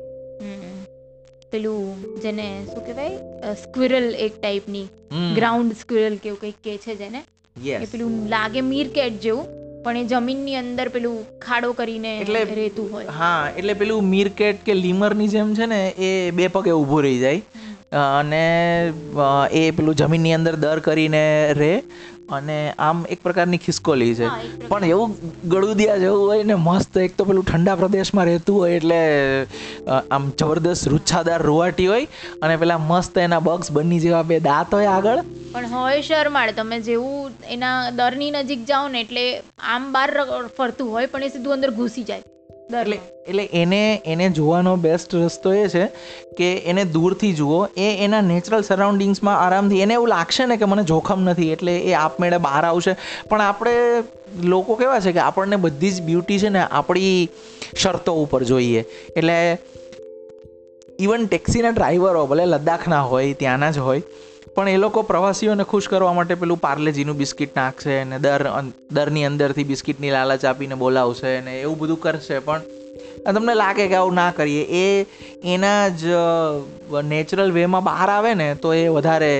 પેલું 1.55 2.01
જેને 2.21 2.65
શું 2.73 2.85
કહેવાય? 2.85 3.09
સ્ક્વિરલ 3.53 4.15
એક 4.15 4.41
ટાઈપની. 4.41 4.85
ગ્રાઉન્ડ 5.35 5.73
સ્ક્વિરલ 5.73 6.15
કેવું 6.15 6.39
કંઈક 6.39 6.53
કે 6.63 6.77
છે 6.77 6.95
જેને. 6.95 7.23
એ 7.69 7.85
પેલું 7.85 8.29
લાગે 8.29 8.61
મીરકેટ 8.61 9.19
જેવું 9.19 9.45
પણ 9.83 9.97
એ 9.97 10.03
જમીનની 10.03 10.55
અંદર 10.55 10.89
પેલું 10.89 11.39
ખાડો 11.39 11.73
કરીને 11.73 12.19
એટલે- 12.19 12.43
રહેતું 12.43 12.91
હોય. 12.91 13.05
હા 13.05 13.51
એટલે 13.57 13.73
પેલું 13.73 14.03
મીરકેટ 14.03 14.57
કે 14.65 14.73
લીમરની 14.73 15.27
જેમ 15.27 15.53
છે 15.53 15.65
ને 15.65 15.89
એ 15.89 16.31
બે 16.31 16.47
પગે 16.47 16.71
ઊભું 16.71 17.01
રહી 17.01 17.19
જાય. 17.19 17.41
અને 18.01 18.43
એ 19.61 19.63
પેલું 19.77 19.95
જમીનની 20.01 20.35
અંદર 20.39 20.55
દર 20.63 20.79
કરીને 20.87 21.23
રહે 21.59 21.71
અને 22.37 22.57
આમ 22.87 23.03
એક 23.13 23.19
પ્રકારની 23.25 23.59
ખિસકોલી 23.65 24.13
છે. 24.19 24.29
પણ 24.69 24.85
એવું 24.93 25.15
ગળુદિયા 25.53 26.01
જેવું 26.03 26.23
હોય 26.31 26.47
ને 26.51 26.57
મસ્ત 26.67 26.97
એક 27.05 27.17
તો 27.19 27.27
પેલું 27.29 27.47
ઠંડા 27.49 27.77
પ્રદેશમાં 27.81 28.27
રહેતું 28.31 28.59
હોય 28.61 28.79
એટલે 28.79 28.99
આમ 30.17 30.27
જબરદસ્ત 30.41 30.91
રૂચ્છાદાર 30.93 31.39
રૂવાટી 31.49 31.87
હોય 31.93 32.07
અને 32.43 32.55
પેલા 32.63 32.79
મસ્ત 32.89 33.17
એના 33.25 33.41
બક્સ 33.47 33.73
બની 33.79 34.03
જેવા 34.05 34.23
બે 34.33 34.43
દાંત 34.49 34.77
હોય 34.79 34.91
આગળ. 34.97 35.23
પણ 35.55 35.73
હોય 35.79 36.05
શરમાળ. 36.11 36.55
તમે 36.61 36.79
જેવું 36.91 37.31
એના 37.57 37.75
દરની 37.99 38.31
નજીક 38.37 38.61
જાઓ 38.71 38.87
ને 38.95 39.01
એટલે 39.07 39.25
આમ 39.73 39.91
બહાર 39.97 40.09
ફરતું 40.57 40.95
હોય 40.95 41.11
પણ 41.13 41.27
એ 41.27 41.35
સીધું 41.35 41.53
અંદર 41.57 41.71
ઘૂસી 41.81 42.07
જાય. 42.09 42.25
એટલે 42.69 42.99
એટલે 43.27 43.43
એને 43.53 44.01
એને 44.05 44.29
જોવાનો 44.29 44.75
બેસ્ટ 44.75 45.15
રસ્તો 45.15 45.53
એ 45.53 45.67
છે 45.67 45.85
કે 46.37 46.47
એને 46.65 46.83
દૂરથી 46.85 47.33
જુઓ. 47.33 47.59
એ 47.77 47.87
એના 48.05 48.21
નેચરલ 48.21 48.61
સરાઉન્ડિંગ્સમાં 48.61 49.39
આરામથી 49.39 49.81
એને 49.81 49.93
એવું 49.93 50.07
લાગશે 50.07 50.45
ને 50.45 50.57
કે 50.57 50.65
મને 50.65 50.83
જોખમ 50.83 51.19
નથી 51.29 51.51
એટલે 51.51 51.77
એ 51.77 51.93
આપમેળે 51.93 52.37
બહાર 52.37 52.65
આવશે. 52.65 52.95
પણ 53.29 53.41
આપણે 53.41 54.03
લોકો 54.43 54.75
કેવા 54.75 54.99
છે 54.99 55.11
કે 55.11 55.19
આપણને 55.19 55.55
બધી 55.55 55.91
જ 55.91 56.01
બ્યુટી 56.01 56.39
છે 56.39 56.49
ને 56.49 56.59
આપણી 56.59 57.29
શરતો 57.77 58.13
ઉપર 58.13 58.43
જોઈએ. 58.43 58.85
એટલે 59.15 59.57
ઇવન 60.99 61.25
ટેક્સીના 61.25 61.69
ડ્રાઈવરો 61.69 62.25
ભલે 62.25 62.45
લદ્દાખના 62.45 63.01
હોય 63.01 63.33
ત્યાંના 63.33 63.71
જ 63.71 63.77
હોય 63.77 64.01
પણ 64.55 64.69
એ 64.69 64.77
લોકો 64.77 65.01
પ્રવાસીઓને 65.01 65.63
ખુશ 65.63 65.87
કરવા 65.89 66.13
માટે 66.13 66.35
પેલું 66.35 66.59
પાર્લેજીનું 66.59 67.17
બિસ્કિટ 67.17 67.57
નાખશે 67.57 67.99
અને 67.99 68.19
દર 68.19 68.47
દરની 68.91 69.25
અંદરથી 69.25 69.63
બિસ્કિટની 69.63 70.11
લાલચ 70.11 70.45
આપીને 70.45 70.75
બોલાવશે 70.75 71.35
અને 71.37 71.53
એવું 71.61 71.77
બધું 71.77 71.99
કરશે. 72.01 72.39
પણ 72.39 72.61
તમને 73.35 73.55
લાગે 73.55 73.87
કે 73.87 73.95
આવું 73.95 74.13
ના 74.13 74.31
કરીએ. 74.31 74.63
એ 74.81 75.05
એના 75.43 75.87
જ 76.01 76.03
નેચરલ 77.03 77.51
વેમાં 77.51 77.83
બહાર 77.83 78.09
આવે 78.09 78.33
ને 78.33 78.47
તો 78.55 78.73
એ 78.73 78.87
વધારે 78.87 79.31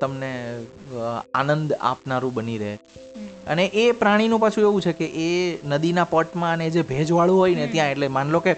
તમને 0.00 0.32
આનંદ 1.34 1.72
આપનારું 1.80 2.34
બની 2.34 2.58
રહે. 2.58 2.74
અને 3.46 3.64
એ 3.66 3.86
પ્રાણીનું 3.92 4.40
પાછું 4.40 4.64
એવું 4.64 4.82
છે 4.82 4.92
કે 4.92 5.06
એ 5.28 5.30
નદીના 5.64 6.04
પટમાં 6.04 6.52
અને 6.52 6.70
જે 6.70 6.82
ભેજવાળું 6.82 7.38
હોય 7.38 7.54
ને 7.54 7.66
ત્યાં 7.66 7.90
એટલે 7.90 8.08
માન 8.08 8.30
લો 8.30 8.40
કે 8.40 8.54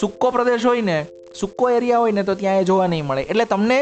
સૂકો 0.00 0.30
પ્રદેશ 0.30 0.66
હોય 0.66 0.80
ને 0.80 0.98
સૂકો 1.40 1.70
એરિયા 1.70 1.98
હોય 1.98 2.12
ને 2.12 2.22
તો 2.22 2.34
ત્યાં 2.34 2.60
એ 2.60 2.64
જોવા 2.64 2.86
નહીં 2.86 3.06
મળે. 3.06 3.22
એટલે 3.22 3.44
તમને 3.44 3.78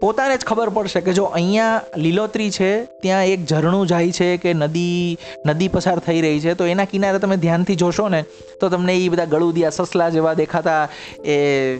પોતાને 0.00 0.36
જ 0.36 0.44
ખબર 0.44 0.68
પડશે 0.68 1.00
કે 1.00 1.12
જો 1.12 1.24
અહીંયા 1.24 1.82
લીલોતરી 1.96 2.50
છે 2.50 2.84
ત્યાં 2.84 3.26
એક 3.26 3.46
ઝરણું 3.46 3.86
જાય 3.86 4.12
છે 4.12 4.36
કે 4.36 4.52
નદી 4.52 5.18
નદી 5.46 5.68
પસાર 5.68 5.98
થઈ 5.98 6.20
રહી 6.20 6.40
છે 6.40 6.54
તો 6.54 6.64
એના 6.64 6.84
કિનારે 6.84 7.18
તમે 7.18 7.36
ધ્યાનથી 7.36 7.74
જોશો 7.74 8.08
ને 8.08 8.24
તો 8.60 8.68
તમને 8.68 8.96
એ 8.96 9.08
બધા 9.08 9.24
ગળુદિયા 9.24 9.70
સસલા 9.70 10.10
જેવા 10.10 10.34
દેખાતા 10.34 10.88
એ 11.24 11.78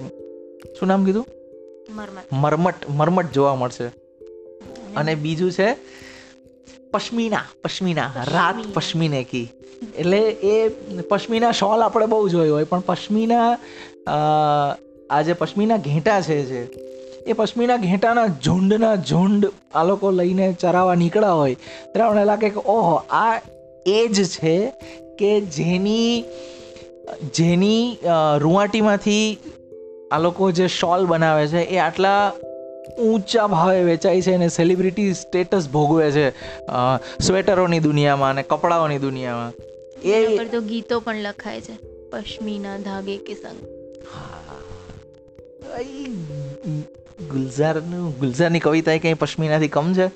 શું 0.81 0.89
નામ 0.89 1.05
કીધું? 1.05 1.27
મરમટ. 2.33 2.75
મરમટ 2.89 3.33
જોવા 3.33 3.55
મળશે. 3.55 3.87
અને 4.97 5.15
બીજું 5.15 5.53
છે 5.53 5.77
પશ્મિના 6.91 7.45
પશ્મિના 7.65 8.11
રાત 8.17 8.75
પશ્મિને 8.75 9.25
કી. 9.25 9.49
એટલે 9.97 10.19
એ 10.31 10.69
પશ્મિના 11.01 11.53
શોલ 11.53 11.83
આપણે 11.83 12.07
બહુ 12.07 12.29
જોયો 12.29 12.55
હોય 12.55 12.65
પણ 12.65 12.81
પશ્મિના 12.81 13.57
આ 15.11 15.23
જે 15.23 15.33
પશ્મિના 15.33 15.77
ઘેંટા 15.77 16.21
છે 16.21 16.43
જે 16.43 16.88
એ 17.29 17.35
પશ્મિના 17.39 17.77
ઘેંટાના 17.77 18.27
ઝુંડના 18.45 18.97
ઝુંડ 19.11 19.47
આ 19.75 19.85
લોકો 19.85 20.11
લઈને 20.19 20.47
ચરાવવા 20.63 20.99
નીકળ્યા 21.03 21.39
હોય. 21.41 21.55
ત્યારે 21.55 22.05
આપણને 22.05 22.25
લાગે 22.31 22.49
કે 22.57 22.61
ઓહો 22.75 22.95
આ 23.21 23.35
એ 23.87 24.01
જ 24.09 24.27
છે 24.35 24.57
કે 25.19 25.33
જેની 25.57 26.13
જેની 27.35 27.83
રૂવાટીમાંથી 28.39 29.27
આ 30.13 30.19
લોકો 30.27 30.51
જે 30.59 30.67
શોલ 30.75 31.07
બનાવે 31.07 31.45
છે 31.49 31.63
એ 31.77 31.81
આટલા 31.87 32.23
ઊંચા 33.07 33.47
ભાવે 33.47 33.81
વેચાય 33.83 34.23
છે 34.27 34.35
અને 34.35 34.49
સેલિબ્રિટી 34.49 35.09
સ્ટેટસ 35.15 35.65
ભોગવે 35.69 36.07
છે 36.11 36.27
સ્વેટરોની 37.21 37.83
દુનિયામાં 37.89 38.31
અને 38.31 38.45
કપડાઓની 38.53 38.99
દુનિયામાં. 38.99 39.53
એ 40.05 40.39
પર 40.39 40.49
તો 40.55 40.61
ગીતો 40.71 41.01
પણ 41.01 41.27
લખાય 41.27 41.61
છે 41.61 41.75
પશ્મિના 42.13 42.79
ધાગે 42.79 43.17
કે 43.27 43.35
સંગ. 43.35 43.59
ગુલઝારનું 47.27 48.19
ગુલઝારની 48.19 48.61
કવિતા 48.61 48.93
એ 48.93 48.99
કંઈ 48.99 49.15
પશ્મિનાથી 49.15 49.69
કમ 49.69 49.93
છે? 49.93 50.11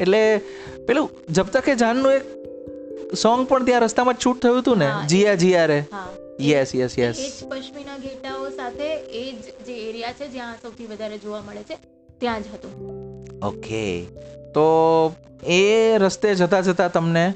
એટલે 0.00 0.38
પેલું 0.86 1.10
જબ 1.30 1.46
તક 1.46 1.70
જાનનું 1.70 2.12
એક 2.12 2.22
સોંગ 3.14 3.48
પણ 3.48 3.64
ત્યાં 3.64 3.80
રસ્તામાં 3.80 4.14
છૂટ 4.26 4.42
થયું 4.42 4.58
હતું 4.58 4.78
ને? 4.78 4.90
જીયા 5.08 5.34
જીયા 5.34 5.66
રે. 5.66 5.84
યસ 6.40 6.74
યસ 6.74 6.98
યસ 6.98 7.16
પશ્મિના 7.48 7.98
ઘેટાઓ 7.98 8.50
સાથે 8.50 8.96
એ 8.96 9.32
જ 9.32 9.66
જે 9.66 9.88
એરિયા 9.88 10.12
છે 10.12 10.28
જ્યાં 10.28 10.54
સૌથી 10.62 10.86
વધારે 10.86 11.18
જોવા 11.18 11.40
મળે 11.40 11.62
છે 11.62 11.78
ત્યાં 12.18 12.42
જ 12.42 12.44
હતું. 12.54 12.72
ઓકે. 13.44 14.04
તો 14.54 15.14
એ 15.46 15.94
રસ્તે 15.98 16.34
જતા 16.34 16.60
જતા 16.60 16.88
તમને 16.88 17.34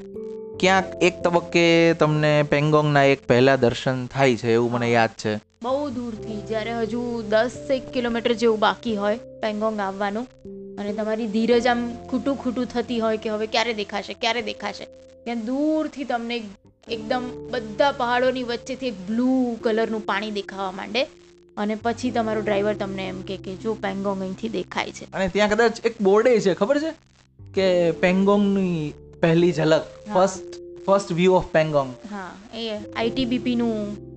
ક્યાંક 0.59 1.03
એક 1.03 1.23
તબક્કે 1.23 1.93
તમને 1.93 2.43
પેંગોંગના 2.43 3.03
એક 3.03 3.27
પહેલા 3.27 3.55
દર્શન 3.55 4.07
થાય 4.07 4.35
છે 4.35 4.53
એવું 4.53 4.71
મને 4.71 4.91
યાદ 4.91 5.09
છે. 5.09 5.52
બહુ 5.63 5.89
દૂરથી 5.89 6.41
જ્યારે 6.47 6.73
હજુ 6.73 7.21
દસ 7.21 7.51
એક 7.71 7.91
કિલોમીટર 7.91 8.33
જેવું 8.33 8.59
બાકી 8.59 8.95
હોય 8.95 9.17
પેંગોંગ 9.17 9.79
આવવાનું. 9.79 10.27
અને 10.77 10.93
તમારી 10.93 11.27
ધીરજ 11.27 11.67
આમ 11.67 11.95
ખૂટું 11.95 12.35
ખૂટું 12.35 12.65
થતી 12.65 12.99
હોય 12.99 13.17
કે 13.17 13.29
હવે 13.29 13.47
ક્યારે 13.47 13.73
દેખાશે 13.73 14.13
ક્યારે 14.13 14.41
દેખાશે. 14.41 14.85
ત્યાં 15.23 15.45
દૂરથી 15.45 16.03
તમને 16.03 16.43
એકદમ 16.87 17.49
બધા 17.51 17.91
પહાડોની 17.91 18.43
વચ્ચેથી 18.43 18.87
એક 18.87 18.93
બ્લુ 19.07 19.57
કલરનું 19.61 20.05
પાણી 20.05 20.31
દેખાવા 20.31 20.71
માંડે. 20.71 21.03
અને 21.57 21.75
પછી 21.75 22.11
તમારો 22.11 22.41
ડ્રાઈવર 22.41 22.73
તમને 22.73 23.07
એમ 23.07 23.21
કે 23.21 23.37
જો 23.37 23.73
પેંગોંગ 23.73 24.21
અહીંથી 24.21 24.49
દેખાય 24.49 24.91
છે. 24.91 25.11
અને 25.13 25.27
ત્યાં 25.27 25.49
કદાચ 25.49 25.85
એક 25.85 26.01
બોર્ડે 26.01 26.39
છે 26.39 26.53
ખબર 26.53 26.79
છે? 26.79 26.91
કે 27.53 27.91
પેંગોંગની 27.91 28.93
પહેલી 29.21 29.51
ઝલક 29.51 29.81
first 30.13 30.61
first 30.85 31.11
view 31.11 31.31
of 31.31 31.45
Pangong. 31.45 31.93
હા 32.11 32.57
એ 32.57 32.79
આઈટીબીપીનું 32.95 34.12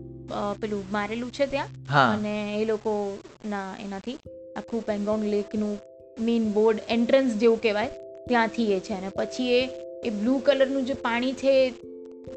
પેલું 0.60 0.84
મારેલું 0.92 1.32
છે 1.32 1.46
ત્યાં. 1.46 1.66
અને 2.12 2.58
એ 2.62 2.64
લોકોના 2.64 3.76
એનાથી 3.84 4.18
આખું 4.56 4.86
પેંગોંગ 4.86 5.24
લેકનું 5.24 5.78
મેઇન 6.20 6.52
બોર્ડ 6.52 6.78
એન્ટ્રન્સ 6.88 7.32
જેવું 7.32 7.62
કહેવાય 7.62 7.88
ત્યાંથી 8.28 8.72
એ 8.72 8.80
છે. 8.80 8.92
અને 8.92 9.08
પછી 9.08 9.52
એ 9.58 9.68
એ 10.04 10.10
બ્લુ 10.10 10.38
કલરનું 10.38 10.84
જે 10.84 10.94
પાણી 10.94 11.32
છે 11.32 11.70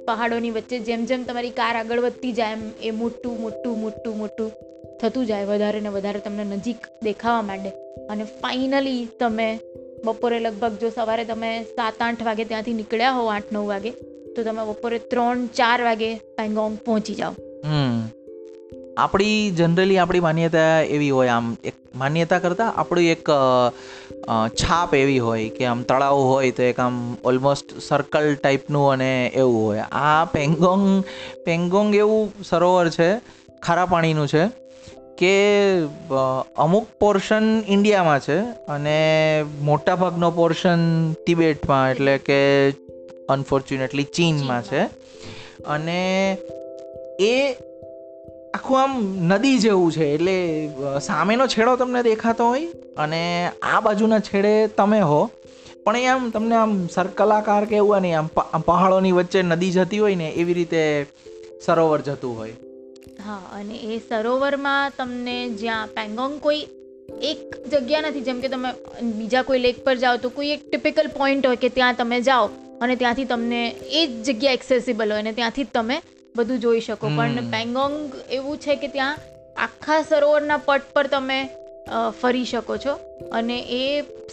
પહાડોની 0.06 0.52
વચ્ચે 0.52 0.80
જેમ 0.80 1.06
જેમ 1.06 1.24
તમારી 1.24 1.50
કાર 1.50 1.76
આગળ 1.76 2.00
વધતી 2.00 2.32
જાય 2.32 2.54
એમ 2.54 2.72
એ 2.82 2.92
મોટું 2.92 3.42
મોટું 3.42 3.80
મોટું 3.80 4.18
મોટું 4.18 4.52
થતું 5.02 5.26
જાય 5.26 5.46
વધારે 5.46 5.80
ને 5.80 5.90
વધારે 5.90 6.20
તમને 6.20 6.44
નજીક 6.44 6.78
દેખાવા 7.04 7.42
માંડે. 7.42 7.70
અને 8.10 8.24
ફાઇનલી 8.24 9.08
તમે 9.20 9.60
બપોરે 10.06 10.40
લગભગ 10.40 10.72
જો 10.72 10.90
સવારે 10.90 11.26
તમે 11.26 11.64
સાત 11.64 11.94
આઠ 12.02 12.24
વાગે 12.24 12.44
ત્યાંથી 12.44 12.74
નીકળ્યા 12.74 13.12
હો 13.12 13.26
આઠ 13.26 13.44
નવ 13.52 13.68
વાગે 13.68 13.92
તો 14.36 14.44
તમે 14.44 14.66
બપોરે 14.66 15.00
ત્રણ 15.00 15.46
ચાર 15.46 15.82
વાગે 15.82 16.16
પેંગોંગ 16.16 16.78
પહોંચી 16.86 17.16
જાઓ. 17.16 17.34
આપણી 18.98 19.52
જનરલી 19.52 19.98
આપણી 19.98 20.20
માન્યતા 20.20 20.82
એવી 20.82 21.10
હોય 21.10 21.28
આમ 21.28 21.58
એક 21.64 21.74
માન્યતા 21.96 22.40
કરતાં 22.40 22.76
આપણી 22.76 23.08
એક 23.08 23.30
છાપ 24.48 24.96
એવી 24.96 25.20
હોય 25.20 25.50
કે 25.50 25.66
આમ 25.66 25.84
તળાવ 25.84 26.16
હોય 26.16 26.52
તો 26.52 26.64
એક 26.64 26.80
આમ 26.80 27.18
ઓલમોસ્ટ 27.24 27.80
સર્કલ 27.80 28.36
ટાઈપનું 28.36 28.92
અને 28.92 29.28
એવું 29.28 29.66
હોય. 29.66 29.80
આ 29.80 30.26
પેંગોંગ 30.26 31.04
પેંગોંગ 31.46 31.96
એવું 31.96 32.32
સરોવર 32.44 32.90
છે 32.90 33.10
ખારા 33.60 33.86
પાણીનું 33.86 34.28
છે 34.28 34.48
કે 35.18 35.34
અમુક 36.58 36.88
પોર્શન 37.00 37.44
ઇન્ડિયામાં 37.68 38.20
છે 38.20 38.40
અને 38.68 39.00
મોટાભાગનો 39.62 40.32
પોર્શન 40.32 41.14
તિબેટમાં 41.14 41.92
એટલે 41.92 42.18
કે 42.18 42.70
અનફોર્ચ્યુનેટલી 43.30 44.04
ચીનમાં 44.04 44.64
છે. 44.64 44.82
અને 45.64 46.38
એ 47.20 47.32
આખું 48.54 48.78
આમ 48.82 48.94
નદી 49.32 49.58
જેવું 49.60 49.92
છે, 49.92 50.06
એટલે 50.16 50.36
સામેનો 51.08 51.48
છેડો 51.48 51.74
તમને 51.76 52.02
દેખાતો 52.04 52.48
હોય 52.52 52.68
અને 52.98 53.22
આ 53.72 53.82
બાજુના 53.82 54.20
છેડે 54.20 54.54
તમે 54.78 55.00
હો. 55.10 55.20
પણ 55.86 55.98
એ 55.98 56.08
આમ 56.08 56.30
તમને 56.32 56.56
આમ 56.56 56.74
સર્કલાકાર 56.88 57.64
કે 57.70 57.76
એવું 57.82 58.02
નહીં 58.06 58.18
આમ 58.20 58.64
પહાડોની 58.68 59.14
વચ્ચે 59.18 59.44
નદી 59.44 59.72
જતી 59.78 60.02
હોય 60.04 60.20
ને, 60.22 60.28
એવી 60.42 60.58
રીતે 60.60 60.82
સરોવર 61.66 62.02
જતું 62.02 62.38
હોય. 62.40 62.56
હા, 63.26 63.42
અને 63.58 63.76
એ 63.90 63.98
સરોવરમાં 64.10 64.94
તમને 64.98 65.36
જ્યાં 65.62 65.92
પેંગોંગ 65.98 66.36
કોઈ 66.46 66.62
એક 67.32 67.42
જગ્યા 67.72 68.06
નથી, 68.06 68.26
જેમ 68.28 68.40
કે 68.44 68.52
તમે 68.54 68.72
બીજા 69.18 69.44
કોઈ 69.44 69.62
લેક 69.66 69.84
પર 69.86 69.98
જાઓ 70.04 70.18
તો 70.18 70.32
કોઈ 70.38 70.54
એક 70.56 70.64
ટિપિકલ 70.68 71.12
પોઈન્ટ 71.18 71.50
હોય 71.50 71.62
કે 71.64 71.70
ત્યાં 71.80 72.00
તમે 72.00 72.22
જાઓ 72.30 72.48
અને 72.82 72.96
ત્યાંથી 72.96 73.28
તમને 73.34 73.62
એ 74.00 74.02
જ 74.08 74.24
જગ્યા 74.28 74.58
એક્સેસિબલ 74.60 75.14
હોય 75.14 75.26
અને 75.26 75.36
ત્યાંથી 75.40 75.68
તમે 75.76 75.98
બધું 76.36 76.60
જોઈ 76.60 76.82
શકો. 76.82 77.08
પણ 77.18 77.50
પેંગોંગ 77.52 77.96
એવું 78.32 78.58
છે 78.58 78.76
કે 78.76 78.88
ત્યાં 78.88 79.18
આખા 79.58 80.02
સરોવરના 80.10 80.60
પટ 80.66 80.94
પર 80.94 81.08
તમે 81.08 81.40
ફરી 82.22 82.46
શકો 82.46 82.78
છો. 82.78 82.94
અને 83.32 83.58
એ 83.78 83.84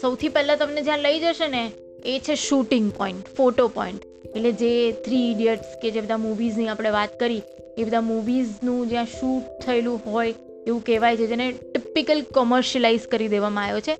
સૌથી 0.00 0.28
પહેલાં 0.28 0.58
તમને 0.58 0.82
જ્યાં 0.82 0.98
લઈ 0.98 1.20
જશે 1.20 1.48
ને 1.48 1.62
એ 2.04 2.18
છે 2.18 2.34
શૂટિંગ 2.38 2.90
પોઈન્ટ 2.92 3.32
ફોટો 3.36 3.68
પોઈન્ટ. 3.68 4.02
એટલે 4.26 4.52
જે 4.52 4.72
થ્રી 5.04 5.24
ઇડિયટ્સ 5.30 5.78
કે 5.82 5.90
જે 5.90 6.00
બધા 6.00 6.16
મૂવીઝની 6.16 6.68
આપણે 6.68 6.90
વાત 6.90 7.12
કરી 7.20 7.42
એ 7.78 7.84
બધા 7.84 8.04
મૂવીઝનું 8.10 8.88
જ્યાં 8.88 9.10
શૂટ 9.14 9.44
થયેલું 9.64 9.98
હોય 10.06 10.34
એવું 10.66 10.84
કહેવાય 10.84 11.16
છે 11.16 11.26
જેને 11.26 11.46
ટિપિકલ 11.52 12.22
કોમર્શિયલાઇઝ 12.34 13.06
કરી 13.06 13.28
દેવામાં 13.28 13.64
આવ્યો 13.64 13.80
છે. 13.80 13.94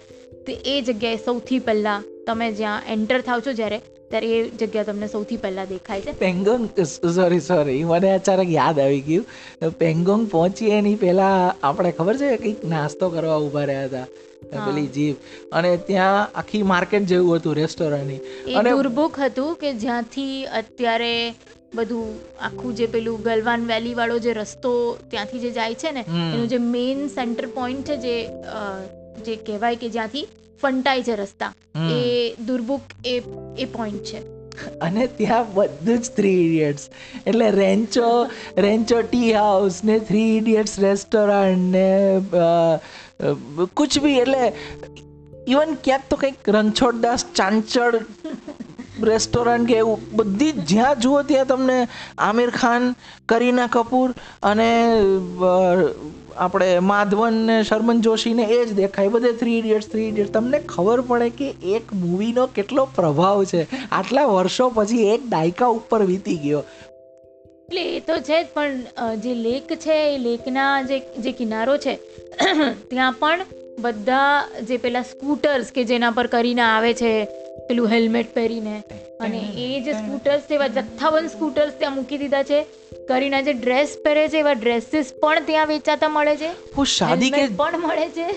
તે 0.46 0.52
એ 0.72 0.74
જગ્યાએ 0.82 1.18
સૌથી 1.24 1.58
પહેલાં 1.58 2.04
તમે 2.26 2.48
જ્યાં 2.52 2.88
એન્ટર 2.88 3.20
થાવ 3.20 3.40
છો 3.46 3.52
જ્યારે 3.52 3.78
ત્યારે 4.10 4.28
એ 4.36 4.42
જગ્યા 4.60 4.88
તમને 4.90 5.08
સૌથી 5.08 5.40
પહેલાં 5.44 5.72
દેખાય 5.72 6.00
છે. 6.00 6.12
પેંગોંગ 6.18 6.68
સોરી 7.16 7.40
સોરી 7.40 7.80
મને 7.84 8.12
અચાનક 8.12 8.50
યાદ 8.50 8.78
આવી 8.80 9.00
ગયું. 9.00 9.24
પેંગોંગ 9.78 10.28
પહોંચીએ 10.30 10.78
એની 10.78 10.94
પહેલા 11.02 11.34
આપણે 11.62 11.92
ખબર 11.98 12.16
છે 12.16 12.36
કંઈક 12.36 12.64
નાસ્તો 12.74 13.10
કરવા 13.10 13.38
ઊભા 13.38 13.66
રહ્યા 13.72 13.90
હતા? 13.90 14.06
પેલી 14.66 14.86
જીપ 14.86 15.16
અને 15.52 15.70
ત્યાં 15.88 16.38
આખી 16.40 16.62
માર્કેટ 16.72 17.10
જેવું 17.12 17.36
હતું 17.36 17.54
રેસ્ટોરન્ટની. 17.54 18.20
અને 18.54 18.70
દુર્ભુક 18.70 19.20
હતું 19.20 19.52
કે 19.56 19.72
જ્યાંથી 19.84 20.44
અત્યારે 20.60 21.12
બધું 21.74 22.08
આખું 22.40 22.76
જે 22.76 22.86
પેલું 22.86 23.22
ગલવાન 23.22 23.66
વેલી 23.66 23.94
વાળો 23.94 24.18
જે 24.18 24.32
રસ્તો 24.32 24.72
ત્યાંથી 25.10 25.38
જે 25.38 25.50
જાય 25.50 25.74
છે 25.74 25.90
ને 25.90 26.04
એનું 26.08 26.48
જે 26.48 26.58
મેઇન 26.66 27.06
સેન્ટર 27.08 27.46
પોઈન્ટ 27.56 27.90
છે 27.90 27.96
જે 27.96 28.16
જે 29.26 29.36
કહેવાય 29.46 29.76
કે 29.76 29.88
જ્યાંથી 29.88 30.26
ફંટાય 30.62 31.02
છે 31.02 31.16
રસ્તા. 31.16 31.54
એ 31.92 32.34
દુર્ભુક 32.46 32.80
એ 33.06 33.22
એ 33.58 33.64
પોઈન્ટ 33.64 34.04
છે. 34.04 34.36
અને 34.82 35.06
ત્યાં 35.06 35.54
બધું 35.54 35.98
જ 35.98 36.10
થ્રી 36.16 36.46
ઇડિયટ્સ 36.46 36.88
એટલે 37.26 37.50
રેન્ચો 37.50 38.26
રેન્ચો 38.56 39.00
ટી 39.02 39.32
હાઉસ 39.32 39.84
ને 39.84 39.98
થ્રી 39.98 40.36
ઇડિયટ્સ 40.36 40.80
રેસ્ટોરન્ટ 40.80 41.58
ને 41.58 41.88
કુછ 43.76 43.98
બી 44.02 44.18
એટલે 44.18 44.52
ઇવન 45.48 45.76
ક્યાંક 45.84 46.02
તો 46.10 46.16
કંઈક 46.16 46.48
રણછોડદાસ 46.48 47.24
ચાંચડ 47.34 48.00
રેસ્ટોરન્ટ 49.02 49.68
કે 49.68 49.74
એવું 49.74 50.00
બધી 50.12 50.52
જ્યાં 50.52 51.00
જુઓ 51.00 51.22
ત્યાં 51.22 51.46
તમને 51.46 51.88
આમિર 52.18 52.50
ખાન 52.50 52.94
કરીના 53.28 53.66
કપૂર 53.66 54.14
અને 54.42 54.70
આપણે 56.38 56.68
માધવન 56.86 57.36
ને 57.46 57.56
શર્મન 57.62 58.00
જોશીને 58.00 58.42
એ 58.46 58.58
જ 58.64 58.74
દેખાય. 58.74 59.08
બધે 59.08 59.32
થ્રી 59.32 59.58
ઇડિયટ્સ 59.58 59.88
થ્રી 59.88 60.08
ઇડિયટ્સ 60.08 60.32
તમને 60.32 60.60
ખબર 60.68 61.00
પડે 61.00 61.28
કે 61.30 61.48
એક 61.74 61.94
મૂવીનો 61.94 62.46
કેટલો 62.56 62.84
પ્રભાવ 62.96 63.44
છે. 63.44 63.62
આટલા 63.90 64.26
વર્ષો 64.26 64.68
પછી 64.74 65.06
એક 65.08 65.28
દાયકા 65.28 65.70
ઉપર 65.76 66.00
વીતી 66.04 66.38
ગયો. 66.38 66.62
એટલે 67.68 67.84
એ 67.92 68.00
તો 68.00 68.16
છે 68.20 68.42
જ, 68.42 68.46
પણ 68.54 69.16
જે 69.16 69.34
લેક 69.34 69.76
છે, 69.76 69.98
એ 70.14 70.18
લેકના 70.18 70.72
જે 70.82 70.98
જે 71.18 71.32
કિનારો 71.32 71.76
છે, 71.76 71.94
ત્યાં 72.90 73.12
પણ 73.12 73.40
બધા 73.80 74.44
જે 74.62 74.76
પેલા 74.76 75.02
સ્કૂટર્સ 75.02 75.72
કે 75.72 75.84
જેના 75.84 76.10
પર 76.10 76.26
કરીને 76.26 76.62
આવે 76.62 76.92
છે 76.94 77.12
પેલું 77.67 77.91
હેલ્મેટ 77.93 78.31
પહેરીને 78.33 78.75
અને 79.19 79.39
એ 79.63 79.67
જે 79.85 79.93
સ્કૂટર્સ 79.93 80.47
છે 80.47 80.55
એવા 80.55 80.69
જથ્થાબંધ 80.69 81.29
સ્કૂટર્સ 81.29 81.75
ત્યાં 81.79 81.95
મૂકી 81.95 82.21
દીધા 82.23 82.43
છે 82.43 82.59
કરીના 83.09 83.41
જે 83.41 83.53
ડ્રેસ 83.53 83.93
પહેરે 84.05 84.25
છે 84.29 84.39
એવા 84.39 84.55
ડ્રેસીસ 84.55 85.13
પણ 85.21 85.45
ત્યાં 85.45 85.71
વેચાતા 85.73 86.09
મળે 86.09 86.35
છે 86.35 86.51
वो 86.75 86.87
शादी 86.95 87.29
के 87.29 87.41
હેલ્મેટ 87.41 87.61
પણ 87.61 87.85
મળે 87.85 88.07
છે 88.09 88.27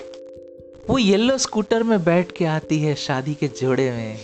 वो 0.89 0.97
येलो 0.99 1.37
स्कूटर 1.37 1.83
में 1.83 1.99
बैठ 2.03 2.31
के 2.31 2.49
आती 2.51 2.79
है 2.79 2.95
शादी 3.03 3.35
के 3.35 3.47
जोड़े 3.61 3.89
में 3.91 4.15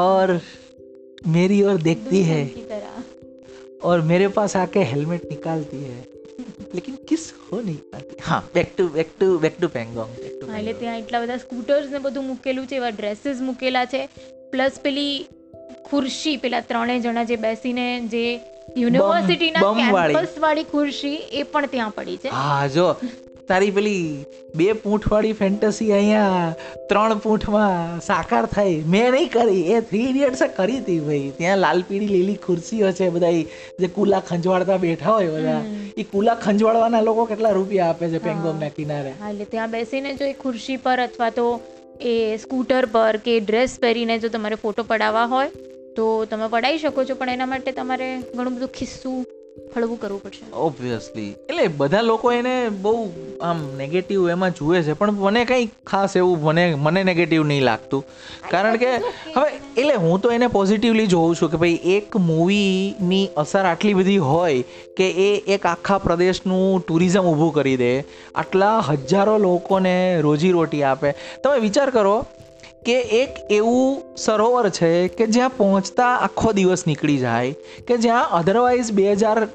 और 0.00 0.40
मेरी 1.28 1.62
ओर 1.62 1.82
देखती 1.82 2.22
है 2.22 2.40
दुल्हन 2.40 2.54
की 2.54 2.64
तरह 2.68 3.88
और 3.88 4.00
मेरे 4.04 4.28
पास 4.30 4.56
आके 4.56 4.82
हेलमेट 4.84 5.28
निकालती 5.30 5.82
है 5.84 5.98
લેકિન 6.75 6.97
કિસ 7.05 7.25
હો 7.43 7.61
નહીં 7.61 7.81
પાતી 7.91 8.19
હા 8.25 8.41
back 8.53 8.73
to 8.73 8.87
back 8.89 9.13
to 9.13 9.29
back 9.39 9.57
to 9.57 9.69
Pangong 9.69 10.15
એટલે 10.21 10.73
ત્યાં 10.73 10.99
એટલા 10.99 11.21
બધા 11.21 11.39
સ્કૂટર્સ 11.39 11.89
ને 11.89 11.99
બધું 11.99 12.27
મૂકેલું 12.27 12.67
છે 12.67 12.77
એવા 12.77 12.93
ડ્રેસીસ 12.93 13.41
મૂકેલા 13.41 13.85
છે 13.85 14.01
પ્લસ 14.51 14.79
પેલી 14.79 15.13
ખુરશી 15.85 16.35
પેલા 16.37 16.63
ત્રણેય 16.63 16.99
જણા 16.99 17.25
જે 17.25 17.37
બેસીને 17.39 17.85
જે 18.07 18.25
યુનિવર્સિટીના 18.77 19.75
કેમ્પસ 19.75 20.39
વાળી 20.39 20.67
ખુરશી 20.71 21.15
એ 21.33 21.45
પણ 21.45 21.69
ત્યાં 21.69 21.93
પડી 21.93 22.17
છે 22.17 22.35
હા 22.35 22.67
જો 22.69 22.87
તારી 23.49 23.73
પેલી 23.77 24.05
બે 24.59 24.67
પૂંઠવાળી 24.83 25.35
ફેન્ટસી 25.41 25.89
અહીંયા 25.97 26.45
ત્રણ 26.91 27.19
પૂંઠમાં 27.25 27.99
સાકાર 28.07 28.43
થઈ 28.55 28.73
મેં 28.93 29.07
નહીં 29.15 29.29
કરી. 29.35 29.63
એ 29.73 29.81
થ્રી 29.89 30.05
ઇડિયટ્સે 30.11 30.47
કરી 30.59 30.79
હતી 30.79 30.99
ભાઈ. 31.07 31.31
ત્યાં 31.39 31.61
લાલ 31.65 31.83
પીળી 31.89 32.11
લીલી 32.15 32.39
ખુરશીઓ 32.47 32.91
છે 32.99 33.09
બધા 33.15 33.33
જે 33.83 33.91
કુલા 33.97 34.23
ખંજવાળતા 34.29 34.79
બેઠા 34.85 35.15
હોય 35.17 35.35
બધા. 35.35 35.61
એ 35.97 36.07
કુલા 36.15 36.37
ખંજવાળવાના 36.47 37.03
લોકો 37.09 37.27
કેટલા 37.33 37.53
રૂપિયા 37.59 37.91
આપે 37.93 38.11
છે 38.15 38.23
પેંગોંગના 38.25 38.73
કિનારે? 38.79 39.13
એટલે 39.29 39.47
ત્યાં 39.53 39.77
બેસીને 39.77 40.11
જો 40.19 40.25
એ 40.31 40.35
ખુરશી 40.43 40.81
પર 40.87 40.97
અથવા 41.07 41.31
તો 41.39 41.47
એ 42.13 42.17
સ્કૂટર 42.43 42.83
પર 42.97 43.23
કે 43.29 43.39
ડ્રેસ 43.47 43.79
પહેરીને 43.85 44.15
જો 44.25 44.35
તમારે 44.35 44.61
ફોટો 44.65 44.89
પડાવવા 44.91 45.29
હોય 45.35 45.49
તો 45.97 46.05
તમે 46.31 46.47
પડાવી 46.53 46.83
શકો 46.83 47.09
છો. 47.09 47.15
પણ 47.15 47.37
એના 47.37 47.51
માટે 47.53 47.71
તમારે 47.81 48.07
ઘણું 48.35 48.55
બધું 48.57 48.73
ખિસ્સું 48.79 49.19
હળવું 49.75 49.99
કરવું 49.99 50.21
પડશે. 50.23 50.45
ઓબ્વિયસલી 50.53 51.29
એટલે 51.49 51.67
બધા 51.77 52.01
લોકો 52.01 52.31
એને 52.31 52.53
બહુ 52.81 52.93
આમ 53.41 53.61
નેગેટિવ 53.77 54.29
એમાં 54.29 54.51
જુએ 54.51 54.81
છે, 54.83 54.93
પણ 54.93 55.11
મને 55.11 55.43
કંઈ 55.45 55.69
ખાસ 55.87 56.15
એવું 56.17 56.43
મને 56.43 56.65
મને 56.75 57.03
નેગેટિવ 57.03 57.43
નહીં 57.43 57.63
લાગતું. 57.63 58.03
કારણ 58.51 58.77
કે 58.77 58.91
હવે, 59.35 59.47
એટલે 59.77 59.95
હું 59.95 60.21
તો 60.21 60.31
એને 60.31 60.47
પોઝિટિવલી 60.47 61.07
જોઉં 61.07 61.35
છું 61.41 61.51
કે 61.51 61.57
ભાઈ 61.57 61.79
એક 61.95 62.17
મૂવીની 62.27 63.25
અસર 63.37 63.63
આટલી 63.65 63.93
બધી 63.93 64.17
હોય 64.17 64.61
કે 64.97 65.09
એ 65.27 65.29
એક 65.55 65.65
આખા 65.65 65.97
પ્રદેશનું 65.97 66.85
ટુરિઝમ 66.87 67.25
ઊભું 67.25 67.53
કરી 67.53 67.77
દે, 67.77 67.91
આટલા 68.35 68.77
હજારો 68.89 69.37
લોકોને 69.37 69.95
રોજીરોટી 70.21 70.83
આપે. 70.83 71.11
તમે 71.43 71.59
વિચાર 71.59 71.89
કરો 71.89 72.15
કે 72.85 73.01
એક 73.01 73.29
એવું 73.51 74.01
સરોવર 74.17 74.69
છે 74.69 75.07
કે 75.07 75.25
જ્યાં 75.27 75.49
પહોંચતા 75.49 76.15
આખો 76.15 76.51
દિવસ 76.51 76.87
નીકળી 76.87 77.17
જાય, 77.17 77.51
કે 77.87 77.97
જ્યાં 77.97 78.29
અધરવાઇઝ 78.29 78.91
બે 78.91 79.11
હજાર 79.11 79.47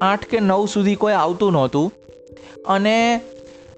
આઠ 0.00 0.24
કે 0.24 0.40
નવ 0.40 0.66
સુધી 0.66 0.94
કોઈ 0.94 1.12
આવતું 1.12 1.52
નહોતું. 1.52 1.92
અને 2.66 3.20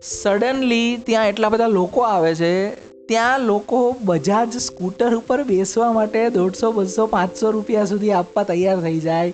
સડનલી 0.02 0.97
ત્યાં 0.97 1.28
એટલા 1.28 1.48
બધા 1.48 1.66
લોકો 1.66 2.01
આવે 2.01 2.35
છે, 2.35 2.70
ત્યાં 3.06 3.40
લોકો 3.40 3.97
બજાજ 4.05 4.56
સ્કૂટર 4.56 5.14
ઉપર 5.14 5.43
બેસવા 5.43 5.93
માટે 5.93 6.28
દોઢસો, 6.28 6.73
બસો, 6.73 7.06
પાંચસો 7.06 7.51
રૂપિયા 7.51 7.85
સુધી 7.85 8.12
આપવા 8.12 8.43
તૈયાર 8.43 8.81
થઈ 8.81 9.01
જાય. 9.01 9.32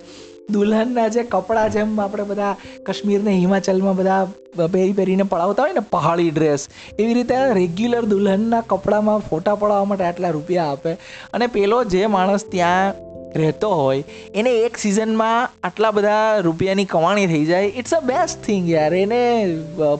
દુલ્હનના 0.51 1.07
જે 1.07 1.23
કપડાં 1.23 1.71
જેમ 1.71 2.01
આપણે 2.01 2.23
બધા 2.23 2.55
કાશ્મીરને 2.85 3.31
હિમાચલમાં 3.31 3.95
બધા 3.95 4.27
પહેરી 4.73 4.93
પહેરીને 4.93 5.23
પડાવતા 5.23 5.63
હોય 5.63 5.73
ને 5.73 5.79
પહાડી 5.79 6.29
ડ્રેસ 6.29 6.67
એવી 6.99 7.13
રીતે 7.13 7.35
રેગ્યુલર 7.53 8.05
દુલ્હનના 8.05 8.61
કપડામાં 8.61 9.19
ફોટા 9.19 9.55
પડાવવા 9.55 9.85
માટે 9.85 10.03
આટલા 10.03 10.29
રૂપિયા 10.29 10.65
આપે. 10.65 10.93
અને 11.33 11.47
પેલો 11.47 11.83
જે 11.83 12.05
માણસ 12.05 12.45
ત્યાં 12.45 12.93
રહેતો 13.35 13.69
હોય, 13.69 14.03
એને 14.35 14.49
એક 14.49 14.77
સિઝનમાં 14.77 15.49
આટલા 15.63 15.91
બધા 15.91 16.37
રૂપિયાની 16.37 16.85
કમાણી 16.85 17.27
થઈ 17.27 17.45
જાય. 17.45 17.65
ઇટ્સ 17.65 17.93
અ 17.93 17.99
બેસ્ટ 17.99 18.43
થિંગ 18.43 18.69
યાર, 18.69 18.93
એને 18.93 19.21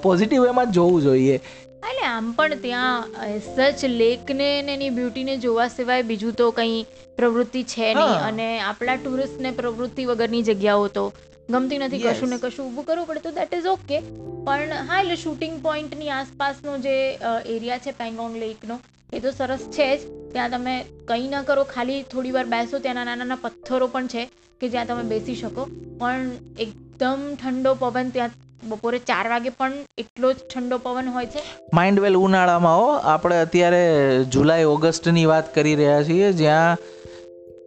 પોઝિટિવ 0.04 0.46
એમાં 0.46 0.72
જોવું 0.72 1.02
જોઈએ. 1.02 1.40
એટલે 1.84 2.06
આમ 2.08 2.28
પણ 2.38 2.62
ત્યાં 2.64 3.04
સચ 3.46 3.90
લેકને 3.94 4.48
ને 4.68 4.74
એની 4.76 4.92
બ્યુટીને 4.98 5.34
જોવા 5.46 5.68
સિવાય 5.76 6.08
બીજું 6.10 6.36
તો 6.42 6.48
કંઈ 6.52 6.82
પ્રવૃત્તિ 7.18 7.62
છે 7.74 7.88
નહીં. 7.94 8.16
અને 8.30 8.48
આપણા 8.62 8.98
ટુરિસ્ટને 8.98 9.52
પ્રવૃત્તિ 9.60 10.08
વગરની 10.12 10.44
જગ્યાઓ 10.50 10.88
તો 10.98 11.06
ગમતી 11.50 11.80
નથી. 11.80 12.02
કશું 12.06 12.30
ને 12.34 12.40
કશું 12.44 12.66
ઊભું 12.66 12.86
કરવું 12.90 13.08
પડે 13.10 13.22
તો 13.26 13.32
દેટ 13.38 13.54
ઇઝ 13.60 13.70
ઓકે 13.74 13.98
પણ 14.48 14.74
હા 14.90 15.00
એટલે 15.02 15.18
શૂટિંગ 15.24 15.56
પોઈન્ટની 15.68 16.12
આસપાસનો 16.18 16.78
જે 16.86 16.96
એરિયા 17.56 17.84
છે 17.86 17.96
પેંગોંગ 18.02 18.36
લેકનો 18.44 18.80
એ 19.14 19.20
તો 19.20 19.32
સરસ 19.32 19.64
છે 19.78 19.88
જ. 19.94 20.02
ત્યાં 20.34 20.52
તમે 20.56 20.76
કંઈ 21.08 21.30
ના 21.30 21.44
કરો 21.48 21.64
ખાલી 21.74 22.02
થોડી 22.12 22.36
વાર 22.38 22.46
બેસો 22.56 22.84
ત્યાં 22.86 23.02
નાના 23.02 23.18
નાના 23.24 23.42
પથ્થરો 23.46 23.88
પણ 23.96 24.12
છે 24.16 24.28
કે 24.62 24.68
જ્યાં 24.76 24.88
તમે 24.92 25.06
બેસી 25.14 25.40
શકો. 25.42 25.64
પણ 26.02 26.28
એકદમ 26.66 27.22
ઠંડો 27.36 27.72
પવન 27.82 28.10
ત્યાં 28.18 28.32
બપોરે 28.64 29.00
ચાર 29.00 29.28
વાગે 29.28 29.50
પણ 29.50 29.72
એટલો 29.98 30.34
જ 30.34 30.36
ઠંડો 30.36 30.78
પવન 30.78 31.08
હોય 31.08 31.26
છે. 31.26 31.40
માઇન્ડ 31.74 32.00
વેલ 32.00 32.16
ઉનાળામાં 32.16 32.78
હો 32.78 32.90
આપણે 32.94 33.40
અત્યારે 33.42 34.24
જુલાઈ 34.24 34.64
ઓગસ્ટની 34.64 35.26
વાત 35.26 35.56
કરી 35.56 35.76
રહ્યા 35.76 36.04
છીએ 36.04 36.32
જ્યાં 36.32 36.78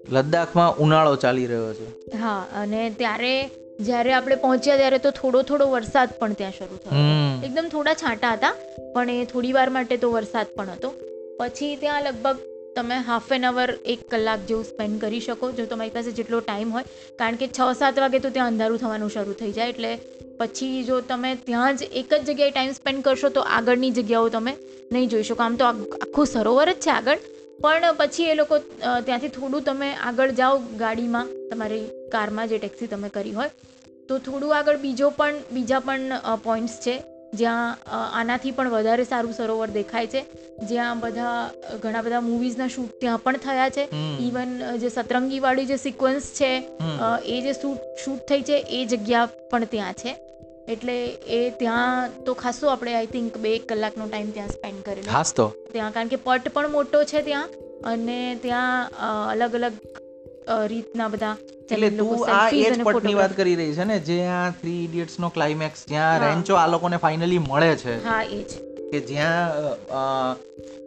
લદ્દાખમાં 0.09 0.77
ઉનાળો 0.77 1.17
ચાલી 1.17 1.47
રહ્યો 1.47 1.75
છે. 1.75 2.17
હા 2.17 2.47
અને 2.57 2.91
ત્યારે 2.91 3.51
જ્યારે 3.81 4.13
આપણે 4.13 4.37
પહોંચ્યા 4.37 4.77
ત્યારે 4.77 4.99
તો 4.99 5.11
થોડો 5.11 5.43
થોડો 5.43 5.67
વરસાદ 5.67 6.09
પણ 6.19 6.33
ત્યાં 6.33 6.51
શરૂ 6.51 6.77
થયો 6.77 7.43
એકદમ 7.45 7.69
થોડા 7.69 7.95
છાંટા 7.95 8.33
હતા 8.33 8.53
પણ 8.95 9.11
એ 9.11 9.25
થોડી 9.25 9.53
વાર 9.53 9.71
માટે 9.71 9.97
તો 9.97 10.11
વરસાદ 10.11 10.47
પણ 10.57 10.69
હતો. 10.69 10.95
પછી 11.41 11.77
ત્યાં 11.77 12.03
લગભગ 12.03 12.37
તમે 12.77 12.99
હાફ 13.09 13.31
એન 13.37 13.45
અવર 13.51 13.69
એક 13.95 14.03
કલાક 14.13 14.47
જેવું 14.51 14.67
સ્પેન્ડ 14.71 15.05
કરી 15.05 15.23
શકો, 15.27 15.53
જો 15.59 15.67
તમારી 15.73 15.95
પાસે 15.97 16.11
જેટલો 16.19 16.41
ટાઈમ 16.47 16.71
હોય. 16.77 16.87
કારણ 17.21 17.41
કે 17.43 17.49
છ, 17.57 17.61
સાત 17.81 18.01
વાગે 18.05 18.19
તો 18.25 18.31
ત્યાં 18.37 18.53
અંધારું 18.53 18.83
થવાનું 18.83 19.13
શરૂ 19.17 19.37
થઈ 19.43 19.53
જાય, 19.59 19.75
એટલે 19.75 19.93
પછી 20.41 20.85
જો 20.89 21.01
તમે 21.11 21.33
ત્યાં 21.49 21.83
જ 21.83 21.91
એક 22.01 22.11
જ 22.15 22.23
જગ્યાએ 22.31 22.55
ટાઈમ 22.55 22.73
સ્પેન્ડ 22.81 23.05
કરશો, 23.09 23.33
તો 23.37 23.45
આગળની 23.59 23.93
જગ્યાઓ 23.99 24.33
તમે 24.37 24.57
નહીં 24.95 25.13
જોઈ 25.13 25.29
શકો. 25.31 25.43
આમ 25.45 25.61
તો 25.61 25.69
આખું 25.73 26.33
સરોવર 26.33 26.69
જ 26.73 26.81
છે 26.87 26.93
આગળ. 26.97 27.29
પણ 27.65 27.99
પછી 28.01 28.31
એ 28.31 28.35
લોકો 28.41 28.57
ત્યાંથી 29.07 29.35
થોડું 29.37 29.69
તમે 29.69 29.93
આગળ 30.09 30.33
જાઓ 30.41 30.57
ગાડીમાં, 30.83 31.29
તમારી 31.53 31.85
કારમાં 32.15 32.51
જે 32.53 32.59
ટેક્સી 32.65 32.91
તમે 32.95 33.11
કરી 33.17 33.35
હોય, 33.39 33.51
તો 34.09 34.19
થોડું 34.27 34.59
આગળ 34.59 34.85
બીજો 34.85 35.11
પણ, 35.19 35.43
બીજા 35.57 35.83
પણ 35.89 36.21
પોઈન્ટ્સ 36.47 36.77
છે. 36.87 36.95
જ્યાં 37.33 37.77
આનાથી 38.13 38.51
પણ 38.51 38.71
વધારે 38.71 39.05
સારું 39.05 39.33
સરોવર 39.33 39.69
દેખાય 39.71 40.07
છે. 40.07 40.23
જ્યાં 40.63 41.01
બધા 41.01 41.51
ઘણા 41.83 42.03
બધા 42.03 42.21
મૂવીઝના 42.21 42.69
શૂટ 42.69 42.91
ત્યાં 43.01 43.19
પણ 43.19 43.37
થયા 43.37 43.71
છે. 43.71 43.85
ઇવન 44.21 44.51
જે 44.77 44.89
સતરંગીવાળી 44.89 45.67
જે 45.67 45.77
સિક્વન્સ 45.77 46.29
છે 46.41 46.53
એ 47.27 47.41
જે 47.41 47.53
શૂટ 47.53 47.79
શૂટ 48.05 48.29
થઈ 48.29 48.43
છે 48.43 48.59
એ 48.71 48.85
જગ્યા 48.85 49.25
પણ 49.51 49.65
ત્યાં 49.65 49.93
છે. 49.93 50.15
એટલે 50.69 50.97
એ 51.39 51.41
ત્યાં 51.51 52.11
તો 52.25 52.35
ખાસો 52.35 52.69
આપણે 52.69 52.95
આઈ 52.95 53.07
થિંક 53.07 53.39
બે 53.39 53.55
એક 53.55 53.69
કલાકનો 53.69 54.05
ટાઈમ 54.07 54.31
ત્યાં 54.31 54.49
સ્પેન્ડ 54.49 54.85
કરેલો 54.85 55.11
ખાસ 55.11 55.35
તો. 55.35 55.47
ત્યાં 55.73 55.93
કારણ 55.93 56.09
કે 56.09 56.19
પટ 56.27 56.53
પણ 56.53 56.71
મોટો 56.71 57.05
છે 57.05 57.23
ત્યાં. 57.23 57.49
અને 57.85 58.19
ત્યાં 58.43 58.91
અલગ 59.31 59.55
અલગ 59.55 59.75
રીતના 60.49 61.09
બધા 61.09 61.37
એટલે 61.71 61.91
તું 61.91 62.27
આ 62.29 62.51
selfies 62.51 62.67
એ 62.67 62.71
જ 62.71 62.73
અને 62.75 62.85
પટની 62.85 63.15
વાત 63.15 63.37
કરી 63.37 63.55
રહી 63.55 63.75
છે 63.75 63.85
ને 63.85 63.99
જે 63.99 64.19
આ 64.27 64.51
થ્રી 64.51 64.85
ઇડિયટ્સ 64.85 65.19
નો 65.19 65.29
ક્લાઇમેક્સ 65.29 65.87
જ્યાં 65.89 66.21
રેન્ચો 66.21 66.55
આ 66.55 66.67
લોકોને 66.67 66.97
ફાઇનલી 66.97 67.39
મળે 67.39 67.77
છે. 67.77 68.05
હા 68.05 68.23
એ 68.23 68.43
જ. 68.43 68.53
કે 68.93 69.01
જ્યાં 69.01 69.51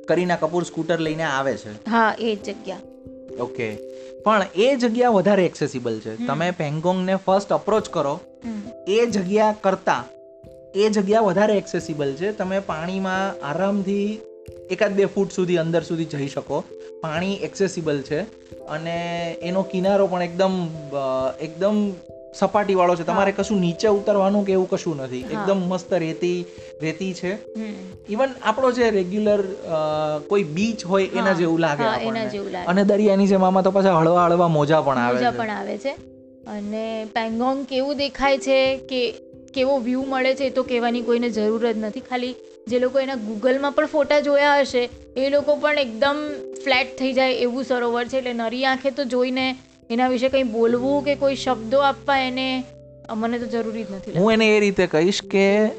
કરીના 0.08 0.36
કપૂર 0.36 0.64
સ્કૂટર 0.64 1.00
લઈને 1.00 1.24
આવે 1.24 1.58
છે. 1.58 1.90
હા 1.90 2.16
એ 2.20 2.36
જગ્યા. 2.36 2.78
ઓકે 3.42 3.78
પણ 4.26 4.46
એ 4.56 4.76
જગ્યા 4.76 5.10
વધારે 5.10 5.46
એક્સેસિબલ 5.46 6.00
છે. 6.00 6.16
તમે 6.28 6.52
પેંગોંગ 6.52 7.06
ને 7.06 7.16
ફર્સ્ટ 7.16 7.54
અપ્રોચ 7.54 7.90
કરો 7.90 8.20
એ 8.88 9.06
જગ્યા 9.06 9.56
કરતા 9.62 10.04
એ 10.76 10.90
જગ્યા 10.90 11.22
વધારે 11.22 11.58
એક્સેસિબલ 11.58 12.14
છે. 12.14 12.32
તમે 12.32 12.60
પાણીમાં 12.60 13.46
આરામથી 13.46 14.20
એકાદ 14.72 14.94
બે 14.94 15.06
ફૂટ 15.06 15.32
સુધી 15.32 15.58
અંદર 15.58 15.84
સુધી 15.84 16.06
જઈ 16.06 16.28
શકો. 16.28 16.64
પાણી 17.06 17.34
એક્સેસિબલ 17.44 18.02
છે 18.02 18.20
અને 18.68 18.98
એનો 19.42 19.64
કિનારો 19.64 20.08
પણ 20.08 20.24
એકદમ 20.24 20.54
એકદમ 21.42 21.44
એકદમ 21.48 21.78
સપાટીવાળો 22.34 22.96
છે. 22.96 23.04
તમારે 23.04 23.32
કશું 23.32 23.60
નીચે 23.60 23.88
ઉતરવાનું 23.88 24.46
કે 24.46 24.52
એવું 24.52 24.70
કશું 24.70 24.96
નથી. 24.98 25.20
એકદમ 25.32 25.60
મસ્ત 25.68 25.94
રેતી 25.94 26.46
રેતી 26.82 27.14
છે. 27.14 27.34
ઇવન 28.10 28.34
આપણો 28.44 28.72
જે 28.72 28.90
રેગ્યુલર 28.90 29.44
કોઈ 30.28 30.44
બીચ 30.44 30.86
હોય 30.86 31.06
એના 31.06 31.34
જેવું 31.34 31.60
લાગે 31.60 31.86
એના 32.08 32.26
જેવું 32.26 32.58
અને 32.68 32.84
દરિયાની 32.84 33.28
જેમ 33.28 33.46
આમાં 33.46 33.64
તો 33.64 33.72
પાછા 33.72 33.96
હળવા 34.00 34.26
હળવા 34.26 34.48
મોજા 34.48 34.82
પણ 34.82 34.98
આવે 34.98 35.24
છે. 35.24 35.38
પણ 35.38 35.50
આવે 35.50 35.78
છે. 35.78 35.94
અને 36.48 37.06
પેંગોંગ 37.06 37.66
કેવું 37.66 37.98
દેખાય 37.98 38.38
છે 38.38 38.60
કે 38.90 39.02
કેવો 39.54 39.80
વ્યૂ 39.80 40.04
મળે 40.06 40.36
છે 40.36 40.44
એ 40.44 40.50
તો 40.50 40.64
કહેવાની 40.64 41.02
કોઈને 41.02 41.30
જરૂર 41.30 41.72
જ 41.72 41.78
નથી. 41.78 42.00
ખાલી 42.00 42.36
જે 42.68 42.80
લોકો 42.80 43.00
એના 43.00 43.16
ગૂગલમાં 43.16 43.72
પણ 43.72 43.86
ફોટા 43.86 44.20
જોયા 44.20 44.60
હશે 44.60 44.90
એ 45.18 45.30
લોકો 45.30 45.56
પણ 45.56 45.78
એકદમ 45.78 46.22
ફ્લેટ 46.64 46.98
થઈ 47.00 47.14
જાય 47.14 47.32
એવું 47.32 47.64
સરોવર 47.64 48.06
છે. 48.06 48.18
એટલે 48.18 48.34
નરી 48.34 48.66
આંખે 48.66 48.92
તો 48.92 49.04
જોઈને 49.04 49.56
એના 49.90 50.08
વિશે 50.08 50.30
કંઈ 50.30 50.44
બોલવું 50.44 51.04
કે 51.04 51.16
કોઈ 51.16 51.36
શબ્દો 51.36 51.80
આપવા 51.80 52.18
એને 52.18 52.64
મને 53.16 53.40
તો 53.40 53.46
જરૂરી 53.46 53.84
જ 53.84 53.88
નથી 53.92 54.12
હું 54.12 54.34
એને 54.34 54.58
એ 54.58 54.60
રીતે 54.60 54.88
કહીશ 54.88 55.22
કે 55.22 55.72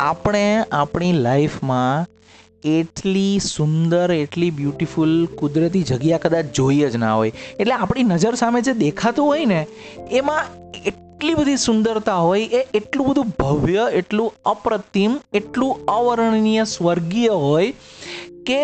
આપણે 0.00 0.64
આપણી 0.72 1.12
લાઈફમાં 1.12 2.06
એટલી 2.64 3.38
સુંદર 3.38 4.12
એટલી 4.12 4.50
બ્યુટીફુલ 4.50 5.26
કુદરતી 5.26 5.82
જગ્યા 5.82 6.18
કદાચ 6.18 6.44
જોઈએ 6.44 6.88
જ 6.90 6.96
ના 6.96 7.14
હોય. 7.14 7.32
એટલે 7.58 7.74
આપણી 7.74 8.02
નજર 8.02 8.34
સામે 8.34 8.60
જે 8.60 8.72
દેખાતું 8.72 9.26
હોય 9.26 9.44
ને 9.44 9.66
એમાં 10.10 10.44
એટલી 11.16 11.34
બધી 11.34 11.56
સુંદરતા 11.56 12.14
હોય 12.16 12.44
એ, 12.44 12.60
એટલું 12.74 13.06
બધું 13.08 13.28
ભવ્ય, 13.38 13.84
એટલું 13.92 14.32
અપ્રતિમ, 14.44 15.12
એટલું 15.32 15.86
અવર્ણનીય 15.88 16.64
સ્વર્ગીય 16.64 17.38
હોય 17.44 17.72
કે 18.46 18.60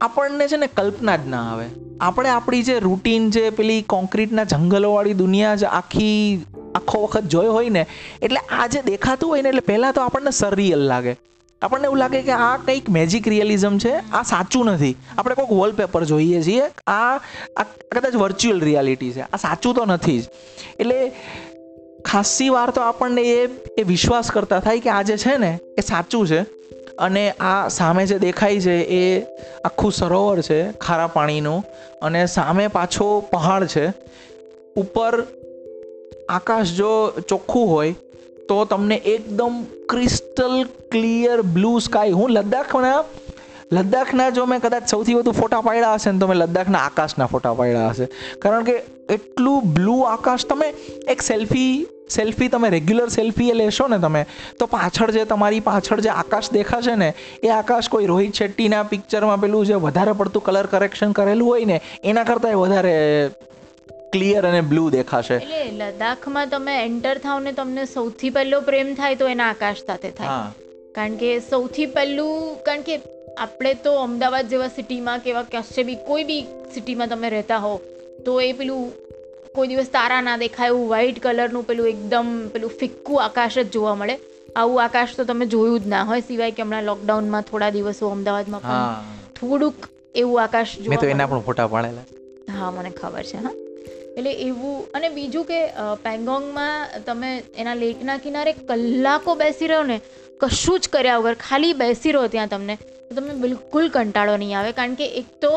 આપણને 0.00 0.48
છે 0.48 0.56
ને 0.56 0.66
કલ્પના 0.66 1.16
જ 1.16 1.28
ના 1.28 1.42
આવે. 1.52 1.66
આપણે 2.00 2.28
આપણી 2.28 2.62
જે 2.62 2.78
રૂટીન 2.78 3.30
જે 3.30 3.44
પેલી 3.50 3.82
કોન્ક્રીટના 3.88 4.44
જંગલોવાળી 4.44 5.14
દુનિયા 5.14 5.54
જ 5.54 5.64
આખી, 5.64 6.22
આખો 6.74 7.02
વખત 7.02 7.34
જોયો 7.34 7.52
હોય 7.52 7.70
ને, 7.70 7.84
એટલે 8.22 8.40
આ 8.58 8.66
જે 8.66 8.82
દેખાતું 8.82 9.30
હોય 9.30 9.42
ને, 9.42 9.48
એટલે 9.48 9.68
પહેલાં 9.68 9.92
તો 9.92 10.00
આપણને 10.00 10.30
સરિયલ 10.30 10.82
લાગે. 10.92 11.14
આપણને 11.62 11.86
એવું 11.86 11.98
લાગે 11.98 12.20
કે 12.22 12.32
આ 12.32 12.56
કંઈક 12.56 12.88
મેજિક 12.90 13.28
રિયલિઝમ 13.28 13.76
છે, 13.78 13.92
આ 14.10 14.22
સાચું 14.22 14.66
નથી. 14.66 14.96
આપણે 15.18 15.34
કોઈક 15.34 15.52
વોલપેપર 15.60 16.04
જોઈએ 16.04 16.42
છીએ, 16.42 16.64
આ 16.86 17.18
કદાચ 17.94 18.16
વર્ચ્યુઅલ 18.16 18.60
રિયાલિટી 18.60 19.12
છે, 19.12 19.22
આ 19.22 19.36
સાચું 19.36 19.74
તો 19.74 19.84
નથી 19.86 20.18
જ. 20.20 20.24
એટલે 20.80 20.98
ખાસી 22.04 22.48
વાર 22.48 22.70
તો 22.70 22.80
આપણને 22.80 23.22
એ 23.22 23.48
એ 23.78 23.82
વિશ્વાસ 23.82 24.30
કરતા 24.30 24.60
થાય 24.60 24.80
કે 24.80 24.90
આ 24.90 25.02
જે 25.02 25.16
છે 25.16 25.36
ને, 25.36 25.58
એ 25.78 25.80
સાચું 25.80 26.26
છે. 26.26 26.40
અને 26.98 27.30
આ 27.30 27.68
સામે 27.68 28.06
જે 28.06 28.18
દેખાય 28.18 28.60
છે, 28.60 28.80
એ 28.80 29.22
આખું 29.64 29.92
સરોવર 29.92 30.40
છે, 30.40 30.72
ખારા 30.72 31.06
પાણીનું. 31.06 31.64
અને 32.02 32.26
સામે 32.26 32.68
પાછો 32.68 33.20
પહાડ 33.20 33.64
છે. 33.64 33.92
ઉપર 34.76 35.26
આકાશ 36.28 36.72
જો 36.72 37.12
ચોખ્ખું 37.28 37.70
હોય, 37.70 37.94
તો 38.48 38.64
તમને 38.64 38.94
એકદમ 38.94 39.64
ક્રિસ્ટલ 39.88 40.64
ક્લિયર 40.90 41.42
બ્લુ 41.42 41.78
સ્કાય. 41.78 42.10
હું 42.10 42.30
લદ્દાખના 42.30 43.04
લદ્દાખના 43.72 44.30
જો 44.30 44.46
મેં 44.46 44.60
કદાચ 44.60 44.88
સૌથી 44.88 45.14
વધુ 45.14 45.30
ફોટા 45.30 45.60
પાડ્યા 45.60 45.94
હશે 45.94 46.10
ને, 46.10 46.18
તો 46.18 46.26
મેં 46.26 46.36
લદ્દાખના 46.36 46.78
આકાશના 46.78 47.26
ફોટા 47.26 47.54
પાડ્યા 47.54 47.88
હશે. 47.88 48.06
કારણ 48.38 48.64
કે 48.64 48.72
એટલું 49.10 49.74
બ્લુ 49.74 50.00
આકાશ, 50.00 50.46
તમે 50.46 50.68
એક 51.08 51.22
સેલ્ફી 51.22 51.86
સેલ્ફી 52.08 52.48
તમે 52.48 52.70
રેગ્યુલર 52.70 53.08
સેલ્ફી 53.08 53.50
એ 53.50 53.52
લેશો 53.52 53.86
ને 53.86 53.98
તમે 53.98 54.24
તો 54.58 54.66
પાછળ 54.66 55.10
જે 55.10 55.24
તમારી 55.24 55.60
પાછળ 55.60 56.00
જે 56.00 56.08
આકાશ 56.08 56.50
દેખાશે 56.52 56.96
ને 56.96 57.14
એ 57.42 57.48
આકાશ 57.48 57.88
કોઈ 57.88 58.06
રોહિત 58.06 58.34
શેટ્ટીના 58.34 58.82
પિક્ચરમાં 58.82 59.40
પેલું 59.40 59.66
જે 59.66 59.74
વધારે 59.74 60.12
પડતું 60.12 60.42
કલર 60.42 60.66
કરેક્શન 60.66 61.12
કરેલું 61.12 61.48
હોય 61.48 61.64
ને 61.64 61.80
એના 62.04 62.24
કરતાં 62.24 62.56
વધારે 62.56 62.94
ક્લિયર 64.12 64.46
અને 64.46 64.60
બ્લુ 64.60 64.90
દેખાશે. 64.90 65.36
એટલે 65.36 65.62
લદ્દાખમાં 65.78 66.48
તમે 66.48 66.84
એન્ટર 66.84 67.18
થાવ 67.18 67.40
ને 67.40 67.52
તમને 67.52 67.84
સૌથી 67.84 68.30
પહેલો 68.30 68.60
પ્રેમ 68.60 68.94
થાય 68.94 69.14
તો 69.14 69.28
એના 69.28 69.48
આકાશ 69.48 69.82
સાથે 69.86 70.10
થાય. 70.10 70.52
કારણ 70.94 71.14
કે 71.14 71.40
સૌથી 71.40 71.86
પહેલું 71.86 72.62
કારણ 72.64 72.82
કે 72.82 73.00
આપણે 73.38 73.74
તો 73.74 73.92
અમદાવાદ 73.98 74.48
જેવા 74.48 74.68
સિટીમાં 74.68 75.20
કે 75.20 75.30
એવા 75.30 75.42
કશે 75.42 75.82
બી 75.82 75.96
કોઈ 76.08 76.24
બી 76.24 76.42
સિટીમાં 76.74 77.08
તમે 77.08 77.30
રહેતા 77.30 77.58
હો 77.58 77.80
તો 78.26 78.40
એ 78.40 78.52
પેલું 78.52 78.92
કોઈ 79.56 79.68
દિવસ 79.70 79.88
તારા 79.96 80.20
ના 80.26 80.36
દેખાય 80.42 80.72
એવું 80.74 80.86
વ્હાઈટ 80.92 81.18
કલરનું 81.24 81.64
પેલું 81.70 81.88
એકદમ 81.92 82.28
પેલું 82.52 82.70
ફિક્કું 82.82 83.18
આકાશ 83.24 83.56
જ 83.56 83.64
જોવા 83.74 83.96
મળે. 84.02 84.14
આવું 84.60 84.78
આકાશ 84.84 85.12
તો 85.18 85.26
તમે 85.30 85.46
જોયું 85.54 85.82
જ 85.84 85.90
ના 85.94 86.04
હોય 86.10 86.22
સિવાય 86.28 86.54
કે 86.56 86.64
હમણાં 86.64 86.86
લોકડાઉનમાં 86.90 87.48
થોડા 87.50 87.72
દિવસો 87.74 88.12
અમદાવાદમાં 88.16 88.62
પણ 88.68 89.10
થોડુંક 89.40 89.88
એવું 90.22 90.38
આકાશ 90.44 90.72
જોવા 90.84 91.02
તો 91.02 91.10
એના 91.16 91.28
પણ 91.32 91.44
ફોટા 91.48 91.68
પાડેલા. 91.74 92.06
હા 92.56 92.70
મને 92.76 92.90
ખબર 93.00 93.24
છે 93.30 93.42
હા. 93.44 93.54
એટલે 94.16 94.32
એવું 94.46 94.78
અને 94.96 95.08
બીજું 95.18 95.44
કે 95.50 95.60
પેંગોંગમાં 96.06 97.04
તમે 97.10 97.30
એના 97.64 97.76
લેકના 97.82 98.18
કિનારે 98.24 98.56
કલાકો 98.70 99.36
બેસી 99.42 99.70
રહો 99.72 99.82
ને 99.92 100.00
કશું 100.40 100.80
જ 100.82 100.94
કર્યા 100.96 101.20
વગર 101.20 101.36
ખાલી 101.46 101.74
બેસી 101.84 102.16
રહો 102.18 102.24
ત્યાં 102.34 102.52
તમને 102.54 102.78
તો 102.80 103.20
તમને 103.20 103.38
બિલકુલ 103.44 103.86
કંટાળો 103.96 104.40
નહીં 104.42 104.58
આવે. 104.58 104.72
કારણ 104.80 104.98
કે 105.02 105.12
એક 105.22 105.30
તો 105.44 105.52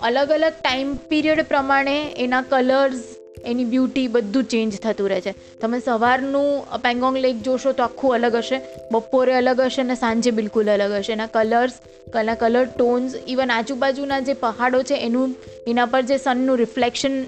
અલગ 0.00 0.30
અલગ 0.30 0.52
ટાઈમ 0.60 0.94
પીરિયડ 1.10 1.42
પ્રમાણે 1.42 1.96
એના 2.18 2.42
કલર્સ 2.42 3.00
એની 3.44 3.64
બ્યુટી 3.64 4.08
બધું 4.08 4.44
ચેન્જ 4.44 4.74
થતું 4.78 5.08
રહે 5.08 5.20
છે. 5.20 5.32
તમે 5.60 5.78
સવારનું 5.80 6.80
પેંગોંગ 6.82 7.16
લેક 7.16 7.36
જોશો 7.42 7.72
તો 7.72 7.82
આખું 7.82 8.14
અલગ 8.14 8.34
હશે. 8.34 8.58
બપોરે 8.92 9.34
અલગ 9.34 9.60
હશે 9.60 9.82
અને 9.82 9.94
સાંજે 9.94 10.30
બિલકુલ 10.30 10.70
અલગ 10.70 10.92
હશે. 10.92 11.12
એના 11.12 11.26
કલર્સ 11.26 11.78
કલા 12.12 12.34
કલર 12.34 12.64
ટોન્સ 12.64 13.14
ઇવન 13.28 13.50
આજુબાજુના 13.50 14.20
જે 14.20 14.34
પહાડો 14.34 14.82
છે 14.82 14.94
એનું, 14.94 15.36
એના 15.66 15.86
પર 15.86 16.02
જે 16.02 16.16
સનનું 16.16 16.56
રિફ્લેક્શન 16.56 17.22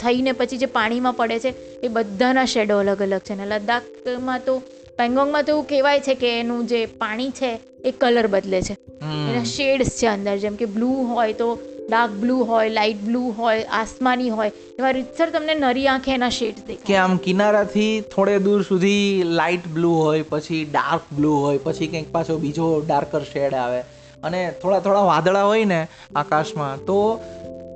થઈને 0.00 0.32
પછી 0.32 0.56
જે 0.56 0.66
પાણીમાં 0.66 1.16
પડે 1.16 1.38
છે, 1.38 1.80
એ 1.80 1.88
બધાના 1.88 2.44
શેડો 2.44 2.78
અલગ 2.78 3.02
અલગ 3.02 3.20
છે. 3.20 3.32
અને 3.32 3.46
લદ્દાખમાં 3.46 4.40
તો 4.44 4.62
પેંગોંગમાં 5.00 5.44
તો 5.44 5.52
એવું 5.52 5.66
કહેવાય 5.66 6.06
છે 6.06 6.14
કે 6.22 6.30
એનું 6.38 6.62
જે 6.66 6.84
પાણી 7.02 7.34
છે 7.40 7.50
એ 7.84 7.90
કલર 8.00 8.26
બદલે 8.26 8.62
છે. 8.62 8.78
એના 9.02 9.44
શેડ્સ 9.56 9.92
છે 10.00 10.08
અંદર 10.14 10.38
જેમ 10.38 10.56
કે 10.62 10.66
બ્લુ 10.76 10.88
હોય 11.10 11.36
તો 11.42 11.50
ડાર્ક 11.90 12.12
બ્લુ 12.22 12.36
હોય 12.50 12.68
લાઇટ 12.68 12.98
બ્લુ 13.04 13.22
હોય 13.38 13.62
આસમાની 13.78 14.28
હોય 14.30 14.52
એવા 14.78 14.90
રીતસર 14.90 15.30
તમને 15.30 15.54
નરી 15.54 15.86
આંખે 15.86 16.10
એના 16.14 16.28
શેડ્સ 16.38 16.66
દેખાય. 16.66 16.86
કે 16.86 16.96
આમ 16.96 17.16
કિનારાથી 17.16 17.94
થોડે 18.14 18.36
દૂર 18.38 18.60
સુધી 18.62 19.22
લાઇટ 19.40 19.66
બ્લુ 19.78 19.94
હોય 19.94 20.28
પછી 20.34 20.60
ડાર્ક 20.64 21.08
બ્લુ 21.16 21.32
હોય 21.46 21.64
પછી 21.64 21.86
કંઈક 21.86 22.12
પાછો 22.12 22.38
બીજો 22.38 22.68
ડાર્કર 22.86 23.22
શેડ 23.32 23.54
આવે. 23.54 23.80
અને 24.22 24.40
થોડા 24.62 24.80
થોડા 24.80 25.00
વાદળા 25.00 25.44
હોય 25.44 25.64
ને 25.64 25.80
આકાશમાં 26.16 26.84
તો 26.84 26.98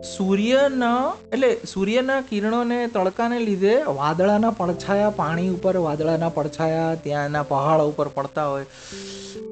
સૂર્યના 0.04 1.12
એટલે 1.32 1.50
સૂર્યના 1.72 2.20
કિરણોને 2.20 2.78
તડકાને 2.86 3.38
લીધે 3.38 3.74
વાદળાના 3.96 4.50
પડછાયા 4.50 5.10
પાણી 5.10 5.48
ઉપર 5.48 5.76
વાદળાના 5.76 6.28
પડછાયા 6.28 6.94
ત્યાંના 6.94 7.42
પહાડ 7.42 7.80
ઉપર 7.80 8.08
પડતા 8.08 8.46
હોય. 8.48 8.66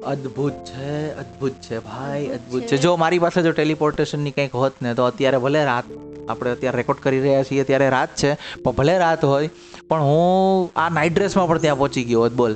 અદ્ભુત 0.05 0.59
છે 0.65 1.13
અદ્ભુત 1.15 1.55
છે 1.61 1.79
ભાઈ 1.79 2.27
અદ્ભુત 2.27 2.61
છે. 2.61 2.77
જો 2.77 2.95
મારી 2.95 3.19
પાસે 3.19 3.41
જો 3.41 3.51
ટેલિપોર્ટેશનની 3.51 4.31
કંઈક 4.31 4.55
હોત 4.55 4.81
ને 4.81 4.93
તો 4.93 5.05
અત્યારે 5.05 5.37
ભલે 5.37 5.63
રાત 5.65 5.95
આપણે 6.29 6.51
અત્યારે 6.51 6.77
રેકોર્ડ 6.77 6.99
કરી 6.99 7.21
રહ્યા 7.21 7.43
છીએ 7.43 7.63
ત્યારે 7.63 7.89
રાત 7.89 8.19
છે 8.23 8.33
પણ 8.63 8.71
ભલે 8.71 8.97
રાત 8.97 9.25
હોય 9.25 9.49
પણ 9.87 10.01
હું 10.01 10.69
આ 10.75 10.89
નાઇટ 10.89 11.13
ડ્રેસમાં 11.13 11.47
પણ 11.47 11.57
ત્યાં 11.57 11.77
પહોંચી 11.77 12.03
ગયો 12.03 12.21
હોત 12.21 12.31
બોલ. 12.33 12.55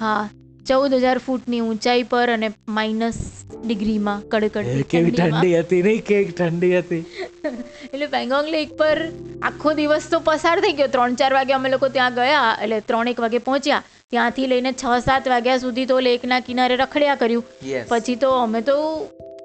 હા 0.00 0.28
ચૌદ 0.68 0.92
હજાર 1.00 1.18
ફૂટની 1.24 1.62
ઊંચાઈ 1.64 2.04
પર 2.12 2.28
અને 2.34 2.48
માઇનસ 2.76 3.18
ડિગ્રીમાં 3.64 4.20
કડકડ 4.32 4.86
કેવી 4.92 5.14
ઠંડી 5.18 5.54
હતી 5.60 5.82
નહીં? 5.86 6.04
કેવી 6.10 6.36
ઠંડી 6.38 6.72
હતી? 6.78 7.02
એટલે 7.92 8.06
પેંગોંગ 8.14 8.48
લેક 8.54 8.72
પર 8.78 9.00
આખો 9.48 9.74
દિવસ 9.80 10.06
તો 10.14 10.20
પસાર 10.28 10.54
થઈ 10.66 10.76
ગયો. 10.78 10.92
ત્રણ 10.94 11.18
ચાર 11.22 11.32
વાગે 11.38 11.52
અમે 11.58 11.68
લોકો 11.74 11.90
ત્યાં 11.96 12.16
ગયા 12.20 12.46
એટલે 12.62 12.80
ત્રણેક 12.92 13.20
વાગે 13.26 13.38
પહોંચ્યા. 13.48 13.82
ત્યાંથી 14.12 14.48
લઈને 14.52 14.70
છ 14.72 15.04
સાત 15.08 15.28
વાગ્યા 15.34 15.60
સુધી 15.66 15.86
તો 15.92 16.00
લેકના 16.08 16.40
કિનારે 16.48 16.80
રખડ્યા 16.80 17.20
કર્યું. 17.22 17.44
પછી 17.92 18.16
તો 18.24 18.32
અમે 18.38 18.60
તો 18.70 18.78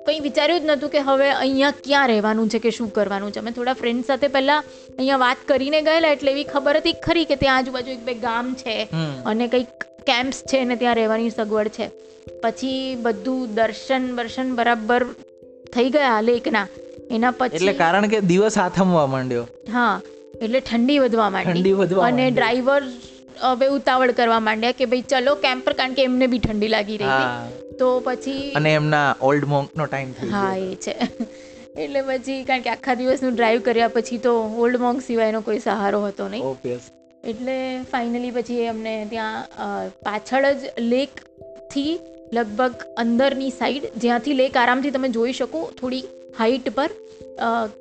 કંઈ 0.07 0.21
વિચાર્યું 0.27 0.63
જ 0.63 0.71
નહોતું 0.71 0.93
કે 0.95 1.03
હવે 1.09 1.27
અહીંયા 1.33 1.75
ક્યાં 1.83 2.09
રહેવાનું 2.13 2.53
છે 2.55 2.63
કે 2.67 2.75
શું 2.77 2.89
કરવાનું 2.97 3.35
છે. 3.35 3.43
અમે 3.43 3.51
થોડા 3.59 3.77
ફ્રેન્ડ 3.81 4.09
સાથે 4.11 4.27
પહેલાં 4.37 4.71
અહીંયા 4.97 5.23
વાત 5.25 5.45
કરીને 5.51 5.79
ગયેલા 5.89 6.15
એટલે 6.17 6.33
એવી 6.35 6.47
ખબર 6.53 6.81
હતી 6.81 6.97
ખરી 7.05 7.27
કે 7.33 7.39
ત્યાં 7.43 7.61
આજુબાજુ 7.61 7.95
એક 7.97 8.03
બે 8.09 8.17
ગામ 8.25 8.57
છે 8.63 8.79
અને 9.33 9.47
કંઈક 9.55 9.87
કેમ્પ્સ 10.09 10.39
છે 10.51 10.61
ને 10.69 10.77
ત્યાં 10.83 10.99
રહેવાની 11.01 11.33
સગવડ 11.37 11.73
છે. 11.77 11.87
પછી 12.43 12.83
બધું 13.05 13.41
દર્શન 13.57 14.05
બર્શન 14.19 14.47
બરાબર 14.59 15.01
થઈ 15.73 15.89
ગયા 15.95 16.19
લેકના. 16.29 16.67
એના 17.15 17.33
એટલે 17.45 17.71
પછી 17.71 17.77
કારણ 17.83 18.09
કે 18.13 18.19
દિવસ 18.31 18.57
આથમવા 18.63 19.07
માંડ્યો. 19.13 19.45
હા 19.75 19.95
એટલે 20.43 20.59
ઠંડી 20.67 20.99
વધવા 21.05 21.29
માંડી. 21.35 21.53
ઠંડી 21.53 21.77
વધવા 21.79 22.09
અને 22.09 22.25
ડ્રાઈવર 22.35 22.81
હવે 23.47 23.67
ઉતાવળ 23.77 24.11
કરવા 24.19 24.39
માંડ્યા 24.47 24.77
કે 24.79 24.87
ભાઈ 24.91 25.07
ચલો 25.13 25.33
કેમ્પ 25.45 25.65
પર 25.67 25.73
કારણ 25.79 25.97
કે 25.99 26.05
એમને 26.09 26.27
બી 26.33 26.41
ઠંડી 26.45 26.71
લાગી 26.75 26.97
રહી 27.01 27.15
હતી. 27.15 27.75
તો 27.81 27.89
પછી 28.07 28.45
અને 28.59 28.71
એમના 28.79 29.07
ઓલ્ડ 29.29 29.45
મોંકનો 29.53 29.89
ટાઈમ 29.91 30.11
થઈ 30.19 30.31
હા 30.35 30.53
એ 30.67 30.69
છે. 30.85 30.95
એટલે 31.83 32.01
પછી 32.09 32.39
કારણ 32.49 32.65
કે 32.65 32.71
આખા 32.75 32.97
દિવસનું 33.01 33.35
ડ્રાઈવ 33.35 33.61
કર્યા 33.67 33.91
પછી 33.97 34.21
તો 34.25 34.33
ઓલ્ડ 34.63 34.81
મોંક 34.85 35.05
સિવાયનો 35.09 35.41
કોઈ 35.49 35.61
સહારો 35.67 36.01
હતો 36.07 36.27
નહીં. 36.33 36.47
ઓબ્વિયસ 36.53 36.89
એટલે 37.23 37.55
ફાઇનલી 37.91 38.31
પછી 38.31 38.67
અમને 38.67 38.93
ત્યાં 39.09 39.91
પાછળ 40.05 40.47
જ 40.53 40.73
લેકથી 40.93 41.93
લગભગ 42.33 42.85
અંદરની 42.97 43.51
સાઈડ 43.51 43.87
જ્યાંથી 44.03 44.37
લેક 44.41 44.57
આરામથી 44.57 44.93
તમે 44.97 45.09
જોઈ 45.17 45.33
શકો 45.33 45.61
થોડી 45.79 46.03
હાઈટ 46.39 46.69
પર 46.77 46.91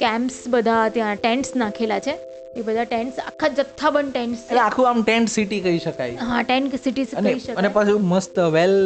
કેમ્પ્સ 0.04 0.38
બધા 0.48 0.88
ત્યાં 0.96 1.16
ટેન્ટ્સ 1.16 1.54
નાખેલા 1.56 1.98
છે. 1.98 2.14
એ 2.56 2.62
બધા 2.62 2.84
ટેન્ટ્સ 2.84 3.18
આખા 3.24 3.50
જથ્થાબંધ 3.58 4.12
ટેન્ટ્સ 4.14 4.44
એટલે 4.46 4.60
આખું 4.60 4.88
આમ 4.90 5.02
ટેન્ટ 5.02 5.30
સિટી 5.30 5.60
કહી 5.66 5.78
શકાય. 5.78 6.16
હા 6.30 6.42
ટેન્ટ 6.42 6.78
સિટી 6.84 7.04
કહી 7.04 7.38
શકાય. 7.40 7.56
અને 7.56 7.68
પાછું 7.76 8.08
મસ્ત 8.08 8.38
વેલ 8.56 8.76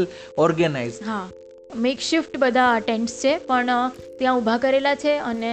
ઓર્ગેનાઇઝ 0.47 0.99
હા. 1.07 1.25
મેકશિફ્ટ 1.87 2.37
બધા 2.37 2.73
ટેન્ટ્સ 2.81 3.15
છે 3.23 3.33
પણ 3.49 3.71
ત્યાં 4.19 4.37
ઊભા 4.39 4.59
કરેલા 4.65 4.95
છે 4.95 5.15
અને 5.31 5.53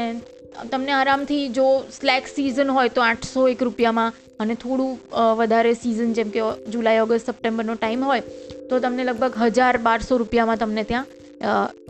તમને 0.72 0.92
આરામથી 0.92 1.44
જો 1.50 1.66
સ્લેક 1.92 2.28
સિઝન 2.28 2.70
હોય 2.70 2.90
તો 2.90 3.02
આઠસો 3.02 3.48
એક 3.48 3.64
રૂપિયામાં 3.64 4.20
અને 4.40 4.56
થોડું 4.56 4.92
વધારે 5.38 5.74
સિઝન 5.74 6.14
જેમ 6.14 6.30
કે 6.30 6.46
જુલાઈ 6.72 7.00
ઓગસ્ટ 7.00 7.32
સપ્ટેમ્બરનો 7.32 7.76
ટાઈમ 7.76 8.04
હોય 8.04 8.24
તો 8.70 8.80
તમને 8.80 9.04
લગભગ 9.04 9.44
હજાર 9.48 9.74
બારસો 9.78 10.18
રૂપિયામાં 10.18 10.58
તમને 10.58 10.84
ત્યાં 10.84 11.06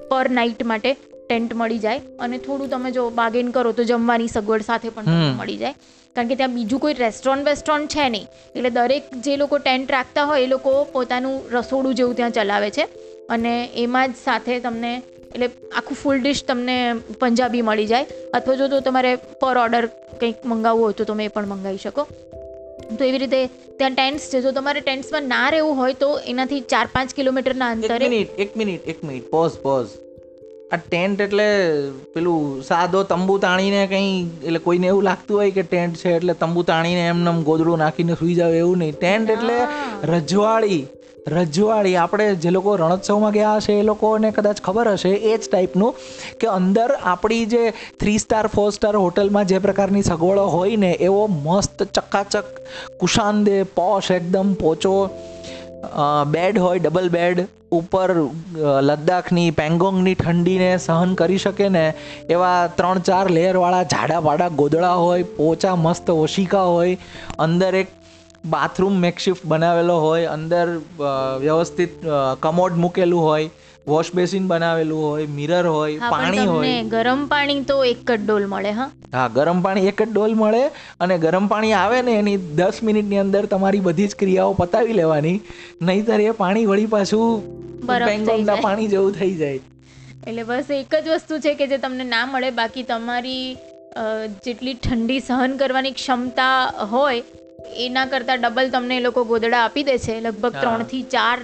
પર 0.09 0.29
નાઇટ 0.29 0.63
માટે 0.63 0.91
ટેન્ટ 0.93 1.55
મળી 1.55 1.79
જાય. 1.79 2.01
અને 2.19 2.37
થોડું 2.37 2.69
તમે 2.69 2.91
જો 2.91 3.09
બાર્ગેન 3.09 3.51
કરો 3.51 3.71
તો 3.71 3.83
જમવાની 3.83 4.27
સગવડ 4.27 4.61
સાથે 4.61 4.89
પણ 4.89 5.35
મળી 5.39 5.57
જાય. 5.57 5.75
કારણ 6.15 6.27
કે 6.27 6.35
ત્યાં 6.35 6.53
બીજું 6.53 6.79
કોઈ 6.79 6.95
રેસ્ટોરન્ટ 6.99 7.45
વેસ્ટોરન્ટ 7.45 7.95
છે 7.95 8.09
નહીં. 8.09 8.25
એટલે 8.55 8.69
દરેક 8.69 9.13
જે 9.25 9.37
લોકો 9.37 9.57
ટેન્ટ 9.57 9.91
રાખતા 9.91 10.23
હોય 10.23 10.43
એ 10.43 10.47
લોકો 10.47 10.73
પોતાનું 10.93 11.35
રસોડું 11.51 11.95
જેવું 11.95 12.15
ત્યાં 12.15 12.31
ચલાવે 12.31 12.69
છે. 12.69 12.85
અને 13.29 13.53
એમાં 13.75 14.11
જ 14.11 14.15
સાથે 14.25 14.59
તમને 14.59 14.93
એટલે 15.33 15.47
આખું 15.79 15.97
ફૂલ 16.01 16.17
ડિશ 16.23 16.41
તમને 16.47 16.77
પંજાબી 17.21 17.63
મળી 17.69 17.91
જાય. 17.91 18.17
અથવા 18.39 18.57
જો 18.61 18.67
તો 18.73 18.81
તમારે 18.87 19.11
પર 19.43 19.55
ઓર્ડર 19.65 19.85
કંઈક 20.21 20.49
મંગાવવું 20.53 20.85
હોય 20.87 20.99
તો 20.99 21.07
તમે 21.11 21.29
એ 21.29 21.33
પણ 21.37 21.49
મંગાવી 21.53 21.85
શકો. 21.85 22.07
તો 22.97 23.03
એવી 23.09 23.21
રીતે 23.23 23.39
ત્યાં 23.79 23.95
ટેન્ટ્સ 23.97 24.27
છે. 24.33 24.43
જો 24.45 24.51
તમારે 24.59 24.81
ટેન્ટ્સમાં 24.81 25.31
ના 25.33 25.47
રહેવું 25.55 25.81
હોય 25.81 25.97
તો 26.03 26.11
એનાથી 26.33 26.61
ચાર 26.73 26.85
પાંચ 26.97 27.17
કિલોમીટરના 27.21 27.71
એક 27.79 27.97
મિનિટ 28.05 28.45
એક 28.45 28.61
મિનિટ 28.61 28.93
એક 28.93 29.01
મિનિટ. 29.09 29.25
પોઝ 29.35 29.57
પોઝ 29.65 29.97
આ 30.75 30.77
ટેન્ટ 30.85 31.21
એટલે 31.25 31.47
પેલું 32.15 32.41
સાદો 32.69 32.99
તંબુ 33.11 33.35
તાણીને 33.45 33.81
કંઈ 33.93 34.11
એટલે 34.47 34.59
કોઈને 34.65 34.87
એવું 34.91 35.07
લાગતું 35.09 35.39
હોય 35.39 35.53
કે 35.57 35.63
ટેન્ટ 35.71 35.95
છે 36.01 36.11
એટલે 36.17 36.33
તંબુ 36.43 36.63
તાણીને 36.67 37.03
એમને 37.13 37.31
એમ 37.33 37.39
ગોદડું 37.47 37.81
નાખીને 37.83 38.15
સુઈ 38.21 38.35
જાવ 38.39 38.53
એવું 38.61 38.77
નહીં. 38.83 38.97
ટેન્ટ 39.03 39.35
એટલે 39.35 39.57
રજવાળી 40.13 40.13
રજવાડી. 40.13 40.81
રજવાડી. 41.27 41.95
આપણે 41.97 42.27
જે 42.35 42.51
લોકો 42.51 42.75
રણોત્સવમાં 42.75 43.33
ગયા 43.33 43.57
હશે 43.57 43.73
એ 43.79 43.83
લોકોને 43.83 44.31
કદાચ 44.31 44.61
ખબર 44.61 44.91
હશે 44.93 45.11
એ 45.11 45.37
જ 45.37 45.41
ટાઈપનું 45.47 45.93
કે 46.39 46.47
અંદર 46.49 46.89
આપણી 47.03 47.45
જે 47.53 47.63
થ્રી 47.99 48.17
સ્ટાર 48.17 48.47
ફોર 48.47 48.69
સ્ટાર 48.71 48.95
હોટલમાં 48.97 49.51
જે 49.51 49.59
પ્રકારની 49.59 50.07
સગવડો 50.09 50.47
હોય 50.55 50.81
ને 50.85 50.91
એવો 51.09 51.27
મસ્ત 51.27 51.85
ચકાચક 51.91 52.59
કુશાંદે 52.99 53.55
પોશ 53.77 54.11
એકદમ 54.11 54.57
પોચો 54.63 54.97
બેડ 56.35 56.59
હોય 56.59 56.79
ડબલ 56.79 57.09
બેડ 57.09 57.47
ઉપર 57.71 58.09
લદ્દાખની, 58.81 59.51
પેંગોંગની 59.51 60.15
ઠંડીને 60.15 60.69
સહન 60.77 61.11
કરી 61.19 61.41
શકે 61.43 61.67
ને 61.69 61.83
એવા 62.35 62.69
ત્રણ 62.77 63.03
ચાર 63.09 63.25
લેયરવાળા 63.29 63.83
જાડા 63.83 64.49
ગોદળા 64.61 64.95
હોય, 64.95 65.27
પોચા 65.37 65.75
મસ્ત 65.75 66.09
ઓશિકા 66.09 66.65
હોય, 66.65 66.97
અંદર 67.37 67.75
એક 67.81 67.89
બાથરૂમ 68.45 68.99
મેકશિફ્ટ 68.99 69.45
બનાવેલો 69.45 69.99
હોય 69.99 70.29
અંદર 70.31 70.65
વ્યવસ્થિત 71.39 71.95
કમોડ 72.41 72.77
મૂકેલું 72.77 73.21
હોય 73.21 73.49
વોશ 73.87 74.11
બેસિન 74.11 74.47
બનાવેલું 74.47 75.01
હોય 75.03 75.27
મિરર 75.27 75.63
હોય 75.65 76.09
પાણી 76.13 76.45
હોય. 76.45 76.83
ગરમ 76.85 77.27
પાણી 77.27 77.65
તો 77.65 77.77
એક 77.83 78.03
જ 78.07 78.17
ડોલ 78.17 78.45
મળે 78.47 78.71
હા? 78.71 78.89
હા 79.13 79.27
ગરમ 79.27 79.61
પાણી 79.61 79.87
એક 79.87 80.01
જ 80.01 80.09
ડોલ 80.11 80.35
મળે 80.35 80.63
અને 80.99 81.15
ગરમ 81.17 81.47
પાણી 81.47 81.73
આવે 81.73 82.01
ને 82.01 82.17
એની 82.19 82.37
દસ 82.55 82.83
મિનિટની 82.83 83.17
અંદર 83.17 83.45
તમારી 83.45 83.81
બધી 83.81 84.07
જ 84.07 84.15
ક્રિયાઓ 84.15 84.53
પતાવી 84.53 84.93
લેવાની 84.93 85.35
નહીતર 85.81 86.19
એ 86.19 86.31
પાણી 86.43 86.65
વળી 86.65 86.85
પાછું 86.85 87.41
જાય. 87.87 88.61
પાણી 88.61 88.87
જેવું 88.87 89.13
થઈ 89.13 89.33
જાય. 89.35 89.59
એટલે 90.27 90.43
બસ 90.43 90.69
એક 90.69 90.95
જ 90.95 91.07
વસ્તુ 91.15 91.39
છે 91.39 91.55
કે 91.55 91.67
જે 91.67 91.77
તમને 91.77 92.05
ના 92.13 92.25
મળે 92.25 92.51
બાકી 92.51 92.83
તમારી 92.83 93.57
જેટલી 94.45 94.73
ઠંડી 94.75 95.19
સહન 95.19 95.57
કરવાની 95.57 95.91
ક્ષમતા 95.91 96.87
હોય 96.91 97.23
એના 97.85 98.05
કરતાં 98.05 98.41
ડબલ 98.41 98.69
તમને 98.69 98.97
એ 98.97 98.99
લોકો 98.99 99.23
ગોદડા 99.23 99.63
આપી 99.65 99.83
દે 99.83 99.97
છે. 99.97 100.21
લગભગ. 100.21 100.53
ત્રણથી 100.53 101.03
ચાર 101.03 101.39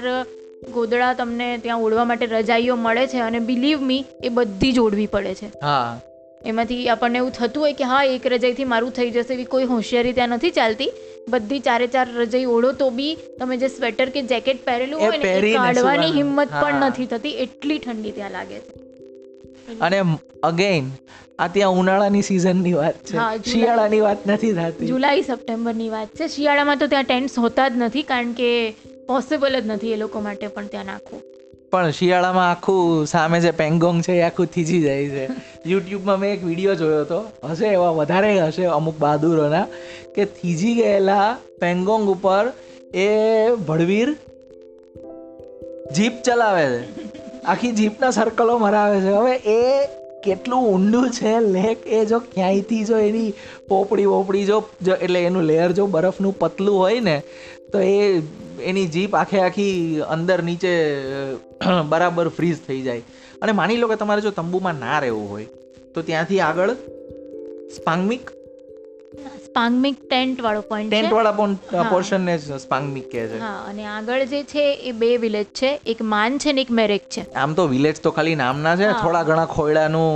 ગોદડા 0.74 1.14
તમને 1.14 1.48
ત્યાં 1.60 1.82
ઓળવા 1.82 2.06
માટે 2.06 2.26
રજાઈઓ 2.26 2.76
મળે 2.78 3.08
છે 3.08 3.20
અને 3.20 3.40
બિલીવ 3.40 3.82
મી 3.82 4.06
એ 4.24 4.30
બધી 4.30 4.72
જ 4.72 4.80
ઓળવી 4.80 5.08
પડે 5.08 5.34
છે. 5.34 5.50
હા. 5.62 5.98
એમાંથી 6.42 6.90
આપણને 6.90 7.18
એવું 7.18 7.32
થતું 7.32 7.64
હોય 7.64 7.74
કે 7.74 7.84
હા 7.84 8.04
એક 8.06 8.26
રજાઈથી 8.26 8.66
મારું 8.66 8.92
થઈ 8.92 9.12
જશે 9.12 9.34
એવી 9.34 9.46
કોઈ 9.46 9.66
હોશિયારી 9.66 10.14
ત્યાં 10.14 10.30
નથી 10.30 10.52
ચાલતી. 10.52 10.90
બધી 11.30 11.60
ચારે 11.60 11.88
ચાર 11.88 12.08
રજાઈ 12.14 12.46
ઓળો 12.46 12.72
તો 12.72 12.90
બી 12.92 13.16
તમે 13.40 13.58
જે 13.58 13.68
સ્વેટર 13.68 14.10
કે 14.10 14.22
જેકેટ 14.22 14.66
પહેરેલું 14.66 15.00
હોય 15.00 15.18
ને 15.18 15.54
કાઢવાની 15.54 16.12
હિંમત 16.12 16.58
પણ 16.62 16.84
નથી 16.90 17.06
થતી. 17.06 17.36
એટલી 17.40 17.80
ઠંડી 17.80 18.12
ત્યાં 18.12 18.32
લાગે 18.32 18.60
છે. 18.60 18.85
અને 19.82 20.02
અગેન 20.44 20.92
આ 21.40 21.48
ત્યાં 21.48 21.72
ઉનાળાની 21.72 22.22
સિઝનની 22.22 22.74
વાત 22.74 22.94
છે. 22.94 23.18
શિયાળાની 23.52 24.00
વાત 24.00 24.28
નથી 24.28 24.54
થતી. 24.54 24.88
જુલાઈ 24.88 25.22
સપ્ટેમ્બરની 25.22 25.90
વાત 25.90 26.08
છે. 26.08 26.28
શિયાળામાં 26.28 26.78
તો 26.78 26.88
ત્યાં 26.88 27.04
ટેન્ટ્સ 27.04 27.40
હોતા 27.40 27.68
જ 27.68 27.72
નથી 27.76 28.04
કારણ 28.04 28.32
કે 28.32 28.72
પોસિબલ 29.08 29.60
જ 29.62 29.68
નથી 29.68 29.94
એ 29.94 29.96
લોકો 29.96 30.20
માટે 30.20 30.48
પણ 30.48 30.68
ત્યાં 30.68 30.86
નાખવું. 30.86 31.22
પણ 31.72 31.92
શિયાળામાં 31.92 32.52
આખું 32.52 33.08
સામે 33.08 33.40
જે 33.40 33.52
પેંગોંગ 33.52 34.02
છે 34.02 34.14
એ 34.14 34.22
આખું 34.22 34.46
થીજી 34.46 34.82
જાય 34.82 35.10
છે. 35.10 35.28
યુટ્યુબમાં 35.66 36.20
મેં 36.20 36.34
એક 36.34 36.46
વીડિયો 36.46 36.76
જોયો 36.76 37.02
હતો. 37.02 37.32
હશે 37.50 37.66
એવા 37.66 37.90
વધારે 37.90 38.40
હશે 38.40 38.66
અમુક 38.66 39.00
બહાદુરોના 39.00 39.68
કે 40.16 40.26
થીજી 40.26 40.74
ગયેલા 40.74 41.38
પેંગોંગ 41.62 42.10
ઉપર 42.10 42.54
એ 42.94 43.10
ભડવીર 43.68 44.16
જીપ 45.96 46.14
ચલાવે 46.26 46.66
છે. 46.66 47.06
આખી 47.48 47.72
જીપના 47.72 48.12
સર્કલો 48.12 48.58
મરાવે 48.58 48.98
છે. 49.02 49.12
હવે 49.12 49.36
એ 49.56 49.60
કેટલું 50.26 50.64
ઊંડું 50.70 51.12
છે, 51.12 51.34
લેક 51.56 51.86
એ 51.88 52.06
જો 52.06 52.20
ક્યાંયથી 52.20 52.84
જો 52.86 52.98
એની 53.00 53.34
પોપડી 53.68 54.06
વોપડી 54.06 54.46
જો 54.46 54.64
એટલે 55.02 55.20
એનું 55.24 55.44
લેયર 55.44 55.72
જો 55.72 55.86
બરફનું 55.88 56.40
પતલું 56.40 56.80
હોય 56.80 57.00
ને, 57.00 57.18
તો 57.72 57.80
એ 57.80 58.22
એની 58.62 58.88
જીપ 58.88 59.16
આખે 59.16 59.40
આખી 59.40 60.02
અંદર 60.10 60.40
નીચે 60.44 60.72
બરાબર 61.90 62.30
ફ્રીઝ 62.30 62.64
થઈ 62.68 62.82
જાય. 62.82 63.04
અને 63.42 63.52
માની 63.52 63.78
લો 63.78 63.88
કે 63.88 63.96
તમારે 63.96 64.22
જો 64.22 64.32
તંબુમાં 64.32 64.82
ના 64.86 65.00
રહેવું 65.00 65.30
હોય, 65.32 65.48
તો 65.94 66.02
ત્યાંથી 66.02 66.40
આગળ 66.40 66.74
સ્પાંગમિક? 67.76 68.32
સ્પાંગમિક 69.56 70.00
ટેન્ટ 70.12 70.40
વાળો 70.46 70.62
પોઈન્ટ 70.70 70.94
ટેન્ટ 70.94 71.14
વાળા 71.18 71.84
પોર્શન 71.92 72.26
ને 72.30 72.34
સ્પાંગમિક 72.64 73.06
કહે 73.12 73.22
છે. 73.34 73.38
હા 73.44 73.60
અને 73.70 73.84
આગળ 73.92 74.24
જે 74.32 74.42
છે 74.52 74.64
એ 74.90 74.92
બે 75.04 75.12
વિલેજ 75.26 75.48
છે. 75.60 75.70
એક 75.94 76.02
માન 76.14 76.38
છે 76.46 76.54
ને 76.58 76.66
એક 76.66 76.74
મેરેક 76.80 77.06
છે. 77.16 77.24
આમ 77.44 77.54
તો 77.60 77.68
વિલેજ 77.74 78.02
તો 78.08 78.12
ખાલી 78.18 78.40
નામના 78.42 78.76
છે. 78.82 78.90
થોડા 79.04 79.24
ઘણા 79.30 79.46
ખોયડાનું 79.54 80.12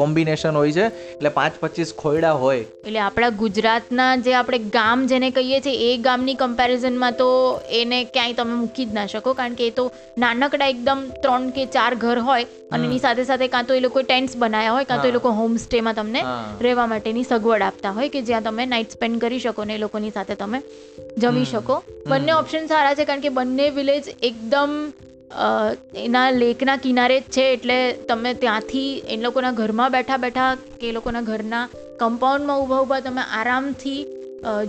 કોમ્બિનેશન 0.00 0.60
હોય 0.60 0.76
છે. 0.78 0.86
એટલે 1.14 1.32
પાંચ 1.40 1.58
પચીસ 1.64 1.94
ખોયડા 2.04 2.32
હોય. 2.44 2.62
એટલે 2.86 3.00
આપણા 3.08 3.32
ગુજરાતના 3.42 4.08
જે 4.28 4.38
આપણે 4.42 4.62
ગામ 4.78 5.04
જેને 5.14 5.28
કહીએ 5.40 5.60
છીએ 5.66 5.90
એ 5.90 6.00
ગામની 6.08 6.38
કમ્પેરિઝનમાં 6.44 7.20
તો 7.22 7.28
એને 7.82 7.98
ક્યાંય 8.14 8.40
તમે 8.40 8.56
મૂકી 8.62 8.88
જ 8.92 9.00
ના 9.00 9.08
શકો. 9.16 9.36
કારણ 9.42 9.60
કે 9.60 9.70
એ 9.72 9.76
તો 9.80 9.90
નાનકડા 10.26 10.72
એકદમ 10.76 11.06
ત્રણ 11.26 11.50
કે 11.58 11.66
ચાર 11.78 11.92
ઘર 12.06 12.18
હોય. 12.30 12.50
અને 12.74 12.84
એની 12.88 13.02
સાથે 13.04 13.24
સાથે 13.28 13.46
કાં 13.52 13.66
તો 13.68 13.74
એ 13.78 13.80
લોકો 13.84 14.02
ટેન્ટ્સ 14.08 14.34
બનાવ્યા 14.42 14.74
હોય 14.76 14.86
કાં 14.90 15.00
તો 15.02 15.08
એ 15.10 15.14
લોકો 15.16 15.30
હોમસ્ટેમાં 15.40 15.96
તમને 15.98 16.20
રહેવા 16.66 16.86
માટેની 16.92 17.24
સગવડ 17.30 17.71
આપતા 17.72 17.96
હોય 18.00 18.14
કે 18.16 18.26
જ્યાં 18.30 18.48
તમે 18.48 18.70
નાઇટ 18.72 18.98
સ્પેન્ડ 18.98 19.22
કરી 19.26 19.44
શકો 19.46 19.70
ને 19.70 19.74
એ 19.74 19.84
લોકોની 19.84 20.16
સાથે 20.18 20.34
તમે 20.42 20.64
જમી 21.18 21.46
શકો. 21.52 21.82
બંને 22.08 22.32
ઓપ્શન 22.32 22.66
સારા 22.66 22.98
છે 23.00 23.08
કારણ 23.12 23.24
કે 23.28 23.36
બંને 23.38 23.70
વિલેજ 23.78 24.12
એકદમ 24.22 24.76
એના 25.96 26.30
લેકના 26.32 26.76
કિનારે 26.78 27.14
જ 27.20 27.36
છે 27.36 27.44
એટલે 27.52 27.76
તમે 28.08 28.30
ત્યાંથી 28.40 28.88
એ 29.12 29.16
લોકોના 29.20 29.52
ઘરમાં 29.60 29.92
બેઠા 29.92 30.18
બેઠા 30.24 30.48
કે 30.80 30.88
એ 30.88 30.92
લોકોના 30.92 31.22
ઘરના 31.28 31.62
કમ્પાઉન્ડમાં 32.00 32.58
ઊભા 32.60 32.80
ઊભા 32.80 33.00
તમે 33.06 33.22
આરામથી 33.38 34.00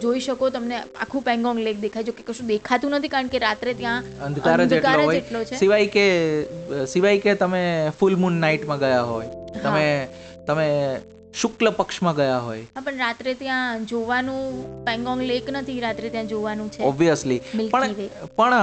જોઈ 0.01 0.19
શકો. 0.19 0.49
તમને 0.49 0.77
આખું 1.01 1.21
પેંગોંગ 1.21 1.59
લેક 1.67 1.77
દેખાય 1.79 2.07
જો 2.09 2.13
કે 2.17 2.23
કશું 2.27 2.47
દેખાતું 2.47 2.91
નથી 2.97 3.11
કારણ 3.13 3.31
કે 3.33 3.39
રાત્રે 3.45 3.73
ત્યાં 3.79 4.09
અંધકાર 4.27 4.65
જ 4.65 4.73
એટલો 4.73 5.03
હોય. 5.05 5.21
છે. 5.45 5.55
સિવાય 5.55 5.87
કે 5.95 6.05
સિવાય 6.85 7.23
કે 7.25 7.33
તમે 7.35 7.63
ફૂલ 7.99 8.15
મૂન 8.15 8.37
નાઇટમાં 8.43 8.79
ગયા 8.79 9.01
હોય. 9.11 9.29
તમે 9.63 9.87
તમે 10.47 10.67
શુક્લ 11.41 11.69
પક્ષમાં 11.69 12.15
ગયા 12.15 12.39
હોય. 12.39 12.65
હા 12.75 12.81
પણ 12.81 12.97
રાત્રે 12.97 13.33
ત્યાં 13.33 13.85
જોવાનું 13.85 14.41
પેંગોંગ 14.85 15.21
લેક 15.21 15.49
નથી 15.49 15.79
રાત્રે 15.79 16.09
ત્યાં 16.09 16.27
જોવાનું 16.27 16.71
છે. 16.71 16.83
ઓબ્વિયસલી 16.83 17.39
પણ 17.71 17.95
પણ 18.35 18.55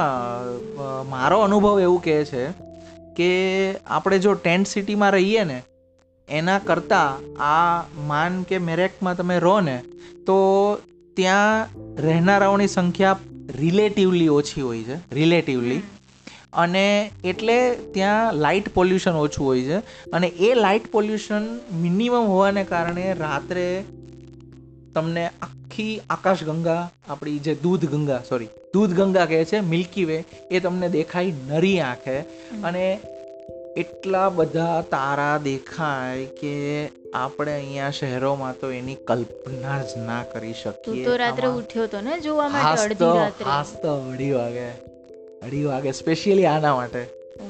મારો 1.09 1.41
અનુભવ 1.41 1.81
એવું 1.81 2.03
કહે 2.03 2.19
છે 2.25 2.45
કે 3.17 3.31
આપણે 3.87 4.19
જો 4.19 4.35
ટેન્ટ 4.35 4.67
સિટીમાં 4.67 5.13
રહીએ 5.13 5.45
ને 5.45 5.59
એના 6.29 6.59
કરતાં 6.59 7.43
આ 7.43 7.85
માન 8.07 8.43
કે 8.43 8.59
મેરેકમાં 8.59 9.17
તમે 9.17 9.39
રહો 9.39 9.57
ને 9.61 9.77
તો 10.27 10.39
ત્યાં 11.17 11.69
રહેનારાઓની 11.99 12.69
સંખ્યા 12.69 13.19
રિલેટિવલી 13.61 14.29
ઓછી 14.29 14.61
હોય 14.61 14.83
છે 14.83 14.97
રિલેટિવલી 15.15 15.81
અને 16.53 17.11
એટલે 17.25 17.75
ત્યાં 17.75 18.35
લાઇટ 18.35 18.75
પોલ્યુશન 18.75 19.11
ઓછું 19.11 19.47
હોય 19.47 19.63
છે. 19.63 19.79
અને 20.11 20.27
એ 20.27 20.55
લાઇટ 20.55 20.93
પોલ્યુશન 20.93 21.61
મિનિમમ 21.75 22.15
હોવાને 22.15 22.65
કારણે 22.65 23.15
રાત્રે 23.15 23.85
તમને 24.95 25.27
આખી 25.27 26.01
આકાશગંગા 26.11 26.91
આપણી 27.09 27.39
જે 27.39 27.55
દૂધ 27.55 27.85
ગંગા 27.87 28.19
સોરી 28.29 28.49
દૂધ 28.75 28.91
ગંગા 28.91 29.27
કહે 29.27 29.45
છે 29.45 29.61
મિલ્કી 29.61 30.05
વે 30.05 30.25
એ 30.51 30.61
તમને 30.61 30.89
દેખાય 30.89 31.33
નરી 31.49 31.81
આંખે. 31.81 32.21
અને 32.65 33.01
એટલા 33.77 34.29
બધા 34.29 34.81
તારા 34.81 35.39
દેખાય 35.39 36.25
કે 36.25 36.89
આપણે 37.15 37.55
અહીંયા 37.55 37.91
શહેરોમાં 37.91 38.55
તો 38.61 38.71
એની 38.71 38.95
કલ્પના 38.95 39.83
જ 39.83 39.87
ના 40.07 40.23
કરી 40.23 40.53
શકીએ. 40.53 41.05
તો 41.05 41.17
રાત્રે 41.17 41.49
ઉઠ્યો 41.49 41.87
તો 41.87 42.01
ને 42.01 42.21
જોવા 42.21 42.49
માટે 42.49 42.83
અડધી 42.83 43.05
રાત્રે. 43.05 43.51
હાસ 43.51 43.83
તો 43.83 43.95
અઢી 43.95 44.31
વાગે. 44.31 44.90
અઢી 45.43 45.65
વાગે 45.65 45.93
સ્પેશિયલી 45.99 46.47
આના 46.47 46.75
માટે. 46.79 47.03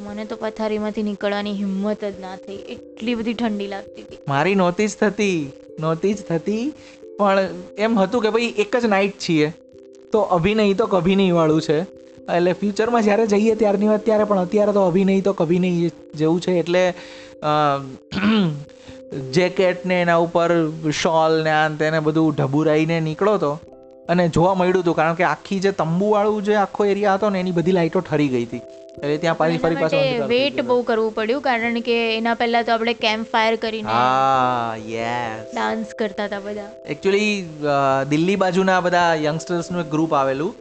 મને 0.04 0.24
તો 0.30 0.36
પથારીમાંથી 0.40 1.04
નીકળવાની 1.06 1.54
હિંમત 1.60 2.02
જ 2.04 2.12
ના 2.24 2.36
થઈ. 2.44 2.58
એટલી 2.74 3.14
બધી 3.20 3.36
ઠંડી 3.40 3.70
લાગતી 3.72 4.02
હતી. 4.02 4.18
મારી 4.32 4.56
નહોતી 4.60 4.88
જ 4.88 4.92
થતી 5.00 5.38
નહોતી 5.84 6.12
જ 6.14 6.26
થતી 6.28 6.64
પણ 7.18 7.38
એમ 7.86 7.98
હતું 8.00 8.22
કે 8.26 8.30
ભાઈ 8.36 8.52
એક 8.64 8.76
જ 8.82 8.92
નાઇટ 8.94 9.16
છીએ. 9.26 9.48
તો 10.12 10.20
અભિનય 10.36 10.66
તો 10.82 10.86
કભી 10.94 11.16
નહીં 11.20 11.34
વાળું 11.38 11.62
છે. 11.68 11.78
એટલે 12.36 12.52
ફ્યુચરમાં 12.60 13.02
જ્યારે 13.08 13.26
જઈએ 13.32 13.54
ત્યારની 13.62 13.90
વાત 13.92 14.04
ત્યારે 14.10 14.28
પણ 14.32 14.42
અત્યારે 14.48 14.76
તો 14.78 14.84
અભિનય 14.90 15.20
તો 15.28 15.32
કભી 15.40 15.62
નહીં 15.64 15.90
જેવું 16.22 16.40
છે. 16.46 16.52
એટલે 16.62 16.82
જેકેટ 19.38 19.84
ને 19.92 19.96
એના 20.04 20.20
ઉપર 20.26 20.48
શોલ 21.02 21.32
ને 21.48 21.52
આ 21.56 21.66
તેને 21.82 21.98
બધું 22.08 22.38
ઢબુરાઈને 22.38 22.96
નીકળો 23.08 23.34
તો 23.44 23.52
અને 24.12 24.24
જોવા 24.36 24.54
મળ્યું 24.58 24.82
હતું 24.84 24.96
કારણ 25.00 25.18
કે 25.20 25.24
આખી 25.30 25.60
જે 25.64 25.72
તંબુવાળું 25.80 26.44
જે 26.50 26.54
આખો 26.64 26.86
એરિયા 26.92 27.16
હતો 27.18 27.30
ને 27.34 27.42
એની 27.44 27.56
બધી 27.58 27.76
લાઇટો 27.78 28.02
ઠરી 28.08 28.30
ગઈ 28.34 28.44
હતી. 28.44 28.62
એટલે 29.02 29.18
ત્યાં 29.24 29.36
પાછી 29.40 29.60
ફરી 29.64 29.76
પાછું 29.80 30.24
વેટ 30.30 30.58
બહુ 30.70 30.78
કરવું 30.88 31.12
પડ્યું 31.18 31.42
કારણ 31.44 31.76
કે 31.88 31.98
એના 32.16 32.34
પહેલા 32.40 32.62
તો 32.68 32.72
આપણે 32.74 32.94
કેમ્પ 33.04 33.30
ફાયર 33.34 33.54
કરીને 33.64 33.90
હા 33.90 34.72
યસ 34.94 35.44
ડાન્સ 35.52 35.94
કરતા 36.00 36.26
હતા 36.30 36.40
બધા. 36.46 36.70
એક્ચ્યુઅલી 36.94 37.30
દિલ્હી 38.12 38.38
બાજુના 38.44 38.80
બધા 38.88 39.12
યંગસ્ટર્સનું 39.26 39.80
એક 39.84 39.94
ગ્રુપ 39.94 40.12
આવેલું. 40.20 40.52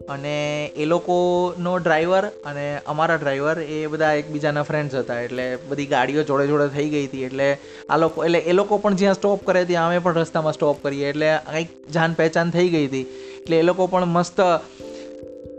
અને 0.00 0.66
એ 0.76 0.84
લોકોનો 0.84 1.78
ડ્રાઈવર 1.78 2.26
અને 2.26 2.78
અમારા 2.86 3.14
ડ્રાઈવર 3.14 3.60
એ 3.60 3.86
બધા 3.86 4.12
એકબીજાના 4.12 4.62
ફ્રેન્ડ્સ 4.62 4.94
હતા. 4.94 5.20
એટલે 5.20 5.58
બધી 5.68 5.86
ગાડીઓ 5.86 6.22
જોડે 6.22 6.46
જોડે 6.46 6.68
થઈ 6.68 6.88
ગઈ 6.88 7.06
હતી. 7.06 7.24
એટલે 7.24 7.58
આ 7.90 7.96
લોકો, 7.96 8.24
એટલે 8.24 8.38
એ 8.38 8.52
લોકો 8.52 8.78
પણ 8.78 8.94
જ્યાં 8.94 9.14
સ્ટોપ 9.14 9.44
કરે 9.44 9.64
ત્યાં 9.64 9.86
અમે 9.86 9.98
પણ 9.98 10.14
રસ્તામાં 10.14 10.52
સ્ટોપ 10.52 10.82
કરીએ. 10.82 11.08
એટલે 11.08 11.36
કંઈક 11.36 11.90
જાન 11.90 12.12
પહેચાન 12.12 12.50
થઈ 12.50 12.68
ગઈ 12.68 12.86
હતી. 12.86 13.02
એટલે 13.40 13.58
એ 13.58 13.62
લોકો 13.62 13.86
પણ 13.86 14.04
મસ્ત 14.04 14.40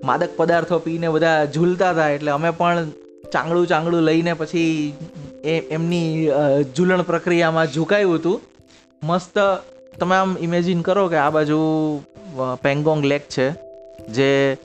માદક 0.03 0.29
પદાર્થો 0.37 0.79
પીને 0.79 1.09
બધા 1.09 1.45
ઝૂલતા 1.45 1.91
હતા. 1.91 2.09
એટલે 2.09 2.31
અમે 2.31 2.49
પણ 2.49 2.89
ચાંગડું 3.33 3.67
ચાંગડું 3.67 4.01
લઈને 4.01 4.33
પછી 4.33 4.93
એ, 5.43 5.59
એમની 5.69 6.29
ઝૂલણ 6.77 7.01
પ્રક્રિયામાં 7.01 7.67
ઝુકાયું 7.67 8.15
હતું. 8.15 8.41
મસ્ત, 9.03 9.37
તમે 9.99 10.15
આમ 10.15 10.37
ઇમેજિન 10.41 10.81
કરો 10.81 11.07
કે 11.07 11.15
આ 11.15 11.29
બાજુ 11.29 11.57
પેંગોંગ 12.61 13.05
લેક 13.05 13.21
છે. 13.29 13.66
જે 14.07 14.57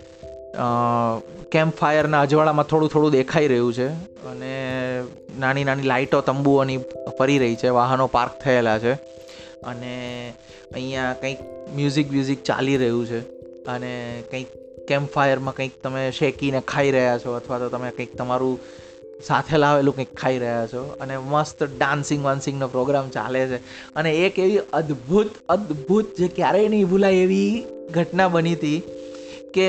કેમ્પ 1.52 1.74
ફાયરના 1.76 2.20
અજવાળામાં 2.20 2.66
થોડું 2.66 2.88
થોડું 2.88 3.10
દેખાઈ 3.10 3.46
રહ્યું 3.46 3.74
છે 3.74 3.88
અને 4.26 5.02
નાની 5.38 5.64
નાની 5.64 5.82
લાઇટો 5.82 6.20
તંબુઓની 6.20 6.78
ફરી 7.18 7.38
રહી 7.38 7.56
છે, 7.56 7.68
વાહનો 7.68 8.06
પાર્ક 8.06 8.42
થયેલા 8.42 8.78
છે 8.78 8.92
અને 9.62 10.32
અહીંયા 10.74 11.12
કંઈક 11.12 11.38
મ્યુઝિક 11.74 12.10
બ્યુઝિક 12.10 12.42
ચાલી 12.42 12.76
રહ્યું 12.76 13.06
છે 13.06 13.20
અને 13.64 14.22
કંઈક 14.30 14.46
કેમ્પ 14.88 15.10
ફાયરમાં 15.10 15.54
કંઈક 15.54 15.82
તમે 15.82 16.10
શેકીને 16.10 16.60
ખાઈ 16.60 16.90
રહ્યા 16.90 17.18
છો 17.18 17.32
અથવા 17.32 17.58
તો 17.58 17.68
તમે 17.68 17.90
કંઈક 17.90 18.16
તમારું 18.16 18.58
સાથે 19.26 19.56
લાવેલું 19.56 19.94
કંઈક 19.94 20.14
ખાઈ 20.14 20.38
રહ્યા 20.38 20.66
છો 20.66 20.96
અને 21.00 21.18
મસ્ત 21.18 21.62
ડાન્સિંગ 21.62 22.24
વાન્સિંગનો 22.24 22.68
પ્રોગ્રામ 22.68 23.08
ચાલે 23.08 23.46
છે 23.46 23.56
અને 23.94 24.12
એક 24.12 24.38
એવી 24.38 24.58
અદ્ભુત 24.72 25.26
અદ્ભુત 25.48 26.16
જે 26.18 26.28
ક્યારેય 26.28 26.68
નહીં 26.68 26.86
ભૂલાય 26.86 27.12
એવી 27.12 27.64
ઘટના 27.90 28.28
બની 28.28 28.52
હતી 28.52 28.82
કે 29.54 29.68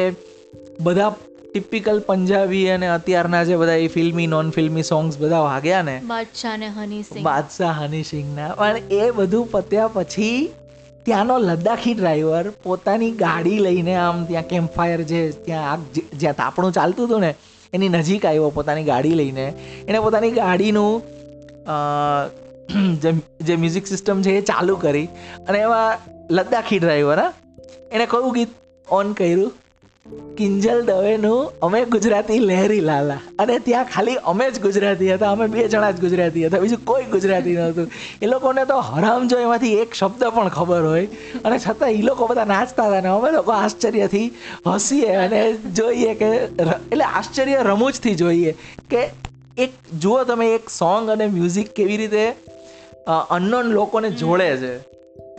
બધા 0.80 1.10
ટિપિકલ 1.54 2.00
પંજાબી 2.00 2.70
અને 2.70 2.88
અત્યારના 2.88 3.44
જે 3.44 3.56
બધા 3.56 3.74
એ 3.74 3.88
ફિલ્મી 3.88 4.28
નોન 4.28 4.50
ફિલ્મી 4.50 4.84
સોંગ્સ 4.84 5.18
બધા 5.20 5.40
વાગ્યા 5.40 5.82
ને 5.82 6.02
બાદશાહ 6.08 6.58
ને 6.58 6.68
હની 6.68 7.04
સિંહ. 7.04 7.24
બાદશાહ 7.24 7.72
હની 7.84 8.04
સિંહના 8.04 8.48
પણ 8.56 8.78
એ 8.92 9.12
બધું 9.12 9.52
પત્યા 9.52 9.88
પછી 9.88 10.52
ત્યાંનો 11.04 11.38
લદ્દાખી 11.38 11.94
ડ્રાઈવર 11.94 12.50
પોતાની 12.64 13.12
ગાડી 13.12 13.60
લઈને 13.60 13.96
આમ 13.96 14.26
ત્યાં 14.26 14.48
કેમ્પ 14.48 14.72
ફાયર 14.72 15.02
જે 15.02 15.32
ત્યાં 15.32 15.72
આગ 15.72 15.80
જે- 15.94 16.10
જ્યાં 16.14 16.36
તાપણું 16.36 16.72
ચાલતું 16.72 17.08
હતું 17.08 17.20
ને 17.20 17.36
એની 17.74 17.90
નજીક 17.90 18.26
આવ્યો 18.26 18.50
પોતાની 18.50 18.84
ગાડી 18.84 19.14
લઈને. 19.14 19.54
એણે 19.88 20.00
પોતાની 20.00 20.32
ગાડીનું 20.32 21.02
જે 23.02 23.12
જે 23.42 23.56
મ્યુઝિક 23.56 23.88
સિસ્ટમ 23.88 24.22
છે 24.22 24.32
એ 24.32 24.42
ચાલુ 24.42 24.76
કરી. 24.76 25.06
અને 25.48 25.60
એમાં 25.60 26.00
લદ્દાખી 26.32 26.80
ડ્રાઈવર 26.80 27.20
હા 27.20 27.34
એણે 27.92 28.06
કયું 28.06 28.34
ગીત 28.34 28.50
ઓન 28.90 29.14
કર્યું? 29.14 29.52
કિંજલ 30.38 30.80
દવેનું 30.86 31.52
અમે 31.62 31.80
ગુજરાતી 31.86 32.40
લહેરી 32.40 32.80
લાલા. 32.80 33.20
અને 33.40 33.56
ત્યાં 33.60 33.86
ખાલી 33.86 34.18
અમે 34.32 34.46
જ 34.52 34.62
ગુજરાતી 34.62 35.14
હતા, 35.14 35.32
અમે 35.32 35.48
બે 35.48 35.68
જણા 35.68 35.92
જ 35.92 36.00
ગુજરાતી 36.00 36.46
હતા, 36.46 36.60
બીજું 36.60 36.86
કોઈ 36.86 37.06
ગુજરાતી 37.06 37.56
નહોતું. 37.56 37.88
એ 38.22 38.26
લોકોને 38.26 38.66
તો 38.66 38.80
હરામ 38.90 39.28
જો 39.28 39.38
એમાંથી 39.38 39.74
એક 39.76 39.94
શબ્દ 39.94 40.32
પણ 40.36 40.50
ખબર 40.50 40.82
હોય. 40.82 41.08
અને 41.46 41.58
છતાં 41.60 41.92
એ 41.92 42.02
લોકો 42.02 42.28
બધા 42.28 42.46
નાચતા 42.46 42.88
હતા 42.88 43.02
ને 43.02 43.08
અમે 43.08 43.32
લોકો 43.32 43.52
આશ્ચર્યથી 43.52 44.28
હસીએ 44.68 45.12
અને 45.26 45.42
જોઈએ 45.78 46.14
કે 46.14 46.32
એટલે 46.36 47.06
આશ્ચર્ય 47.10 47.60
રમૂજથી 47.64 48.16
જોઈએ 48.16 48.56
કે 48.90 49.04
એક, 49.58 49.72
જુઓ 50.00 50.24
તમે 50.24 50.54
એક 50.56 50.70
સોંગ 50.70 51.10
અને 51.10 51.28
મ્યુઝિક 51.28 51.70
કેવી 51.74 51.98
રીતે 51.98 52.26
અનનોન 53.30 53.72
લોકોને 53.78 54.10
જોડે 54.24 54.50
છે. 54.58 54.74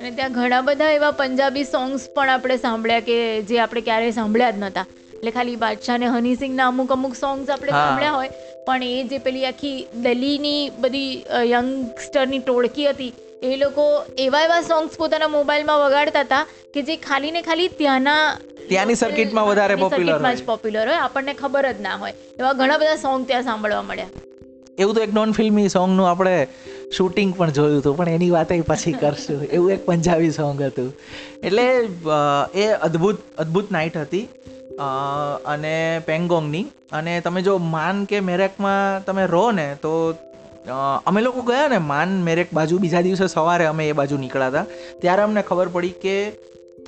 અને 0.05 0.11
ત્યાં 0.11 0.33
ઘણા 0.33 0.61
બધા 0.61 0.91
એવા 0.91 1.11
પંજાબી 1.11 1.65
સોંગ્સ 1.65 2.03
પણ 2.15 2.31
આપણે 2.31 2.57
સાંભળ્યા 2.57 3.01
કે 3.01 3.43
જે 3.43 3.59
આપણે 3.59 3.81
ક્યારેય 3.81 4.11
સાંભળ્યા 4.11 4.51
જ 4.51 4.59
નહોતા 4.59 4.87
એટલે 5.15 5.31
ખાલી 5.31 5.57
બાદશાહ 5.57 5.97
ને 5.99 6.07
હની 6.07 6.35
સિંહના 6.35 6.67
અમુક 6.67 6.93
અમુક 6.93 7.15
સોંગ્સ 7.15 7.51
આપણે 7.51 7.71
સાંભળ્યા 7.71 8.13
હોય 8.13 8.29
પણ 8.67 8.83
એ 8.83 9.03
જે 9.03 9.19
પેલી 9.19 9.47
આખી 9.47 9.87
દિલ્હીની 10.03 10.71
બધી 10.79 11.25
યંગસ્ટરની 11.45 12.39
ટોળકી 12.39 12.91
હતી 12.91 13.13
એ 13.43 13.57
લોકો 13.57 13.87
એવા 14.19 14.43
એવા 14.43 14.61
સોંગ્સ 14.61 14.99
પોતાના 14.99 15.29
મોબાઈલમાં 15.29 15.81
વગાડતા 15.81 16.21
હતા 16.21 16.45
કે 16.75 16.83
જે 16.83 16.97
ખાલી 16.97 17.31
ને 17.31 17.43
ખાલી 17.43 17.69
ત્યાંના 17.69 18.21
ત્યાંની 18.69 18.95
સર્કિટમાં 18.95 19.47
વધારે 19.47 19.75
પોપ્યુલર 19.75 20.19
જ 20.19 20.23
હોય. 20.23 20.37
પોપ્યુલર 20.47 20.87
હોય 20.89 20.97
આપણને 20.97 21.35
ખબર 21.35 21.73
જ 21.73 21.81
ના 21.81 21.97
હોય. 21.97 22.15
એવા 22.39 22.53
ઘણા 22.53 22.79
બધા 22.79 22.97
સોંગ 22.97 23.27
ત્યાં 23.27 23.43
સાંભળવા 23.43 23.83
મળ્યા. 23.83 24.09
એવું 24.79 24.95
તો 24.95 25.03
એક 25.03 25.13
નોન 25.13 25.33
ફિલ્મી 25.33 25.69
સોંગનું 25.69 26.11
આપણે 26.11 26.49
શૂટિંગ 26.97 27.35
પણ 27.37 27.51
જોયું 27.51 27.81
હતું, 27.81 27.97
પણ 27.97 28.09
એની 28.09 28.31
વાત 28.31 28.53
પછી 28.66 28.93
કરશું. 28.93 29.43
એવું 29.43 29.71
એક 29.71 29.87
પંજાબી 29.87 30.31
સોંગ 30.31 30.62
હતું. 30.62 30.93
એટલે 31.43 31.65
એ 32.55 32.66
અદ્ભુત 32.83 33.19
અદ્ભુત 33.39 33.73
નાઇટ 33.73 33.97
હતી. 33.97 34.29
અને 35.47 36.03
પેંગોંગની. 36.07 36.66
અને 36.93 37.21
તમે 37.21 37.43
જો 37.43 37.59
માન 37.59 38.05
કે 38.05 38.21
મેરેકમાં 38.21 39.05
તમે 39.05 39.27
રહો 39.27 39.51
ને, 39.51 39.69
તો 39.83 39.91
અમે 41.07 41.21
લોકો 41.21 41.43
ગયા 41.43 41.69
ને 41.69 41.79
માન, 41.79 42.11
મેરેક 42.23 42.53
બાજુ. 42.53 42.79
બીજા 42.79 43.01
દિવસે 43.01 43.27
સવારે 43.27 43.66
અમે 43.66 43.89
એ 43.89 43.93
બાજુ 43.93 44.16
નીકળ્યા 44.19 44.49
હતા. 44.49 44.65
ત્યારે 45.01 45.23
અમને 45.23 45.43
ખબર 45.43 45.69
પડી 45.69 45.95
કે 46.03 46.16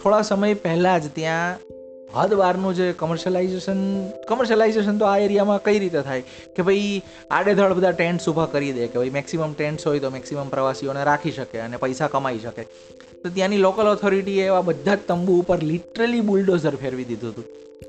થોડા 0.03 0.23
સમય 0.23 0.55
પહેલાં 0.55 1.03
જ 1.03 1.11
ત્યાં 1.15 1.59
હદ 2.11 2.35
બારનું 2.41 2.74
જે 2.74 2.87
કમર્શિયલાઇઝેશન 3.01 3.81
કમર્શિયલાઇઝેશન 4.28 4.99
તો 5.01 5.07
આ 5.07 5.16
એરિયામાં 5.24 5.62
કઈ 5.65 5.78
રીતે 5.83 5.99
થાય? 6.03 6.23
કે 6.57 6.62
ભાઈ 6.69 6.93
આડેધડ 7.39 7.74
બધા 7.78 7.93
ટેન્ટ્સ 7.99 8.28
ઊભા 8.31 8.47
કરી 8.55 8.73
દે 8.77 8.87
કે 8.93 8.99
ભાઈ 9.01 9.15
મેક્સિમમ 9.16 9.57
ટેન્ટ્સ 9.59 9.89
હોય 9.91 10.05
તો 10.05 10.11
મેક્સિમમ 10.16 10.53
પ્રવાસીઓને 10.55 11.05
રાખી 11.11 11.35
શકે 11.39 11.61
અને 11.66 11.77
પૈસા 11.85 12.09
કમાઈ 12.15 12.41
શકે. 12.45 12.65
તો 13.23 13.28
ત્યાંની 13.37 13.61
લોકલ 13.66 13.91
ઓથોરિટીએ 13.93 14.47
એવા 14.53 14.62
બધા 14.69 14.97
જ 14.97 15.07
તંબુ 15.09 15.39
ઉપર 15.43 15.59
લિટરલી 15.73 16.23
બુલડોઝર 16.31 16.74
ફેરવી 16.85 17.09
દીધું 17.11 17.35
હતું. 17.35 17.47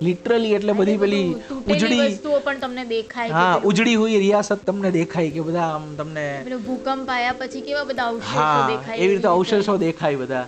લિટરલી 0.08 0.56
એટલે 0.58 0.74
બધી 0.80 0.98
પેલી 1.04 1.28
ઉજડી 1.76 2.02
વસ્તુઓ 2.02 2.40
પણ 2.48 2.60
તમને 2.66 2.84
દેખાય 2.90 3.38
હા 3.38 3.54
ઉજડી 3.72 3.96
હોય 4.02 4.20
રિયાસત 4.26 4.66
તમને 4.66 4.92
દેખાય 4.98 5.32
કે 5.38 5.46
બધા 5.48 5.70
આમ 5.76 5.88
તમને 6.02 6.26
ભૂકંપ 6.68 7.10
આયા 7.16 7.38
પછી 7.44 7.64
કેવા 7.70 7.86
બધા 7.92 8.10
અવશેષો 8.12 8.60
દેખાય 8.74 9.00
એવી 9.06 9.16
રીતે 9.16 9.30
અવશેષો 9.36 9.78
દેખાય 9.86 10.22
બધા. 10.24 10.46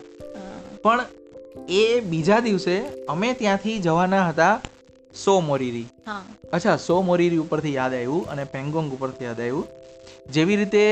પણ 0.84 1.19
એ 1.68 1.99
બીજા 1.99 2.40
દિવસે 2.40 2.76
અમે 3.07 3.34
ત્યાંથી 3.34 3.80
જવાના 3.80 4.26
હતા 4.30 4.61
સો 5.15 5.40
મોરીરી 5.40 5.88
અચ્છા 6.53 6.77
સો 6.77 7.02
મોરીરી 7.02 7.38
ઉપરથી 7.38 7.73
યાદ 7.73 7.94
આવ્યું 7.94 8.30
અને 8.30 8.44
પેંગોંગ 8.44 8.94
ઉપરથી 8.94 9.26
યાદ 9.26 9.40
આવ્યું. 9.40 9.68
જેવી 10.34 10.56
રીતે 10.56 10.84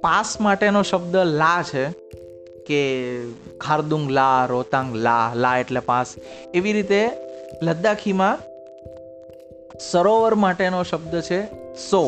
પાસ 0.00 0.40
માટેનો 0.40 0.82
શબ્દ 0.82 1.16
લા 1.16 1.62
છે 1.62 1.84
કે 2.66 2.80
ખારદુંગ 3.60 4.10
લા 4.10 4.46
રોતાંગ 4.46 4.94
લા 4.94 5.34
લા 5.34 5.56
એટલે 5.58 5.80
પાસ. 5.80 6.14
એવી 6.54 6.72
રીતે 6.72 7.10
લદ્દાખીમાં 7.62 8.38
સરોવર 9.90 10.34
માટેનો 10.34 10.82
શબ્દ 10.82 11.14
છે 11.20 11.40
સો. 11.90 12.02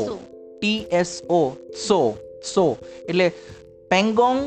ટી 0.61 0.87
એસ 0.91 1.23
ઓ 1.29 1.43
સો 1.89 2.01
સો. 2.55 2.77
એટલે 3.09 3.33
પેંગોંગ 3.91 4.41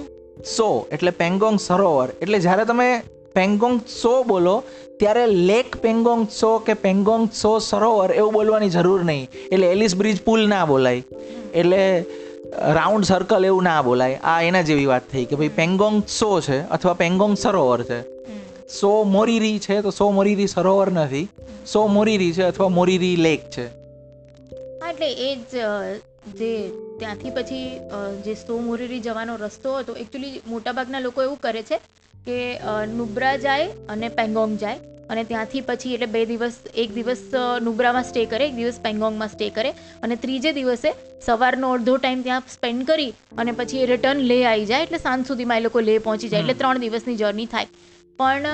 સો 0.57 0.87
એટલે 0.91 1.11
પેંગોંગ 1.11 1.59
સરોવર. 1.59 2.09
એટલે 2.21 2.39
જ્યારે 2.39 2.65
તમે 2.65 2.89
પેંગોંગ 3.35 3.77
સો 4.01 4.13
બોલો, 4.23 4.55
ત્યારે 4.99 5.25
લેક 5.49 5.75
પેંગોંગ 5.85 6.27
સો 6.39 6.51
કે 6.59 6.73
પેંગોંગ 6.85 7.29
સો 7.41 7.51
સરોવર 7.59 8.11
એવું 8.11 8.33
બોલવાની 8.33 8.69
જરૂર 8.69 9.03
નહીં. 9.03 9.29
એટલે 9.51 9.67
એલિસ 9.67 9.95
બ્રિજ 9.95 10.21
પુલ 10.21 10.47
ના 10.47 10.65
બોલાય. 10.65 11.03
એટલે 11.53 11.81
રાઉન્ડ 12.75 13.05
સર્કલ 13.05 13.45
એવું 13.45 13.63
ના 13.63 13.81
બોલાય. 13.81 14.19
આ 14.23 14.41
એના 14.41 14.61
જેવી 14.61 14.85
વાત 14.85 15.07
થઈ 15.11 15.25
કે 15.25 15.35
ભાઈ 15.35 15.55
પેંગોંગ 15.55 16.03
સો 16.19 16.29
છે 16.41 16.59
અથવા 16.69 16.93
પેંગોંગ 16.93 17.37
સરોવર 17.37 17.83
છે. 17.83 18.01
સો 18.79 18.91
મોરીરી 19.15 19.59
છે 19.59 19.81
તો 19.81 19.91
સો 19.91 20.11
મોરીરી 20.11 20.47
સરોવર 20.47 20.91
નથી. 20.91 21.27
સો 21.73 21.87
મોરીરી 21.87 22.33
છે 22.33 22.43
અથવા 22.43 22.69
મોરીરી 22.69 23.15
લેક 23.15 23.49
છે. 23.57 23.65
એટલે 24.89 25.09
એ 25.27 25.29
જ 25.51 25.65
જે 26.39 26.51
ત્યાંથી 26.99 27.29
પછી 27.29 27.63
જે 28.25 28.33
સો 28.33 28.57
મોરીરી 28.67 28.99
જવાનો 28.99 29.35
રસ્તો 29.35 29.75
હતો 29.77 29.93
એકચ્યુઅલી 29.95 30.41
મોટાભાગના 30.47 30.99
લોકો 30.99 31.23
એવું 31.23 31.39
કરે 31.41 31.63
છે 31.63 31.77
કે 32.27 32.41
નુબ્રા 32.99 33.37
જાય 33.45 33.71
અને 33.95 34.07
પેંગોંગ 34.19 34.53
જાય. 34.65 34.79
અને 35.13 35.21
ત્યાંથી 35.29 35.63
પછી 35.69 35.95
એટલે 35.95 36.09
બે 36.13 36.21
દિવસ, 36.29 36.55
એક 36.83 36.89
દિવસ 36.97 37.23
નુબ્રામાં 37.65 38.05
સ્ટે 38.09 38.21
કરે, 38.31 38.45
એક 38.49 38.55
દિવસ 38.59 38.77
પેંગોંગમાં 38.85 39.31
સ્ટે 39.33 39.49
કરે. 39.57 39.71
અને 40.03 40.15
ત્રીજે 40.23 40.51
દિવસે 40.59 40.87
સવારનો 41.27 41.67
અડધો 41.77 41.97
ટાઈમ 41.97 42.21
ત્યાં 42.27 42.47
સ્પેન્ડ 42.55 42.87
કરી 42.91 43.11
અને 43.41 43.51
પછી 43.59 43.83
એ 43.83 43.89
રિટર્ન 43.91 44.23
લે 44.31 44.39
આવી 44.51 44.69
જાય. 44.71 44.87
એટલે 44.87 45.01
સાંજ 45.05 45.27
સુધીમાં 45.31 45.61
એ 45.61 45.65
લોકો 45.67 45.83
લે 45.89 45.97
પહોંચી 46.07 46.31
જાય. 46.31 46.45
એટલે 46.45 46.57
ત્રણ 46.61 46.81
દિવસની 46.85 47.19
જર્ની 47.21 47.49
થાય. 47.53 47.69
પણ 48.19 48.47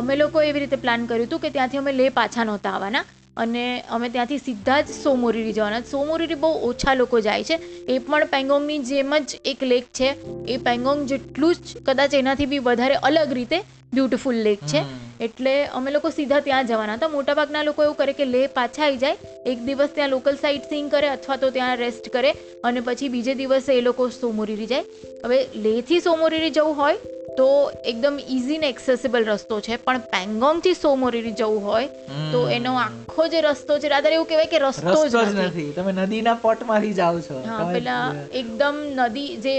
અમે 0.00 0.14
લોકો 0.22 0.46
એવી 0.48 0.64
રીતે 0.64 0.78
પ્લાન 0.86 1.06
કર્યું 1.10 1.28
હતું 1.28 1.44
કે 1.44 1.52
ત્યાંથી 1.58 1.82
અમે 1.82 1.92
લે 2.00 2.08
પાછા 2.20 2.48
નહોતા 2.50 2.74
આવવાના. 2.76 3.04
અને 3.36 3.82
અમે 3.90 4.08
ત્યાંથી 4.08 4.38
સીધા 4.38 4.82
જ 4.82 4.88
સોમોરીરી 5.02 5.52
જવાના. 5.52 5.80
સોમોરીરી 5.80 6.34
બહુ 6.34 6.50
ઓછા 6.68 6.94
લોકો 6.94 7.20
જાય 7.20 7.44
છે. 7.44 7.54
એ 7.88 7.98
પણ 7.98 8.24
પેંગોંગની 8.24 8.78
જેમ 8.78 9.14
જ 9.18 9.40
એક 9.44 9.62
લેક 9.62 9.84
છે. 9.92 10.10
એ 10.48 10.56
પેંગોંગ 10.56 11.06
જેટલું 11.06 11.54
જ 11.54 11.82
કદાચ 11.86 12.14
એનાથી 12.14 12.46
બી 12.46 12.58
વધારે 12.58 12.94
અલગ 12.94 13.32
રીતે 13.32 13.58
બ્યુટિફુલ 13.94 14.34
લેક 14.34 14.58
છે. 14.66 14.84
એટલે 15.20 15.66
અમે 15.66 15.90
લોકો 15.90 16.10
સીધા 16.10 16.40
ત્યાં 16.40 16.66
જવાના 16.66 16.94
હતા. 16.94 17.08
મોટાભાગના 17.08 17.62
લોકો 17.62 17.82
એવું 17.82 17.96
કરે 17.96 18.12
કે 18.12 18.24
લેહ 18.24 18.46
પાછા 18.46 18.84
આવી 18.84 18.96
જાય. 18.96 19.16
એક 19.46 19.58
દિવસ 19.66 19.88
ત્યાં 19.94 20.10
લોકલ 20.10 20.36
સાઇટ 20.36 20.68
સીંગ 20.68 20.90
કરે 20.90 21.08
અથવા 21.08 21.36
તો 21.36 21.50
ત્યાં 21.50 21.76
રેસ્ટ 21.76 22.08
કરે. 22.08 22.34
અને 22.64 22.80
પછી 22.80 23.08
બીજે 23.08 23.34
દિવસે 23.34 23.72
એ 23.78 23.80
લોકો 23.80 24.08
સોમોરીરી 24.08 24.66
જાય. 24.66 24.84
હવે 25.24 25.46
લેહથી 25.56 26.00
સોમોરીરી 26.00 26.50
જવું 26.50 26.76
હોય 26.76 26.96
તો 27.38 27.46
એકદમ 27.90 28.16
ઇઝી 28.36 28.58
ને 28.62 28.68
એક્સેસિબલ 28.74 29.24
રસ્તો 29.26 29.56
છે. 29.60 29.76
પણ 29.86 30.02
પેંગોંગથી 30.12 30.74
સોમોરી 30.76 31.32
જવું 31.32 31.62
હોય 31.64 31.88
તો 32.32 32.40
એનો 32.56 32.72
આખો 32.78 33.26
જે 33.32 33.40
રસ્તો 33.42 33.78
છે 33.82 33.88
રાધર 33.92 34.12
એવું 34.16 34.28
કહેવાય 34.30 34.50
કે 34.52 34.60
રસ્તો 34.60 35.00
જ 35.08 35.22
નથી. 35.44 35.68
તમે 35.76 35.92
નદીના 35.94 36.36
પટમાંથી 36.44 36.94
જાઓ 37.00 37.20
છો. 37.20 37.40
હા 37.50 37.70
પેલા 37.76 38.04
એકદમ 38.40 38.78
નદી 38.98 39.30
જે 39.46 39.54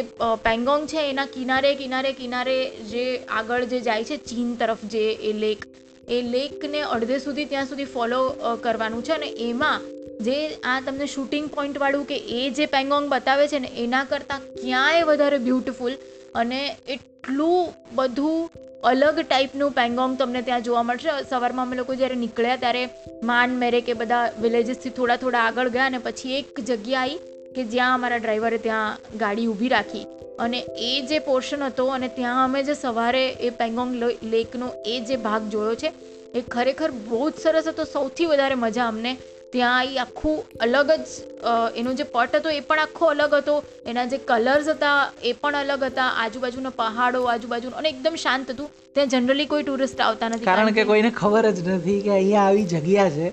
પેંગોંગ 0.45 0.87
છે 0.87 1.07
એના 1.11 1.27
કિનારે 1.35 1.71
કિનારે 1.81 2.11
કિનારે 2.21 2.57
જે 2.91 3.05
આગળ 3.39 3.67
જે 3.73 3.81
જાય 3.89 4.09
છે 4.11 4.17
ચીન 4.29 4.55
તરફ 4.57 4.85
જે 4.95 5.05
એ 5.31 5.33
લેક 5.43 5.67
એ 6.07 6.21
લેકને 6.31 6.81
અડધે 6.95 7.19
સુધી 7.19 7.49
ત્યાં 7.51 7.69
સુધી 7.69 7.91
ફોલો 7.93 8.23
કરવાનું 8.65 9.03
છે. 9.03 9.13
અને 9.13 9.29
એમાં 9.49 9.81
જે 10.25 10.35
આ 10.63 10.79
તમને 10.81 11.07
શૂટિંગ 11.13 11.47
પોઈન્ટવાળું 11.55 12.05
કે 12.11 12.17
એ 12.39 12.43
જે 12.57 12.65
પેંગોંગ 12.75 13.07
બતાવે 13.13 13.45
છે 13.53 13.59
ને 13.63 13.71
એના 13.85 14.03
કરતાં 14.11 14.43
ક્યાંય 14.59 15.07
વધારે 15.09 15.39
બ્યુટિફુલ 15.47 15.95
અને 16.35 16.61
એટલું 16.87 17.73
બધું 17.95 18.63
અલગ 18.83 19.19
ટાઈપનું 19.19 19.71
પેંગોંગ 19.71 20.17
તમને 20.17 20.41
ત્યાં 20.41 20.63
જોવા 20.63 20.83
મળશે. 20.83 21.11
સવારમાં 21.29 21.65
અમે 21.65 21.77
લોકો 21.77 21.95
જ્યારે 21.95 22.15
નીકળ્યા 22.15 22.55
ત્યારે 22.55 22.83
માન 23.23 23.55
મેરે 23.61 23.79
કે 23.81 23.93
બધા 23.93 24.25
વિલેજીસથી 24.41 24.89
થોડા 24.89 25.15
થોડા 25.15 25.45
આગળ 25.45 25.69
ગયા 25.69 25.85
અને 25.85 25.97
પછી 25.97 26.35
એક 26.35 26.59
જગ્યા 26.59 27.01
આવી 27.01 27.21
કે 27.55 27.63
જ્યાં 27.63 27.93
અમારા 27.93 28.17
ડ્રાઈવરે 28.17 28.57
ત્યાં 28.57 29.17
ગાડી 29.17 29.47
ઊભી 29.47 29.69
રાખી. 29.69 30.05
અને 30.39 30.59
એ 30.87 30.93
જે 31.01 31.19
પોર્શન 31.19 31.63
હતો 31.63 31.85
અને 31.87 32.07
ત્યાં 32.07 32.43
અમે 32.43 32.63
જે 32.63 32.73
સવારે 32.73 33.23
એ 33.47 33.49
પેંગોંગ 33.49 33.93
લેકનો 34.23 34.67
એ 34.85 34.99
જે 34.99 35.15
ભાગ 35.17 35.47
જોયો 35.49 35.75
છે, 35.75 35.91
એ 36.33 36.41
ખરેખર 36.41 36.91
બહુ 36.91 37.29
જ 37.29 37.33
સરસ 37.43 37.67
હતો. 37.67 37.83
સૌથી 37.93 38.25
વધારે 38.25 38.55
મજા 38.55 38.87
અમને 38.87 39.17
ત્યાં 39.55 39.91
એ 39.91 39.99
આખું 40.03 40.37
અલગ 40.65 40.89
જ 40.93 41.49
એનો 41.81 41.91
જે 41.99 42.05
પટ 42.15 42.41
હતો 42.41 42.49
એ 42.59 42.61
પણ 42.69 42.81
આખો 42.85 43.11
અલગ 43.15 43.35
હતો. 43.39 43.55
એના 43.91 44.07
જે 44.13 44.17
કલર્સ 44.31 44.67
હતા 44.73 44.95
એ 45.29 45.33
પણ 45.41 45.59
અલગ 45.63 45.83
હતા. 45.89 46.07
આજુબાજુના 46.23 46.73
પહાડો 46.79 47.21
આજુબાજુ 47.33 47.75
અને 47.81 47.89
એકદમ 47.93 48.15
શાંત 48.23 48.51
હતું. 48.55 48.69
ત્યાં 48.95 49.13
જનરલી 49.13 49.49
કોઈ 49.53 49.67
ટુરિસ્ટ 49.67 50.01
આવતા 50.07 50.29
નથી. 50.31 50.47
કારણ 50.49 50.73
કે 50.79 50.87
કોઈને 50.91 51.11
ખબર 51.21 51.45
જ 51.59 51.67
નથી 51.75 51.99
કે 52.07 52.11
અહીંયા 52.17 52.47
આવી 52.47 52.67
જગ્યા 52.73 53.11
છે. 53.17 53.27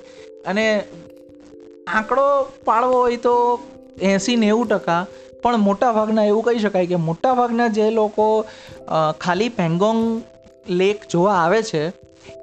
અને 0.50 0.66
આંકડો 1.96 2.26
પાડવો 2.68 3.02
હોય 3.02 3.20
તો 3.26 3.34
એંસી 4.10 4.36
નેવું 4.44 4.68
ટકા. 4.72 5.02
પણ 5.42 5.64
મોટા 5.68 5.92
ભાગના 5.94 6.24
એવું 6.30 6.44
કહી 6.46 6.60
શકાય 6.64 6.88
કે 6.90 6.98
મોટા 7.08 7.34
ભાગના 7.38 7.70
જે 7.78 7.86
લોકો 7.96 8.26
ખાલી 9.24 9.50
પેંગોંગ 9.56 10.02
લેક 10.80 11.06
જોવા 11.14 11.38
આવે 11.38 11.60
છે 11.70 11.82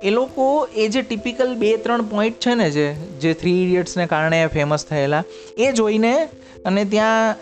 એ 0.03 0.10
લોકો 0.10 0.68
એ 0.76 0.88
જે 0.88 1.01
ટિપિકલ 1.01 1.56
બે, 1.56 1.77
ત્રણ 1.77 2.01
પોઈન્ટ 2.01 2.39
છે 2.39 2.56
ને 2.56 2.72
જે 2.72 2.93
જે 2.93 3.34
થ્રી 3.34 3.64
ઇડિયટ્સને 3.64 4.06
કારણે 4.06 4.47
ફેમસ 4.47 4.85
થયેલા, 4.85 5.23
એ 5.57 5.72
જોઈને 5.72 6.27
અને 6.65 6.85
ત્યાં 6.85 7.35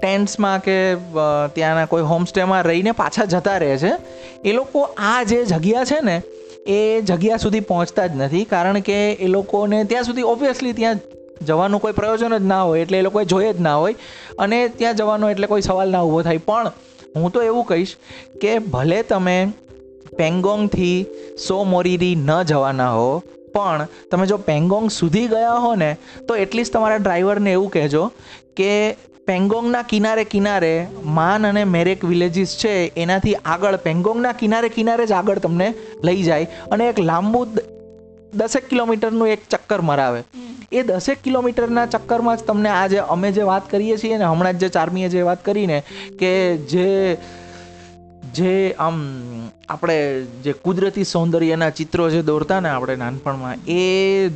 ટેન્ટ્સમાં 0.00 0.62
કે 0.62 0.94
ત્યાંના 1.54 1.86
કોઈ 1.86 2.02
હોમસ્ટેમાં 2.02 2.62
રહીને 2.62 2.92
પાછા 2.92 3.24
જતા 3.24 3.56
રહે 3.56 3.76
છે. 3.76 3.92
એ 4.44 4.52
લોકો 4.52 4.82
આ 4.98 5.22
જે 5.22 5.44
જગ્યા 5.44 5.84
છે 5.84 6.00
ને, 6.02 6.22
એ 6.66 7.00
જગ્યા 7.00 7.36
સુધી 7.36 7.60
પહોંચતા 7.60 8.06
જ 8.06 8.16
નથી. 8.16 8.44
કારણ 8.44 8.80
કે 8.80 9.12
એ 9.12 9.26
લોકોને 9.26 9.84
ત્યાં 9.84 10.04
સુધી 10.04 10.22
ઓબ્વિયસલી 10.22 10.72
ત્યાં 10.72 11.00
જવાનું 11.46 11.80
કોઈ 11.80 11.92
પ્રયોજન 11.92 12.38
જ 12.38 12.42
ના 12.42 12.62
હોય, 12.62 12.80
એટલે 12.80 12.98
એ 12.98 13.02
લોકોએ 13.02 13.24
જોઈએ 13.24 13.52
જ 13.52 13.60
ના 13.60 13.76
હોય. 13.76 13.94
અને 14.38 14.68
ત્યાં 14.68 14.96
જવાનો 14.96 15.30
એટલે 15.30 15.46
કોઈ 15.46 15.62
સવાલ 15.62 15.90
ના 15.90 16.00
ઊભો 16.00 16.22
થાય. 16.22 16.38
પણ 16.38 16.70
હું 17.16 17.30
તો 17.30 17.42
એવું 17.42 17.64
કહીશ 17.64 17.96
કે 18.40 18.58
ભલે 18.58 19.02
તમે 19.02 19.52
પેંગોંગથી 20.18 21.06
સો 21.46 21.62
મોરીરી 21.64 22.16
ન 22.16 22.30
જવાના 22.50 22.92
હો. 22.96 23.22
પણ 23.54 23.88
તમે 24.10 24.26
જો 24.26 24.36
પેંગોંગ 24.50 24.86
સુધી 24.98 25.30
ગયા 25.32 25.56
હો 25.64 25.72
ને, 25.74 25.90
તો 26.28 26.36
એટલીસ્ટ 26.42 26.72
તમારા 26.72 27.00
ડ્રાઈવરને 27.00 27.50
એવું 27.52 27.70
કહેજો 27.70 28.04
કે 28.58 28.70
પેંગોંગના 29.26 29.82
કિનારે 29.90 30.24
કિનારે 30.24 30.72
માન 31.18 31.46
અને 31.46 31.64
મેરેક 31.64 32.00
વિલેજીસ 32.04 32.56
છે, 32.62 32.72
એનાથી 32.96 33.36
આગળ 33.44 33.76
પેંગોંગના 33.88 34.32
કિનારે 34.32 34.68
કિનારે 34.68 35.04
જ 35.06 35.12
આગળ 35.12 35.42
તમને 35.44 35.68
લઈ 36.02 36.22
જાય 36.28 36.46
અને 36.70 36.88
એક 36.88 36.98
લાંબુ 37.10 37.44
દસેક 38.40 38.64
કિલોમીટરનું 38.70 39.28
એક 39.34 39.44
ચક્કર 39.48 39.80
મરાવે. 39.90 40.24
એ 40.72 40.82
દસેક 40.82 41.22
કિલોમીટરના 41.22 41.86
ચક્કરમાં 41.86 42.36
જ 42.38 42.48
તમને 42.48 42.70
આજે 42.72 42.98
અમે 43.14 43.28
જે 43.36 43.42
વાત 43.50 43.70
કરીએ 43.70 43.96
છીએ 44.02 44.16
ને, 44.18 44.24
હમણાં 44.24 44.58
જ 44.58 44.64
જે 44.64 44.74
ચારમીએ 44.76 45.08
જે 45.08 45.22
વાત 45.28 45.44
કરીને 45.44 45.78
કે 46.20 46.32
જે 46.72 46.88
જે 48.34 48.74
આમ 48.78 49.00
આપણે 49.68 49.96
જે 50.44 50.52
કુદરતી 50.52 51.04
સૌંદર્યના 51.04 51.70
ચિત્રો 51.70 52.10
જે 52.10 52.22
દોરતા 52.22 52.60
ને 52.60 52.68
આપણે 52.68 52.96
નાનપણમાં 52.96 53.56
એ 53.68 54.30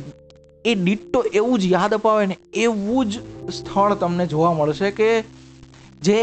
એ 0.65 0.75
ડિટ્ટો 0.75 1.23
એવું 1.33 1.59
જ 1.59 1.71
યાદ 1.71 1.93
અપાવે 1.93 2.25
ને 2.25 2.37
એવું 2.53 3.09
જ 3.09 3.19
સ્થળ 3.53 3.95
તમને 3.95 4.27
જોવા 4.27 4.53
મળશે 4.53 4.91
કે 4.91 5.09
જે 6.01 6.19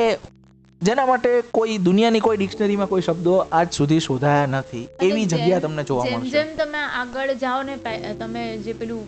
જેના 0.82 1.06
માટે 1.06 1.42
કોઈ 1.50 1.78
દુનિયાની 1.78 2.20
કોઈ 2.20 2.36
ડિક્શનરીમાં 2.36 2.88
કોઈ 2.88 3.02
શબ્દો 3.02 3.34
આજ 3.52 3.72
સુધી 3.72 4.00
શોધાયા 4.00 4.46
નથી. 4.46 4.88
એવી 5.02 5.26
જગ્યા 5.26 5.60
તમને 5.60 5.84
જોવા 5.84 6.04
મળશે. 6.04 6.30
જેમ 6.30 6.56
તમે 6.56 6.78
આગળ 6.78 7.34
જાઓ 7.34 7.62
ને 7.62 7.76
તમે 8.18 8.58
જે 8.58 8.72
પેલું 8.72 9.04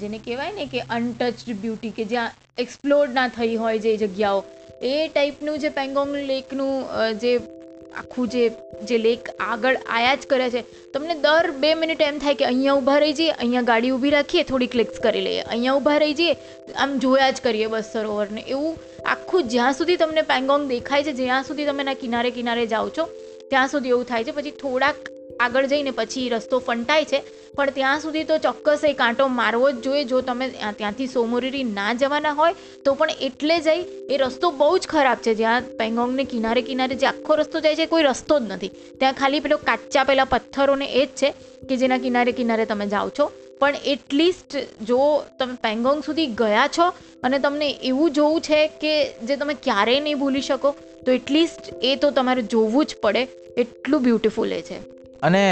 જેને 0.00 0.18
કહેવાય 0.18 0.52
ને 0.52 0.66
કે 0.66 0.80
અનટચડ 0.90 1.56
બ્યુટી 1.56 1.90
કે 1.90 2.04
જ્યાં 2.04 2.30
એક્સપ્લોર 2.58 3.08
ના 3.08 3.28
થઈ 3.28 3.56
હોય 3.56 3.78
જે 3.78 3.96
જગ્યાઓ 3.96 4.44
એ 4.82 5.08
ટાઈપનું 5.08 5.58
જે 5.58 5.68
પેંગોંગ 5.68 6.14
લેકનું 6.26 6.74
જે 7.20 7.32
આખું 8.00 8.28
જે 8.34 8.42
જે 8.90 8.98
લેક 8.98 9.30
આગળ 9.46 9.76
આયા 9.96 10.14
જ 10.14 10.30
કરે 10.32 10.48
છે. 10.54 10.62
તમને 10.94 11.16
દર 11.26 11.50
બે 11.62 11.70
મિનિટ 11.74 12.02
એમ 12.08 12.18
થાય 12.18 12.34
કે 12.34 12.44
અહીંયા 12.44 12.78
ઊભા 12.80 12.98
રહી 13.04 13.16
જઈએ, 13.20 13.30
અહીંયા 13.30 13.68
ગાડી 13.70 13.92
ઊભી 13.96 14.14
રાખીએ 14.16 14.44
થોડી 14.50 14.66
ક્લિક્સ 14.66 15.02
કરી 15.06 15.24
લઈએ. 15.28 15.42
અહીંયા 15.42 15.76
ઊભા 15.80 15.98
રહી 16.04 16.14
જઈએ, 16.14 16.36
આમ 16.84 16.98
જોયા 16.98 17.30
જ 17.30 17.46
કરીએ 17.48 17.66
બસ 17.66 17.92
સરોવરને. 17.92 18.42
એવું 18.48 18.76
આખું 19.14 19.48
જ્યાં 19.48 19.78
સુધી 19.80 19.96
તમને 19.96 20.22
પેંગોંગ 20.22 20.68
દેખાય 20.68 21.02
છે, 21.02 21.12
જ્યાં 21.12 21.44
સુધી 21.44 21.64
તમે 21.64 21.82
એના 21.86 21.98
કિનારે 22.04 22.30
કિનારે 22.30 22.66
જાઓ 22.66 22.88
છો, 22.98 23.08
ત્યાં 23.50 23.68
સુધી 23.68 23.96
એવું 23.96 24.06
થાય 24.12 24.24
છે. 24.24 24.32
પછી 24.32 24.50
થોડાક 24.62 25.12
આગળ 25.44 25.66
જઈને 25.66 25.90
પછી 25.90 26.28
રસ્તો 26.28 26.58
ફંટાય 26.66 27.04
છે. 27.04 27.20
પણ 27.56 27.70
ત્યાં 27.70 28.00
સુધી 28.00 28.24
તો 28.24 28.36
ચોક્કસ 28.38 28.84
એ 28.84 28.92
કાંટો 28.92 29.26
મારવો 29.38 29.70
જ 29.70 29.82
જોઈએ. 29.84 30.04
જો 30.04 30.20
તમે 30.20 30.48
ત્યાંથી 30.78 31.06
સોમોરીરી 31.06 31.64
ના 31.64 31.92
જવાના 31.94 32.32
હોય, 32.32 32.54
તો 32.84 32.94
પણ 32.94 33.10
એટલે 33.20 33.58
જઈ 33.60 33.82
એ 34.10 34.16
રસ્તો 34.16 34.50
બહુ 34.50 34.78
જ 34.78 34.88
ખરાબ 34.88 35.18
છે. 35.26 35.34
જ્યાં 35.34 35.68
પેંગોંગને 35.78 36.24
કિનારે 36.24 36.62
કિનારે 36.62 36.94
જે 36.94 37.06
આખો 37.06 37.34
રસ્તો 37.34 37.60
જાય 37.60 37.76
છે, 37.76 37.86
કોઈ 37.86 38.02
રસ્તો 38.02 38.38
જ 38.40 38.52
નથી. 38.52 38.72
ત્યાં 38.98 39.12
ખાલી 39.12 39.40
પેલો 39.40 39.56
કાચા 39.56 40.04
પેલા 40.04 40.24
પથ્થરોને 40.24 40.86
એ 40.92 41.06
જ 41.06 41.08
છે 41.22 41.30
કે 41.68 41.76
જેના 41.76 41.98
કિનારે 41.98 42.32
કિનારે 42.32 42.66
તમે 42.66 42.86
જાઓ 42.86 43.10
છો. 43.18 43.32
પણ 43.60 43.76
એટલીસ્ટ 43.86 44.56
જો 44.84 45.00
તમે 45.38 45.58
પેંગોંગ 45.62 46.00
સુધી 46.06 46.26
ગયા 46.26 46.68
છો 46.78 46.86
અને 47.22 47.38
તમને 47.38 47.68
એવું 47.82 48.10
જોવું 48.10 48.40
છે 48.40 48.60
કે 48.82 48.94
જે 49.22 49.36
તમે 49.36 49.54
ક્યારેય 49.62 50.00
નહીં 50.00 50.18
ભૂલી 50.18 50.40
શકો, 50.40 50.74
તો 51.06 51.12
એટલીસ્ટ 51.12 51.70
એ 51.82 51.92
તો 51.96 52.10
તમારે 52.10 52.42
જોવું 52.42 52.84
જ 52.84 52.96
પડે. 53.02 53.22
એટલું 53.56 54.02
બ્યુટિફુલ 54.02 54.52
એ 54.52 54.62
છે. 54.62 54.78
અને 55.22 55.42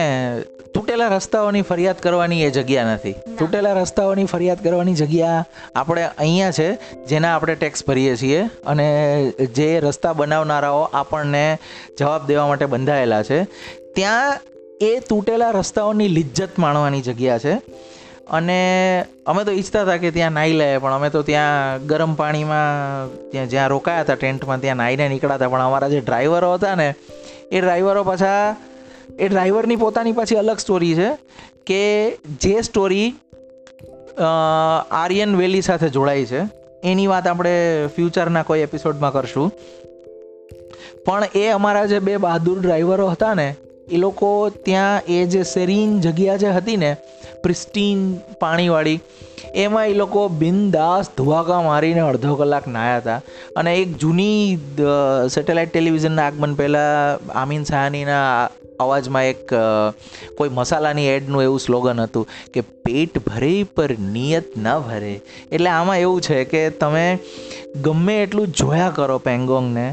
તૂટેલા 0.75 1.09
રસ્તાઓની 1.09 1.63
ફરિયાદ 1.63 1.97
કરવાની 1.97 2.43
એ 2.45 2.51
જગ્યા 2.51 2.85
નથી. 2.95 3.13
તૂટેલા 3.39 3.73
રસ્તાઓની 3.73 4.25
ફરિયાદ 4.25 4.65
કરવાની 4.65 4.95
જગ્યા 4.95 5.45
આપણે 5.75 6.05
અહીંયા 6.19 6.51
છે 6.51 6.69
જેના 7.07 7.35
આપણે 7.37 7.55
ટેક્સ 7.55 7.87
ભરીએ 7.87 8.17
છીએ 8.17 8.45
અને 8.67 8.87
જે 9.55 9.81
રસ્તા 9.81 10.13
બનાવનારાઓ 10.13 10.83
આપણને 10.83 11.59
જવાબ 11.99 12.27
દેવા 12.27 12.47
માટે 12.47 12.67
બંધાયેલા 12.67 13.23
છે. 13.23 13.45
ત્યાં 13.95 14.39
એ 14.81 15.01
તૂટેલા 15.09 15.51
રસ્તાઓની 15.51 16.09
લિજ્જત 16.09 16.59
માણવાની 16.59 17.01
જગ્યા 17.01 17.39
છે. 17.39 17.55
અને 18.31 19.05
અમે 19.27 19.45
તો 19.45 19.53
ઈચ્છતા 19.53 19.83
હતા 19.83 19.97
કે 19.97 20.11
ત્યાં 20.11 20.33
નાહી 20.33 20.53
લઈએ 20.53 20.79
પણ 20.79 20.93
અમે 20.93 21.11
તો 21.11 21.23
ત્યાં 21.23 21.87
ગરમ 21.87 22.15
પાણીમાં 22.15 23.09
ત્યાં 23.31 23.49
જ્યાં 23.49 23.69
રોકાયા 23.69 24.01
હતા 24.01 24.15
ટેન્ટમાં 24.15 24.61
ત્યાં 24.61 24.77
નાહીને 24.77 25.09
નીકળ્યા 25.09 25.35
હતા. 25.35 25.49
પણ 25.49 25.61
અમારા 25.61 25.89
જે 25.89 26.01
ડ્રાઈવરો 26.01 26.55
હતા 26.55 26.75
ને 26.75 26.95
એ 27.53 27.61
ડ્રાઈવરો 27.61 28.05
પાછા 28.05 28.57
એ 29.21 29.29
ડ્રાઈવરની 29.29 29.77
પોતાની 29.77 30.17
પાછી 30.19 30.41
અલગ 30.43 30.59
સ્ટોરી 30.59 30.95
છે 30.95 31.09
કે 31.67 31.81
જે 32.43 32.55
સ્ટોરી 32.63 33.09
આર્યન 34.97 35.37
વેલી 35.37 35.63
સાથે 35.63 35.89
જોડાઈ 35.89 36.25
છે. 36.25 36.41
એની 36.85 37.07
વાત 37.07 37.27
આપણે 37.29 37.55
ફ્યુચરના 37.97 38.43
કોઈ 38.43 38.61
એપિસોડમાં 38.61 39.13
કરશું. 39.13 39.49
પણ 41.07 41.25
એ 41.35 41.49
અમારા 41.49 41.87
જે 41.87 41.99
બે 42.07 42.17
બહાદુર 42.17 42.59
ડ્રાઈવરો 42.61 43.09
હતા 43.09 43.35
ને, 43.35 43.49
એ 43.89 43.97
લોકો 43.97 44.31
ત્યાં 44.65 45.09
એ 45.09 45.19
જે 45.27 45.43
સેરીન 45.45 45.91
જગ્યા 46.01 46.37
જે 46.37 46.51
હતી 46.51 46.77
ને 46.77 46.91
પ્રિસ્ટીન 47.43 47.99
પાણીવાળી, 48.41 49.01
એમાં 49.57 49.87
એ 49.89 49.95
લોકો 49.95 50.23
બિનદાસ 50.41 51.11
ધુવાકા 51.19 51.61
મારીને 51.63 52.01
અડધો 52.01 52.35
કલાક 52.35 52.67
નાહ્યા 52.69 53.03
હતા. 53.03 53.21
અને 53.57 53.71
એક 53.77 53.97
જૂની 53.97 54.39
સેટેલાઇટ 55.29 55.73
ટેલિવિઝનના 55.73 56.27
આગમન 56.27 56.55
પહેલાં 56.55 57.31
આમીન 57.41 57.65
સાહાનીના 57.65 58.51
અવાજમાં 58.81 59.31
એક 59.33 59.55
કોઈ 60.39 60.57
મસાલાની 60.59 61.09
એડનું 61.13 61.47
એવું 61.47 61.61
સ્લોગન 61.61 62.01
હતું 62.01 62.29
કે 62.55 62.65
પેટ 62.85 63.21
ભરે 63.29 63.53
પર 63.77 63.95
નિયત 64.09 64.59
ન 64.59 64.69
ભરે 64.89 65.15
એટલે 65.53 65.71
આમાં 65.71 65.99
એવું 65.99 66.27
છે 66.29 66.43
કે 66.45 66.63
તમે 66.81 67.07
ગમે 67.85 68.17
એટલું 68.23 68.53
જોયા 68.55 68.91
કરો 68.91 69.19
પેંગોંગને, 69.19 69.87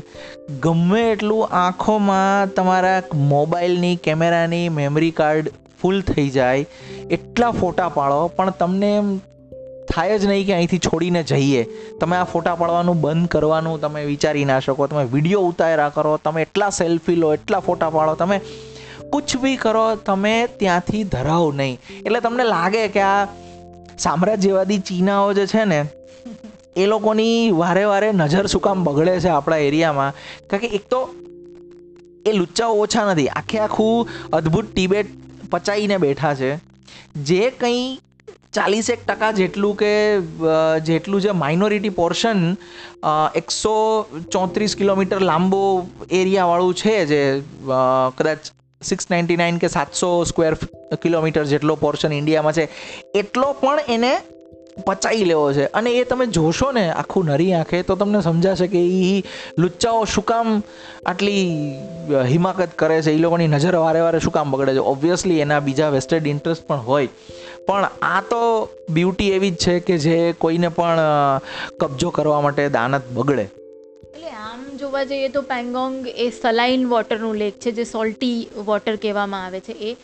ગમે 0.64 1.02
એટલું 1.12 1.56
આંખોમાં 1.62 2.54
તમારા 2.54 3.00
મોબાઈલની, 3.32 3.96
કેમેરાની 4.04 4.66
મેમરી 4.70 5.12
કાર્ડ 5.12 5.54
ફૂલ 5.82 6.02
થઈ 6.02 6.30
જાય, 6.30 6.68
એટલા 7.10 7.52
ફોટા 7.52 7.90
પાડો, 7.90 8.22
પણ 8.28 8.56
તમને 8.60 8.92
એમ 8.98 9.12
થાય 9.90 10.16
જ 10.20 10.26
નહીં 10.26 10.48
કે 10.48 10.54
અહીંથી 10.54 10.80
છોડીને 10.80 11.22
જઈએ. 11.24 11.62
તમે 12.00 12.18
આ 12.18 12.24
ફોટા 12.24 12.56
પાડવાનું 12.56 13.02
બંધ 13.02 13.28
કરવાનું, 13.28 13.78
તમે 13.82 14.06
વિચારી 14.06 14.46
ના 14.46 14.60
શકો, 14.60 14.88
તમે 14.88 15.06
વીડિયો 15.14 15.44
ઉતાર્યા 15.52 15.94
કરો, 15.96 16.16
તમે 16.24 16.42
એટલા 16.42 16.70
સેલ્ફી 16.70 17.16
લો, 17.16 17.34
એટલા 17.34 17.60
ફોટા 17.60 17.90
પાડો, 17.90 18.16
તમે 18.16 18.42
કુછ 19.12 19.34
બી 19.42 19.58
કરો, 19.58 19.86
તમે 20.08 20.36
ત્યાંથી 20.60 21.04
ધરાવ 21.14 21.46
નહીં. 21.60 21.78
એટલે 22.06 22.20
તમને 22.20 22.46
લાગે 22.46 22.84
કે 22.96 23.02
આ 23.04 23.28
સામ્રાજ્યવાદી 24.00 24.80
ચીનાઓ 24.90 25.30
જે 25.38 25.46
છે 25.54 25.64
ને, 25.66 25.80
એ 26.76 26.86
લોકોની 26.86 27.38
વારે 27.60 27.84
વારે 27.92 28.10
નજર 28.14 28.46
શું 28.54 28.64
કામ 28.66 28.84
બગડે 28.88 29.14
છે 29.20 29.30
આપણા 29.30 29.62
એરિયામાં? 29.68 30.12
કારણ 30.50 30.64
કે 30.64 30.70
એક 30.78 30.90
તો 30.92 31.00
એ 32.26 32.34
લુચ્ચાઓ 32.40 32.74
ઓછા 32.82 33.06
નથી. 33.12 33.30
આખે 33.40 33.60
આખું 33.60 33.96
અદ્ભુત 34.34 34.68
ટિબેટ 34.74 35.16
પચાવીને 35.52 35.98
બેઠા 36.06 36.36
છે. 36.36 36.52
જે 37.30 37.42
કંઈ 37.62 37.88
ચાલીસેક 38.56 39.00
ટકા 39.06 39.32
જેટલું 39.40 39.76
કે 39.80 39.94
જેટલું 40.88 41.24
જે 41.26 41.32
માઇનોરિટી 41.42 41.96
પોર્શન 41.98 42.44
એકસો 43.36 43.74
ચોત્રીસ 44.32 44.76
કિલોમીટર 44.76 45.20
લાંબો 45.30 45.64
એરિયાવાળું 46.20 46.80
છે 46.82 46.96
જે 47.12 47.22
કદાચ 48.18 48.52
સિક્સ 48.82 49.12
નાઇન્ટી 49.12 49.38
નાઇન 49.38 49.58
કે 49.58 49.68
સાતસો 49.68 50.24
સ્ક્વેર 50.24 50.54
કિલોમીટર 51.02 51.44
જેટલો 51.44 51.76
પોર્શન 51.76 52.14
ઇન્ડિયામાં 52.14 52.54
છે, 52.54 52.70
એટલો 53.16 53.54
પણ 53.54 53.80
એને 53.90 54.18
પચાવી 54.86 55.24
લેવો 55.24 55.54
છે. 55.54 55.66
અને 55.66 55.92
એ 55.92 56.04
તમે 56.04 56.26
જોશો 56.26 56.72
ને 56.72 56.90
આખું 56.90 57.26
નરી 57.26 57.54
આંખે, 57.54 57.82
તો 57.82 57.96
તમને 57.96 58.22
સમજાશે 58.22 58.68
કે 58.68 58.88
એ 58.88 59.24
લુચ્ચાઓ 59.60 60.06
શું 60.06 60.26
કામ 60.26 60.64
આટલી 61.06 61.74
હિમાકત 62.26 62.68
કરે 62.76 63.02
છે? 63.02 63.12
એ 63.12 63.18
લોકોની 63.18 63.48
નજર 63.48 63.76
વારે 63.76 64.00
વારે 64.00 64.20
શું 64.20 64.34
કામ 64.34 64.52
બગડે 64.52 64.74
છે? 64.74 64.78
ઓબ્વિયસલી 64.78 65.40
એના 65.40 65.60
બીજા 65.60 65.90
વેસ્ટેડ 65.90 66.28
ઇન્ટરેસ્ટ 66.28 66.68
પણ 66.68 66.78
હોય. 66.78 67.10
પણ 67.68 67.90
આ 68.02 68.22
તો 68.22 68.70
બ્યુટી 68.90 69.32
એવી 69.32 69.52
જ 69.52 69.56
છે 69.56 69.80
કે 69.80 69.98
જે 69.98 70.34
કોઈને 70.38 70.68
પણ 70.68 71.00
કબજો 71.80 72.10
કરવા 72.10 72.42
માટે 72.42 72.70
દાનત 72.70 73.02
બગડે. 73.12 73.42
એટલે 73.42 74.28
આમ 74.28 74.57
જોવા 74.88 75.04
જઈએ 75.04 75.30
તો 75.30 75.42
પેંગોંગ 75.42 75.96
એ 76.08 76.30
સલાઇન 76.42 76.86
વોટરનું 76.88 77.36
લેક 77.36 77.60
છે, 77.60 77.72
જે 77.72 77.84
સોલ્ટી 77.84 78.38
વોટર 78.66 78.96
કહેવામાં 78.96 79.46
આવે 79.46 79.60
છે. 79.60 79.74
એ 79.74 79.96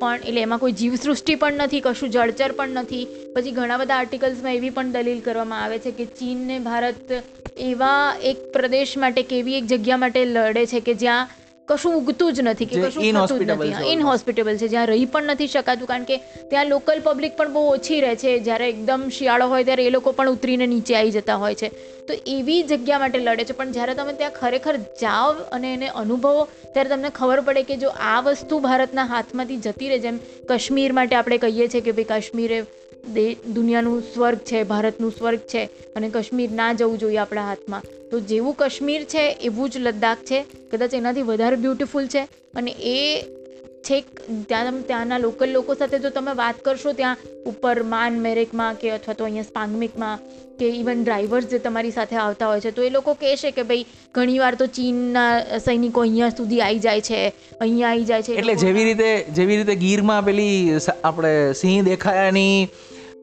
પણ 0.00 0.26
એટલે 0.26 0.40
એમાં 0.40 0.58
કોઈ 0.58 0.72
જીવસૃષ્ટિ 0.72 1.34
પણ 1.34 1.52
નથી, 1.52 1.80
કશું 1.80 2.10
જળચર 2.10 2.52
પણ 2.52 2.68
નથી. 2.68 3.06
પછી 3.36 3.50
ઘણા 3.50 3.76
બધા 3.76 3.94
આર્ટિકલ્સમાં 3.94 4.54
એવી 4.54 4.70
પણ 4.70 4.92
દલીલ 4.92 5.20
કરવામાં 5.20 5.64
આવે 5.64 5.78
છે 5.78 5.90
કે 5.90 6.04
ચીનને 6.04 6.58
ભારત 6.58 7.16
એવા 7.58 8.16
એક 8.24 8.44
પ્રદેશ 8.52 8.94
માટે 8.96 9.22
કે 9.22 9.38
એવી 9.38 9.58
એક 9.58 9.66
જગ્યા 9.66 9.96
માટે 9.96 10.24
લડે 10.24 10.66
છે 10.66 10.80
કે 10.80 10.94
જ્યાં 10.94 11.28
કશું 11.68 11.94
ઉગતું 11.98 12.32
જ 12.32 12.40
નથી 12.40 12.66
કે 12.66 12.82
કશું 12.82 13.26
થતું 13.26 13.40
જ 13.40 13.50
નથી. 13.50 13.72
છે. 13.72 13.92
ઇનહોસ્પિટેબલ 13.92 14.56
છે 14.56 14.68
જ્યાં 14.68 14.86
રહી 14.86 15.04
પણ 15.04 15.32
નથી 15.32 15.46
શકાતું 15.46 15.88
કારણ 15.88 16.04
કે 16.04 16.16
ત્યાં 16.50 16.66
લોકલ 16.66 17.00
પબ્લિક 17.04 17.36
પણ 17.36 17.52
બહુ 17.52 17.64
ઓછી 17.72 18.00
રહે 18.00 18.14
છે. 18.16 18.38
જ્યારે 18.38 18.68
એકદમ 18.68 19.08
શિયાળો 19.08 19.48
હોય 19.48 19.64
ત્યારે 19.64 19.86
એ 19.86 19.90
લોકો 19.90 20.12
પણ 20.12 20.30
ઉતરીને 20.30 20.66
નીચે 20.66 20.94
આવી 20.96 21.10
જતા 21.10 21.36
હોય 21.36 21.54
છે. 21.54 21.68
તો 22.06 22.14
એવી 22.26 22.62
જગ્યા 22.62 22.98
માટે 22.98 23.18
લડે 23.18 23.44
છે. 23.44 23.52
પણ 23.52 23.72
જ્યારે 23.72 23.94
તમે 23.94 24.12
ત્યાં 24.12 24.30
ખરેખર 24.30 24.76
જાઓ 25.00 25.32
અને 25.52 25.68
એને 25.74 25.88
અનુભવો 25.88 26.48
ત્યારે 26.72 26.88
તમને 26.88 27.10
ખબર 27.10 27.40
પડે 27.40 27.62
કે 27.62 27.76
જો 27.76 27.88
આ 27.88 28.20
વસ્તુ 28.20 28.58
ભારતના 28.58 29.04
હાથમાંથી 29.04 29.56
જતી 29.56 29.88
રહે 29.88 29.98
જેમ 29.98 30.18
કાશ્મીર 30.48 30.92
માટે 30.92 31.16
આપણે 31.16 31.38
કહીએ 31.38 31.68
છીએ 31.68 31.80
કે 31.80 31.92
ભાઈ 31.92 32.04
કાશ્મીર 32.04 32.66
દે 33.14 33.26
દુનિયાનું 33.34 34.02
સ્વર્ગ 34.14 34.38
છે 34.38 34.62
ભારતનું 34.62 35.12
સ્વર્ગ 35.18 35.38
છે 35.38 35.64
અને 35.96 36.08
કાશ્મીર 36.08 36.50
ના 36.50 36.72
જવું 36.72 36.98
જોઈએ 36.98 37.16
આપણા 37.16 37.46
હાથમાં. 37.46 37.82
તો 38.10 38.20
જેવું 38.20 38.54
કાશ્મીર 38.56 39.04
છે 39.04 39.24
એવું 39.50 39.70
જ 39.70 39.78
લદ્દાખ 39.78 40.18
છે. 40.24 40.44
કદાચ 40.70 40.94
એનાથી 40.94 41.22
વધારે 41.22 41.56
બ્યુટિફુલ 41.56 42.06
છે. 42.06 42.28
અને 42.54 42.70
એ 42.70 43.24
છેક 43.84 44.04
ત્યાં 44.48 44.82
ત્યાંના 44.86 45.18
લોકલ 45.18 45.50
લોકો 45.50 45.74
સાથે 45.74 45.98
જો 45.98 46.10
તમે 46.10 46.32
વાત 46.34 46.64
કરશો 46.64 46.92
ત્યાં 46.92 47.16
ઉપર 47.46 47.82
માન 47.82 48.18
મેરેકમાં 48.20 48.74
કે 48.74 48.90
અથવા 48.90 49.14
તો 49.14 49.24
અહીંયા 49.24 49.42
સ્પાંગમિકમાં 49.42 50.24
કે 50.58 50.70
ઇવન 50.80 51.04
ડ્રાઈવર્સ 51.04 51.46
જે 51.46 51.58
તમારી 51.58 51.90
સાથે 51.90 52.16
આવતા 52.16 52.46
હોય 52.46 52.60
છે 52.60 52.70
તો 52.70 52.82
એ 52.82 52.90
લોકો 52.90 53.14
કહેશે 53.14 53.50
કે 53.50 53.62
ભાઈ 53.62 53.86
ઘણીવાર 54.14 54.54
તો 54.54 54.66
ચીનના 54.66 55.58
સૈનિકો 55.58 56.00
અહીંયા 56.00 56.30
સુધી 56.30 56.60
આવી 56.60 56.78
જાય 56.78 57.00
છે 57.00 57.20
અહીંયા 57.60 57.90
આવી 57.90 58.04
જાય 58.04 58.22
છે. 58.22 58.34
એટલે 58.34 58.54
જેવી 58.54 58.84
રીતે 58.84 59.24
જેવી 59.38 59.56
રીતે 59.56 59.74
ગીરમાં 59.84 60.24
પેલી 60.24 60.78
આપણે 61.04 61.32
સિંહ 61.52 61.84
દેખાયાની 61.90 62.68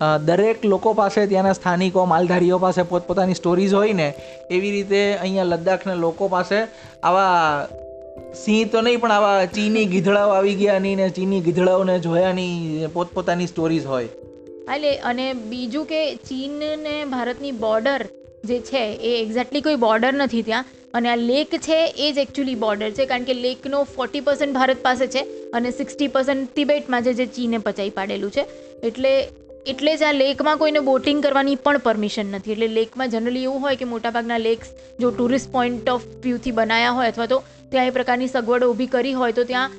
દરેક 0.02 0.66
લોકો 0.66 0.94
પાસે, 0.94 1.26
ત્યાંના 1.28 1.54
સ્થાનિકો, 1.54 2.06
માલધારીઓ 2.06 2.58
પાસે 2.58 2.82
પોતપોતાની 2.82 3.34
સ્ટોરીઝ 3.34 3.74
હોય 3.74 3.94
ને, 3.94 4.14
એવી 4.52 4.72
રીતે 4.72 5.14
અહીંયા 5.14 5.44
લદ્દાખના 5.44 5.94
લોકો 5.94 6.28
પાસે 6.28 6.56
આવા 7.04 7.68
સિંહ 8.34 8.70
તો 8.72 8.82
નહીં, 8.82 9.00
પણ 9.00 9.12
આવા 9.12 9.46
ચીની 9.46 9.86
ગીધડાઓ 9.86 10.30
આવી 10.30 10.56
ગયાની 10.56 10.96
ને 10.96 11.10
ચીની 11.10 11.40
ગીધડાઓને 11.40 12.00
જોયાની 12.00 12.88
પોતપોતાની 12.94 13.48
સ્ટોરીઝ 13.48 13.86
હોય. 13.86 14.06
એટલે 14.76 14.98
અને 14.98 15.34
બીજું 15.34 15.86
કે 15.86 16.16
ચીન 16.16 16.52
ને 16.52 17.06
ભારતની 17.06 17.52
બોર્ડર 17.52 18.06
જે 18.46 18.60
છે, 18.60 18.94
એ 18.94 19.22
એક્ઝેક્ટલી 19.22 19.62
કોઈ 19.62 19.76
બોર્ડર 19.76 20.14
નથી 20.14 20.42
ત્યાં. 20.42 20.66
અને 20.94 21.10
આ 21.10 21.16
લેક 21.16 21.48
છે, 21.48 21.86
એ 21.86 22.12
જ 22.12 22.18
એકચ્યુઅલી 22.18 22.56
બોર્ડર 22.56 22.92
છે, 22.92 23.06
કારણ 23.06 23.24
કે 23.24 23.34
લેકનો 23.34 23.84
ફોર્ટી 23.84 24.20
પર્સન્ટ 24.20 24.54
ભારત 24.54 24.78
પાસે 24.82 25.08
છે 25.08 25.20
અને 25.52 25.72
સિક્સટી 25.72 26.08
પર્સન્ટ 26.08 26.50
તિબેટમાં 26.56 27.04
જે 27.04 27.26
ચીને 27.26 27.58
પચાવી 27.58 27.90
પાડેલું 27.90 28.32
છે. 28.32 28.46
એટલે 28.84 29.28
એટલે 29.72 29.92
જ 30.00 30.04
આ 30.06 30.14
લેકમાં 30.16 30.58
કોઈને 30.62 30.80
બોટિંગ 30.88 31.20
કરવાની 31.26 31.58
પણ 31.66 31.82
પરમિશન 31.86 32.28
નથી. 32.36 32.54
એટલે 32.56 32.68
લેકમાં 32.78 33.12
જનરલી 33.14 33.44
એવું 33.50 33.62
હોય 33.66 33.80
કે 33.82 33.86
મોટાભાગના 33.94 34.40
લેક્સ 34.48 34.70
જો 35.02 35.12
ટુરિસ્ટ 35.20 35.52
પોઈન્ટ 35.56 35.90
ઓફ 35.96 36.06
વ્યૂથી 36.26 36.56
બનાયા 36.60 36.96
હોય 36.98 37.14
અથવા 37.14 37.30
તો 37.34 37.40
ત્યાં 37.72 37.92
એ 37.92 37.94
પ્રકારની 37.98 38.32
સગવડો 38.34 38.72
ઊભી 38.72 38.90
કરી 38.96 39.14
હોય, 39.20 39.38
તો 39.40 39.44
ત્યાં 39.52 39.72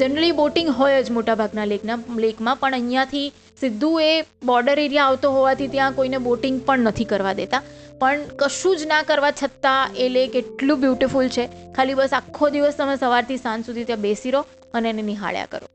જનરલી 0.00 0.32
બોટિંગ 0.40 0.72
હોય 0.80 1.02
જ 1.02 1.14
મોટાભાગના 1.18 1.68
લેકના, 1.74 1.98
લેકમાં. 2.24 2.56
પણ 2.56 2.78
અહીંયાથી 2.80 3.26
સીધું 3.62 4.02
એ 4.08 4.12
બોર્ડર 4.50 4.76
એરિયા 4.86 5.08
આવતો 5.12 5.32
હોવાથી 5.36 5.70
ત્યાં 5.76 5.98
કોઈને 6.00 6.18
બોટિંગ 6.28 6.60
પણ 6.66 6.90
નથી 6.92 7.08
કરવા 7.14 7.38
દેતા. 7.42 7.62
પણ 8.02 8.28
કશું 8.42 8.76
જ 8.82 8.92
ના 8.92 9.00
કરવા 9.08 9.32
છતાં 9.40 9.96
એ 10.04 10.12
લેક 10.18 10.36
એટલું 10.42 10.84
બ્યુટિફુલ 10.84 11.34
છે. 11.38 11.48
ખાલી 11.78 11.98
બસ 12.02 12.20
આખો 12.20 12.52
દિવસ 12.58 12.76
તમે 12.82 13.00
સવારથી 13.06 13.40
સાંજ 13.46 13.70
સુધી 13.70 13.88
ત્યાં 13.88 14.06
બેસી 14.10 14.36
રહો 14.36 14.46
અને 14.74 14.94
એને 14.94 15.02
નિહાળ્યા 15.10 15.50
કરો. 15.52 15.66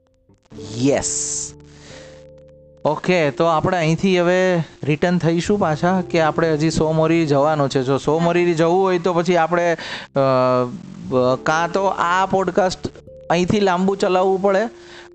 યસ 0.85 1.11
ઓકે 2.85 3.18
તો 3.31 3.45
આપણે 3.49 3.77
અહીંથી 3.77 4.14
હવે 4.19 4.39
રિટર્ન 4.89 5.18
થઈશું 5.18 5.60
પાછા 5.60 5.93
કે 6.11 6.19
આપણે 6.22 6.49
હજી 6.53 6.72
સોમોરી 6.77 7.26
જવાનું 7.26 7.69
છે. 7.69 7.84
જો 7.84 7.97
સોમોરી 8.05 8.55
જવું 8.61 8.81
હોય 8.81 8.99
તો 9.05 9.14
પછી 9.14 9.38
આપણે 9.38 9.68
કાં 11.49 11.72
તો 11.77 11.84
આ 12.07 12.26
પોડકાસ્ટ 12.26 12.91
અહીંથી 13.30 13.64
લાંબુ 13.69 13.95
ચલાવવું 13.95 14.41
પડે 14.41 14.64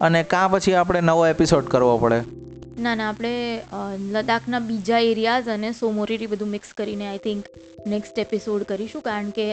અને 0.01 0.23
કાં 0.33 0.51
પછી 0.51 0.75
આપણે 0.75 1.05
નવો 1.11 1.27
એપિસોડ 1.27 1.69
કરવો 1.69 1.95
પડે. 1.99 2.21
ના 2.81 2.95
ના, 2.95 3.09
આપણે 3.09 3.33
લદ્દાખના 4.17 4.65
બીજા 4.73 5.05
એરિયાઝ 5.13 5.49
અને 5.59 5.71
સોમોરીરી 5.73 6.33
બધું 6.35 6.55
મિક્સ 6.57 6.77
કરીને 6.83 7.07
આઈ 7.09 7.25
થિંક 7.25 7.45
નેક્સ્ટ 7.87 8.19
એપિસોડ 8.19 8.63
કરીશું. 8.63 9.03
કારણ 9.03 9.31
કે 9.31 9.49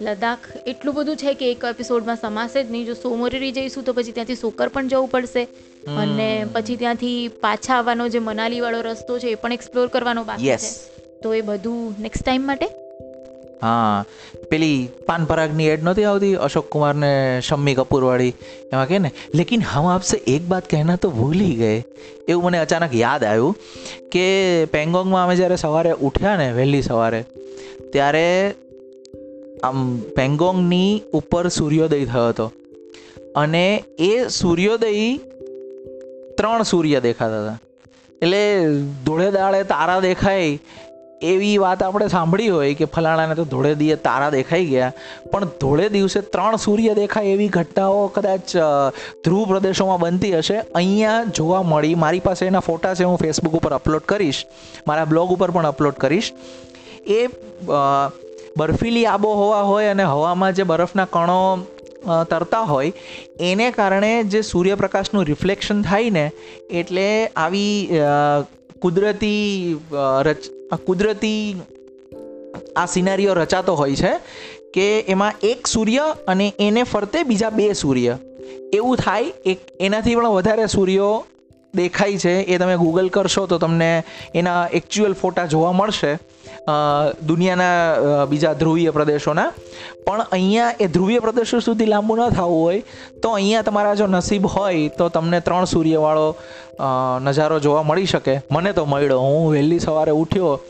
લદ્દાખ 0.00 0.52
એટલું 0.66 0.94
બધું 0.94 1.16
છે 1.16 1.34
કે 1.34 1.46
એક 1.52 1.64
એપિસોડમાં 1.76 2.20
સમાશે 2.26 2.60
જ 2.62 2.70
નહીં. 2.70 2.84
જો 2.86 2.94
સોમોરીરી 3.06 3.56
જઈશું 3.56 3.84
તો 3.84 3.92
પછી 3.92 4.12
ત્યાંથી 4.12 4.42
સોકર 4.44 4.68
પણ 4.68 4.88
જવું 4.88 5.10
પડશે. 5.10 5.48
અને 5.86 6.46
પછી 6.52 6.76
ત્યાંથી 6.76 7.28
પાછા 7.28 7.74
આવવાનો 7.74 8.08
જે 8.08 8.18
મનાલી 8.18 8.60
વાળો 8.60 8.80
રસ્તો 8.80 9.18
છે 9.18 9.26
એ 9.26 9.34
પણ 9.34 9.52
એક્સપ્લોર 9.52 9.86
કરવાનો 9.86 10.24
બાકી 10.24 10.46
છે. 10.46 10.98
તો 11.22 11.34
એ 11.34 11.40
બધું 11.40 11.94
નેક્સ્ટ 12.00 12.24
ટાઈમ 12.24 12.42
માટે? 12.42 12.66
હા. 13.62 14.04
પેલી 14.50 14.88
પાન 15.06 15.24
પરાગની 15.24 15.66
એડ 15.66 15.84
નહોતી 15.84 16.04
આવતી? 16.04 16.34
અશોક 16.34 16.68
કુમાર 16.68 16.94
ને 16.94 17.40
શમ્મી 17.40 17.74
કપૂર 17.74 18.04
વાળી 18.04 18.28
એમાં 18.72 18.88
કે 18.88 18.98
ને 18.98 19.10
લેકિન 19.34 19.60
હમ 19.60 19.86
આપસે 19.86 20.16
એક 20.16 20.42
બાત 20.42 20.70
કહેના 20.70 20.96
તો 20.96 21.10
ભૂલી 21.10 21.54
ગયે. 21.54 21.84
એવું 22.28 22.44
મને 22.44 22.58
અચાનક 22.58 22.94
યાદ 22.94 23.24
આવ્યું 23.24 23.56
કે 24.12 24.64
પેંગોંગમાં 24.64 25.24
અમે 25.24 25.36
જ્યારે 25.36 25.56
સવારે 25.56 25.92
ઉઠ્યા 25.92 26.36
ને 26.36 26.52
વહેલી 26.52 26.82
સવારે 26.82 27.24
ત્યારે 27.92 28.54
આમ 29.62 29.98
પેંગોંગની 29.98 31.02
ઉપર 31.12 31.48
સૂર્યોદય 31.48 32.04
થયો 32.04 32.28
હતો. 32.28 32.52
અને 33.36 33.84
એ 33.98 34.28
સૂર્યોદય 34.28 35.18
ત્રણ 36.40 36.68
સૂર્ય 36.72 36.98
દેખાતા 37.06 37.40
હતા. 37.44 37.56
એટલે 38.22 38.42
ધોળે 39.06 39.28
દાળે 39.38 39.60
તારા 39.72 40.02
દેખાય 40.08 40.50
એવી 41.30 41.54
વાત 41.62 41.80
આપણે 41.84 42.06
સાંભળી 42.12 42.50
હોય 42.54 42.74
કે 42.78 42.86
ફલાણાને 42.94 43.34
તો 43.38 43.44
ધોળે 43.52 43.70
દીએ 43.80 43.96
તારા 44.04 44.28
દેખાઈ 44.34 44.66
ગયા, 44.72 44.90
પણ 45.32 45.48
ધોળે 45.62 45.86
દિવસે 45.94 46.18
ત્રણ 46.34 46.62
સૂર્ય 46.64 46.92
દેખાય 46.98 47.32
એવી 47.36 47.48
ઘટનાઓ 47.56 48.04
કદાચ 48.16 48.54
ધ્રુવ 49.24 49.42
પ્રદેશોમાં 49.52 50.00
બનતી 50.04 50.32
હશે. 50.40 50.58
અહીંયા 50.80 51.24
જોવા 51.38 51.62
મળી, 51.72 51.96
મારી 52.04 52.24
પાસે 52.28 52.44
એના 52.50 52.64
ફોટા 52.68 52.94
છે, 53.00 53.08
હું 53.10 53.18
ફેસબુક 53.24 53.58
ઉપર 53.60 53.72
અપલોડ 53.80 54.06
કરીશ, 54.12 54.40
મારા 54.90 55.10
બ્લોગ 55.12 55.34
ઉપર 55.36 55.50
પણ 55.56 55.70
અપલોડ 55.72 55.98
કરીશ. 56.04 56.30
એ 57.18 57.20
બર્ફીલી 58.58 59.06
આબોહવા 59.14 59.64
હોય 59.70 59.90
અને 59.96 60.04
હવામાં 60.12 60.54
જે 60.58 60.64
બરફના 60.70 61.08
કણો 61.16 61.40
તરતા 62.30 62.60
હોય, 62.62 62.92
એને 63.40 63.70
કારણે 63.70 64.12
જે 64.24 64.42
સૂર્યપ્રકાશનું 64.42 65.24
રિફ્લેક્શન 65.24 65.82
થાય 65.82 66.10
ને, 66.10 66.26
એટલે 66.70 67.08
આવી 67.26 67.90
કુદરતી 68.82 69.76
રચ 70.22 70.52
કુદરતી 70.86 71.42
આ 72.76 72.86
સિનારીઓ 72.86 73.34
રચાતો 73.34 73.74
હોય 73.74 73.96
છે 73.96 74.12
કે 74.74 74.86
એમાં 75.08 75.34
એક 75.42 75.66
સૂર્ય 75.66 76.14
અને 76.28 76.52
એને 76.60 76.82
ફરતે 76.82 77.22
બીજા 77.22 77.50
બે 77.50 77.72
સૂર્ય. 77.72 78.18
એવું 78.74 78.96
થાય, 78.96 79.32
એક, 79.46 79.58
એનાથી 79.80 80.14
પણ 80.14 80.28
વધારે 80.28 80.66
સૂર્યો 80.66 81.24
દેખાય 81.74 82.18
છે, 82.18 82.34
એ 82.42 82.58
તમે 82.58 82.76
ગૂગલ 82.76 83.08
કરશો 83.08 83.46
તો 83.46 83.58
તમને 83.58 84.02
એના 84.34 84.66
એકચ્યુઅલ 84.72 85.12
ફોટા 85.12 85.46
જોવા 85.46 85.72
મળશે. 85.72 86.12
દુનિયાના 87.28 88.26
બીજા 88.26 88.54
ધ્રુવીય 88.54 88.92
પ્રદેશોના. 88.92 89.52
પણ 90.06 90.26
અહીંયા 90.32 90.72
એ 90.80 90.86
ધ્રુવીય 90.86 91.20
પ્રદેશો 91.20 91.60
સુધી 91.60 91.90
લાંબુ 91.92 92.16
ન 92.16 92.30
થવું 92.30 92.62
હોય, 92.62 92.82
તો 93.22 93.28
અહીંયા 93.32 93.62
તમારા 93.62 93.94
જો 93.94 94.06
નસીબ 94.06 94.46
હોય, 94.46 94.88
તો 94.98 95.08
તમને 95.08 95.40
ત્રણ 95.40 95.64
સૂર્યવાળો 95.64 96.36
નજારો 97.26 97.60
જોવા 97.60 97.82
મળી 97.82 98.06
શકે. 98.06 98.40
મને 98.50 98.72
તો 98.72 98.86
મળ્યો. 98.86 99.20
હું 99.20 99.52
વહેલી 99.52 99.80
સવારે 99.80 100.12
ઉઠ્યો, 100.12 100.60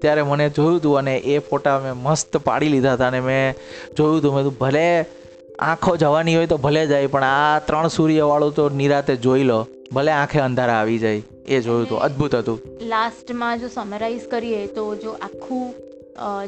ત્યારે 0.00 0.22
મને 0.22 0.50
જોયું 0.50 0.78
હતું 0.78 0.98
અને 0.98 1.14
એ 1.18 1.38
ફોટા 1.38 1.78
મેં 1.84 1.94
મસ્ત 1.96 2.36
પાડી 2.36 2.68
લીધા 2.68 2.94
હતા 2.98 3.08
અને 3.08 3.20
મેં 3.20 3.54
જોયું 3.96 4.18
હતું 4.18 4.34
મેં 4.34 4.50
ભલે 4.60 4.88
આંખો 5.58 5.92
જવાની 5.96 6.34
હોય 6.34 6.46
તો 6.46 6.56
ભલે 6.58 6.82
જાય, 6.86 7.06
પણ 7.06 7.24
આ 7.24 7.58
ત્રણ 7.68 7.88
સૂર્યવાળું 7.88 8.54
તો 8.54 8.64
નિરાતે 8.80 9.16
જોઈ 9.16 9.44
લો, 9.44 9.56
ભલે 9.92 10.12
આંખે 10.12 10.40
અંધારા 10.40 10.76
આવી 10.80 10.98
જાય, 10.98 11.22
એ 11.46 11.60
જોયું 11.60 11.86
હતું 11.86 12.02
અદ્ભુત 12.06 12.34
હતું. 12.34 12.58
લાસ્ટમાં 12.88 13.60
જો 13.60 13.68
સમરાઇઝ 13.68 14.26
કરીએ 14.30 14.60
તો 14.76 14.84
જો 15.04 15.14
આખું 15.20 15.66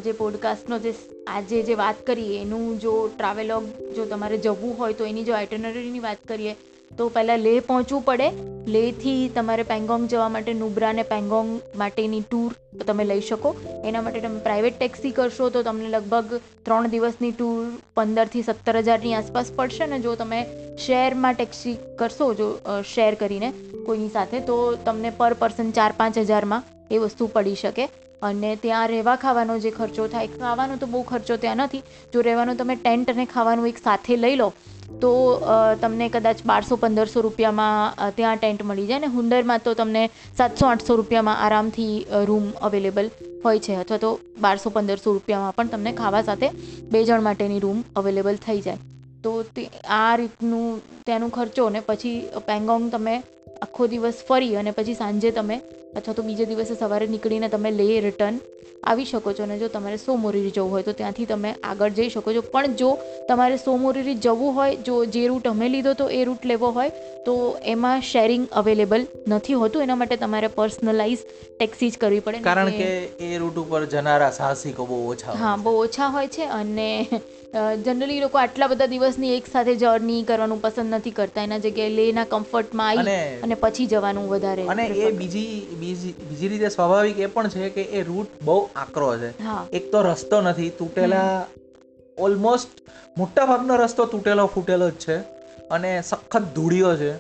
જે 0.05 0.13
પોડકાસ્ટનો 0.13 0.79
જે 0.79 0.93
આજે 1.27 1.63
જે 1.63 1.75
વાત 1.75 2.07
કરીએ, 2.07 2.37
એનું 2.43 2.79
જો 2.79 2.95
ટ્રાવેલોગ 3.17 3.65
જો 3.97 4.07
તમારે 4.07 4.39
જવું 4.39 4.79
હોય 4.79 4.99
તો 5.01 5.05
એની 5.05 5.25
જો 5.25 5.35
આઇટનરીની 5.35 6.05
વાત 6.07 6.23
કરીએ 6.29 6.55
તો 6.99 7.05
પહેલાં 7.17 7.45
લેહ 7.47 7.59
પહોંચવું 7.69 8.03
પડે. 8.09 8.29
લેહથી 8.75 9.21
તમારે 9.37 9.63
પેંગોંગ 9.71 10.03
જવા 10.13 10.29
માટે 10.35 10.51
નુબ્રા 10.63 10.91
અને 10.95 11.05
પેંગોંગ 11.13 11.51
માટેની 11.83 12.25
ટૂર 12.25 12.51
તમે 12.89 13.05
લઈ 13.11 13.23
શકો. 13.29 13.51
એના 13.89 14.03
માટે 14.07 14.21
તમે 14.25 14.41
પ્રાઇવેટ 14.47 14.77
ટેક્સી 14.81 15.15
કરશો 15.19 15.49
તો 15.55 15.63
તમને 15.69 15.89
લગભગ 15.95 16.41
ત્રણ 16.67 16.91
દિવસની 16.95 17.33
ટૂર 17.39 17.63
પંદરથી 17.97 18.45
સત્તર 18.49 18.81
હજારની 18.89 19.15
આસપાસ 19.19 19.53
પડશે 19.59 19.89
ને 19.93 20.01
જો 20.07 20.15
તમે 20.23 20.41
શેરમાં 20.85 21.39
ટેક્સી 21.39 21.77
કરશો, 22.01 22.29
જો 22.41 22.49
શેર 22.93 23.15
કરીને 23.23 23.49
કોઈની 23.87 24.13
સાથે, 24.17 24.39
તો 24.49 24.57
તમને 24.87 25.11
પર 25.19 25.35
પર્સન 25.41 25.75
ચાર 25.79 25.93
પાંચ 25.99 26.23
હજારમાં 26.31 26.69
એ 26.91 27.03
વસ્તુ 27.05 27.31
પડી 27.35 27.59
શકે. 27.63 27.85
અને 28.29 28.51
ત્યાં 28.63 28.91
રહેવા 28.93 29.17
ખાવાનો 29.25 29.55
જે 29.65 29.71
ખર્ચો 29.79 30.07
થાય, 30.15 30.33
ખાવાનો 30.41 30.75
તો 30.83 30.87
બહુ 30.95 31.03
ખર્ચો 31.11 31.37
ત્યાં 31.45 31.63
નથી. 31.67 31.83
જો 32.13 32.27
રહેવાનો 32.29 32.55
તમે 32.61 32.77
ટેન્ટ 32.77 33.15
અને 33.15 33.25
ખાવાનું 33.35 33.71
એક 33.73 33.79
સાથે 33.87 34.13
લઈ 34.25 34.37
લો 34.43 34.49
તો 34.99 35.11
તમને 35.81 36.07
કદાચ 36.09 36.39
બારસો, 36.47 36.77
પંદરસો 36.77 37.25
રૂપિયામાં 37.27 38.15
ત્યાં 38.17 38.39
ટેન્ટ 38.39 38.63
મળી 38.65 38.87
જાય 38.87 39.05
ને 39.05 39.11
હુંદરમાં 39.17 39.65
તો 39.65 39.75
તમને 39.75 40.03
સાતસો, 40.39 40.67
આઠસો 40.67 40.97
રૂપિયામાં 40.97 41.43
આરામથી 41.47 41.95
રૂમ 42.25 42.47
અવેલેબલ 42.63 43.11
હોય 43.45 43.59
છે 43.59 43.77
અથવા 43.77 43.99
તો 43.99 44.13
બારસો, 44.41 44.71
પંદરસો 44.71 45.13
રૂપિયામાં 45.13 45.57
પણ 45.57 45.75
તમને 45.75 45.93
ખાવા 45.93 46.23
સાથે 46.23 46.49
બે 46.93 47.05
જણ 47.05 47.27
માટેની 47.29 47.61
રૂમ 47.61 47.83
અવેલેબલ 47.97 48.41
થઈ 48.47 48.61
જાય. 48.61 48.79
તો 49.25 49.33
તે, 49.57 49.65
આ 49.89 50.17
રીતનું 50.17 50.81
તેનું 51.07 51.31
ખર્ચો 51.31 51.69
ને 51.71 51.81
પછી 51.81 52.17
પેંગોંગ 52.47 52.87
તમે 52.91 53.15
આખો 53.63 53.87
દિવસ 53.87 54.25
ફરી 54.29 54.57
અને 54.57 54.71
પછી 54.71 54.95
સાંજે 54.95 55.31
તમે 55.31 55.57
અથવા 55.99 56.17
તો 56.19 56.23
બીજે 56.31 56.49
દિવસે 56.51 56.75
સવારે 56.81 57.07
નીકળીને 57.15 57.49
તમે 57.55 57.71
લે 57.81 57.87
રિટર્ન 58.07 58.41
આવી 58.91 59.07
શકો 59.09 59.33
છો 59.39 59.47
અને 59.47 59.57
જો 59.63 59.69
તમારે 59.73 59.97
સોમોરીરી 60.03 60.53
જવું 60.59 60.71
હોય 60.75 60.85
તો 60.89 60.93
ત્યાંથી 60.99 61.27
તમે 61.31 61.51
આગળ 61.71 61.97
જઈ 61.99 62.13
શકો 62.15 62.35
છો. 62.37 62.43
પણ 62.53 62.77
જો 62.83 62.91
તમારે 63.31 63.57
સોમોરીરી 63.65 64.15
જવું 64.27 64.55
હોય 64.59 64.77
જો 64.89 64.95
જે 65.17 65.25
રૂટ 65.33 65.49
અમે 65.51 65.67
લીધો 65.75 65.93
તો 66.03 66.07
એ 66.19 66.21
રૂટ 66.29 66.47
લેવો 66.53 66.71
હોય 66.79 66.95
તો 67.27 67.35
એમાં 67.75 68.07
શેરિંગ 68.13 68.47
અવેલેબલ 68.61 69.05
નથી 69.35 69.59
હોતું. 69.65 69.85
એના 69.87 69.99
માટે 70.03 70.17
તમારે 70.23 70.49
પર્સનલાઇઝ 70.61 71.27
ટેક્સી 71.59 71.91
જ 71.91 72.03
કરવી 72.05 72.25
પડે. 72.29 72.41
કારણ 72.49 72.73
કે 72.79 72.89
એ 73.29 73.43
રૂટ 73.45 73.61
ઉપર 73.65 73.83
જનારા 73.97 74.31
સાહસિકો 74.39 74.89
બહુ 74.93 75.03
ઓછા 75.17 75.37
હા 75.43 75.55
બહુ 75.67 75.77
ઓછા 75.83 76.11
હોય 76.17 76.33
છે 76.39 76.49
અને 76.61 76.89
જનરલી 77.85 78.21
લોકો 78.21 78.39
આટલા 78.39 78.67
બધા 78.67 78.87
દિવસની 78.87 79.37
એક 79.37 79.47
સાથે 79.53 79.75
જર્ની 79.75 80.23
કરવાનું 80.23 80.63
પસંદ 80.63 80.95
નથી 80.95 81.11
કરતા. 81.11 81.43
એના 81.43 81.59
જગ્યાએ 81.59 81.89
લેના 81.89 82.25
કમ્ફર્ટમાં 82.25 82.89
આવી 82.89 82.99
અને- 83.43 83.55
પછી 83.55 83.87
જવાનું 83.87 84.29
વધારે 84.29 84.67
અને 84.67 84.87
એ 84.87 85.11
બીજી 85.11 85.67
બીજી 85.81 86.15
બીજી 86.29 86.49
રીતે 86.49 86.69
સ્વાભાવિક 86.69 87.19
એ 87.19 87.27
પણ 87.27 87.49
છે 87.49 87.69
કે 87.69 87.83
એ 87.83 88.03
રૂટ 88.03 88.27
બહુ 88.43 88.69
આકરો 88.77 89.17
છે. 89.17 89.43
એક 89.73 89.93
તો 89.93 90.03
રસ્તો 90.03 90.41
નથી 90.41 90.71
તૂટેલા 90.71 91.47
ઓલમોસ્ટ 92.19 92.69
મોટા 93.19 93.47
ભાગનો 93.47 93.77
રસ્તો 93.77 94.05
તૂટેલો 94.05 94.47
ફૂટેલો 94.47 94.91
જ 94.91 94.95
છે 94.95 95.17
અને 95.71 96.03
સખત 96.03 96.43
ધૂળિયો 96.43 96.97
છે. 96.97 97.13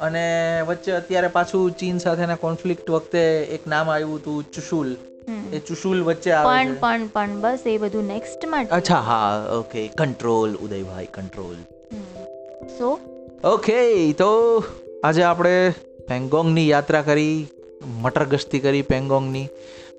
અને 0.00 0.60
વચ્ચે 0.66 0.92
અત્યારે 0.92 1.28
પાછું 1.28 1.70
ચીન 1.70 1.98
સાથેના 1.98 2.34
કોન્ફ્લિક્ટ 2.34 2.90
વખતે 2.90 3.38
એક 3.38 3.66
નામ 3.66 3.90
આવ્યું 3.90 4.16
હતું 4.16 4.44
ચુશુલ. 4.52 4.96
એ 5.52 5.58
ચુશુલ 5.58 6.02
વચ્ચે 6.02 6.32
આવે 6.32 6.54
પણ 6.54 6.74
પણ 6.74 7.06
પણ 7.06 7.40
બસ 7.40 7.66
એ 7.66 7.78
બધું 7.78 8.04
નેક્સ્ટ 8.04 8.46
માટે 8.46 8.70
અચ્છા 8.70 9.00
હા 9.00 9.52
okay 9.52 9.88
control 9.88 10.54
Udaybhai 10.54 11.06
control 11.12 11.54
so 12.78 12.98
okay 13.44 14.12
તો 14.12 14.32
આજે 15.04 15.22
આપણે 15.22 15.74
પેંગોંગની 16.08 16.68
યાત્રા 16.68 17.02
કરી 17.02 17.46
મટર 18.02 18.24
ગસ્તી 18.24 18.60
કરી 18.60 18.82
પેંગોંગની. 18.82 19.48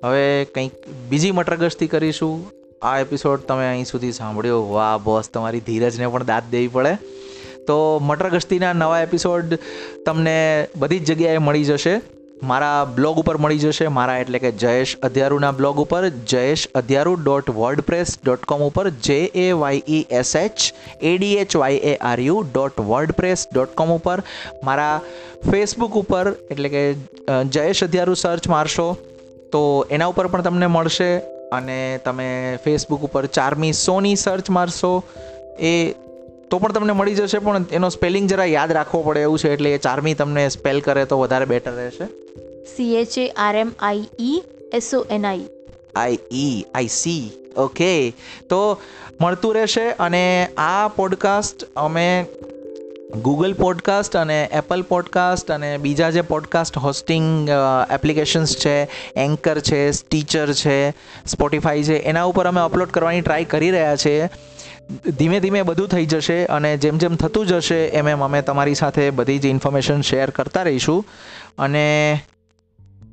હવે 0.04 0.44
કંઈક 0.44 0.72
બીજી 1.10 1.30
મટર 1.30 1.56
ગસ્તી 1.56 1.86
કરીશું. 1.86 2.52
આ 2.82 2.98
એપિસોડ 2.98 3.40
તમે 3.40 3.66
અહીં 3.68 3.84
સુધી 3.84 4.12
સાંભળ્યો. 4.12 4.62
વાહ 4.72 4.98
બોસ 4.98 5.28
તમારી 5.28 5.60
ધીરજને 5.60 6.06
પણ 6.06 6.24
દાદ 6.24 6.42
દેવી 6.50 6.68
પડે. 6.68 6.96
તો 7.66 7.98
મટર 8.02 8.28
ગસ્તીના 8.28 8.72
નવા 8.72 9.00
એપિસોડ 9.00 9.58
તમને 10.06 10.66
બધી 10.76 10.98
જ 10.98 11.12
જગ્યાએ 11.12 11.38
મળી 11.38 11.64
જશે. 11.64 11.94
મારા 12.42 12.84
બ્લોગ 12.96 13.18
ઉપર 13.22 13.36
મળી 13.36 13.58
જશે. 13.58 13.86
મારા 13.96 14.18
એટલે 14.18 14.38
કે 14.44 14.50
જયેશ 14.62 14.92
અધ્યારુના 15.08 15.50
બ્લોગ 15.58 15.80
ઉપર, 15.84 16.02
Jayesh 16.32 16.64
Adhyaru 16.80 17.14
dot 17.24 17.50
WordPress 17.58 18.14
dot 18.24 18.46
com 18.52 18.64
ઉપર 18.66 18.84
J 19.08 19.18
A 19.44 19.46
Y 19.62 19.82
E 19.88 20.00
S 20.20 20.32
H 20.42 20.66
ADH 21.10 21.56
Y 21.62 21.82
A 21.92 21.96
R 22.10 22.18
U 22.20 22.38
dot 22.54 22.80
WordPress 22.90 23.46
dot 23.54 23.74
com 23.80 23.92
ઉપર. 23.96 24.18
મારા 24.64 24.96
ફેસબુક 25.50 25.98
ઉપર, 26.02 26.24
એટલે 26.50 26.68
કે 26.68 26.84
જયેશ 27.56 27.84
અધ્યારુ 27.88 28.14
સર્ચ 28.24 28.48
મારશો 28.54 28.88
તો 29.52 29.62
એના 29.90 30.10
ઉપર 30.14 30.26
પણ 30.26 30.48
તમને 30.48 30.72
મળશે. 30.76 31.10
અને 31.58 31.78
તમે 32.04 32.30
ફેસબુક 32.64 33.08
ઉપર 33.08 33.24
ચારમી 33.38 33.72
સોની 33.78 34.16
સર્ચ 34.24 34.50
મારશો. 34.58 34.92
એ 35.70 35.74
તો 36.50 36.58
પણ 36.58 36.72
તમને 36.72 36.92
મળી 36.92 37.14
જશે 37.14 37.38
પણ 37.38 37.64
એનો 37.72 37.88
સ્પેલિંગ 37.88 38.28
જરા 38.28 38.44
યાદ 38.44 38.72
રાખવો 38.72 39.02
પડે 39.02 39.20
એવું 39.20 39.38
છે 39.38 39.52
એટલે 39.52 39.74
એ 39.74 39.78
ચાર્મી 39.78 40.14
તમને 40.14 40.48
સ્પેલ 40.48 40.80
કરે 40.80 41.04
તો 41.04 41.18
વધારે 41.18 41.44
બેટર 41.44 41.70
રહેશે. 41.70 42.04
C 42.76 42.94
H 42.94 43.18
A 43.18 43.28
R 43.28 43.56
M 43.56 43.72
I 43.78 44.04
E 44.20 44.42
S 44.72 44.94
O 44.94 45.06
N 45.10 45.26
I 45.26 45.44
I 45.96 46.18
E 46.32 46.64
I 46.74 46.88
C 46.88 47.30
okay 47.56 48.14
તો 48.48 48.80
મળતું 49.20 49.54
રહેશે 49.54 49.90
અને 49.90 50.48
આ 50.56 50.88
પોડકાસ્ટ 50.88 51.64
અમે 51.76 52.26
ગૂગલ 53.22 53.54
પોડકાસ્ટ 53.54 54.16
અને 54.16 54.48
એપલ 54.52 54.82
પોડકાસ્ટ 54.82 55.50
અને 55.50 55.78
બીજા 55.78 56.10
જે 56.10 56.20
પોડકાસ્ટ 56.20 56.78
હોસ્ટિંગ 56.78 57.48
એપ્લિકેશન્સ 57.90 58.56
છે 58.56 58.88
એન્કર 59.16 59.60
છે 59.60 59.90
સ્ટીચર 59.90 60.52
છે 60.52 60.90
સ્પોટિફાઈ 61.26 61.82
છે 61.82 61.96
એના 61.96 62.22
ઉપર 62.24 62.46
અમે 62.46 62.60
અપલોડ 62.60 62.90
કરવાની 62.90 63.20
ટ્રાય 63.20 63.44
કરી 63.44 63.70
રહ્યા 63.70 63.96
છીએ. 63.96 64.28
ધીમે 65.18 65.38
ધીમે 65.40 65.62
બધું 65.62 65.88
થઈ 65.88 66.06
જશે 66.06 66.38
અને 66.46 66.70
જેમ 66.76 66.98
જેમ 66.98 67.16
થતું 67.16 67.46
જશે, 67.46 67.80
એમ 67.88 68.08
એમ 68.08 68.24
અમે 68.24 68.42
તમારી 68.42 68.74
સાથે 68.74 69.10
બધી 69.10 69.38
જ 69.38 69.46
ઇન્ફોર્મેશન 69.46 70.00
શેર 70.00 70.30
કરતા 70.30 70.62
રહીશું. 70.62 71.04
અને 71.58 71.84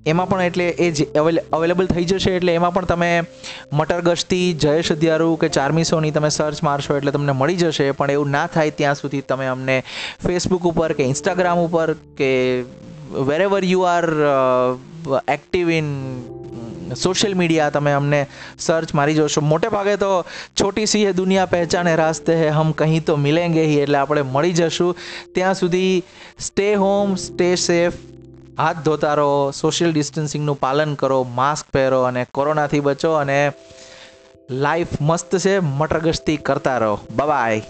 એમાં 0.05 0.29
પણ 0.29 0.41
એટલે 0.41 0.65
એ 0.69 0.91
જ 0.91 1.05
અવેલેબલ 1.53 1.87
થઈ 1.87 2.05
જશે 2.05 2.31
એટલે 2.31 2.53
એમાં 2.53 2.73
પણ 2.73 2.85
તમે 2.85 3.09
મટર 3.73 4.01
ગશ્તી 4.01 4.53
જયેશ 4.53 4.91
અધ્યારુ 4.91 5.35
કે 5.35 5.49
ચારમીસોની 5.49 6.11
તમે 6.11 6.29
સર્ચ 6.29 6.63
મારશો 6.63 6.97
એટલે 6.97 7.11
તમને 7.11 7.31
મળી 7.31 7.55
જશે. 7.55 7.91
પણ 7.91 8.11
એવું 8.11 8.29
ના 8.29 8.47
થાય 8.47 8.71
ત્યાં 8.71 8.95
સુધી 8.95 9.21
તમે 9.21 9.47
અમને 9.47 9.77
ફેસબુક 10.25 10.65
ઉપર 10.65 10.93
કે 10.93 11.03
ઇન્સ્ટાગ્રામ 11.03 11.57
ઉપર 11.57 11.93
કે 12.17 12.31
wherever 13.27 13.63
you 13.63 13.81
are 13.89 14.07
active 15.27 15.71
in 15.71 15.87
social 16.95 17.33
media 17.33 17.69
તમે 17.69 17.91
અમને 17.91 18.27
સર્ચ 18.59 18.93
મારી 18.93 19.15
જોશો. 19.15 19.41
મોટે 19.41 19.67
ભાગે 19.67 19.95
તો 19.95 20.25
છોટી 20.61 20.85
સી 20.85 21.05
દુનિયા 21.13 21.45
પહેચાને 21.45 21.95
રાસ્તે 21.95 22.35
હે, 22.35 22.49
હમ 22.49 22.71
કહીં 22.71 23.05
તો 23.05 23.15
મિલેંગે 23.15 23.65
હી, 23.65 23.79
એટલે 23.79 23.97
આપણે 23.97 24.21
મળી 24.21 24.53
જશું. 24.53 24.97
ત્યાં 25.35 25.55
સુધી 25.55 26.03
સ્ટે 26.39 26.75
હોમ 26.75 27.15
સ્ટે 27.15 27.55
સેફ 27.55 27.93
હાથ 28.59 28.77
ધોતા 28.77 29.13
રહો 29.13 29.51
સોશિયલ 29.51 29.93
ડિસ્ટન્સિંગનું 29.93 30.59
પાલન 30.59 30.93
કરો 30.93 31.23
માસ્ક 31.23 31.65
પહેરો 31.73 32.01
અને 32.01 32.25
કોરોનાથી 32.31 32.79
બચો 32.79 33.11
અને 33.13 33.51
લાઈફ 34.49 34.87
મસ્ત 35.01 35.37
છે, 35.37 35.59
મટરગસ્તી 35.59 36.37
કરતા 36.37 36.77
રહો. 36.77 36.99
બાય 37.15 37.61